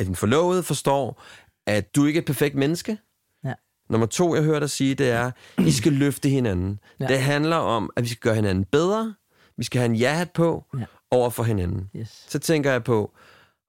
at 0.00 0.06
din 0.06 0.14
forlovede 0.16 0.62
forstår, 0.62 1.22
at 1.66 1.96
du 1.96 2.04
ikke 2.06 2.18
er 2.18 2.20
et 2.22 2.26
perfekt 2.26 2.54
menneske. 2.54 2.98
Ja. 3.44 3.52
Nummer 3.90 4.06
to, 4.06 4.34
jeg 4.34 4.44
hører 4.44 4.60
dig 4.60 4.70
sige, 4.70 4.94
det 4.94 5.10
er, 5.10 5.30
I 5.58 5.70
skal 5.70 5.92
løfte 5.92 6.28
hinanden. 6.28 6.78
Ja. 7.00 7.04
Ja. 7.04 7.12
Det 7.14 7.22
handler 7.22 7.56
om, 7.56 7.90
at 7.96 8.02
vi 8.04 8.08
skal 8.08 8.20
gøre 8.20 8.34
hinanden 8.34 8.64
bedre. 8.64 9.14
Vi 9.58 9.64
skal 9.64 9.78
have 9.80 9.86
en 9.90 9.96
ja-hat 9.96 10.30
på 10.30 10.64
Ja. 10.78 10.84
over 11.10 11.30
for 11.30 11.42
hinanden. 11.42 11.90
Yes. 11.96 12.24
Så 12.28 12.38
tænker 12.38 12.72
jeg 12.72 12.84
på, 12.84 13.12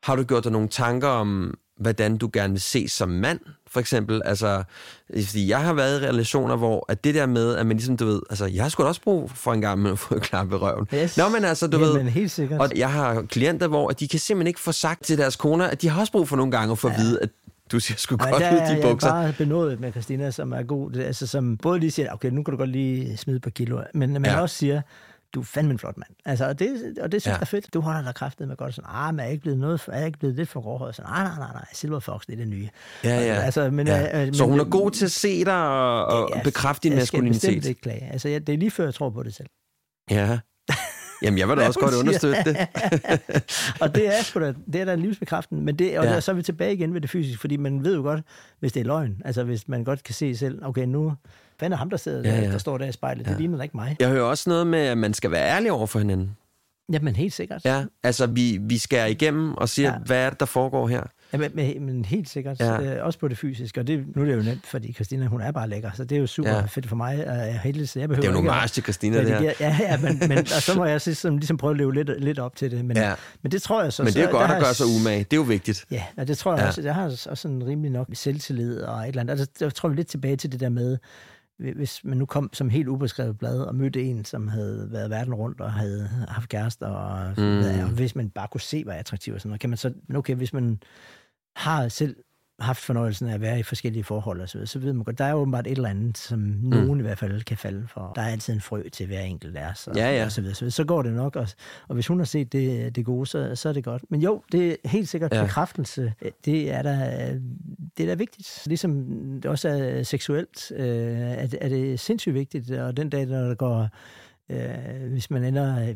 har 0.03 0.15
du 0.15 0.23
gjort 0.23 0.43
dig 0.43 0.51
nogle 0.51 0.67
tanker 0.67 1.07
om, 1.07 1.53
hvordan 1.79 2.17
du 2.17 2.29
gerne 2.33 2.53
vil 2.53 2.61
se 2.61 2.87
som 2.87 3.09
mand, 3.09 3.39
for 3.67 3.79
eksempel. 3.79 4.21
Altså, 4.25 4.63
fordi 5.25 5.47
jeg 5.49 5.59
har 5.63 5.73
været 5.73 6.01
i 6.01 6.05
relationer, 6.07 6.55
hvor 6.55 6.85
at 6.89 7.03
det 7.03 7.15
der 7.15 7.25
med, 7.25 7.55
at 7.55 7.65
man 7.65 7.77
ligesom, 7.77 7.97
du 7.97 8.05
ved, 8.05 8.21
altså, 8.29 8.45
jeg 8.45 8.63
har 8.63 8.69
sgu 8.69 8.83
også 8.83 9.01
brug 9.01 9.31
for 9.31 9.53
en 9.53 9.61
gang 9.61 9.79
med 9.81 9.91
at 9.91 9.99
få 9.99 10.15
et 10.15 10.21
klap 10.21 10.51
i 10.51 10.55
røven. 10.55 10.87
Yes. 10.93 11.17
Nå, 11.17 11.29
men 11.29 11.45
altså, 11.45 11.67
du 11.67 11.79
Jamen, 11.79 12.05
ved, 12.05 12.11
helt 12.11 12.31
sikkert. 12.31 12.61
og 12.61 12.69
jeg 12.75 12.91
har 12.91 13.21
klienter, 13.21 13.67
hvor 13.67 13.89
at 13.89 13.99
de 13.99 14.07
kan 14.07 14.19
simpelthen 14.19 14.47
ikke 14.47 14.59
få 14.59 14.71
sagt 14.71 15.03
til 15.03 15.17
deres 15.17 15.35
koner, 15.35 15.65
at 15.67 15.81
de 15.81 15.89
har 15.89 15.99
også 15.99 16.11
brug 16.11 16.27
for 16.29 16.35
nogle 16.35 16.51
gange 16.51 16.71
at 16.71 16.77
få 16.77 16.87
at 16.87 16.97
vide, 16.97 17.19
at 17.21 17.29
du 17.71 17.79
ser 17.79 17.93
sgu 17.97 18.15
Men 18.15 18.19
godt 18.31 18.41
der 18.43 18.53
ud 18.53 18.57
er 18.57 18.65
i 18.65 18.69
de 18.69 18.73
jeg 18.81 18.81
bukser. 18.91 19.09
bare 19.09 19.33
benådet 19.37 19.79
med 19.79 19.91
Christina, 19.91 20.31
som 20.31 20.51
er 20.53 20.63
god. 20.63 20.95
Altså, 20.95 21.27
som 21.27 21.57
både 21.57 21.79
lige 21.79 21.91
siger, 21.91 22.13
okay, 22.13 22.29
nu 22.29 22.43
kan 22.43 22.51
du 22.51 22.57
godt 22.57 22.69
lige 22.69 23.17
smide 23.17 23.39
på 23.39 23.49
kilo, 23.49 23.81
men 23.93 24.13
man 24.13 24.25
Ja. 24.25 24.41
også 24.41 24.55
siger, 24.55 24.81
du 25.33 25.39
er 25.39 25.43
fandme 25.43 25.71
en 25.71 25.79
flot 25.79 25.97
mand. 25.97 26.09
Altså, 26.25 26.45
og 26.47 26.59
det, 26.59 26.97
og 27.01 27.11
det 27.11 27.21
synes 27.21 27.31
Ja. 27.31 27.35
jeg 27.35 27.41
er 27.41 27.45
fedt. 27.45 27.73
Du 27.73 27.81
holder 27.81 28.03
dig 28.03 28.15
kraftet 28.15 28.47
med 28.47 28.55
godt. 28.57 28.75
Sådan, 28.75 28.89
ah, 28.93 29.13
men 29.13 29.19
er 29.19 29.23
jeg 29.23 29.31
ikke 29.31 29.41
blevet, 29.41 29.59
noget, 29.59 29.81
er 29.87 29.97
jeg 29.97 30.05
ikke 30.07 30.19
blevet 30.19 30.35
lidt 30.35 30.49
for 30.49 30.61
gråhåret? 30.61 30.95
Sådan, 30.95 31.11
nej, 31.11 31.23
nej, 31.23 31.35
nej, 31.37 31.51
nej, 31.53 31.65
Silver 31.73 31.99
Fox, 31.99 32.21
det 32.25 32.33
er 32.33 32.37
det 32.37 32.47
nye. 32.47 32.69
Ja, 33.03 33.09
ja. 33.09 33.33
Altså, 33.33 33.69
men, 33.69 33.87
ja. 33.87 34.19
øh, 34.21 34.25
men, 34.25 34.33
Så 34.33 34.45
hun 34.45 34.59
er 34.59 34.63
god 34.63 34.91
til 34.91 35.05
at 35.05 35.11
se 35.11 35.45
dig 35.45 35.67
og, 35.69 36.05
og 36.05 36.29
Ja, 36.35 36.43
bekræfte 36.43 36.89
din 36.89 36.97
jeg 36.97 37.07
skal 37.07 37.21
bestemt 37.21 37.33
maskulinitet. 37.33 37.69
ikke 37.69 37.81
klage. 37.81 38.09
Altså, 38.11 38.29
jeg, 38.29 38.47
det 38.47 38.53
er 38.53 38.57
lige 38.57 38.71
før, 38.71 38.83
jeg 38.83 38.93
tror 38.93 39.09
på 39.09 39.23
det 39.23 39.33
selv. 39.35 39.47
Ja. 40.11 40.39
Jamen, 41.23 41.37
jeg 41.39 41.47
vil 41.49 41.57
da 41.57 41.67
også 41.67 41.79
godt 41.79 41.91
siger. 41.91 41.99
understøtte 41.99 42.43
det. 42.45 42.57
og 43.81 43.95
det 43.95 44.07
er, 44.17 44.23
sgu 44.23 44.39
da, 44.39 44.53
det 44.73 44.81
er 44.81 44.85
da 44.85 44.95
livsbekræftende, 44.95 45.61
men 45.63 45.79
det, 45.79 45.99
og 45.99 46.05
Ja. 46.05 46.13
ja. 46.13 46.19
så 46.19 46.31
er 46.31 46.35
vi 46.35 46.43
tilbage 46.43 46.73
igen 46.73 46.93
ved 46.93 47.01
det 47.01 47.09
fysiske, 47.09 47.39
fordi 47.41 47.57
man 47.57 47.83
ved 47.83 47.95
jo 47.95 48.01
godt, 48.01 48.21
hvis 48.59 48.73
det 48.73 48.79
er 48.79 48.83
løgn, 48.85 49.21
altså 49.25 49.43
hvis 49.43 49.67
man 49.67 49.83
godt 49.83 50.03
kan 50.03 50.15
se 50.15 50.35
selv, 50.35 50.65
okay, 50.65 50.85
nu, 50.85 51.13
hvad 51.63 51.71
er 51.71 51.75
ham, 51.75 51.89
der, 51.89 51.97
sidder, 51.97 52.21
Ja, 52.23 52.29
ja, 52.29 52.35
ja. 52.35 52.45
ja. 52.45 52.51
der 52.51 52.57
står 52.57 52.77
der 52.77 52.85
i 52.85 52.91
spejlet, 52.91 53.25
det 53.25 53.37
ligner 53.37 53.57
da 53.57 53.63
ikke 53.63 53.77
mig. 53.77 53.95
Jeg 53.99 54.09
hører 54.09 54.23
også 54.23 54.49
noget 54.49 54.67
med, 54.67 54.79
at 54.79 54.97
man 54.97 55.13
skal 55.13 55.31
være 55.31 55.47
ærlig 55.55 55.71
over 55.71 55.87
for 55.87 55.99
hinanden. 55.99 56.35
Jamen 56.91 57.15
helt 57.15 57.33
sikkert. 57.33 57.65
Ja, 57.65 57.83
altså 58.03 58.25
vi, 58.25 58.59
vi 58.61 58.77
skærer 58.77 59.05
igennem 59.05 59.53
og 59.55 59.69
siger, 59.69 59.89
ja. 59.89 59.93
Ja. 59.95 59.99
hvad 60.05 60.17
er 60.17 60.29
det, 60.29 60.39
der 60.39 60.45
foregår 60.45 60.87
her? 60.87 61.03
Ja, 61.33 61.37
men, 61.37 61.51
men, 61.53 61.85
men 61.85 62.05
helt 62.05 62.29
sikkert. 62.29 62.59
Ja. 62.59 62.73
Ja. 62.81 62.95
Øh, 62.97 63.05
også 63.05 63.19
på 63.19 63.27
det 63.27 63.37
fysiske. 63.37 63.79
Og 63.79 63.87
det, 63.87 64.15
nu 64.15 64.21
er 64.21 64.25
det 64.25 64.35
jo 64.37 64.41
nemt, 64.41 64.65
fordi 64.67 64.93
Christina, 64.93 65.25
hun 65.25 65.41
er 65.41 65.51
bare 65.51 65.69
lækker. 65.69 65.91
Så 65.95 66.03
det 66.03 66.15
er 66.15 66.19
jo 66.19 66.27
super 66.27 66.49
Ja. 66.49 66.55
ja. 66.55 66.65
fedt 66.65 66.87
for 66.89 66.95
mig. 66.95 67.27
Og 67.27 67.35
jeg 67.37 67.59
heldig, 67.63 67.89
så 67.89 67.99
jeg 67.99 68.09
behøver 68.09 68.21
Det 68.21 68.27
er 68.27 68.31
jo 68.31 68.33
nogle 68.33 68.47
mars 68.47 68.71
til 68.71 68.83
Christina, 68.83 69.17
det 69.19 69.27
her. 69.27 69.35
redigere. 69.35 69.53
Ja, 69.59 69.77
ja, 69.81 69.97
men, 69.97 70.19
men 70.29 70.37
og 70.37 70.47
så 70.61 70.73
må 70.75 70.85
jeg 70.85 71.01
ligesom, 71.05 71.37
ligesom 71.37 71.57
prøve 71.57 71.71
at 71.71 71.77
leve 71.77 71.93
lidt, 71.93 72.23
lidt 72.23 72.39
op 72.39 72.55
til 72.55 72.71
det. 72.71 72.85
Men, 72.85 72.97
Ja. 72.97 73.13
men 73.43 73.51
det 73.51 73.61
tror 73.61 73.83
jeg 73.83 73.93
så... 73.93 74.03
Men 74.03 74.13
det 74.13 74.19
er 74.19 74.23
så, 74.25 74.29
jo 74.29 74.37
godt 74.37 74.49
der 74.49 74.55
at 74.55 74.63
gøre 74.63 74.73
sig 74.73 74.85
jeg- 74.87 74.95
umage. 75.01 75.19
Det 75.23 75.33
er 75.33 75.37
jo 75.37 75.43
vigtigt. 75.43 75.85
Ja, 75.91 76.03
og 76.17 76.27
det 76.27 76.37
tror 76.37 76.51
jeg 76.51 76.57
Ja. 76.57 76.63
ja. 76.63 76.67
også. 76.67 76.81
Jeg 76.81 76.95
har 76.95 77.03
også 77.05 77.29
sådan 77.35 77.65
rimelig 77.65 77.91
nok 77.91 78.07
selvtillid 78.13 78.81
og 78.81 79.01
et 79.01 79.07
eller 79.07 79.21
andet. 79.21 79.31
Altså, 79.31 79.47
der 79.59 79.69
tror 79.69 79.89
jeg 79.89 79.95
lidt 79.95 80.07
tilbage 80.07 80.35
til 80.35 80.51
det 80.51 80.59
der 80.59 80.69
med, 80.69 80.97
hvis 81.59 82.03
man 82.03 82.17
nu 82.17 82.25
kom 82.25 82.49
som 82.53 82.69
helt 82.69 82.87
ubeskrevet 82.87 83.37
blad 83.37 83.59
og 83.59 83.75
mødte 83.75 84.03
en, 84.03 84.25
som 84.25 84.47
havde 84.47 84.87
været 84.91 85.09
verden 85.09 85.33
rundt 85.33 85.61
og 85.61 85.73
havde 85.73 86.07
haft 86.07 86.49
kærester, 86.49 86.87
og, 86.87 87.33
Mm. 87.37 87.59
og 87.83 87.89
hvis 87.95 88.15
man 88.15 88.29
bare 88.29 88.47
kunne 88.51 88.61
se, 88.61 88.83
hvad 88.83 88.95
attraktiv 88.95 89.33
og 89.33 89.41
sådan 89.41 89.49
noget, 89.49 89.61
kan 89.61 89.69
man 89.69 89.77
så, 89.77 89.93
men 90.07 90.17
okay, 90.17 90.35
hvis 90.35 90.53
man 90.53 90.79
har 91.55 91.87
selv 91.87 92.15
haft 92.59 92.79
fornøjelsen 92.81 93.27
af 93.29 93.33
at 93.33 93.41
være 93.41 93.59
i 93.59 93.63
forskellige 93.63 94.03
forhold 94.03 94.41
og 94.41 94.49
så 94.49 94.57
videre, 94.57 94.67
så 94.67 94.79
ved 94.79 94.93
man 94.93 95.03
godt, 95.03 95.17
der 95.17 95.25
er 95.25 95.33
åbenbart 95.33 95.67
et 95.67 95.71
eller 95.71 95.89
andet, 95.89 96.17
som 96.17 96.39
Mm. 96.39 96.69
nogen 96.69 96.99
i 96.99 97.01
hvert 97.01 97.17
fald 97.17 97.41
kan 97.43 97.57
falde 97.57 97.87
for. 97.87 98.11
Der 98.15 98.21
er 98.21 98.27
altid 98.27 98.53
en 98.53 98.61
frø 98.61 98.83
til 98.89 99.05
hver 99.07 99.19
enkelt 99.19 99.57
af 99.57 99.69
os, 99.71 99.87
og, 99.87 99.95
Ja, 99.95 100.17
ja. 100.17 100.25
og 100.25 100.31
så 100.31 100.41
videre, 100.41 100.55
så 100.55 100.59
videre. 100.61 100.71
Så 100.71 100.83
går 100.83 101.01
det 101.01 101.13
nok, 101.13 101.35
og, 101.35 101.47
og 101.87 101.93
hvis 101.93 102.07
hun 102.07 102.17
har 102.19 102.25
set 102.25 102.53
det, 102.53 102.95
det 102.95 103.05
gode, 103.05 103.25
så, 103.25 103.55
så 103.55 103.69
er 103.69 103.73
det 103.73 103.83
godt. 103.83 104.03
Men 104.09 104.21
jo, 104.21 104.41
det 104.51 104.71
er 104.71 104.75
helt 104.89 105.09
sikkert 105.09 105.33
Ja. 105.33 105.43
bekræftelse. 105.43 106.13
Det 106.45 106.71
er 106.71 106.81
da, 106.81 106.91
det 107.97 108.03
er 108.03 108.07
da 108.07 108.13
vigtigt. 108.13 108.61
Ligesom 108.65 109.05
det 109.35 109.45
også 109.45 109.69
er 109.69 110.03
seksuelt, 110.03 110.71
øh, 110.75 110.85
er, 111.19 111.47
det- 111.47 111.59
er 111.61 111.69
det 111.69 111.99
sindssygt 111.99 112.35
vigtigt, 112.35 112.71
og 112.71 112.97
den 112.97 113.09
dag, 113.09 113.27
der 113.27 113.55
går 113.55 113.89
Øh, 114.49 115.11
hvis 115.11 115.29
man 115.31 115.43
ender 115.43 115.93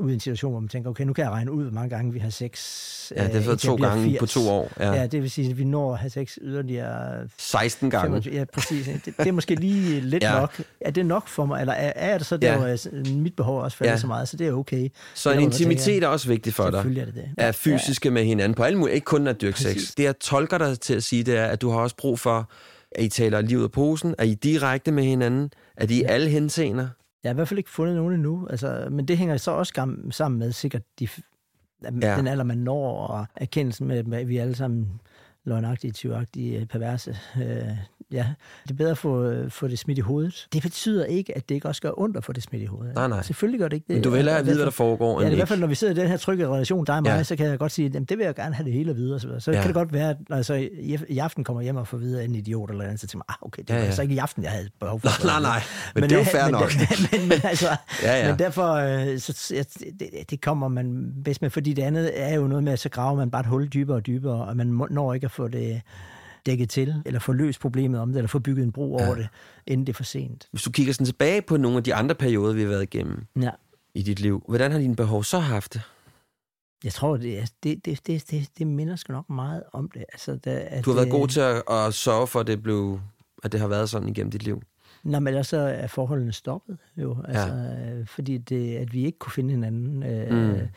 ud 0.00 0.10
i 0.10 0.14
en 0.14 0.20
situation, 0.20 0.50
hvor 0.50 0.60
man 0.60 0.68
tænker, 0.68 0.90
okay, 0.90 1.04
nu 1.04 1.12
kan 1.12 1.24
jeg 1.24 1.32
regne 1.32 1.52
ud, 1.52 1.62
hvor 1.62 1.72
mange 1.72 1.90
gange 1.96 2.12
vi 2.12 2.18
har 2.18 2.30
sex. 2.30 2.58
Ja, 3.16 3.24
det 3.24 3.30
er 3.32 3.38
øh, 3.38 3.44
så 3.44 3.50
indtil 3.50 3.68
to 3.68 3.74
gange 3.76 4.18
på 4.18 4.26
80. 4.26 4.32
to 4.32 4.50
år. 4.50 4.70
Ja. 4.80 4.86
Ja. 4.92 5.00
ja, 5.00 5.06
det 5.06 5.22
vil 5.22 5.30
sige, 5.30 5.50
at 5.50 5.58
vi 5.58 5.64
når 5.64 5.92
at 5.92 5.98
have 5.98 6.10
sex 6.10 6.38
yderligere 6.42 7.28
16 7.38 7.90
gange. 7.90 8.06
25, 8.06 8.34
ja, 8.34 8.44
præcis. 8.52 8.86
Det, 9.04 9.04
det 9.18 9.26
er 9.28 9.32
måske 9.32 9.54
lige 9.54 10.00
lidt 10.00 10.22
Ja. 10.22 10.34
ja. 10.34 10.40
nok. 10.40 10.60
Er 10.80 10.90
det 10.90 11.06
nok 11.06 11.28
for 11.28 11.46
mig? 11.46 11.60
Eller 11.60 11.72
er, 11.72 11.92
er 11.96 12.18
det 12.18 12.26
så 12.26 12.36
der, 12.36 12.48
Ja. 12.48 12.66
ja. 12.68 12.76
hvor 12.76 13.14
mit 13.18 13.36
behov 13.36 13.60
også 13.60 13.76
falder 13.76 13.90
Ja. 13.90 13.94
ja. 13.94 14.00
så 14.00 14.06
meget, 14.06 14.28
så 14.28 14.36
det 14.36 14.46
er 14.46 14.52
okay. 14.52 14.88
Så 15.14 15.32
en 15.32 15.40
intimitet 15.40 15.84
tænker, 15.84 16.06
er 16.06 16.12
også 16.12 16.28
vigtigt 16.28 16.56
for 16.56 16.64
dig. 16.64 16.72
Selvfølgelig 16.72 17.00
er 17.00 17.04
det 17.06 17.14
det. 17.14 17.24
Er 17.38 17.52
fysiske 17.52 18.10
med 18.10 18.24
hinanden 18.24 18.54
på 18.54 18.62
alle 18.62 18.78
mulige, 18.78 18.94
ikke 18.94 19.04
kun 19.04 19.26
at 19.26 19.40
dyrke 19.40 19.60
sex. 19.60 19.66
Præcis. 19.74 19.94
Det 19.94 20.04
jeg 20.04 20.18
tolker 20.18 20.58
dig 20.58 20.80
til 20.80 20.94
at 20.94 21.02
sige, 21.02 21.22
det 21.24 21.36
er, 21.36 21.44
at 21.46 21.60
du 21.62 21.70
har 21.70 21.78
også 21.78 21.96
brug 21.96 22.18
for, 22.18 22.50
at 22.92 23.04
I 23.04 23.08
taler 23.08 23.40
livet 23.40 23.64
af 23.64 23.70
posen, 23.70 24.14
er 24.18 24.24
I 24.24 24.34
direkte 24.34 24.92
med 24.92 25.04
hinanden, 25.04 25.50
at 25.76 25.90
I 25.90 26.00
ja. 26.00 26.06
alle 26.08 26.28
henseender. 26.30 26.88
Jeg 27.28 27.32
har 27.32 27.34
i 27.34 27.38
hvert 27.38 27.48
fald 27.48 27.58
ikke 27.58 27.70
fundet 27.70 27.96
nogen 27.96 28.14
endnu, 28.14 28.46
altså, 28.50 28.88
men 28.90 29.08
det 29.08 29.18
hænger 29.18 29.36
så 29.36 29.50
også 29.50 29.72
sammen 30.10 30.38
med 30.38 30.52
sikkert 30.52 30.82
de, 30.98 31.08
Ja. 32.02 32.16
den 32.16 32.26
alder, 32.26 32.44
man 32.44 32.58
når, 32.58 33.06
og 33.06 33.26
erkendelsen 33.36 33.86
med, 33.86 34.12
at 34.18 34.28
vi 34.28 34.36
alle 34.36 34.54
sammen 34.54 35.00
løgnagtige, 35.44 35.92
tyvagtige, 35.92 36.66
perverse. 36.66 37.16
Øh, 37.42 37.78
ja, 38.12 38.26
det 38.64 38.70
er 38.70 38.74
bedre 38.74 38.90
at 38.90 38.98
få, 38.98 39.34
få 39.48 39.68
det 39.68 39.78
smidt 39.78 39.98
i 39.98 40.00
hovedet. 40.00 40.46
Det 40.52 40.62
betyder 40.62 41.04
ikke, 41.04 41.36
at 41.36 41.48
det 41.48 41.54
ikke 41.54 41.68
også 41.68 41.82
gør 41.82 41.90
ondt 42.00 42.16
at 42.16 42.24
få 42.24 42.32
det 42.32 42.42
smidt 42.42 42.62
i 42.62 42.66
hovedet. 42.66 42.94
Nej, 42.94 43.08
nej. 43.08 43.22
Selvfølgelig 43.22 43.60
gør 43.60 43.68
det 43.68 43.76
ikke 43.76 43.84
det. 43.88 43.94
Men 43.96 44.02
du 44.02 44.10
vil 44.10 44.16
hellere 44.16 44.44
vide, 44.44 44.56
hvad 44.56 44.64
der 44.64 44.70
foregår, 44.70 45.20
Ja, 45.20 45.26
end 45.26 45.32
i 45.32 45.36
hvert 45.36 45.48
fald, 45.48 45.60
når 45.60 45.66
vi 45.66 45.74
sidder 45.74 45.92
i 45.94 45.96
den 45.96 46.08
her 46.08 46.16
trygge 46.16 46.48
relation, 46.48 46.84
dig 46.84 46.96
og 46.96 47.02
mig, 47.02 47.10
Ja. 47.10 47.16
ja. 47.16 47.22
så 47.22 47.36
kan 47.36 47.46
jeg 47.46 47.58
godt 47.58 47.72
sige, 47.72 47.86
at 47.96 48.08
det 48.08 48.18
vil 48.18 48.24
jeg 48.24 48.34
gerne 48.34 48.54
have 48.54 48.64
det 48.64 48.72
hele 48.72 48.90
at 48.90 48.96
vide. 48.96 49.14
Og 49.14 49.20
så, 49.20 49.26
videre. 49.26 49.40
så 49.40 49.50
Ja. 49.50 49.56
ja. 49.56 49.62
kan 49.62 49.68
det 49.68 49.74
godt 49.74 49.92
være, 49.92 50.10
at 50.10 50.16
når 50.28 50.36
jeg 50.36 50.44
så 50.44 50.54
i, 50.54 50.98
i 51.08 51.18
aften 51.18 51.44
kommer 51.44 51.62
hjem 51.62 51.76
og 51.76 51.88
får 51.88 51.96
videre 51.98 52.24
en 52.24 52.34
idiot 52.34 52.70
eller 52.70 52.84
andet, 52.84 53.00
så 53.00 53.06
tænker 53.06 53.24
jeg, 53.28 53.34
ah, 53.42 53.46
okay, 53.46 53.62
det 53.62 53.68
Ja, 53.70 53.74
var 53.74 53.80
ja. 53.80 53.86
altså 53.86 54.02
ikke 54.02 54.14
i 54.14 54.18
aften, 54.18 54.42
jeg 54.42 54.50
havde 54.50 54.68
behov 54.80 55.00
for. 55.00 55.26
Nej, 55.26 55.40
nej, 55.40 55.50
nej. 55.50 55.62
Men 55.94 56.02
det 56.02 56.12
er 56.12 56.18
jo 56.18 56.24
fair 56.24 56.42
men, 56.44 56.52
nok. 56.52 56.70
Men, 57.12 57.20
men, 57.20 57.28
men, 57.28 57.38
altså, 57.44 57.66
Ja, 58.02 58.20
ja. 58.20 58.28
men 58.30 58.38
derfor, 58.38 58.72
øh, 58.72 59.18
så, 59.18 59.54
jeg, 59.56 59.64
det, 60.00 60.30
det 60.30 60.40
kommer 60.40 60.68
man 60.68 61.12
bedst 61.24 61.42
med, 61.42 61.50
fordi 61.50 61.72
det 61.72 61.82
andet 61.82 62.10
er 62.14 62.34
jo 62.34 62.46
noget 62.46 62.64
med, 62.64 62.72
at 62.72 62.78
så 62.78 62.88
graver 62.88 63.16
man 63.16 63.30
bare 63.30 63.40
et 63.40 63.46
hul 63.46 63.68
dybere 63.68 63.96
og 63.96 64.06
dybere, 64.06 64.44
og 64.44 64.56
man 64.56 64.66
når 64.90 65.14
ikke 65.14 65.24
at 65.24 65.30
få 65.30 65.48
det 65.48 65.80
dækket 66.46 66.70
til, 66.70 67.02
eller 67.06 67.20
få 67.20 67.32
løst 67.32 67.60
problemet 67.60 68.00
om 68.00 68.08
det, 68.08 68.16
eller 68.16 68.28
få 68.28 68.38
bygget 68.38 68.62
en 68.64 68.72
bro 68.72 68.94
over 68.94 69.14
det, 69.14 69.28
inden 69.66 69.86
det 69.86 69.92
er 69.92 69.96
for 69.96 70.04
sent. 70.04 70.48
Hvis 70.50 70.62
du 70.62 70.70
kigger 70.70 70.92
sådan 70.92 71.06
tilbage 71.06 71.42
på 71.42 71.56
nogle 71.56 71.76
af 71.76 71.84
de 71.84 71.94
andre 71.94 72.14
perioder, 72.14 72.54
vi 72.54 72.60
har 72.62 72.68
været 72.68 72.82
igennem 72.82 73.26
Ja. 73.40 73.50
i 73.94 74.02
dit 74.02 74.20
liv, 74.20 74.44
hvordan 74.48 74.72
har 74.72 74.78
dine 74.78 74.96
behov 74.96 75.24
så 75.24 75.38
haft 75.38 75.74
det? 75.74 75.82
Jeg 76.84 76.92
tror, 76.92 77.16
det, 77.16 77.52
det, 77.62 77.84
det, 77.84 78.06
det, 78.06 78.30
det, 78.30 78.48
det 78.58 78.66
minder 78.66 78.96
sgu 78.96 79.12
nok 79.12 79.30
meget 79.30 79.62
om 79.72 79.90
det. 79.94 80.04
Altså, 80.12 80.36
da, 80.36 80.66
at, 80.70 80.84
Du 80.84 80.90
har 80.90 80.94
været 80.94 81.06
øh, 81.06 81.12
god 81.12 81.28
til 81.28 81.40
at, 81.40 81.62
at 81.70 81.94
sørge 81.94 82.26
for, 82.26 82.40
at 82.40 82.46
det, 82.46 82.62
blev, 82.62 83.00
at 83.44 83.52
det 83.52 83.60
har 83.60 83.68
været 83.68 83.90
sådan 83.90 84.08
igennem 84.08 84.30
dit 84.30 84.42
liv. 84.42 84.62
Nå, 85.04 85.18
men 85.20 85.26
ellers 85.28 85.52
er 85.52 85.86
forholdene 85.86 86.32
stoppet 86.32 86.78
jo. 86.96 87.16
Altså, 87.28 87.46
ja. 87.54 88.02
fordi 88.06 88.38
det, 88.38 88.76
at 88.76 88.92
vi 88.92 89.04
ikke 89.04 89.18
kunne 89.18 89.32
finde 89.32 89.50
hinanden, 89.50 90.02
øh, 90.02 90.30
Mm. 90.30 90.68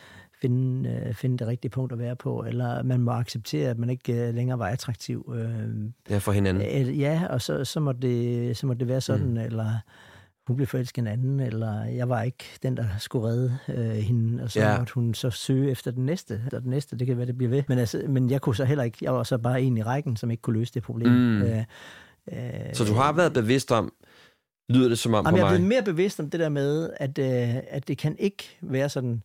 Finde, 0.41 0.89
øh, 1.07 1.13
finde 1.13 1.37
det 1.37 1.47
rigtige 1.47 1.69
punkt 1.71 1.91
at 1.93 1.99
være 1.99 2.15
på, 2.15 2.43
eller 2.47 2.83
man 2.83 2.99
må 3.01 3.11
acceptere, 3.11 3.69
at 3.69 3.77
man 3.77 3.89
ikke 3.89 4.27
øh, 4.27 4.35
længere 4.35 4.59
var 4.59 4.67
attraktiv. 4.67 5.33
Øh, 5.35 5.69
Ja, 6.09 6.17
for 6.17 6.31
hinanden. 6.31 6.87
øh, 6.89 6.99
ja, 6.99 7.21
og 7.29 7.41
så, 7.41 7.65
så, 7.65 7.79
må 7.79 7.91
det, 7.91 8.57
så 8.57 8.67
må 8.67 8.73
det 8.73 8.87
være 8.87 9.01
sådan, 9.01 9.27
Mm. 9.31 9.37
eller 9.37 9.71
hun 10.47 10.55
blev 10.55 10.67
forelsket 10.67 11.01
en 11.01 11.07
anden, 11.07 11.39
eller 11.39 11.83
jeg 11.83 12.09
var 12.09 12.21
ikke 12.21 12.45
den, 12.63 12.77
der 12.77 12.85
skulle 12.99 13.27
redde 13.27 13.57
øh, 13.69 13.89
hende, 13.89 14.43
og 14.43 14.51
så 14.51 14.59
Ja. 14.59 14.77
måtte 14.77 14.93
hun 14.93 15.13
så 15.13 15.29
søge 15.29 15.71
efter 15.71 15.91
den 15.91 16.05
næste, 16.05 16.41
og 16.53 16.61
den 16.61 16.69
næste, 16.69 16.97
det 16.97 17.07
kan 17.07 17.17
være, 17.17 17.25
det 17.25 17.37
bliver 17.37 17.49
ved. 17.49 17.63
Men, 17.67 17.77
altså, 17.79 18.03
men 18.07 18.29
jeg 18.29 18.41
kunne 18.41 18.55
så 18.55 18.65
heller 18.65 18.83
ikke, 18.83 18.97
jeg 19.01 19.13
var 19.13 19.23
så 19.23 19.37
bare 19.37 19.61
en 19.61 19.77
i 19.77 19.83
rækken, 19.83 20.17
som 20.17 20.31
ikke 20.31 20.41
kunne 20.41 20.59
løse 20.59 20.73
det 20.73 20.83
problem. 20.83 21.11
Mm. 21.11 21.41
Øh, 21.41 21.57
øh, 22.31 22.73
Så 22.73 22.83
du 22.85 22.93
har 22.93 23.13
været 23.13 23.33
bevidst 23.33 23.71
om, 23.71 23.93
lyder 24.69 24.89
det 24.89 24.99
som 24.99 25.13
om 25.13 25.25
Jamen, 25.25 25.31
på 25.31 25.37
jeg 25.37 25.43
er 25.43 25.49
mig? 25.49 25.57
blevet 25.59 25.69
mere 25.69 25.83
bevidst 25.83 26.19
om 26.19 26.29
det 26.29 26.39
der 26.39 26.49
med, 26.49 26.89
at, 26.97 27.17
øh, 27.17 27.55
at 27.69 27.87
det 27.87 27.97
kan 27.97 28.15
ikke 28.19 28.57
være 28.61 28.89
sådan, 28.89 29.23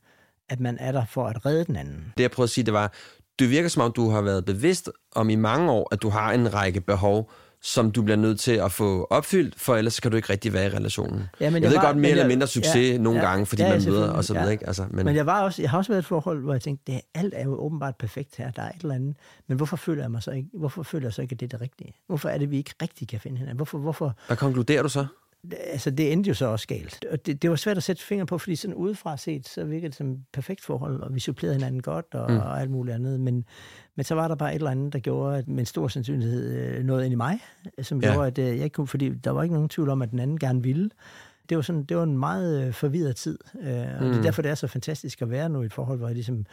at 0.48 0.60
man 0.60 0.76
er 0.80 0.92
der 0.92 1.04
for 1.04 1.26
at 1.26 1.46
redde 1.46 1.64
den 1.64 1.76
anden. 1.76 2.12
Det 2.16 2.22
jeg 2.22 2.30
prøvede 2.30 2.46
at 2.46 2.50
sige, 2.50 2.64
det 2.64 2.74
var, 2.74 2.92
det 3.38 3.50
virker 3.50 3.68
som 3.68 3.82
om, 3.82 3.92
du 3.92 4.10
har 4.10 4.20
været 4.20 4.44
bevidst 4.44 4.90
om 5.14 5.30
i 5.30 5.34
mange 5.34 5.70
år, 5.72 5.88
at 5.92 6.02
du 6.02 6.08
har 6.08 6.32
en 6.32 6.54
række 6.54 6.80
behov, 6.80 7.30
som 7.62 7.90
du 7.92 8.02
bliver 8.02 8.16
nødt 8.16 8.40
til 8.40 8.52
at 8.52 8.72
få 8.72 9.06
opfyldt, 9.10 9.60
for 9.60 9.76
ellers 9.76 10.00
kan 10.00 10.10
du 10.10 10.16
ikke 10.16 10.30
rigtig 10.32 10.52
være 10.52 10.66
i 10.66 10.68
relationen. 10.68 11.22
Ja, 11.40 11.50
men 11.50 11.62
jeg, 11.62 11.70
ved 11.70 11.76
var- 11.78 11.84
godt 11.84 11.96
mere 11.96 12.02
men 12.02 12.10
eller 12.10 12.22
jeg- 12.22 12.28
mindre 12.28 12.46
succes 12.46 12.90
ja, 12.92 12.98
nogle 12.98 13.20
ja, 13.20 13.26
gange, 13.28 13.46
fordi 13.46 13.62
ja, 13.62 13.68
man 13.78 13.84
møder 13.84 14.10
og 14.10 14.24
så 14.24 14.32
videre. 14.32 14.46
ja. 14.46 14.52
Ikke? 14.52 14.66
Altså, 14.66 14.86
men, 14.90 15.04
Men 15.06 15.16
jeg, 15.16 15.26
var 15.26 15.42
også, 15.42 15.62
jeg 15.62 15.70
har 15.70 15.78
også 15.78 15.92
været 15.92 15.98
i 15.98 16.04
et 16.04 16.06
forhold, 16.06 16.42
hvor 16.42 16.52
jeg 16.54 16.60
tænkte, 16.62 16.92
det, 16.92 17.00
alt 17.14 17.34
er 17.36 17.44
jo 17.44 17.54
åbenbart 17.60 17.96
perfekt 17.96 18.36
her, 18.36 18.50
der 18.50 18.62
er 18.62 18.68
et 18.70 18.82
eller 18.82 18.94
andet. 18.94 19.16
Men 19.48 19.56
hvorfor 19.56 19.76
føler 19.76 20.02
jeg 20.02 20.10
mig 20.10 20.22
så 20.22 20.30
ikke, 20.30 20.48
hvorfor 20.54 20.82
føler 20.82 21.06
jeg 21.06 21.12
så 21.12 21.22
ikke, 21.22 21.32
at 21.32 21.40
det 21.40 21.46
er 21.46 21.58
det 21.58 21.60
rigtige? 21.60 21.94
Hvorfor 22.06 22.28
er 22.28 22.38
det, 22.38 22.50
vi 22.50 22.56
ikke 22.56 22.74
rigtig 22.82 23.08
kan 23.08 23.20
finde 23.20 23.36
hinanden? 23.38 23.56
Hvorfor, 23.56 23.78
hvorfor, 23.78 24.14
hvad 24.26 24.36
konkluderer 24.36 24.82
du 24.82 24.88
så? 24.88 25.06
Altså 25.72 25.90
det 25.90 26.12
endte 26.12 26.28
jo 26.28 26.34
så 26.34 26.46
også 26.46 26.66
galt. 26.66 27.04
Og 27.10 27.26
det, 27.26 27.42
det 27.42 27.50
var 27.50 27.56
svært 27.56 27.76
at 27.76 27.82
sætte 27.82 28.02
fingre 28.02 28.26
på, 28.26 28.38
fordi 28.38 28.56
sådan 28.56 28.74
udefra 28.74 29.16
set, 29.16 29.48
så 29.48 29.64
virkede 29.64 29.88
det 29.88 29.94
som 29.96 30.12
et 30.12 30.18
perfekt 30.32 30.64
forhold, 30.64 31.00
og 31.00 31.14
vi 31.14 31.20
supplerede 31.20 31.54
hinanden 31.54 31.82
godt 31.82 32.06
og, 32.14 32.30
Mm. 32.30 32.34
mm. 32.36 32.40
og 32.40 32.60
alt 32.60 32.70
muligt 32.70 32.94
andet. 32.94 33.20
Men, 33.20 33.44
men 33.96 34.04
så 34.04 34.14
var 34.14 34.28
der 34.28 34.34
bare 34.34 34.50
et 34.50 34.54
eller 34.56 34.70
andet, 34.70 34.92
der 34.92 34.98
gjorde, 34.98 35.38
at 35.38 35.48
med 35.48 35.58
en 35.58 35.66
stor 35.66 35.88
sandsynlighed 35.88 36.54
øh, 36.54 36.84
noget 36.84 37.04
ind 37.04 37.12
i 37.12 37.16
mig, 37.16 37.38
som 37.82 38.00
Ja. 38.02 38.12
gjorde, 38.12 38.26
at 38.26 38.38
øh, 38.38 38.44
jeg 38.44 38.54
ikke 38.64 38.74
kunne, 38.74 38.86
fordi 38.86 39.08
der 39.08 39.30
var 39.30 39.42
ikke 39.42 39.52
nogen 39.54 39.68
tvivl 39.68 39.88
om, 39.88 40.02
at 40.02 40.10
den 40.10 40.18
anden 40.18 40.38
gerne 40.38 40.62
ville. 40.62 40.90
Det 41.48 41.56
var, 41.56 41.62
sådan, 41.62 41.84
det 41.84 41.96
var 41.96 42.02
en 42.02 42.18
meget 42.18 42.66
øh, 42.66 42.72
forvirret 42.72 43.16
tid, 43.16 43.38
øh, 43.62 43.68
og 43.68 43.74
mm. 43.74 43.98
det 43.98 44.00
Mm. 44.12 44.18
er 44.18 44.22
derfor, 44.22 44.42
det 44.42 44.50
er 44.50 44.54
så 44.54 44.66
fantastisk 44.66 45.22
at 45.22 45.30
være 45.30 45.48
nu 45.48 45.62
i 45.62 45.66
et 45.66 45.72
forhold, 45.72 45.98
hvor 45.98 46.06
jeg 46.08 46.14
ligesom 46.14 46.46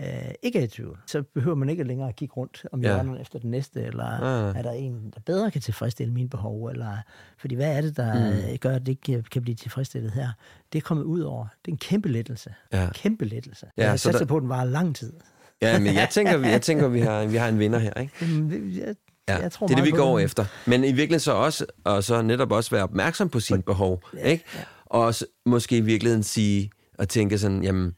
øh, 0.00 0.04
ikke 0.42 0.58
er 0.58 0.62
i 0.62 0.66
tvivl. 0.66 0.98
Så 1.06 1.22
behøver 1.22 1.56
man 1.56 1.68
ikke 1.68 1.84
længere 1.84 2.08
at 2.08 2.16
kigge 2.16 2.34
rundt 2.34 2.66
om 2.72 2.82
Ja. 2.82 2.88
hjørnet 2.94 3.20
efter 3.20 3.38
den 3.38 3.50
næste, 3.50 3.82
eller 3.82 4.04
Ah. 4.04 4.56
er 4.56 4.62
der 4.62 4.70
en, 4.72 5.10
der 5.14 5.20
bedre 5.26 5.50
kan 5.50 5.60
tilfredsstille 5.60 6.12
mine 6.12 6.28
behov, 6.28 6.66
eller 6.66 6.96
fordi 7.38 7.54
hvad 7.54 7.76
er 7.76 7.80
det, 7.80 7.96
der 7.96 8.14
Mm. 8.30 8.50
mm. 8.50 8.58
gør, 8.58 8.74
at 8.74 8.80
det 8.86 8.88
ikke 8.88 9.22
kan- 9.30 9.42
blive 9.42 9.54
tilfredsstillet 9.54 10.10
her? 10.12 10.28
Det 10.72 10.78
er 10.78 10.82
kommet 10.82 11.04
ud 11.04 11.20
over. 11.20 11.46
Det 11.64 11.70
er 11.70 11.74
en 11.74 11.78
kæmpe 11.78 12.08
lettelse. 12.08 12.54
Ja. 12.72 12.88
Kæmpe 12.94 13.24
lettelse. 13.24 13.66
Ja, 13.76 13.82
Ja, 13.84 13.90
jeg 13.90 14.00
satser 14.00 14.18
der- 14.18 14.26
på, 14.26 14.36
at 14.36 14.40
den 14.40 14.48
var 14.48 14.64
lang 14.64 14.96
tid. 14.96 15.12
Ja, 15.62 15.78
men 15.78 15.94
jeg 15.94 16.08
tænker, 16.10 16.38
jeg 16.48 16.62
tænker 16.62 16.88
vi, 16.88 17.00
har, 17.00 17.26
vi 17.26 17.36
har 17.36 17.48
en 17.48 17.58
vinder 17.58 17.78
her, 17.78 17.94
ikke? 17.94 18.12
Jamen, 18.22 18.72
jeg, 18.78 18.94
Ja, 19.28 19.36
jeg 19.36 19.52
tror 19.52 19.66
det 19.66 19.74
er 19.74 19.76
det, 19.76 19.84
vi 19.86 19.90
går 19.96 20.18
efter. 20.18 20.44
Men 20.66 20.84
i 20.84 20.86
virkeligheden 20.86 21.20
så 21.20 21.32
også, 21.32 21.66
og 21.84 22.04
så 22.04 22.22
netop 22.22 22.52
også 22.52 22.70
være 22.70 22.82
opmærksom 22.82 23.28
på 23.28 23.40
sine 23.40 23.62
behov, 23.62 24.02
ikke? 24.24 24.44
Og 24.86 25.00
også 25.00 25.26
måske 25.46 25.76
i 25.76 25.80
virkeligheden 25.80 26.22
sige 26.22 26.70
og 26.98 27.08
tænke 27.08 27.38
sådan, 27.38 27.62
jamen, 27.64 27.94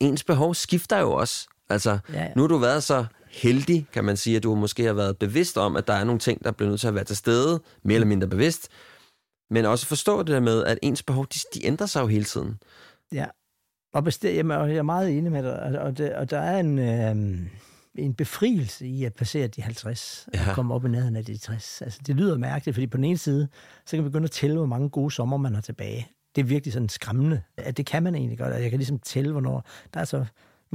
ens 0.00 0.24
behov 0.24 0.54
skifter 0.54 0.98
jo 0.98 1.12
også. 1.12 1.48
Altså, 1.70 1.98
Ja, 2.12 2.22
ja. 2.22 2.32
nu 2.36 2.42
har 2.42 2.48
du 2.48 2.56
været 2.58 2.82
så 2.82 3.04
heldig, 3.30 3.86
kan 3.92 4.04
man 4.04 4.16
sige, 4.16 4.36
at 4.36 4.42
du 4.42 4.54
måske 4.54 4.84
har 4.84 4.92
været 4.92 5.18
bevidst 5.18 5.58
om, 5.58 5.76
at 5.76 5.86
der 5.86 5.92
er 5.94 6.04
nogle 6.04 6.18
ting, 6.18 6.44
der 6.44 6.50
bliver 6.50 6.68
nødt 6.68 6.80
til 6.80 6.88
at 6.88 6.94
være 6.94 7.04
til 7.04 7.16
stede, 7.16 7.60
mere 7.82 7.94
eller 7.94 8.06
mindre 8.06 8.28
bevidst. 8.28 8.68
Men 9.50 9.64
også 9.64 9.86
forstå 9.86 10.18
det 10.18 10.26
der 10.26 10.40
med, 10.40 10.64
at 10.64 10.78
ens 10.82 11.02
behov, 11.02 11.26
de, 11.26 11.38
de 11.54 11.66
ændrer 11.66 11.86
sig 11.86 12.00
jo 12.00 12.06
hele 12.06 12.24
tiden. 12.24 12.58
Ja, 13.12 13.26
og, 13.94 14.04
bestemt, 14.04 14.34
jamen, 14.34 14.68
jeg 14.68 14.76
er 14.76 14.82
meget 14.82 15.18
enig 15.18 15.32
med 15.32 15.42
dig. 15.42 15.80
Og, 15.80 15.98
det, 15.98 16.14
og 16.14 16.30
der 16.30 16.38
er 16.38 16.60
en, 16.60 16.78
øh, 16.78 17.38
en 17.94 18.14
befrielse 18.14 18.86
i 18.86 19.04
at 19.04 19.14
passere 19.14 19.46
de 19.46 19.62
50 19.62 20.28
ja. 20.34 20.48
Og 20.48 20.54
komme 20.54 20.74
op 20.74 20.84
i 20.84 20.88
nærheden 20.88 21.16
af 21.16 21.24
de 21.24 21.36
60. 21.38 21.82
Altså, 21.82 22.00
det 22.06 22.16
lyder 22.16 22.38
mærkeligt, 22.38 22.74
fordi 22.74 22.86
på 22.86 22.96
den 22.96 23.04
ene 23.04 23.18
side, 23.18 23.48
så 23.86 23.96
kan 23.96 24.02
man 24.02 24.12
begynde 24.12 24.24
at 24.24 24.30
tælle, 24.30 24.56
hvor 24.56 24.66
mange 24.66 24.90
gode 24.90 25.10
sommer 25.10 25.36
man 25.36 25.54
har 25.54 25.60
tilbage. 25.60 26.08
Det 26.38 26.44
er 26.44 26.48
virkelig 26.48 26.72
sådan 26.72 26.88
skræmmende, 26.88 27.42
at 27.56 27.76
det 27.76 27.86
kan 27.86 28.02
man 28.02 28.14
egentlig 28.14 28.38
godt. 28.38 28.52
Og 28.52 28.62
jeg 28.62 28.70
kan 28.70 28.78
ligesom 28.78 28.98
tælle, 28.98 29.32
hvornår... 29.32 29.64
Der 29.94 30.00
er 30.00 30.04
så, 30.04 30.16
nu 30.18 30.24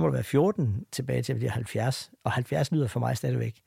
må 0.03 0.05
der 0.05 0.11
være 0.13 0.23
14 0.23 0.83
tilbage 0.91 1.21
til 1.21 1.33
at 1.33 1.37
blive 1.39 1.51
70, 1.51 2.11
og 2.23 2.31
70 2.31 2.71
lyder 2.71 2.87
for 2.87 2.99
mig 2.99 3.17
stadigvæk 3.17 3.61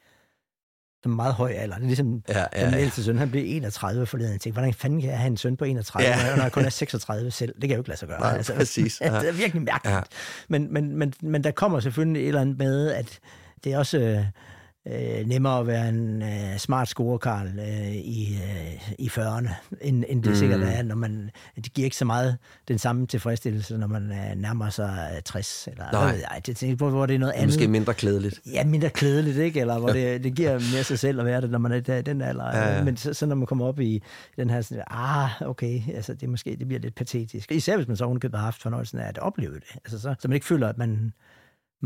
som 1.03 1.13
meget 1.13 1.35
høj 1.35 1.51
alder. 1.51 1.75
Det 1.77 1.83
er 1.83 1.87
ligesom, 1.87 2.23
Ja, 2.29 2.39
ja, 2.39 2.47
ja, 2.57 2.67
den 2.67 2.75
ældste 2.75 3.05
søn, 3.05 3.19
han 3.19 3.31
blev 3.31 3.43
31 3.47 4.07
forleden. 4.07 4.33
Jeg 4.33 4.41
tænkte, 4.41 4.61
hvordan 4.61 4.75
fanden 4.75 5.01
kan 5.01 5.11
jeg 5.11 5.19
have 5.19 5.27
en 5.27 5.37
søn 5.37 5.57
på 5.57 5.65
31, 5.65 6.09
Ja. 6.09 6.37
når 6.37 6.43
jeg 6.43 6.53
kun 6.53 6.65
er 6.65 6.69
36 6.71 7.31
selv? 7.31 7.55
Det 7.55 7.61
kan 7.61 7.71
jeg 7.71 7.77
jo 7.77 7.81
ikke 7.81 7.89
lade 7.89 7.99
sig 7.99 8.09
gøre. 8.09 8.21
Nej, 8.21 8.43
præcis. 8.57 9.01
Ja. 9.01 9.15
det 9.21 9.29
er 9.29 9.33
virkelig 9.33 9.63
mærkeligt. 9.63 9.97
Ja. 9.97 10.03
Men, 10.49 10.73
men, 10.73 10.97
men, 10.97 11.13
men 11.23 11.45
der 11.45 11.51
kommer 11.51 11.81
selvfølgelig 11.81 12.23
et 12.23 12.29
eller 12.29 12.41
andet 12.41 12.59
med, 12.59 12.91
at 12.93 13.19
det 13.65 13.73
er 13.73 13.79
også 13.79 13.99
øh, 13.99 14.25
øh, 14.93 15.27
nemmere 15.27 15.59
at 15.61 15.67
være 15.67 15.89
en 15.89 16.23
øh, 16.23 16.59
smart 16.59 16.89
scorekarl 16.89 17.47
øh, 17.59 17.93
i, 17.97 18.35
øh, 18.35 18.91
i 18.99 19.09
40'erne, 19.09 19.51
end, 19.81 20.05
end 20.09 20.23
det 20.23 20.31
Mm. 20.31 20.37
sikkert 20.37 20.61
er, 20.63 20.83
når 20.83 20.95
man, 20.95 21.31
det 21.57 21.73
giver 21.75 21.85
ikke 21.85 21.97
så 21.97 22.05
meget 22.05 22.37
den 22.69 22.79
samme 22.79 23.07
tilfredsstillelse, 23.07 23.79
når 23.79 23.87
man 23.87 24.03
øh, 24.13 24.37
nærmer 24.37 24.71
sig 24.71 25.11
øh, 25.17 25.23
60, 25.23 25.69
eller 25.71 25.85
Nej. 25.93 26.13
ved 26.13 26.19
jeg, 26.21 26.47
det, 26.47 26.61
det, 26.61 26.77
hvor, 26.77 26.91
hvor 26.91 27.07
det 27.07 27.15
er 27.15 27.19
noget 27.19 27.35
Det 27.35 27.41
andet. 27.41 27.55
måske 27.57 27.69
mindre 27.69 27.95
klædeligt. 27.95 28.41
Ja, 28.53 28.65
mindre 28.65 28.91
klædeligt, 28.91 29.37
ikke? 29.37 29.61
Eller 29.61 29.79
hvor 29.79 29.89
det, 29.89 30.25
det 30.25 30.35
giver 30.35 30.53
mere 30.53 30.85
sig 30.85 30.99
selv 30.99 31.21
at 31.21 31.27
være 31.27 31.41
det, 31.41 31.51
når 31.51 31.59
man 31.59 31.73
er 31.73 31.95
i 31.97 32.03
den 32.03 32.21
alder. 32.23 32.57
Ja, 32.57 32.77
ja. 32.77 32.85
Men 32.85 32.97
så, 32.97 33.15
så, 33.15 33.27
når 33.27 33.35
man 33.37 33.47
kommer 33.47 33.67
op 33.67 33.81
i 33.81 34.03
den 34.37 34.51
her 34.51 34.61
sådan, 34.61 34.85
ah, 34.91 35.31
okay, 35.43 35.81
altså 35.95 36.15
det, 36.15 36.29
måske, 36.29 36.57
det 36.59 36.67
bliver 36.69 36.81
lidt 36.81 36.95
patetisk. 36.95 37.53
Især 37.53 37.77
hvis 37.77 37.89
man 37.89 37.97
så 37.97 38.05
ovenikøbet 38.05 38.39
har 38.39 38.45
haft 38.45 38.63
fornøjelsen 38.63 38.99
af 38.99 39.09
at 39.09 39.19
opleve 39.19 39.55
det. 39.55 39.65
Altså 39.75 39.99
så, 39.99 40.15
så 40.19 40.29
man 40.29 40.35
ikke 40.35 40.47
føler, 40.47 40.69
at 40.69 40.79
man 40.79 41.13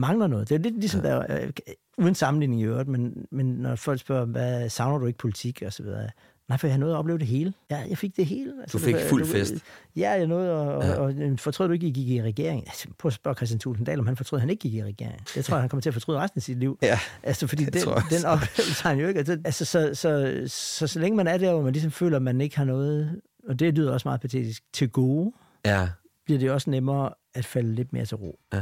mangler 0.01 0.27
noget. 0.27 0.49
Det 0.49 0.55
er 0.55 0.59
lidt 0.59 0.75
ligesom, 0.75 1.01
ja. 1.05 1.09
der, 1.09 1.43
øh, 1.43 1.53
uden 1.99 2.15
sammenligning 2.15 2.61
i 2.61 2.65
øvrigt, 2.65 2.89
men, 2.89 3.27
men 3.31 3.47
når 3.47 3.77
folk 3.77 4.01
spørger, 4.01 4.25
hvad 4.25 4.69
savner 4.69 4.99
du 4.99 5.07
ikke 5.07 5.19
politik 5.19 5.63
og 5.67 5.73
så 5.73 5.83
videre, 5.83 6.09
Nej, 6.49 6.57
for 6.59 6.67
jeg 6.67 6.75
har 6.75 6.79
nået 6.79 6.93
at 6.93 6.97
opleve 6.97 7.19
det 7.19 7.27
hele. 7.27 7.53
Ja, 7.71 7.77
jeg 7.89 7.99
fik 7.99 8.17
det 8.17 8.27
hele. 8.27 8.53
Altså, 8.63 8.79
Du 8.79 8.85
fik 8.85 8.95
det 8.95 9.03
fuld 9.03 9.23
det 9.25 9.33
fest. 9.33 9.55
Ja, 9.97 10.11
jeg 10.11 10.27
nåede, 10.27 10.53
og, 10.53 10.83
Ja. 10.83 10.95
og, 10.95 11.05
og 11.05 11.39
fortrød 11.39 11.67
du 11.67 11.73
ikke, 11.73 11.85
at 11.87 11.89
I 11.89 11.93
gik 11.93 12.09
i 12.09 12.23
regering? 12.23 12.63
Altså, 12.67 12.89
prøv 12.99 13.09
at 13.09 13.13
spørge 13.13 13.35
Christian 13.35 13.59
Tulsendal, 13.59 13.99
om 13.99 14.07
han 14.07 14.17
fortrød, 14.17 14.39
han 14.39 14.51
ikke 14.51 14.61
gik 14.61 14.75
i 14.75 14.85
regering. 14.85 15.21
Det 15.35 15.45
tror 15.45 15.57
jeg, 15.57 15.63
han 15.63 15.69
kommer 15.69 15.81
til 15.81 15.91
at 15.91 15.95
fortryde 15.95 16.19
resten 16.21 16.39
af 16.39 16.43
sit 16.43 16.59
liv. 16.59 16.79
Ja, 16.83 16.99
Altså, 17.23 17.47
fordi 17.47 17.65
det 17.65 17.73
den, 17.75 17.81
den 18.11 18.25
oplevelse 18.25 18.83
har 18.83 18.91
han 18.91 18.99
jo 18.99 19.09
ikke. 19.09 19.19
Altså, 19.19 19.39
altså 19.45 19.65
så, 19.65 19.91
så, 19.95 20.43
så, 20.47 20.87
så, 20.87 20.99
længe 21.01 21.17
man 21.17 21.27
er 21.27 21.39
der, 21.39 21.53
hvor 21.53 21.63
man 21.63 21.73
ligesom 21.73 21.91
føler, 21.91 22.17
at 22.17 22.23
man 22.23 22.41
ikke 22.41 22.57
har 22.57 22.65
noget, 22.65 23.21
og 23.49 23.59
det 23.59 23.75
lyder 23.75 23.93
også 23.93 24.09
meget 24.09 24.21
patetisk, 24.21 24.63
til 24.73 24.91
gode, 24.91 25.33
ja, 25.65 25.89
bliver 26.25 26.39
det 26.39 26.51
også 26.51 26.71
nemmere 26.71 27.11
at 27.35 27.45
falde 27.45 27.75
lidt 27.75 27.93
mere 27.93 28.05
til 28.05 28.17
ro. 28.17 28.39
ja. 28.53 28.61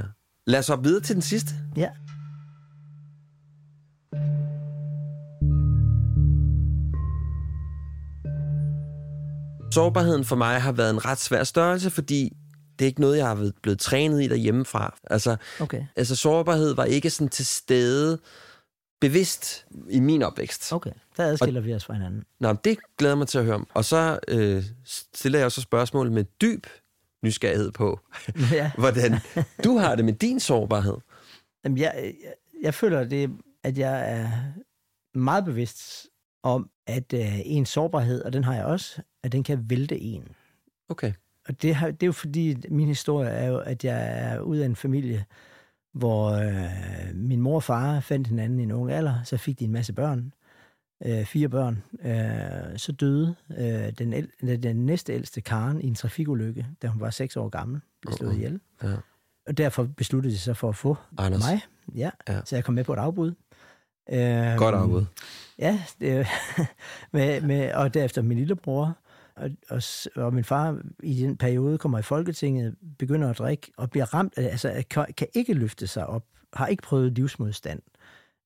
Lad 0.49 0.59
os 0.59 0.69
hoppe 0.69 0.85
videre 0.85 1.03
til 1.03 1.15
den 1.15 1.23
sidste. 1.23 1.55
Ja. 1.77 1.89
Sårbarheden 9.73 10.25
for 10.25 10.37
mig 10.37 10.63
har 10.63 10.73
været 10.73 10.91
en 10.91 11.05
ret 11.05 11.19
svær 11.19 11.45
størrelse, 11.45 11.91
fordi 11.91 12.37
det 12.79 12.85
er 12.85 12.87
ikke 12.87 13.01
noget, 13.01 13.17
jeg 13.19 13.27
har 13.27 13.51
blevet 13.63 13.79
trænet 13.79 14.23
i 14.23 14.29
derhjemmefra. 14.29 14.97
Altså, 15.11 15.37
Okay. 15.61 15.85
altså 15.97 16.17
sårbarhed 16.17 16.75
var 16.75 16.85
ikke 16.85 17.11
sådan 17.11 17.29
til 17.29 17.47
stede 17.47 18.19
bevidst 19.01 19.67
i 19.91 20.01
min 20.01 20.23
opvækst. 20.23 20.73
Okay, 20.73 20.91
der 21.17 21.25
adskiller 21.25 21.61
vi 21.61 21.75
os 21.75 21.85
fra 21.85 21.95
hinanden. 21.95 22.25
Nå, 22.41 22.53
det 22.53 22.79
glæder 22.99 23.15
mig 23.15 23.29
til 23.29 23.39
at 23.39 23.45
høre 23.45 23.55
om. 23.55 23.67
Og 23.75 23.85
så 23.85 24.19
øh, 24.29 24.65
stiller 25.15 25.39
jeg 25.39 25.47
også 25.47 25.61
spørgsmål 25.61 26.11
med 26.13 26.25
dyb 26.41 26.67
nysgerrighed 27.23 27.73
på, 27.73 28.01
ja. 28.53 28.71
hvordan 28.79 29.15
du 29.65 29.77
har 29.79 29.95
det 29.95 30.05
med 30.05 30.13
din 30.13 30.41
sårbarhed. 30.41 30.97
Jamen, 31.65 31.79
jeg, 31.79 32.15
jeg, 32.25 32.33
jeg 32.63 32.75
føler, 32.75 33.05
det, 33.05 33.31
at 33.63 33.79
jeg 33.79 34.21
er 34.21 34.29
meget 35.19 35.45
bevidst 35.45 36.07
om, 36.43 36.71
at 36.87 37.13
øh, 37.13 37.41
en 37.45 37.67
sårbarhed, 37.67 38.23
og 38.23 38.33
den 38.33 38.45
har 38.45 38.55
jeg 38.55 38.65
også, 38.65 39.03
at 39.23 39.33
den 39.33 39.45
kan 39.45 39.71
vælte 39.71 40.01
en. 40.01 40.29
Okay. 40.89 41.13
Og 41.49 41.63
det, 41.63 41.75
har, 41.75 41.91
det 41.91 42.03
er 42.03 42.07
jo 42.07 42.13
fordi, 42.13 42.57
min 42.71 42.89
historie 42.89 43.29
er 43.29 43.49
jo, 43.49 43.59
at 43.59 43.85
jeg 43.85 44.19
er 44.19 44.41
ud 44.41 44.57
af 44.57 44.67
en 44.67 44.77
familie, 44.77 45.25
hvor 45.93 46.31
øh, 46.31 47.15
min 47.15 47.41
mor 47.41 47.55
og 47.55 47.63
far 47.63 48.01
fandt 48.01 48.27
hinanden 48.27 48.61
i 48.61 48.63
en 48.63 48.73
ung 48.73 48.93
alder, 48.93 49.23
så 49.25 49.37
fik 49.37 49.59
de 49.59 49.65
en 49.65 49.73
masse 49.73 49.93
børn, 49.93 50.33
øh, 51.07 51.25
fire 51.25 51.49
børn. 51.49 51.83
Øh, 52.05 52.79
så 52.79 52.93
døde 52.93 53.35
øh, 53.59 53.93
den, 53.99 54.13
el, 54.13 54.29
den 54.63 54.77
næste 54.87 55.13
ældste 55.13 55.41
Karen 55.41 55.81
i 55.81 55.87
en 55.87 55.95
trafikulykke, 55.95 56.67
da 56.83 56.87
hun 56.89 57.01
var 57.01 57.11
seks 57.11 57.37
år 57.37 57.49
gammel, 57.49 57.81
blev 58.03 58.15
slået 58.17 58.31
Uh-uh. 58.33 58.37
ihjel. 58.37 58.61
Ja. 58.83 58.95
Og 59.47 59.59
derfor 59.59 59.85
besluttede 59.85 60.35
de 60.35 60.39
sig 60.39 60.57
for 60.57 60.69
at 60.69 60.77
få 60.77 60.97
Anders. 61.19 61.43
mig. 61.51 61.61
Ja, 61.95 62.11
Ja. 62.29 62.41
så 62.45 62.57
jeg 62.57 62.65
kom 62.65 62.75
med 62.75 62.85
på 62.85 62.93
et 62.93 62.99
afbud. 62.99 63.33
Øh, 64.13 64.57
Godt 64.57 64.75
afbud. 64.75 65.05
Ja, 65.59 65.81
det, 66.01 66.27
med, 67.13 67.41
med, 67.41 67.73
og 67.73 67.95
derefter 67.95 68.23
min 68.23 68.39
lillebror. 68.39 68.99
Og, 69.37 69.51
og, 69.71 69.83
og 70.17 70.35
min 70.35 70.45
far 70.45 70.81
i 71.03 71.23
den 71.23 71.37
periode 71.37 71.79
kommer 71.79 71.99
i 71.99 72.03
Folketinget, 72.03 72.75
begynder 72.99 73.31
at 73.31 73.39
drikke 73.39 73.73
og 73.77 73.91
bliver 73.91 74.15
ramt, 74.15 74.33
altså 74.37 74.85
kan, 74.91 75.07
kan 75.17 75.27
ikke 75.35 75.55
løfte 75.55 75.87
sig 75.87 76.07
op, 76.07 76.25
har 76.53 76.67
ikke 76.67 76.83
prøvet 76.83 77.13
livsmodstand, 77.13 77.81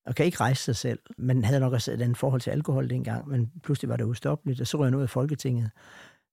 og 0.07 0.14
kan 0.14 0.26
ikke 0.26 0.38
rejse 0.40 0.62
sig 0.62 0.76
selv, 0.76 0.98
men 1.18 1.44
havde 1.44 1.61
nok 1.61 1.72
også 1.72 1.92
et 1.92 2.03
andet 2.03 2.18
forhold 2.18 2.40
til 2.40 2.50
alkohol 2.50 2.90
dengang, 2.90 3.28
men 3.28 3.50
pludselig 3.62 3.88
var 3.88 3.96
det 3.96 4.05
ustoppeligt, 4.05 4.61
og 4.61 4.66
så 4.66 4.78
røg 4.78 4.86
han 4.86 4.94
ud 4.94 5.03
af 5.03 5.11
Folketinget. 5.11 5.70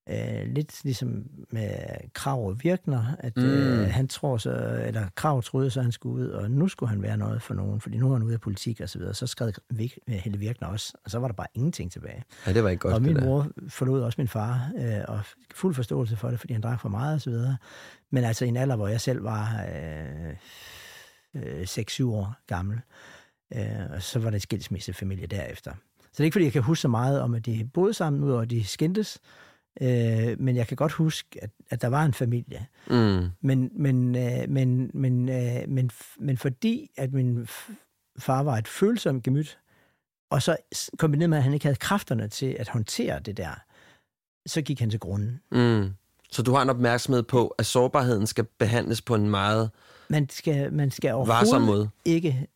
Øh, 0.09 0.47
lidt 0.47 0.84
ligesom 0.84 1.24
med 1.51 1.70
Krav 2.13 2.47
og 2.47 2.63
Virkner, 2.63 3.03
at 3.20 3.38
mm. 3.38 3.43
Mm. 3.43 3.49
øh, 3.49 3.88
han 3.88 4.07
tror 4.07 4.38
så, 4.38 4.82
eller 4.86 5.07
Krav 5.15 5.41
troede 5.43 5.70
så, 5.70 5.82
han 5.82 5.91
skulle 5.91 6.24
ud, 6.24 6.30
og 6.30 6.51
nu 6.51 6.67
skulle 6.67 6.89
han 6.89 7.01
være 7.01 7.17
noget 7.17 7.41
for 7.41 7.53
nogen, 7.53 7.82
fordi 7.82 7.97
nu 7.97 8.09
er 8.09 8.13
han 8.13 8.24
ude 8.24 8.34
af 8.34 8.41
politik 8.41 8.82
og 8.82 8.89
så 8.89 8.99
videre. 8.99 9.13
Så 9.13 9.28
skrev 9.28 9.51
Vik- 9.74 9.97
Helle 10.07 10.39
Virkner 10.39 10.67
også, 10.67 10.93
og 11.05 11.11
så 11.11 11.20
var 11.20 11.28
der 11.28 11.36
bare 11.36 11.47
ingenting 11.53 11.91
tilbage. 11.91 12.24
Ja, 12.47 12.53
det 12.53 12.63
var 12.63 12.70
ikke 12.70 12.82
godt. 12.82 12.93
og 12.93 13.01
min 13.01 13.20
mor 13.20 13.47
forlod 13.67 14.01
også 14.01 14.15
min 14.22 14.28
far, 14.28 14.72
øh, 14.78 15.01
og 15.07 15.20
fuld 15.55 15.76
forståelse 15.76 16.15
for 16.15 16.30
det, 16.30 16.39
fordi 16.39 16.53
han 16.53 16.61
drak 16.61 16.82
for 16.82 16.89
meget 16.89 17.13
og 17.15 17.22
så 17.22 17.30
videre. 17.30 17.57
Men 18.11 18.24
altså 18.24 18.45
i 18.45 18.47
en 18.47 18.57
alder, 18.57 18.76
hvor 18.76 18.88
jeg 18.88 19.01
selv 19.01 19.24
var 19.24 19.65
øh, 19.76 20.30
øh, 21.36 21.61
6-7 21.61 22.03
år 22.05 22.36
gammel, 22.47 22.76
øh, 22.76 22.82
og 23.93 24.02
så 24.02 24.20
var 24.20 24.30
det 24.30 24.36
et 24.36 24.41
skilsmissefamilie 24.41 25.28
derefter. 25.28 25.72
Så 26.02 26.08
det 26.12 26.20
er 26.20 26.24
ikke, 26.24 26.34
fordi 26.34 26.45
jeg 26.45 26.54
kan 26.54 26.62
huske 26.62 26.82
så 26.82 26.88
meget 26.88 27.22
om, 27.22 27.34
at 27.34 27.45
de 27.45 27.70
boede 27.74 27.93
sammen, 27.93 28.24
udover 28.24 28.41
at 28.41 28.50
de 28.50 28.64
skændtes, 28.64 29.20
øh, 29.82 30.39
men 30.39 30.56
jeg 30.56 30.68
kan 30.68 30.78
godt 30.78 30.91
huske, 30.91 31.43
at, 31.43 31.50
at 31.70 31.82
der 31.82 31.88
var 31.88 32.06
en 32.06 32.14
familie. 32.14 32.66
Mm. 32.88 33.28
Men, 33.41 33.72
men, 33.74 34.16
øh, 34.16 34.50
men, 34.50 34.91
men, 34.93 35.30
øh, 35.30 35.70
men, 35.70 35.91
men 36.20 36.38
fordi, 36.38 36.91
at 36.97 37.14
min 37.14 37.47
far 38.20 38.43
var 38.43 38.58
et 38.58 38.68
følsomt 38.68 39.24
gemyt, 39.24 39.60
og 40.30 40.41
så 40.41 40.58
kombineret 40.97 41.30
med, 41.30 41.38
at 41.38 41.43
han 41.43 41.54
ikke 41.54 41.66
havde 41.66 41.76
kræfterne 41.76 42.28
til 42.28 42.56
at 42.60 42.70
håndtere 42.70 43.20
det 43.20 43.38
der, 43.38 43.62
så 44.45 44.62
gik 44.62 44.80
han 44.80 44.89
til 44.89 45.00
grunden. 45.00 45.41
Mm. 45.52 45.93
Så 46.32 46.43
du 46.43 46.54
har 46.54 46.62
en 46.62 46.70
opmærksomhed 46.70 47.24
på, 47.24 47.47
at 47.47 47.66
sårbarheden 47.66 48.28
skal 48.28 48.43
behandles 48.43 49.02
på 49.02 49.16
en 49.16 49.30
meget 49.30 49.70
Man 50.10 50.30
skal, 50.30 50.74
man 50.74 50.91
skal 50.91 51.14
overhovedet 51.14 51.62
måde. 51.62 51.89
ikke 52.06 52.47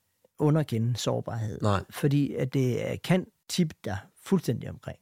underkende 0.44 0.98
sårbarhed, 0.98 1.60
Nej. 1.62 1.84
fordi 1.90 2.34
at 2.36 2.54
det 2.54 3.02
kan 3.04 3.26
tippe 3.50 3.76
dig 3.86 3.98
fuldstændig 4.24 4.70
omkring. 4.70 5.00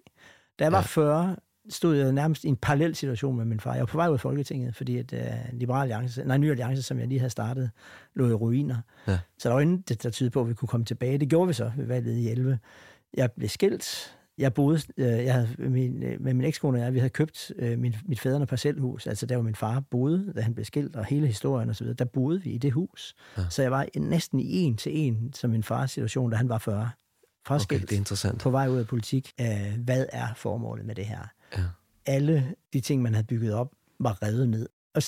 Da 0.60 0.64
jeg 0.64 0.72
var 0.72 0.78
Ja. 0.78 0.84
40, 0.84 1.36
stod 1.70 1.96
jeg 1.96 2.12
nærmest 2.12 2.44
i 2.44 2.48
en 2.48 2.56
parallel 2.56 2.96
situation 2.96 3.36
med 3.38 3.46
min 3.46 3.60
far. 3.60 3.72
Jeg 3.74 3.80
var 3.80 3.86
på 3.86 3.98
vej 3.98 4.08
ud 4.08 4.14
af 4.14 4.20
Folketinget, 4.20 4.76
fordi 4.76 4.98
at 4.98 5.14
uh, 5.14 5.20
Liberal 5.60 5.82
Alliance, 5.82 6.24
nej, 6.24 6.38
Ny 6.38 6.50
Alliance, 6.52 6.84
som 6.84 7.00
jeg 7.00 7.08
lige 7.08 7.20
havde 7.20 7.30
startet, 7.30 7.72
lå 8.14 8.30
i 8.30 8.34
ruiner. 8.34 8.78
Ja. 9.08 9.20
Så 9.38 9.50
der 9.50 9.54
var 9.56 9.62
intet, 9.62 10.04
der 10.04 10.10
tydede 10.10 10.32
på, 10.32 10.42
at 10.42 10.50
vi 10.50 10.54
kunne 10.54 10.68
komme 10.68 10.86
tilbage. 10.86 11.18
Det 11.18 11.30
gjorde 11.30 11.48
vi 11.48 11.54
så 11.54 11.72
ved 11.78 11.86
valget 11.86 12.18
i 12.18 12.30
11. 12.30 12.60
Jeg 13.14 13.32
blev 13.32 13.50
skilt. 13.50 14.16
Jeg 14.42 14.54
boede, 14.54 14.82
øh, 14.98 15.06
jeg 15.06 15.34
havde, 15.34 15.50
min, 15.58 16.04
øh, 16.04 16.22
med 16.22 16.34
min 16.34 16.46
ekskone 16.46 16.78
og 16.78 16.84
jeg, 16.84 16.94
vi 16.94 17.00
havde 17.00 17.10
købt 17.10 17.52
øh, 17.56 17.80
min, 17.80 17.96
mit 18.06 18.20
fædrene 18.20 18.46
parcelhus, 18.46 19.08
altså 19.08 19.26
der 19.26 19.36
hvor 19.36 19.44
min 19.44 19.56
far 19.56 19.80
boede, 19.80 20.34
da 20.36 20.42
han 20.42 20.54
blev 20.54 20.66
skilt, 20.66 20.96
og 20.96 21.06
hele 21.06 21.28
historien 21.28 21.70
og 21.70 21.76
så 21.76 21.84
videre, 21.84 21.96
der 21.96 22.06
boede 22.06 22.42
vi 22.42 22.50
i 22.50 22.58
det 22.58 22.72
hus. 22.72 23.16
Ja. 23.38 23.44
Så 23.50 23.62
jeg 23.62 23.72
var 23.72 23.86
næsten 23.96 24.40
i 24.40 24.58
en 24.58 24.78
til 24.78 24.98
en, 24.98 25.34
som 25.34 25.50
min 25.50 25.64
fars 25.64 25.92
situation, 25.92 26.32
da 26.32 26.38
han 26.38 26.50
var 26.50 26.58
40. 26.58 26.78
Okay, 26.78 26.90
Fraskilt, 27.48 27.90
det 27.90 27.96
er 27.96 28.00
interessant. 28.00 28.42
på 28.42 28.50
vej 28.50 28.68
ud 28.68 28.78
af 28.78 28.88
politik. 28.88 29.32
Øh, 29.42 29.78
hvad 29.78 30.06
er 30.14 30.28
formålet 30.36 30.86
med 30.86 30.96
det 30.96 31.06
her? 31.06 31.20
Ja. 31.58 31.64
Alle 32.06 32.56
de 32.74 32.80
ting, 32.80 33.02
man 33.02 33.14
havde 33.14 33.28
bygget 33.28 33.54
op, 33.54 33.72
var 34.00 34.24
revet 34.24 34.50
ned. 34.50 34.70
Og 34.94 35.02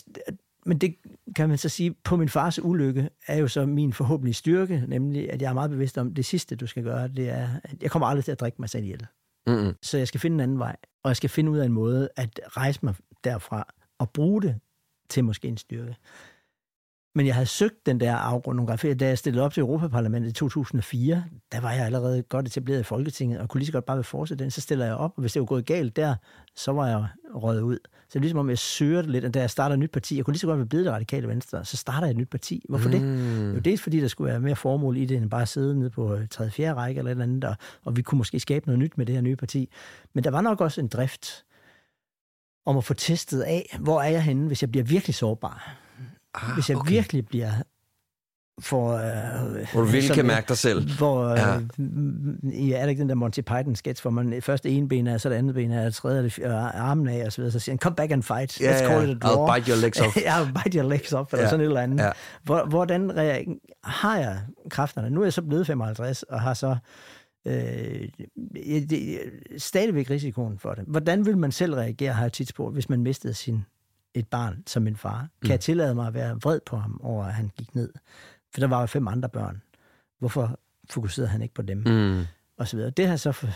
men 0.65 0.77
det 0.77 0.95
kan 1.35 1.49
man 1.49 1.57
så 1.57 1.69
sige, 1.69 1.95
på 2.03 2.15
min 2.15 2.29
fars 2.29 2.59
ulykke 2.59 3.09
er 3.27 3.37
jo 3.37 3.47
så 3.47 3.65
min 3.65 3.93
forhåbentlige 3.93 4.33
styrke, 4.33 4.83
nemlig 4.87 5.31
at 5.31 5.41
jeg 5.41 5.49
er 5.49 5.53
meget 5.53 5.69
bevidst 5.69 5.97
om, 5.97 6.13
det 6.13 6.25
sidste, 6.25 6.55
du 6.55 6.67
skal 6.67 6.83
gøre, 6.83 7.07
det 7.07 7.29
er, 7.29 7.49
at 7.63 7.83
jeg 7.83 7.91
kommer 7.91 8.07
aldrig 8.07 8.25
til 8.25 8.31
at 8.31 8.39
drikke 8.39 8.55
mig 8.59 8.69
selv 8.69 8.83
ihjel. 8.83 9.05
Mm-hmm. 9.47 9.75
Så 9.81 9.97
jeg 9.97 10.07
skal 10.07 10.19
finde 10.19 10.33
en 10.35 10.39
anden 10.39 10.59
vej, 10.59 10.75
og 11.03 11.09
jeg 11.09 11.17
skal 11.17 11.29
finde 11.29 11.51
ud 11.51 11.57
af 11.57 11.65
en 11.65 11.71
måde 11.71 12.09
at 12.15 12.39
rejse 12.47 12.79
mig 12.83 12.95
derfra 13.23 13.73
og 13.99 14.09
bruge 14.09 14.41
det 14.41 14.59
til 15.09 15.23
måske 15.23 15.47
en 15.47 15.57
styrke. 15.57 15.95
Men 17.15 17.25
jeg 17.25 17.35
havde 17.35 17.45
søgt 17.45 17.85
den 17.85 17.99
der 17.99 18.15
afgrund 18.15 18.55
nogle 18.55 18.67
gange, 18.67 18.93
da 18.93 19.07
jeg 19.07 19.17
stillede 19.17 19.45
op 19.45 19.53
til 19.53 19.61
Europaparlamentet 19.61 20.29
i 20.29 20.33
2004, 20.33 21.23
der 21.51 21.59
var 21.59 21.71
jeg 21.71 21.85
allerede 21.85 22.23
godt 22.23 22.47
etableret 22.47 22.79
i 22.79 22.83
Folketinget, 22.83 23.39
og 23.39 23.49
kunne 23.49 23.59
lige 23.59 23.65
så 23.65 23.71
godt 23.71 23.85
bare 23.85 23.97
vil 23.97 24.03
fortsætte 24.03 24.43
den. 24.43 24.51
Så 24.51 24.61
stiller 24.61 24.85
jeg 24.85 24.95
op, 24.95 25.11
og 25.15 25.21
hvis 25.21 25.33
det 25.33 25.39
var 25.39 25.45
gået 25.45 25.65
galt 25.65 25.95
der, 25.95 26.15
så 26.55 26.71
var 26.71 26.87
jeg 26.87 27.05
røget 27.33 27.61
ud. 27.61 27.79
Så 27.85 28.09
det 28.09 28.15
er 28.15 28.19
ligesom 28.19 28.39
om, 28.39 28.49
jeg 28.49 28.57
søger 28.57 29.01
det 29.01 29.11
lidt, 29.11 29.25
og 29.25 29.33
da 29.33 29.39
jeg 29.39 29.49
starter 29.49 29.73
et 29.73 29.79
nyt 29.79 29.91
parti, 29.91 30.17
jeg 30.17 30.25
kunne 30.25 30.31
lige 30.33 30.39
så 30.39 30.47
godt 30.47 30.57
være 30.57 30.67
blevet 30.67 30.85
det 30.85 30.93
radikale 30.93 31.27
venstre, 31.27 31.65
så 31.65 31.77
starter 31.77 32.07
jeg 32.07 32.11
et 32.11 32.17
nyt 32.17 32.29
parti. 32.29 32.65
Hvorfor 32.69 32.89
mm. 32.89 32.95
det? 32.95 33.55
Jo, 33.55 33.59
dels 33.59 33.81
fordi, 33.81 33.99
der 33.99 34.07
skulle 34.07 34.31
være 34.31 34.39
mere 34.39 34.55
formål 34.55 34.97
i 34.97 35.05
det, 35.05 35.17
end 35.17 35.29
bare 35.29 35.41
at 35.41 35.47
sidde 35.47 35.79
nede 35.79 35.89
på 35.89 36.17
3. 36.29 36.51
4. 36.51 36.73
række 36.73 36.99
eller 36.99 37.09
et 37.09 37.11
eller 37.11 37.23
andet, 37.23 37.43
og, 37.43 37.55
og 37.83 37.95
vi 37.95 38.01
kunne 38.01 38.17
måske 38.17 38.39
skabe 38.39 38.65
noget 38.65 38.79
nyt 38.79 38.97
med 38.97 39.05
det 39.05 39.15
her 39.15 39.21
nye 39.21 39.35
parti. 39.35 39.69
Men 40.13 40.23
der 40.23 40.31
var 40.31 40.41
nok 40.41 40.61
også 40.61 40.81
en 40.81 40.87
drift 40.87 41.45
om 42.65 42.77
at 42.77 42.83
få 42.83 42.93
testet 42.93 43.41
af, 43.41 43.77
hvor 43.79 44.01
er 44.01 44.09
jeg 44.09 44.23
henne, 44.23 44.47
hvis 44.47 44.61
jeg 44.61 44.71
bliver 44.71 44.83
virkelig 44.83 45.15
sårbar 45.15 45.82
Ah, 46.35 46.53
hvis 46.53 46.69
jeg 46.69 46.77
okay. 46.77 46.91
virkelig 46.91 47.25
bliver 47.27 47.51
for... 48.61 48.91
Øh, 48.93 49.67
Hvor 49.73 49.81
du 49.81 49.87
virkelig 49.87 50.15
kan 50.15 50.25
mærke 50.25 50.47
dig 50.47 50.57
selv. 50.57 50.97
Hvor, 50.97 51.23
øh, 51.27 51.37
Ja. 51.37 51.51
ja. 52.43 52.77
er 52.77 52.81
det 52.81 52.89
ikke 52.89 52.99
den 53.01 53.09
der 53.09 53.15
Monty 53.15 53.39
Python-sketch, 53.39 54.01
hvor 54.01 54.11
man 54.11 54.41
først 54.41 54.65
ene 54.65 54.87
ben 54.89 55.07
er, 55.07 55.17
så 55.17 55.29
det 55.29 55.35
andet 55.35 55.55
ben 55.55 55.71
er, 55.71 55.85
og 55.85 55.93
tredje 55.93 56.23
det, 56.23 56.39
øh, 56.39 56.51
armen 56.81 57.07
af, 57.07 57.25
og 57.25 57.31
så 57.31 57.41
videre, 57.41 57.51
så 57.51 57.59
siger 57.59 57.73
han, 57.73 57.79
come 57.79 57.95
back 57.95 58.11
and 58.11 58.23
fight, 58.23 58.51
let's 58.51 58.63
ja. 58.63 58.87
call 58.87 59.09
it 59.09 59.15
a 59.15 59.27
draw. 59.27 59.47
I'll 59.47 59.55
bite 59.59 59.71
your 59.71 59.81
legs 59.81 59.99
off. 60.01 60.17
ja, 60.25 60.43
I'll 60.43 60.63
bite 60.63 60.77
your 60.79 60.89
legs 60.89 61.13
off, 61.13 61.33
eller 61.33 61.43
Ja. 61.43 61.49
sådan 61.49 61.61
et 61.61 61.65
eller 61.67 61.81
andet. 61.81 62.03
Ja. 62.03 62.11
Hvor, 62.43 62.65
hvordan 62.65 63.09
har 63.83 64.17
jeg 64.17 64.41
kræfterne? 64.69 65.09
Nu 65.09 65.21
er 65.21 65.25
jeg 65.25 65.33
så 65.33 65.41
blevet 65.41 65.67
55, 65.67 66.23
og 66.23 66.41
har 66.41 66.53
så 66.53 66.75
øh, 67.47 67.53
det, 68.89 69.19
stadigvæk 69.57 70.09
risikoen 70.09 70.59
for 70.59 70.73
det. 70.73 70.83
Hvordan 70.87 71.25
vil 71.25 71.37
man 71.37 71.51
selv 71.51 71.73
reagere, 71.73 72.13
har 72.13 72.21
jeg 72.23 72.33
tit 72.33 72.49
spurgt, 72.49 72.73
hvis 72.73 72.89
man 72.89 73.01
mistede 73.01 73.33
sin, 73.33 73.65
et 74.13 74.27
barn 74.27 74.63
som 74.67 74.83
min 74.83 74.95
far? 74.95 75.17
Kan 75.19 75.29
Mm. 75.43 75.49
jeg 75.49 75.59
tillade 75.59 75.95
mig 75.95 76.07
at 76.07 76.13
være 76.13 76.35
vred 76.41 76.59
på 76.65 76.77
ham 76.77 76.99
over, 77.03 77.25
at 77.25 77.33
han 77.33 77.51
gik 77.57 77.75
ned? 77.75 77.93
For 78.53 78.59
der 78.59 78.67
var 78.67 78.79
jo 78.79 78.85
fem 78.85 79.07
andre 79.07 79.29
børn. 79.29 79.61
Hvorfor 80.19 80.59
fokuserede 80.89 81.29
han 81.29 81.41
ikke 81.41 81.53
på 81.53 81.61
dem? 81.61 81.77
Mm. 81.77 82.23
Og 82.57 82.67
så 82.67 82.77
videre. 82.77 82.89
Det 82.91 83.07
her 83.07 83.15
så 83.15 83.31
for, 83.31 83.47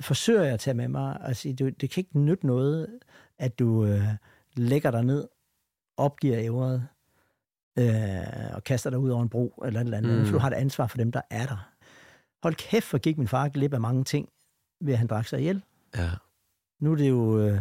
forsøger 0.00 0.42
jeg 0.42 0.52
at 0.52 0.60
tage 0.60 0.74
med 0.74 0.88
mig 0.88 1.20
og 1.20 1.36
sige, 1.36 1.54
du, 1.54 1.68
det 1.68 1.90
kan 1.90 2.00
ikke 2.00 2.18
nytte 2.20 2.46
noget, 2.46 2.98
at 3.38 3.58
du 3.58 3.84
øh, 3.86 4.08
lægger 4.56 4.90
dig 4.90 5.04
ned, 5.04 5.28
opgiver 5.96 6.38
ævret, 6.38 6.86
øh, 7.78 8.54
og 8.54 8.64
kaster 8.64 8.90
dig 8.90 8.98
ud 8.98 9.10
over 9.10 9.22
en 9.22 9.28
bro, 9.28 9.62
eller 9.66 9.80
et 9.80 9.84
eller 9.84 9.98
andet, 9.98 10.18
Mm. 10.18 10.24
for 10.26 10.32
du 10.32 10.38
har 10.38 10.50
et 10.50 10.54
ansvar 10.54 10.86
for 10.86 10.96
dem, 10.96 11.12
der 11.12 11.20
er 11.30 11.46
der. 11.46 11.70
Hold 12.42 12.54
kæft, 12.54 12.84
for 12.86 12.98
gik 12.98 13.18
min 13.18 13.28
far 13.28 13.48
glip 13.48 13.74
af 13.74 13.80
mange 13.80 14.04
ting, 14.04 14.28
ved 14.80 14.92
at 14.92 14.98
han 14.98 15.06
drak 15.06 15.26
sig 15.26 15.38
ihjel. 15.40 15.62
Ja. 15.96 16.10
Nu 16.80 16.92
er 16.92 16.96
det 16.96 17.08
jo 17.08 17.40
øh, 17.40 17.60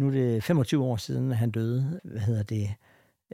nu 0.00 0.06
er 0.06 0.10
det 0.10 0.44
25 0.44 0.82
år 0.84 0.96
siden, 0.96 1.32
han 1.32 1.50
døde. 1.50 2.00
Hvad 2.04 2.20
hedder 2.20 2.42
det? 2.42 2.68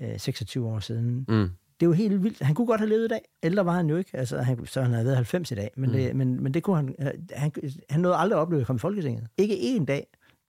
Øh, 0.03 0.19
26 0.21 0.67
år 0.67 0.79
siden. 0.81 1.25
Mm. 1.29 1.51
Det 1.81 1.87
er 1.87 1.87
jo 1.87 1.93
helt 1.93 2.23
vildt. 2.23 2.43
Han 2.43 2.55
kunne 2.55 2.67
godt 2.67 2.81
have 2.81 2.89
levet 2.91 3.05
i 3.05 3.09
dag. 3.09 3.21
Ældre 3.43 3.67
var 3.67 3.73
han 3.73 3.87
jo 3.91 3.97
ikke. 3.97 4.11
Altså, 4.19 4.39
han, 4.39 4.67
så 4.67 4.83
han 4.83 4.91
havde 4.93 5.05
været 5.05 5.17
90 5.17 5.51
i 5.51 5.55
dag. 5.55 5.71
Men, 5.77 5.91
Mm. 5.91 5.97
det, 5.97 6.17
men, 6.17 6.43
men 6.43 6.55
det 6.55 6.63
kunne 6.63 6.77
han, 6.77 6.95
øh, 6.99 7.11
han... 7.33 7.53
Han 7.91 8.01
nåede 8.01 8.17
aldrig 8.17 8.37
at 8.39 8.41
opleve 8.43 8.61
at 8.61 8.67
komme 8.67 8.79
i 8.79 8.81
Folketinget. 8.81 9.27
Ikke 9.39 9.55
én 9.55 9.85
dag. 9.85 10.07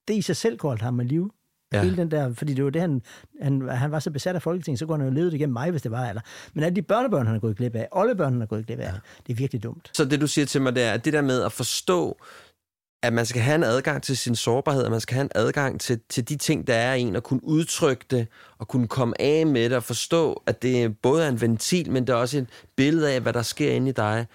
Det 0.07 0.13
i 0.13 0.21
sig 0.21 0.35
selv 0.35 0.57
kunne 0.57 0.69
holde 0.69 0.83
ham 0.83 0.93
med 0.93 1.05
liv. 1.05 1.33
Ja. 1.73 1.83
Hele 1.83 1.97
den 1.97 2.11
der, 2.11 2.33
fordi 2.33 2.53
det 2.53 2.63
var 2.63 2.69
det, 2.69 2.81
han, 2.81 3.01
han, 3.41 3.69
han 3.69 3.91
var 3.91 3.99
så 3.99 4.11
besat 4.11 4.35
af 4.35 4.41
Folketinget, 4.41 4.79
så 4.79 4.85
kunne 4.85 4.97
han 4.97 5.07
jo 5.07 5.13
leve 5.13 5.25
det 5.25 5.33
igennem 5.33 5.53
mig, 5.53 5.71
hvis 5.71 5.81
det 5.81 5.91
var. 5.91 6.09
Eller. 6.09 6.21
Men 6.53 6.63
alle 6.63 6.75
de 6.75 6.81
børnebørn, 6.81 7.25
han 7.25 7.35
har 7.35 7.39
gået 7.39 7.57
glip 7.57 7.75
af, 7.75 7.87
oldebørn, 7.91 8.31
han 8.31 8.39
har 8.41 8.47
gået 8.47 8.65
glip 8.65 8.79
af, 8.79 8.83
ja. 8.83 8.93
det 9.27 9.33
er 9.33 9.37
virkelig 9.37 9.63
dumt. 9.63 9.91
Så 9.93 10.05
det, 10.05 10.21
du 10.21 10.27
siger 10.27 10.45
til 10.45 10.61
mig, 10.61 10.75
det 10.75 10.83
er, 10.83 10.91
at 10.91 11.05
det 11.05 11.13
der 11.13 11.21
med 11.21 11.41
at 11.43 11.51
forstå, 11.51 12.17
at 13.03 13.13
man 13.13 13.25
skal 13.25 13.41
have 13.41 13.55
en 13.55 13.63
adgang 13.63 14.03
til 14.03 14.17
sin 14.17 14.35
sårbarhed, 14.35 14.85
at 14.85 14.91
man 14.91 14.99
skal 15.01 15.15
have 15.15 15.23
en 15.23 15.31
adgang 15.35 15.81
til, 15.81 15.99
til 16.09 16.29
de 16.29 16.35
ting, 16.35 16.67
der 16.67 16.73
er 16.73 16.93
i 16.93 17.01
en, 17.01 17.15
og 17.15 17.23
kunne 17.23 17.43
udtrykke 17.43 18.05
det, 18.09 18.27
og 18.57 18.67
kunne 18.67 18.87
komme 18.87 19.21
af 19.21 19.45
med 19.45 19.63
det, 19.63 19.77
og 19.77 19.83
forstå, 19.83 20.43
at 20.45 20.61
det 20.61 20.97
både 20.97 21.25
er 21.25 21.29
en 21.29 21.41
ventil, 21.41 21.91
men 21.91 22.07
det 22.07 22.13
er 22.13 22.17
også 22.17 22.37
et 22.37 22.47
billede 22.75 23.13
af, 23.13 23.21
hvad 23.21 23.33
der 23.33 23.41
sker 23.41 23.71
inde 23.71 23.89
i 23.89 23.93
dig, 23.93 24.27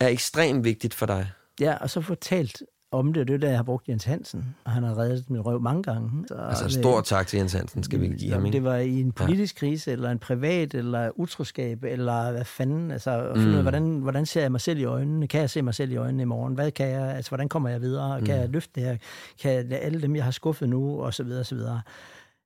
er 0.00 0.08
ekstremt 0.08 0.64
vigtigt 0.64 0.94
for 0.94 1.06
dig. 1.06 1.30
Ja, 1.60 1.76
og 1.76 1.90
så 1.90 2.00
fortalt 2.00 2.62
om 2.92 3.12
det, 3.12 3.28
det 3.28 3.34
er 3.34 3.38
det, 3.38 3.48
jeg 3.48 3.56
har 3.58 3.62
brugt 3.62 3.88
Jens 3.88 4.04
Hansen, 4.04 4.54
og 4.64 4.70
han 4.70 4.82
har 4.82 4.98
reddet 4.98 5.30
min 5.30 5.40
røv 5.40 5.60
mange 5.60 5.82
gange. 5.82 6.10
Så, 6.28 6.34
Altså 6.34 6.64
en 6.64 6.70
stor 6.70 7.00
tak 7.00 7.26
til 7.26 7.36
Jens 7.36 7.52
Hansen, 7.52 7.82
skal 7.82 8.00
vi 8.00 8.08
give 8.08 8.32
ham, 8.32 8.46
ikke? 8.46 8.56
det 8.56 8.64
var 8.64 8.76
i 8.76 9.00
en 9.00 9.12
politisk 9.12 9.56
krise, 9.56 9.92
eller 9.92 10.10
en 10.10 10.18
privat, 10.18 10.74
eller 10.74 11.10
utroskab, 11.14 11.84
eller 11.84 12.30
hvad 12.32 12.44
fanden, 12.44 12.90
altså 12.90 13.30
finde 13.34 13.46
ud 13.48 13.52
Mm. 13.52 13.56
af, 13.56 13.62
hvordan, 13.62 13.82
hvordan 13.98 14.26
ser 14.26 14.40
jeg 14.40 14.52
mig 14.52 14.60
selv 14.60 14.78
i 14.80 14.84
øjnene? 14.84 15.26
Kan 15.26 15.40
jeg 15.40 15.50
se 15.50 15.62
mig 15.62 15.74
selv 15.74 15.92
i 15.92 15.96
øjnene 15.96 16.22
i 16.22 16.26
morgen? 16.26 16.54
Hvad 16.54 16.70
kan 16.70 16.88
jeg, 16.88 17.02
altså 17.16 17.30
hvordan 17.30 17.48
kommer 17.48 17.68
jeg 17.68 17.80
videre? 17.80 18.20
Kan 18.20 18.34
Mm. 18.34 18.40
jeg 18.40 18.48
løfte 18.48 18.70
det 18.74 18.82
her? 18.82 18.96
Kan 19.42 19.52
jeg, 19.70 19.78
alle 19.82 20.02
dem, 20.02 20.16
jeg 20.16 20.24
har 20.24 20.30
skuffet 20.30 20.68
nu, 20.68 21.00
og 21.00 21.14
så 21.14 21.22
videre, 21.24 21.40
og 21.40 21.46
så 21.46 21.54
videre. 21.54 21.80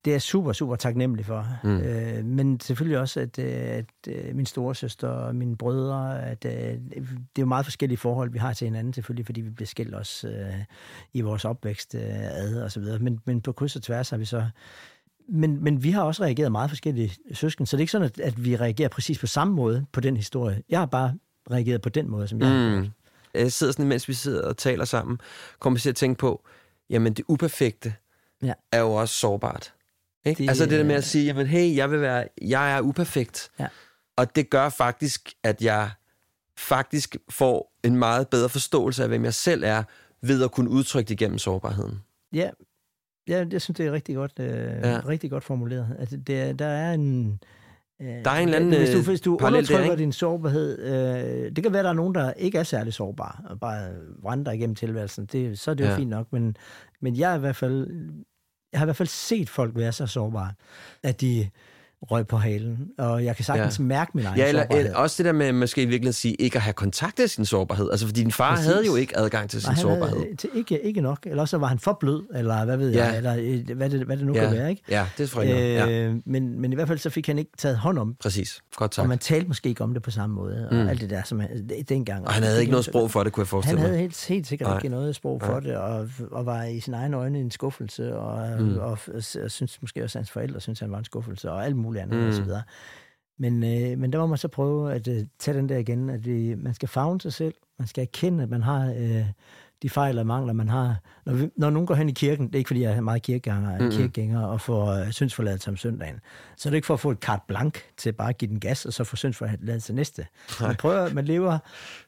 Det 0.05 0.11
er 0.11 0.15
jeg 0.15 0.23
super, 0.23 0.53
super 0.53 0.77
taknemmelig 0.77 1.27
for. 1.27 1.47
Mm. 1.65 1.79
Øh, 1.79 2.25
men 2.25 2.61
selvfølgelig 2.61 2.99
også, 2.99 3.21
at, 3.21 3.39
øh, 3.39 3.47
at 3.53 3.85
øh, 4.09 4.37
min 4.37 4.47
storesøster 4.47 5.09
og 5.09 5.37
mine 5.37 5.57
brødre, 5.57 6.23
at 6.23 6.45
øh, 6.45 6.53
det 6.53 6.97
er 7.37 7.41
jo 7.41 7.47
meget 7.47 7.67
forskellige 7.67 7.99
forhold, 7.99 8.31
vi 8.31 8.39
har 8.39 8.53
til 8.53 8.65
hinanden, 8.65 8.93
selvfølgelig, 8.93 9.27
fordi 9.27 9.41
vi 9.41 9.51
bliver 9.51 9.67
skilt 9.67 9.95
også 9.95 10.29
øh, 10.29 10.55
i 11.13 11.21
vores 11.21 11.45
opvækst 11.45 11.95
øh, 11.95 12.03
ad 12.15 12.63
og 12.63 12.73
så 12.73 12.81
videre. 12.81 12.99
Men, 12.99 13.21
men 13.25 13.41
på 13.41 13.53
kryds 13.53 13.77
og 13.77 13.83
tværs 13.83 14.11
har 14.11 14.17
vi 14.17 14.25
så 14.25 14.45
men, 15.29 15.65
men 15.65 15.83
vi 15.83 15.91
har 15.91 16.03
også 16.03 16.23
reageret 16.23 16.53
meget 16.53 16.71
forskellige 16.71 17.13
søsken, 17.33 17.67
så 17.67 17.77
det 17.77 17.81
er 17.81 17.83
ikke 17.83 17.93
sådan, 17.93 18.07
at, 18.07 18.21
at 18.21 18.45
vi 18.45 18.57
reagerer 18.57 18.89
præcis 18.89 19.19
på 19.19 19.27
samme 19.27 19.55
måde 19.55 19.87
på 19.93 20.01
den 20.01 20.17
historie. 20.17 20.63
Jeg 20.69 20.79
har 20.79 20.87
bare 20.87 21.15
reageret 21.51 21.81
på 21.81 21.89
den 21.89 22.11
måde, 22.11 22.29
som 22.29 22.41
jeg 22.41 22.49
har. 22.49 22.77
Mm. 22.81 22.87
Jeg 23.35 23.53
sidder 23.53 23.73
sådan, 23.73 23.89
mens 23.89 24.09
vi 24.09 24.13
sidder 24.13 24.49
og 24.49 24.57
taler 24.57 24.85
sammen, 24.85 25.19
kommer 25.59 25.79
til 25.79 25.89
at 25.89 25.97
tænke 25.97 26.19
på, 26.19 26.43
jamen 26.91 27.13
det 27.13 27.25
uperfekte 27.29 27.95
Ja. 28.43 28.53
er 28.73 28.81
jo 28.81 28.93
også 28.93 29.15
sårbart. 29.15 29.75
Ikke? 30.25 30.43
Det- 30.43 30.49
altså 30.49 30.65
det 30.67 30.79
der 30.79 30.85
med 30.85 30.95
at 30.95 31.05
sige, 31.05 31.25
jamen 31.25 31.47
hey, 31.47 31.77
jeg 31.77 31.91
vil 31.91 32.01
være, 32.01 32.29
jeg 32.43 32.77
er 32.77 32.81
uperfekt. 32.81 33.51
Ja. 33.61 33.67
Og 34.17 34.37
det 34.37 34.51
gør 34.51 34.69
faktisk, 34.69 35.33
at 35.43 35.63
jeg 35.63 35.91
faktisk 36.59 37.17
får 37.31 37.73
en 37.85 37.97
meget 37.97 38.29
bedre 38.29 38.49
forståelse 38.49 39.03
af, 39.03 39.09
hvem 39.09 39.25
jeg 39.25 39.35
selv 39.35 39.63
er, 39.67 39.83
ved 40.23 40.45
at 40.45 40.51
kunne 40.53 40.71
udtrykke 40.71 41.09
det 41.09 41.19
gennem 41.19 41.39
sårbarheden. 41.39 42.01
Ja, 42.33 42.51
ja 43.29 43.45
jeg 43.53 43.63
synes, 43.63 43.77
det 43.77 43.87
er 43.87 43.93
rigtig 43.93 44.15
godt, 44.15 44.33
øh, 44.41 44.47
Ja. 44.49 45.01
rigtig 45.09 45.31
godt 45.31 45.45
formuleret. 45.45 45.97
Altså, 45.99 46.17
det, 46.17 46.41
er- 46.41 46.53
der 46.53 46.67
er 46.67 46.93
en... 46.93 47.41
Øh, 48.03 48.07
Der 48.25 48.31
er 48.31 48.39
en 48.39 48.49
eller 48.49 48.57
anden, 48.57 48.79
hvis 48.79 48.91
du, 48.91 48.99
øh, 48.99 49.05
hvis 49.07 49.21
du 49.21 49.37
parallel 49.37 49.69
der, 49.69 49.75
undertrykker 49.75 49.93
ikke? 49.93 50.03
din 50.03 50.13
sårbarhed, 50.13 50.79
øh, 50.79 51.57
det 51.57 51.63
kan 51.65 51.73
være, 51.73 51.81
at 51.81 51.85
der 51.85 51.91
er 51.91 51.95
nogen, 51.95 52.15
der 52.15 52.33
ikke 52.33 52.59
er 52.59 52.63
særlig 52.63 52.93
sårbare, 52.95 53.37
og 53.51 53.61
bare 53.61 53.91
vandrer 54.23 54.53
igennem 54.53 54.75
tilværelsen. 54.77 55.27
Det, 55.27 55.59
så 55.59 55.71
er 55.71 55.75
det 55.75 55.85
jo 55.85 55.89
ja. 55.91 55.97
fint 55.97 56.11
nok, 56.11 56.33
men, 56.33 56.57
men 57.01 57.17
jeg, 57.17 57.33
er 57.33 57.37
i 57.37 57.41
hvert 57.41 57.57
fald, 57.57 57.87
jeg 58.75 58.81
har 58.81 58.87
i 58.87 58.91
hvert 58.91 58.97
fald 58.97 59.09
set 59.09 59.51
folk 59.51 59.77
være 59.77 59.93
så 59.93 60.07
sårbare, 60.07 60.53
at 61.03 61.21
de 61.21 61.51
røg 62.11 62.27
på 62.27 62.37
halen, 62.37 62.79
og 62.99 63.25
jeg 63.25 63.37
kan 63.37 63.45
sagtens 63.45 63.79
Ja. 63.79 63.85
mærke 63.85 64.11
min 64.15 64.27
egen 64.27 64.39
Ja, 64.39 64.49
eller, 64.49 64.63
sårbarhed. 64.63 64.85
eller 64.85 64.99
også 64.99 65.15
det 65.23 65.25
der 65.27 65.33
med 65.33 65.53
måske 65.53 65.83
i 65.83 65.85
virkeligheden 65.85 66.09
at 66.09 66.15
sige, 66.15 66.35
ikke 66.35 66.57
at 66.57 66.63
have 66.63 66.73
kontakt 66.73 67.17
til 67.17 67.29
sin 67.29 67.45
sårbarhed. 67.45 67.91
Altså 67.91 68.07
fordi 68.07 68.21
din 68.23 68.33
far 68.33 68.51
Præcis. 68.55 68.67
havde 68.73 68.87
jo 68.87 68.97
ikke 68.97 69.19
adgang 69.19 69.51
til 69.51 69.61
sin 69.63 69.69
Nej, 69.69 69.75
han 69.75 69.87
havde, 69.89 70.01
sårbarhed. 70.01 70.27
øh, 70.31 70.37
til, 70.37 70.51
ikke, 70.55 70.81
ikke 70.87 71.01
nok. 71.01 71.19
Eller 71.27 71.41
også 71.43 71.59
var 71.59 71.67
han 71.67 71.79
for 71.79 71.97
blød, 72.01 72.23
eller 72.35 72.65
hvad 72.65 72.77
ved 72.77 72.93
Ja. 72.93 73.05
jeg, 73.07 73.17
eller 73.17 73.37
øh, 73.41 73.77
hvad 73.77 73.91
det, 73.91 74.01
hvad 74.07 74.17
det 74.17 74.27
nu 74.27 74.35
Ja. 74.35 74.41
kan 74.45 74.53
være. 74.57 74.71
Ikke? 74.71 74.83
Ja, 74.91 75.07
det 75.19 75.31
tror 75.31 75.43
jeg. 75.43 75.57
Øh, 75.57 75.71
ja, 76.05 76.13
men, 76.27 76.61
men 76.61 76.73
i 76.73 76.75
hvert 76.75 76.89
fald 76.89 76.99
så 76.99 77.11
fik 77.11 77.27
han 77.27 77.39
ikke 77.39 77.51
taget 77.59 77.77
hånd 77.79 77.99
om, 77.99 78.15
præcis. 78.21 78.61
Godt 78.77 78.91
tak. 78.91 79.03
og 79.03 79.09
man 79.09 79.19
talte 79.19 79.49
måske 79.49 79.69
ikke 79.69 79.85
om 79.85 79.95
det 79.95 80.03
på 80.03 80.11
samme 80.11 80.37
måde, 80.37 80.69
og 80.71 80.75
Mm. 80.75 80.89
alt 80.89 81.01
det 81.01 81.11
der, 81.11 81.23
som 81.25 81.41
han, 81.41 81.71
dengang. 81.89 82.27
Og 82.27 82.33
han 82.33 82.43
havde 82.43 82.61
ikke 82.61 82.71
noget 82.71 82.85
sprog 82.85 83.11
for 83.11 83.25
det, 83.25 83.33
kunne 83.33 83.43
jeg 83.43 83.49
forestille 83.49 83.79
Han 83.79 83.83
mig. 83.85 83.89
havde 83.91 84.01
helt, 84.01 84.27
helt 84.27 84.47
sikkert 84.47 84.69
Nej. 84.69 84.77
ikke 84.79 84.89
noget 84.89 85.15
sprog 85.17 85.39
Nej. 85.39 85.51
for 85.51 85.61
det, 85.61 85.77
og, 85.77 86.09
og 86.31 86.47
var 86.47 86.63
i 86.65 86.81
sin 86.81 86.95
egen 86.95 87.15
øjne 87.15 87.39
en 87.41 87.51
skuffelse, 87.51 88.17
og, 88.17 88.61
Mm. 88.61 88.65
mm. 88.67 88.77
og, 88.79 88.85
og, 88.91 88.99
og 89.45 89.51
synes 89.51 89.79
måske 89.83 90.05
også, 90.05 90.19
at 90.19 90.21
hans 90.21 90.31
forældre 90.31 90.61
synes, 90.61 90.81
han 90.81 90.91
var 90.93 90.99
en 90.99 91.05
skuffelse, 91.05 91.51
og 91.51 91.65
alt 91.65 91.77
muligt 91.77 91.94
andet, 92.01 92.39
Mm. 92.39 92.45
videre. 92.45 92.63
Men, 93.39 93.65
øh, 93.65 93.99
men 93.99 94.13
der 94.13 94.19
må 94.19 94.27
man 94.27 94.39
så 94.39 94.49
prøve 94.49 94.93
at 94.93 95.09
øh, 95.09 95.23
tage 95.39 95.57
den 95.57 95.69
der 95.69 95.77
igen, 95.79 96.11
at 96.11 96.27
vi, 96.27 96.55
man 96.55 96.75
skal 96.75 96.89
fagne 96.89 97.21
sig 97.21 97.33
selv, 97.33 97.55
man 97.79 97.89
skal 97.89 98.03
erkende, 98.03 98.43
at 98.43 98.51
man 98.51 98.63
har 98.63 98.95
øh, 98.99 99.27
de 99.83 99.91
fejl 99.91 100.19
og 100.19 100.27
mangler, 100.27 100.53
man 100.53 100.69
har. 100.69 100.97
Når, 101.27 101.33
vi, 101.33 101.51
når 101.57 101.71
nogen 101.71 101.87
går 101.87 101.95
hen 101.95 102.09
i 102.09 102.13
kirken, 102.13 102.47
det 102.47 102.55
er 102.55 102.59
ikke 102.59 102.69
fordi, 102.69 102.83
jeg 102.83 102.93
er 102.93 103.01
meget 103.01 103.23
kirkegænger, 103.23 103.79
mm. 103.79 103.91
kirkegænger 103.91 104.41
og 104.47 104.61
får 104.61 104.87
øh, 104.87 105.11
syndsforladelse 105.13 105.71
om 105.71 105.77
søndagen, 105.77 106.21
så 106.57 106.69
er 106.69 106.71
det 106.71 106.77
ikke 106.77 106.87
for 106.87 106.95
at 106.95 107.01
få 107.01 107.11
et 107.11 107.19
carte 107.19 107.43
blanc 107.49 107.75
til 107.97 108.13
bare 108.13 108.29
at 108.29 108.39
give 108.39 108.49
den 108.51 108.61
gas, 108.61 108.87
og 108.87 108.93
så 108.93 109.05
få 109.05 109.17
syndsforladelse 109.17 109.93
næste. 109.93 110.27
Man 110.61 110.77
prøver, 110.77 111.15
man 111.15 111.25
lever 111.25 111.59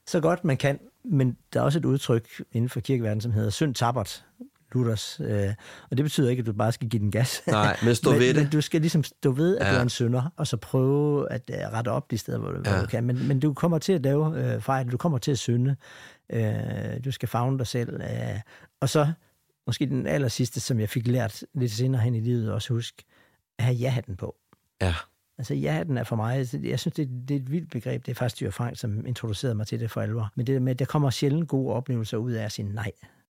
så 0.07 0.21
godt 0.21 0.45
man 0.45 0.57
kan, 0.57 0.79
men 1.05 1.37
der 1.53 1.61
er 1.61 1.65
også 1.65 1.79
et 1.79 1.85
udtryk 1.85 2.29
inden 2.53 2.69
for 2.69 2.81
kirkeverdenen, 2.81 3.21
som 3.21 3.33
hedder 3.33 3.51
synd 3.51 3.75
tabert. 3.75 4.25
Luthers. 4.73 5.21
Øh, 5.21 5.55
og 5.91 5.97
det 5.97 6.05
betyder 6.05 6.31
ikke, 6.31 6.41
at 6.41 6.47
du 6.47 6.53
bare 6.53 6.73
skal 6.73 6.89
give 6.89 7.01
den 7.01 7.11
gas. 7.11 7.43
Nej, 7.47 7.77
men 7.85 7.95
stå 7.95 8.11
men, 8.11 8.21
ved 8.21 8.35
det. 8.35 8.43
Men 8.43 8.51
du 8.53 8.61
skal 8.61 8.81
ligesom 8.81 9.05
stå 9.05 9.33
ved, 9.33 9.57
at 9.59 9.63
Ja. 9.67 9.69
ja. 9.69 9.75
du 9.75 9.79
er 9.79 9.83
en 9.83 9.89
synder, 9.89 10.33
og 10.37 10.47
så 10.47 10.57
prøve 10.57 11.33
at 11.33 11.51
uh, 11.51 11.73
rette 11.73 11.89
op 11.89 12.11
de 12.11 12.19
steder, 12.19 12.39
hvor 12.39 12.51
du, 12.51 12.61
Ja. 12.65 12.71
ja. 12.71 12.77
hvor 12.77 12.83
du 12.85 12.91
kan. 12.91 13.05
Men, 13.05 13.29
men 13.29 13.41
du 13.41 13.55
kommer 13.55 13.79
til 13.79 13.93
at 13.93 14.03
lave 14.03 14.55
øh, 14.55 14.61
fejl, 14.61 14.91
du 14.91 14.97
kommer 14.97 15.19
til 15.19 15.31
at 15.33 15.39
synde. 15.39 15.77
Øh, 16.33 16.45
du 17.05 17.11
skal 17.11 17.29
fagne 17.29 17.59
dig 17.59 17.67
selv. 17.67 18.01
Øh, 18.01 18.41
og 18.81 18.89
så, 18.89 19.13
måske 19.67 19.87
den 19.87 20.07
aller 20.07 20.29
sidste, 20.29 20.61
som 20.61 20.81
jeg 20.81 20.89
fik 20.89 21.07
lært 21.07 21.45
lidt 21.55 21.73
senere 21.73 22.01
hen 22.03 22.15
i 22.15 22.21
livet, 22.21 22.53
også 22.53 22.75
husk, 22.75 23.03
at 23.59 23.65
have 23.65 23.75
ja-hatten 23.77 24.17
på. 24.17 24.37
Ja. 24.83 24.95
Altså 25.39 25.55
ja-hatten 25.55 25.99
er 25.99 26.05
for 26.05 26.17
mig, 26.17 26.37
altså, 26.37 26.59
jeg 26.63 26.81
synes, 26.81 26.95
det, 26.95 27.09
det 27.29 27.37
er 27.37 27.41
et 27.41 27.51
vildt 27.53 27.71
begreb. 27.71 28.07
Det 28.07 28.11
er 28.13 28.17
faktisk 28.17 28.37
Styr 28.37 28.51
Frank, 28.51 28.77
som 28.79 29.07
introducerede 29.07 29.55
mig 29.55 29.67
til 29.67 29.81
det 29.81 29.91
for 29.91 30.01
alvor. 30.01 30.31
Men 30.37 30.47
det 30.47 30.53
der 30.55 30.61
med, 30.61 30.71
at 30.73 30.79
der 30.79 30.85
kommer 30.85 31.11
sjældent 31.11 31.49
gode 31.49 31.75
oplevelser 31.75 32.17
ud 32.17 32.33
af 32.33 32.45
at 32.45 32.53
sige 32.53 32.73
nej. 32.75 32.91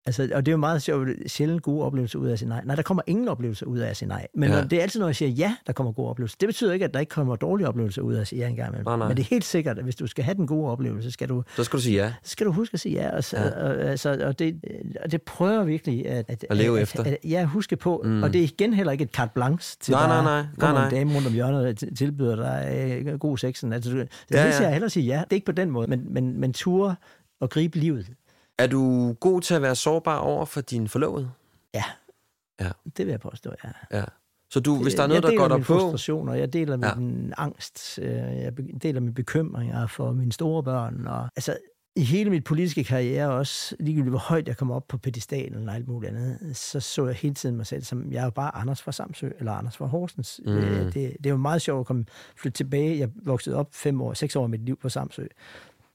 Altså, 0.07 0.29
og 0.33 0.45
det 0.45 0.51
er 0.51 0.53
jo 0.53 0.57
meget 0.57 0.81
sjovt, 0.81 1.09
sjældent 1.27 1.61
gode 1.63 1.85
oplevelser 1.85 2.19
ud 2.19 2.27
af 2.27 2.31
at 2.33 2.39
sige 2.39 2.49
nej. 2.49 2.61
Nej, 2.65 2.75
der 2.75 2.81
kommer 2.83 3.03
ingen 3.07 3.27
oplevelser 3.27 3.65
ud 3.65 3.77
af 3.79 3.89
at 3.89 3.97
sige 3.97 4.09
nej. 4.09 4.27
Men 4.33 4.49
Ja. 4.49 4.61
det 4.63 4.73
er 4.73 4.81
altid, 4.81 4.99
når 4.99 5.07
jeg 5.07 5.15
siger 5.15 5.29
ja, 5.29 5.55
der 5.67 5.73
kommer 5.73 5.91
gode 5.91 6.09
oplevelser. 6.09 6.37
Det 6.39 6.47
betyder 6.47 6.73
ikke, 6.73 6.85
at 6.85 6.93
der 6.93 6.99
ikke 6.99 7.09
kommer 7.09 7.35
dårlige 7.35 7.67
oplevelser 7.67 8.01
ud 8.01 8.13
af 8.13 8.21
at 8.21 8.27
sige 8.27 8.39
ja 8.41 8.47
engang 8.47 8.69
imellem. 8.69 8.85
Nej, 8.85 8.97
nej. 8.97 9.07
Men 9.07 9.17
det 9.17 9.23
er 9.23 9.27
helt 9.27 9.45
sikkert, 9.45 9.77
at 9.77 9.83
hvis 9.83 9.95
du 9.95 10.07
skal 10.07 10.23
have 10.23 10.35
den 10.35 10.47
gode 10.47 10.71
oplevelse, 10.71 11.11
skal 11.11 11.29
du, 11.29 11.43
Så 11.55 11.63
skal 11.63 11.77
du 11.77 11.81
sige 11.83 11.95
ja. 12.03 12.13
så 12.23 12.29
skal 12.31 12.45
du 12.47 12.51
huske 12.51 12.73
at 12.73 12.79
sige 12.79 12.95
ja. 13.01 13.15
Og, 13.15 13.23
så, 13.23 13.37
Ja. 13.37 13.63
og, 13.65 13.75
altså, 13.81 14.17
og, 14.25 14.39
det, 14.39 14.61
og 15.03 15.11
det 15.11 15.21
prøver 15.21 15.63
virkelig 15.63 16.07
at, 16.07 16.25
at, 16.27 16.45
At 16.49 16.57
leve 16.57 16.77
at, 16.77 16.83
efter. 16.83 16.99
At, 17.03 17.07
at, 17.07 17.17
ja, 17.23 17.45
huske 17.45 17.75
på. 17.75 18.01
Mm. 18.05 18.23
Og 18.23 18.33
det 18.33 18.39
er 18.39 18.43
igen 18.43 18.73
heller 18.73 18.91
ikke 18.91 19.03
et 19.03 19.11
carte 19.11 19.31
blanche 19.35 19.77
til, 19.79 19.91
Nej, 19.91 20.07
nej, 20.07 20.23
nej. 20.23 20.45
kommer 20.59 20.73
Nej, 20.79 20.87
en 20.87 20.93
nej. 20.93 20.99
dame 20.99 21.15
rundt 21.15 21.27
om 21.27 21.33
hjørnet 21.33 21.65
og 21.67 21.95
tilbyder 21.97 22.35
dig 22.35 22.77
øh, 23.07 23.19
god 23.19 23.37
sexen. 23.37 23.73
Altså, 23.73 23.91
det 23.91 24.07
ja. 24.31 24.45
ja. 24.45 24.61
jeg 24.61 24.71
hellere 24.71 24.89
sige 24.89 25.05
ja. 25.05 25.15
Det 25.17 25.31
er 25.31 25.35
ikke 25.35 25.45
på 25.45 25.51
den 25.51 25.71
måde, 25.71 25.87
men, 25.89 26.13
men, 26.13 26.39
men 26.39 26.53
ture 26.53 26.95
og 27.39 27.49
gribe 27.49 27.77
livet. 27.77 28.07
Er 28.59 28.67
du 28.67 29.13
god 29.13 29.41
til 29.41 29.53
at 29.53 29.61
være 29.61 29.75
sårbar 29.75 30.17
over 30.17 30.45
for 30.45 30.61
din 30.61 30.87
forlovede? 30.87 31.31
Ja. 31.73 31.83
Ja. 32.61 32.69
Det 32.97 33.05
vil 33.05 33.11
jeg 33.11 33.19
påstå, 33.19 33.51
ja. 33.63 33.97
Ja. 33.97 34.03
Så 34.49 34.59
du, 34.59 34.83
hvis 34.83 34.93
der 34.95 35.03
er 35.03 35.07
noget, 35.07 35.15
jeg 35.15 35.23
der 35.23 35.29
deler 35.29 35.47
går 35.47 35.55
dig 35.57 35.65
på... 35.65 35.73
frustrationer, 35.73 36.33
jeg 36.33 36.53
deler 36.53 36.77
Ja. 36.87 36.95
min 36.95 37.33
angst, 37.37 37.99
øh, 38.01 38.09
jeg 38.11 38.53
deler 38.81 38.99
mine 38.99 39.13
bekymringer 39.13 39.87
for 39.87 40.11
mine 40.11 40.31
store 40.31 40.63
børn. 40.63 41.07
Og, 41.07 41.29
altså, 41.35 41.57
i 41.95 42.03
hele 42.03 42.29
mit 42.29 42.43
politiske 42.43 42.83
karriere 42.83 43.29
også, 43.31 43.75
ligegyldigt 43.79 44.11
hvor 44.11 44.19
højt 44.19 44.47
jeg 44.47 44.57
kom 44.57 44.71
op 44.71 44.87
på 44.87 44.97
pedestalen 44.97 45.69
og 45.69 45.75
alt 45.75 45.87
muligt 45.87 46.11
andet, 46.15 46.57
så 46.57 46.79
så 46.79 47.05
jeg 47.05 47.15
hele 47.15 47.35
tiden 47.35 47.55
mig 47.57 47.65
selv 47.67 47.83
som, 47.83 48.11
jeg 48.11 48.19
er 48.19 48.23
jo 48.23 48.29
bare 48.29 48.55
Anders 48.55 48.81
fra 48.81 48.91
Samsø, 48.91 49.29
eller 49.39 49.51
Anders 49.51 49.77
fra 49.77 49.85
Horsens. 49.85 50.41
Mm. 50.45 50.51
Det, 50.51 50.93
det, 50.93 50.93
det 51.17 51.25
er 51.25 51.29
jo 51.29 51.37
meget 51.37 51.61
sjovt 51.61 51.79
at 51.79 51.85
komme, 51.85 52.05
flytte 52.35 52.57
tilbage. 52.57 52.99
Jeg 52.99 53.09
voksede 53.23 53.55
op 53.55 53.67
fem 53.73 54.01
år, 54.01 54.13
seks 54.13 54.35
år 54.35 54.43
af 54.43 54.49
mit 54.49 54.65
liv 54.65 54.77
på 54.81 54.89
Samsø. 54.89 55.25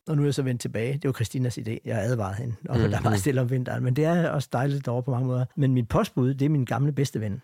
Og 0.09 0.17
nu 0.17 0.23
er 0.23 0.27
jeg 0.27 0.35
så 0.35 0.43
vendt 0.43 0.61
tilbage. 0.61 0.93
Det 0.93 1.05
var 1.05 1.13
Christinas 1.13 1.59
idé. 1.59 1.79
Jeg 1.85 1.95
har 1.97 2.03
advaret 2.03 2.37
hende. 2.37 2.55
Og 2.69 2.77
Mm, 2.77 2.83
mm, 2.83 2.89
der 2.91 2.97
er 2.97 3.01
mm. 3.01 3.05
meget 3.05 3.21
stille 3.21 3.41
om 3.41 3.51
vinteren. 3.51 3.85
Men 3.85 3.97
det 3.97 4.05
er 4.05 4.29
også 4.29 4.49
dejligt 4.53 4.85
derovre 4.87 5.03
på 5.03 5.11
mange 5.11 5.27
måder. 5.27 5.45
Men 5.57 5.75
mit 5.75 5.89
postbud, 5.89 6.35
det 6.35 6.45
er 6.45 6.49
min 6.49 6.65
gamle 6.65 6.93
bedste 6.93 7.21
ven. 7.21 7.43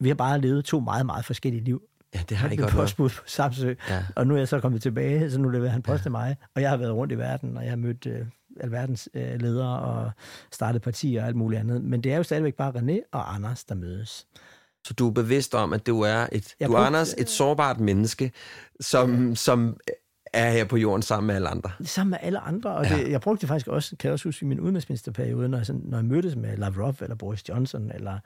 Vi 0.00 0.08
har 0.08 0.14
bare 0.14 0.40
levet 0.40 0.64
to 0.64 0.80
meget, 0.80 1.06
meget 1.06 1.24
forskellige 1.24 1.64
liv. 1.64 1.82
Ja, 2.14 2.20
det 2.28 2.36
har 2.36 2.48
blev 2.48 2.58
godt 2.58 2.72
postbud 2.72 3.08
på 3.10 3.22
Samsø, 3.26 3.74
Ja. 3.88 4.04
og 4.16 4.26
nu 4.26 4.34
er 4.34 4.38
jeg 4.38 4.48
så 4.48 4.60
kommet 4.60 4.82
tilbage, 4.82 5.30
så 5.30 5.38
nu 5.40 5.48
leverer 5.48 5.70
han 5.70 5.82
post 5.82 6.02
til 6.02 6.10
mig. 6.10 6.36
Og 6.54 6.62
jeg 6.62 6.70
har 6.70 6.76
været 6.76 6.92
rundt 6.94 7.12
i 7.12 7.18
verden, 7.18 7.56
og 7.56 7.62
jeg 7.62 7.70
har 7.70 7.76
mødt 7.76 8.06
øh, 8.06 8.26
alverdens 8.60 9.08
øh, 9.14 9.40
ledere 9.40 9.80
og 9.80 10.10
startet 10.52 10.82
partier 10.82 11.20
og 11.22 11.26
alt 11.28 11.36
muligt 11.36 11.60
andet. 11.60 11.82
Men 11.82 12.00
det 12.04 12.12
er 12.12 12.16
jo 12.16 12.22
stadigvæk 12.22 12.54
bare 12.54 12.72
René 12.76 13.08
og 13.12 13.34
Anders, 13.34 13.64
der 13.64 13.74
mødes. 13.74 14.26
Så 14.86 14.94
du 14.94 15.08
er 15.08 15.12
bevidst 15.12 15.54
om, 15.54 15.72
at 15.72 15.86
du 15.86 16.00
er 16.00 16.26
et, 16.32 16.54
Jeg 16.60 16.68
du 16.68 16.72
er 16.74 16.78
Anders, 16.78 17.14
et 17.18 17.28
sårbart 17.28 17.80
menneske, 17.80 18.32
som, 18.80 19.34
som 19.36 19.76
er 20.32 20.50
her 20.50 20.64
på 20.64 20.76
jorden 20.76 21.02
sammen 21.02 21.26
med 21.26 21.34
alle 21.34 21.48
andre. 21.48 21.70
Sammen 21.84 22.10
med 22.10 22.18
alle 22.22 22.38
andre. 22.38 22.70
Og 22.70 22.86
Ja. 22.86 22.96
det, 22.96 23.10
jeg 23.10 23.20
brugte 23.20 23.40
det 23.40 23.48
faktisk 23.48 23.68
også, 23.68 23.96
kan 23.96 24.08
jeg 24.08 24.12
også 24.12 24.28
huske, 24.28 24.44
i 24.44 24.46
min 24.46 24.60
udenrigsministerperiode, 24.60 25.48
når 25.48 25.58
jeg, 25.58 25.66
sådan, 25.66 25.82
når 25.84 25.98
jeg 25.98 26.04
mødtes 26.04 26.36
med 26.36 26.56
Lavrov, 26.56 26.94
eller 27.00 27.16
Boris 27.16 27.48
Johnson, 27.48 27.90
eller 27.94 28.18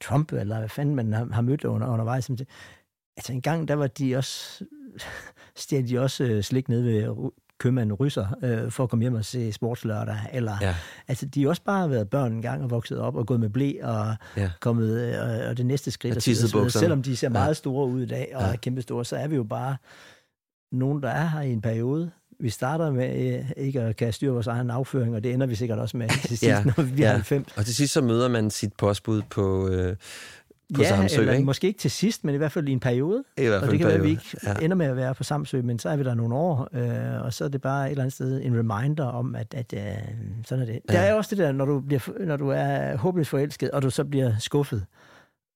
Trump, 0.00 0.32
eller 0.32 0.58
hvad 0.58 0.68
fanden 0.68 0.94
man 0.94 1.12
har, 1.12 1.28
har 1.32 1.42
mødt 1.42 1.64
under, 1.64 1.88
undervejs. 1.88 2.30
Altså 3.16 3.32
en 3.32 3.40
gang, 3.42 3.68
der 3.68 3.74
var 3.74 3.86
de 3.86 4.16
også, 4.16 4.64
stjal 5.56 5.88
de 5.88 5.98
også 6.00 6.24
øh, 6.24 6.42
slik 6.42 6.68
ned 6.68 6.82
ved 6.82 7.30
købmanden 7.58 7.94
Rysser, 7.96 8.26
øh, 8.42 8.70
for 8.70 8.84
at 8.84 8.90
komme 8.90 9.02
hjem 9.02 9.14
og 9.14 9.24
se 9.24 9.52
sportslørdag. 9.52 10.16
Eller, 10.32 10.52
Ja. 10.60 10.74
Altså, 11.08 11.26
de 11.26 11.42
har 11.42 11.48
også 11.48 11.62
bare 11.62 11.90
været 11.90 12.10
børn 12.10 12.32
en 12.32 12.42
gang 12.42 12.62
og 12.62 12.70
vokset 12.70 12.98
op 12.98 13.16
og 13.16 13.26
gået 13.26 13.40
med 13.40 13.48
blæ 13.50 13.72
og 13.82 14.14
Ja. 14.36 14.50
kommet, 14.60 15.00
øh, 15.00 15.48
og 15.50 15.56
det 15.56 15.66
næste 15.66 15.90
skridt. 15.90 16.16
Og 16.16 16.22
og 16.54 16.62
bukserne. 16.62 16.70
Selvom 16.70 17.02
de 17.02 17.16
ser 17.16 17.26
Ja. 17.26 17.32
meget 17.32 17.56
store 17.56 17.86
ud 17.86 18.02
i 18.02 18.06
dag 18.06 18.32
og 18.34 18.42
Ja. 18.42 18.52
er 18.52 18.56
kæmpe 18.56 18.82
store, 18.82 19.04
så 19.04 19.16
er 19.16 19.28
vi 19.28 19.36
jo 19.36 19.44
bare 19.44 19.76
nogen, 20.72 21.02
der 21.02 21.08
er 21.08 21.26
her 21.26 21.40
i 21.40 21.52
en 21.52 21.60
periode. 21.60 22.10
Vi 22.40 22.50
starter 22.50 22.90
med 22.90 23.34
øh, 23.38 23.50
ikke 23.56 23.80
at 23.80 23.96
kan 23.96 24.12
styre 24.12 24.32
vores 24.32 24.46
egen 24.46 24.70
afføring, 24.70 25.14
og 25.14 25.24
det 25.24 25.34
ender 25.34 25.46
vi 25.46 25.54
sikkert 25.54 25.78
også 25.78 25.96
med 25.96 26.08
til 26.08 26.28
sidst, 26.28 26.42
Ja, 26.42 26.64
når 26.76 26.82
vi 26.82 26.92
bliver 26.92 27.08
ja. 27.08 27.12
90. 27.14 27.52
Og 27.56 27.64
til 27.64 27.74
sidst 27.74 27.92
så 27.92 28.00
møder 28.00 28.28
man 28.28 28.50
sit 28.50 28.72
postbud 28.78 29.22
på, 29.30 29.68
øh, 29.68 29.96
på 30.74 30.82
ja, 30.82 30.88
Samsø, 30.88 31.20
eller 31.20 31.32
ikke? 31.32 31.44
måske 31.44 31.66
ikke 31.66 31.78
til 31.80 31.90
sidst, 31.90 32.24
men 32.24 32.34
i 32.34 32.38
hvert 32.38 32.52
fald 32.52 32.68
i 32.68 32.72
en 32.72 32.80
periode. 32.80 33.24
I 33.38 33.42
hvert 33.46 33.60
fald 33.60 33.62
og 33.62 33.70
det 33.70 33.78
kan 33.78 33.86
være, 33.86 33.96
at 33.96 34.02
vi 34.02 34.14
periode. 34.16 34.20
ikke 34.44 34.58
Ja. 34.60 34.64
ender 34.64 34.76
med 34.76 34.86
at 34.86 34.96
være 34.96 35.14
på 35.14 35.24
Samsø, 35.24 35.62
men 35.62 35.78
så 35.78 35.88
er 35.88 35.96
vi 35.96 36.04
der 36.04 36.14
nogle 36.14 36.34
år, 36.34 36.68
øh, 36.72 37.22
og 37.24 37.32
så 37.32 37.44
er 37.44 37.48
det 37.48 37.60
bare 37.60 37.86
et 37.86 37.90
eller 37.90 38.02
andet 38.02 38.14
sted 38.14 38.40
en 38.42 38.58
reminder 38.58 39.04
om, 39.04 39.34
at, 39.36 39.54
at 39.54 39.74
øh, 39.76 39.80
sådan 40.46 40.62
er 40.62 40.66
det. 40.66 40.80
Ja. 40.88 40.92
Der 40.94 40.98
er 41.00 41.14
også 41.14 41.30
det 41.30 41.38
der, 41.38 41.52
når 41.52 41.64
du, 41.64 41.80
bliver, 41.80 42.24
når 42.26 42.36
du 42.36 42.48
er 42.48 42.96
håbløst 42.96 43.30
forelsket, 43.30 43.70
og 43.70 43.82
du 43.82 43.90
så 43.90 44.04
bliver 44.04 44.32
skuffet, 44.38 44.84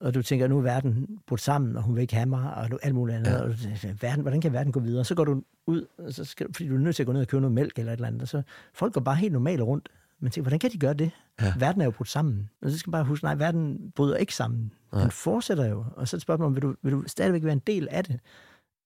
og 0.01 0.14
du 0.14 0.22
tænker, 0.22 0.49
nu 0.49 0.59
er 0.59 0.62
verden 0.62 1.18
brudt 1.26 1.40
sammen, 1.40 1.76
og 1.76 1.82
hun 1.82 1.94
vil 1.94 2.03
ikke 2.03 2.14
have 2.14 2.26
mig, 2.26 2.55
og 2.55 2.70
du, 2.70 2.78
alt 2.82 2.94
muligt 2.94 3.16
andet. 3.16 3.30
Ja. 3.30 3.42
Og 3.42 3.49
du, 3.49 3.57
tænker, 3.57 3.94
verden, 4.01 4.22
hvordan 4.22 4.40
kan 4.40 4.53
verden 4.53 4.72
gå 4.72 4.80
videre? 4.80 5.05
Så 5.05 5.14
går 5.14 5.24
du 5.24 5.42
ud, 5.66 5.86
og 5.99 6.12
så 6.12 6.24
skal, 6.24 6.47
fordi 6.53 6.68
du 6.68 6.74
er 6.74 6.78
nødt 6.78 6.97
til 6.97 7.03
at 7.03 7.07
gå 7.07 7.12
ned 7.12 7.20
og 7.20 7.26
købe 7.26 7.40
noget 7.40 7.55
mælk 7.55 7.78
eller 7.78 7.92
et 7.92 7.97
eller 7.97 8.09
andet. 8.09 8.22
Og 8.22 8.28
så 8.28 8.42
folk 8.74 8.92
går 8.92 9.01
bare 9.01 9.16
helt 9.16 9.32
normalt 9.32 9.62
rundt. 9.62 9.88
Men 10.20 10.30
tænker, 10.30 10.42
hvordan 10.44 10.59
kan 10.59 10.70
de 10.70 10.78
gøre 10.78 10.94
det? 10.94 11.11
Ja. 11.40 11.53
Verden 11.59 11.80
er 11.80 11.84
jo 11.84 11.90
brudt 11.90 12.09
sammen. 12.09 12.51
Og 12.62 12.70
så 12.70 12.78
skal 12.78 12.90
man 12.90 12.92
bare 12.92 13.05
huske, 13.05 13.24
nej, 13.24 13.34
verden 13.34 13.92
bryder 13.94 14.16
ikke 14.16 14.34
sammen. 14.34 14.72
Nej. 14.92 15.03
Den 15.03 15.11
fortsætter 15.11 15.66
jo. 15.66 15.84
Og 15.97 16.09
så 16.09 16.16
er 16.16 16.18
det 16.18 16.22
spørgsmålet, 16.22 16.55
vil 16.55 16.62
du, 16.62 16.74
vil 16.82 16.92
du 16.92 17.05
stadigvæk 17.07 17.44
være 17.44 17.53
en 17.53 17.62
del 17.66 17.88
af 17.90 18.05
det? 18.05 18.20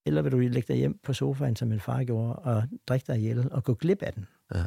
Eller 0.07 0.23
vil 0.23 0.33
du 0.33 0.39
lægge 0.39 0.63
dig 0.69 0.77
hjem 0.77 0.99
på 1.03 1.13
sofaen, 1.13 1.57
som 1.57 1.69
min 1.69 1.81
far 1.81 2.05
gjorde, 2.05 2.35
og 2.35 2.63
drikke 2.89 3.05
dig 3.07 3.19
ihjel 3.19 3.53
og 3.53 3.65
gå 3.65 3.75
glip 3.75 4.03
af 4.03 4.13
den? 4.13 4.27
Ja. 4.55 4.65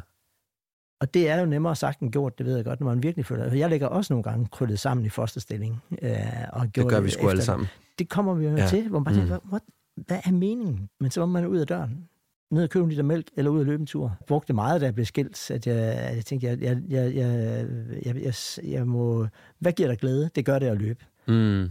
Og 1.00 1.14
det 1.14 1.28
er 1.30 1.40
jo 1.40 1.46
nemmere 1.46 1.76
sagt 1.76 2.00
end 2.00 2.12
gjort, 2.12 2.38
det 2.38 2.46
ved 2.46 2.56
jeg 2.56 2.64
godt, 2.64 2.80
når 2.80 2.86
man 2.86 3.02
virkelig 3.02 3.26
føler 3.26 3.48
det. 3.50 3.58
Jeg 3.58 3.70
lægger 3.70 3.86
også 3.86 4.12
nogle 4.12 4.22
gange 4.22 4.46
krøllet 4.52 4.78
sammen 4.80 5.06
i 5.06 5.08
fosterstilling. 5.08 5.82
Øh, 6.02 6.10
og 6.52 6.74
Det 6.76 6.88
gør 6.88 7.00
vi 7.00 7.10
sgu 7.10 7.28
alle 7.28 7.42
sammen. 7.42 7.68
Det 7.98 8.08
kommer 8.08 8.34
vi 8.34 8.44
jo 8.46 8.56
Ja. 8.56 8.66
til, 8.66 8.88
hvor 8.88 8.98
man 8.98 9.04
bare 9.04 9.14
Mm. 9.14 9.20
tænker, 9.20 9.38
what, 9.50 9.62
hvad 9.96 10.18
er 10.24 10.32
meningen? 10.32 10.88
Men 11.00 11.10
så 11.10 11.20
var 11.20 11.26
man 11.26 11.46
ud 11.46 11.58
af 11.58 11.66
døren, 11.66 12.08
ned 12.50 12.62
og 12.62 12.70
købe 12.70 12.82
en 12.84 12.88
liter 12.90 13.02
mælk, 13.02 13.28
eller 13.36 13.50
ud 13.50 13.60
og 13.60 13.66
løbe 13.66 13.80
en 13.80 13.86
tur. 13.86 14.06
Jeg 14.20 14.26
brugte 14.26 14.52
meget, 14.52 14.80
da 14.80 14.86
jeg 14.86 14.94
blev 14.94 15.06
skilt, 15.06 15.50
at 15.50 15.66
jeg, 15.66 15.76
at 15.76 16.16
jeg 16.16 16.24
tænkte, 16.24 16.46
jeg, 16.46 16.62
jeg, 16.62 16.82
jeg, 16.88 17.14
jeg, 17.14 17.66
jeg, 18.04 18.16
jeg, 18.24 18.34
jeg 18.64 18.86
må, 18.86 19.26
hvad 19.58 19.72
giver 19.72 19.88
dig 19.88 19.98
glæde? 19.98 20.30
Det 20.34 20.44
gør 20.44 20.58
det 20.58 20.66
at 20.66 20.78
løbe. 20.78 21.04
Mm. 21.28 21.70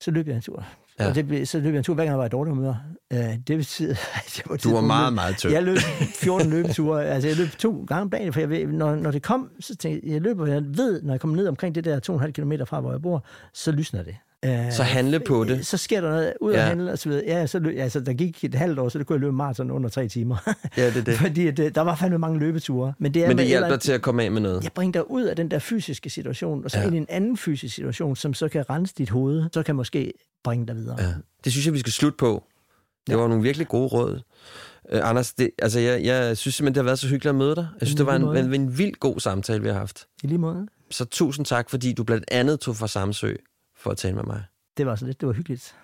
Så 0.00 0.10
løb 0.10 0.26
jeg 0.28 0.36
en 0.36 0.42
tur. 0.42 0.66
Ja. 0.98 1.08
Og 1.08 1.14
det, 1.14 1.26
blev- 1.28 1.46
så 1.46 1.58
løb 1.60 1.72
jeg 1.72 1.78
en 1.78 1.84
tur, 1.84 1.94
hver 1.94 2.04
gang 2.04 2.10
jeg 2.12 2.18
var 2.18 2.24
i 2.26 2.28
dårlig 2.28 2.54
humør. 2.54 2.74
Øh, 3.12 3.18
det 3.46 3.58
betyder, 3.58 3.90
at 4.14 4.42
jeg 4.48 4.54
et 4.54 4.64
Du 4.64 4.72
var 4.74 4.80
meget, 4.80 5.10
løb- 5.10 5.14
meget 5.14 5.36
tynd. 5.36 5.52
Jeg 5.52 5.62
løb 5.62 5.76
14 6.24 6.50
løbeture. 6.50 7.04
Altså, 7.06 7.28
jeg 7.28 7.36
løb 7.36 7.48
to 7.48 7.84
gange 7.88 8.02
om 8.02 8.10
dagen, 8.10 8.32
for 8.32 8.40
jeg 8.40 8.50
ved, 8.50 8.66
når, 8.66 8.94
når 8.96 9.10
det 9.10 9.22
kom, 9.22 9.50
så 9.60 9.76
tænkte 9.76 10.06
jeg, 10.06 10.12
jeg 10.14 10.20
løber, 10.22 10.46
jeg 10.46 10.62
ved, 10.66 11.02
når 11.02 11.12
jeg 11.12 11.20
kommer 11.20 11.36
ned 11.36 11.48
omkring 11.48 11.74
det 11.74 11.84
der 11.84 12.00
2,5 12.20 12.30
km 12.30 12.52
fra, 12.66 12.80
hvor 12.80 12.90
jeg 12.90 13.02
bor, 13.02 13.24
så 13.54 13.72
lysner 13.72 14.02
det. 14.02 14.16
Øh, 14.44 14.72
Så 14.72 14.82
handle 14.82 15.20
på 15.20 15.44
det. 15.44 15.66
Så 15.66 15.76
sker 15.76 16.00
der 16.00 16.08
noget 16.10 16.32
ud 16.40 16.52
Ja. 16.52 16.58
af 16.60 16.66
handle 16.66 16.92
og 16.92 16.98
så 16.98 17.08
videre. 17.08 17.24
Ja, 17.26 17.46
så 17.46 17.58
løb, 17.58 17.78
altså, 17.78 18.00
der 18.00 18.12
gik 18.12 18.44
et 18.44 18.54
halvt 18.54 18.78
år, 18.78 18.88
så 18.88 18.98
det 18.98 19.06
kunne 19.06 19.14
jeg 19.14 19.20
løbe 19.20 19.32
maraton 19.32 19.70
under 19.70 19.88
tre 19.90 20.08
timer. 20.08 20.36
Ja, 20.76 20.86
det 20.86 20.96
er 20.96 21.04
det. 21.04 21.14
Fordi 21.26 21.50
det, 21.50 21.74
der 21.74 21.80
var 21.80 21.94
fandme 21.96 22.18
mange 22.18 22.38
løbeture. 22.38 22.92
Men 22.98 23.14
det, 23.14 23.24
er 23.24 23.28
Men 23.28 23.38
det 23.38 23.46
hjælper 23.46 23.66
andet- 23.66 23.80
til 23.80 23.92
at 23.92 24.02
komme 24.02 24.22
af 24.22 24.30
med 24.32 24.40
noget. 24.40 24.64
jeg 24.64 24.72
bringer 24.72 24.92
dig 24.92 25.10
ud 25.10 25.22
af 25.22 25.36
den 25.36 25.50
der 25.50 25.58
fysiske 25.58 26.10
situation, 26.10 26.64
og 26.64 26.70
så 26.70 26.76
Ja. 26.78 26.82
ja. 26.82 26.86
ind 26.86 26.94
i 26.94 26.98
en 26.98 27.06
anden 27.08 27.36
fysisk 27.36 27.74
situation, 27.74 28.16
som 28.16 28.34
så 28.34 28.48
kan 28.48 28.70
rense 28.70 28.94
dit 28.98 29.10
hoved, 29.10 29.44
så 29.52 29.62
kan 29.62 29.76
måske 29.76 30.12
bringe 30.44 30.66
dig 30.66 30.76
videre. 30.76 30.96
Ja. 31.02 31.08
Det 31.44 31.52
synes 31.52 31.66
jeg, 31.66 31.74
vi 31.74 31.78
skal 31.78 31.92
slutte 31.92 32.16
på. 32.16 32.44
Det 33.06 33.18
var 33.18 33.28
nogle 33.28 33.42
virkelig 33.42 33.68
gode 33.68 33.86
råd. 33.88 34.20
Uh, 34.92 35.08
Anders, 35.08 35.32
det, 35.32 35.50
altså 35.58 35.80
jeg, 35.80 36.04
jeg 36.04 36.36
synes 36.36 36.54
simpelthen, 36.54 36.74
det 36.74 36.80
har 36.82 36.84
været 36.84 36.98
så 36.98 37.06
hyggeligt 37.06 37.28
at 37.30 37.34
møde 37.34 37.56
dig. 37.56 37.66
Jeg 37.80 37.86
synes, 37.88 37.96
det 37.96 38.06
var 38.06 38.16
en, 38.16 38.36
en, 38.44 38.54
en 38.54 38.78
vild 38.78 38.94
god 38.94 39.20
samtale, 39.20 39.62
vi 39.62 39.68
har 39.68 39.78
haft. 39.78 40.06
I 40.22 40.26
lige 40.26 40.38
måde. 40.38 40.66
Så 40.90 41.04
tusind 41.04 41.46
tak, 41.46 41.70
fordi 41.70 41.92
du 41.92 42.04
blandt 42.04 42.24
andet 42.30 42.60
tog 42.60 42.76
fra 42.76 42.88
Samsø 42.88 43.34
for 43.82 43.90
at 43.90 43.96
tale 43.96 44.14
med 44.14 44.22
mig. 44.22 44.42
Det 44.76 44.86
var 44.86 44.96
så 44.96 45.06
lidt, 45.06 45.20
det 45.20 45.26
var 45.26 45.32
hyggeligt. 45.32 45.74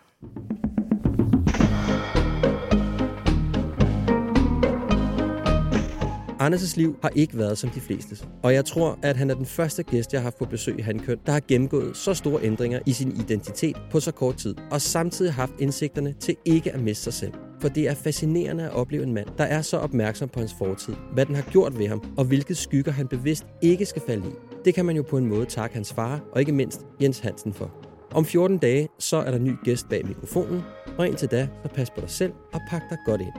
Anders' 6.41 6.77
liv 6.77 6.99
har 7.03 7.09
ikke 7.15 7.39
været 7.39 7.59
som 7.59 7.71
de 7.71 7.81
flestes. 7.81 8.29
Og 8.43 8.55
jeg 8.55 8.65
tror, 8.65 8.99
at 9.03 9.17
han 9.17 9.31
er 9.31 9.35
den 9.35 9.47
første 9.47 9.83
gæst, 9.83 10.13
jeg 10.13 10.21
har 10.21 10.23
haft 10.23 10.39
på 10.39 10.45
besøg 10.45 10.79
i 10.79 10.83
Handkøn, 10.83 11.19
der 11.27 11.33
har 11.33 11.43
gennemgået 11.49 11.97
så 11.97 12.15
store 12.15 12.43
ændringer 12.43 12.81
i 12.87 12.93
sin 12.93 13.13
identitet 13.13 13.77
på 13.91 14.01
så 14.01 14.13
kort 14.13 14.37
tid, 14.37 14.55
og 14.71 14.81
samtidig 14.81 15.33
haft 15.33 15.53
indsigterne 15.59 16.13
til 16.13 16.37
ikke 16.45 16.73
at 16.73 16.81
miste 16.81 17.05
sig 17.05 17.13
selv. 17.13 17.33
For 17.61 17.69
det 17.69 17.89
er 17.89 17.95
fascinerende 17.95 18.65
at 18.65 18.73
opleve 18.73 19.03
en 19.03 19.15
mand, 19.15 19.29
der 19.39 19.45
er 19.45 19.63
så 19.63 19.79
opmærksom 19.79 20.29
på 20.29 20.41
hans 20.41 20.55
fortid, 20.59 20.95
hvad 21.13 21.27
den 21.27 21.35
har 21.35 21.43
gjort 21.43 21.79
ved 21.79 21.89
ham, 21.89 22.15
og 22.17 22.25
hvilke 22.25 22.55
skygger 22.55 22.93
han 22.93 23.09
bevidst 23.09 23.47
ikke 23.63 23.87
skal 23.87 24.03
falde 24.07 24.29
i. 24.29 24.33
Det 24.65 24.75
kan 24.75 24.85
man 24.85 24.97
jo 24.97 25.03
på 25.03 25.19
en 25.19 25.27
måde 25.27 25.47
takke 25.47 25.75
hans 25.75 25.93
far, 25.93 26.21
og 26.33 26.41
ikke 26.41 26.53
mindst 26.53 26.81
Jens 27.03 27.19
Hansen 27.19 27.53
for. 27.53 27.88
Om 28.15 28.25
14 28.25 28.59
dage, 28.59 28.89
så 28.99 29.17
er 29.17 29.31
der 29.31 29.39
ny 29.39 29.57
gæst 29.65 29.89
bag 29.89 30.07
mikrofonen, 30.07 30.63
og 30.99 31.07
indtil 31.09 31.31
da, 31.31 31.49
så 31.63 31.69
pas 31.69 31.91
på 31.91 32.01
dig 32.01 32.11
selv 32.11 32.33
og 32.53 32.61
pak 32.71 32.83
dig 32.91 32.99
godt 33.07 33.21
ind. 33.21 33.33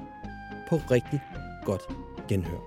På 0.69 0.75
rigtig 0.75 1.21
godt 1.65 1.81
genhør. 2.27 2.59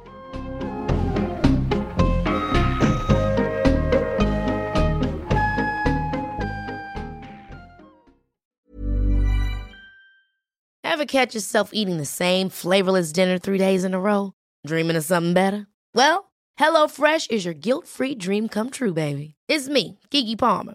Ever 10.85 11.07
catch 11.07 11.35
yourself 11.35 11.71
eating 11.73 11.97
the 11.97 12.05
same 12.05 12.51
flavorless 12.51 13.13
dinner 13.13 13.39
three 13.39 13.59
days 13.59 13.85
in 13.85 13.95
a 13.95 14.01
row? 14.01 14.33
Dreaming 14.67 14.97
of 14.97 15.05
something 15.05 15.35
better? 15.35 15.67
Well, 15.95 16.33
HelloFresh 16.61 17.31
is 17.31 17.45
your 17.45 17.55
guilt 17.55 17.87
free 17.87 18.15
dream 18.15 18.49
come 18.49 18.71
true, 18.71 18.93
baby. 18.93 19.35
It's 19.49 19.69
me, 19.69 19.99
Gigi 20.11 20.37
Palmer. 20.37 20.75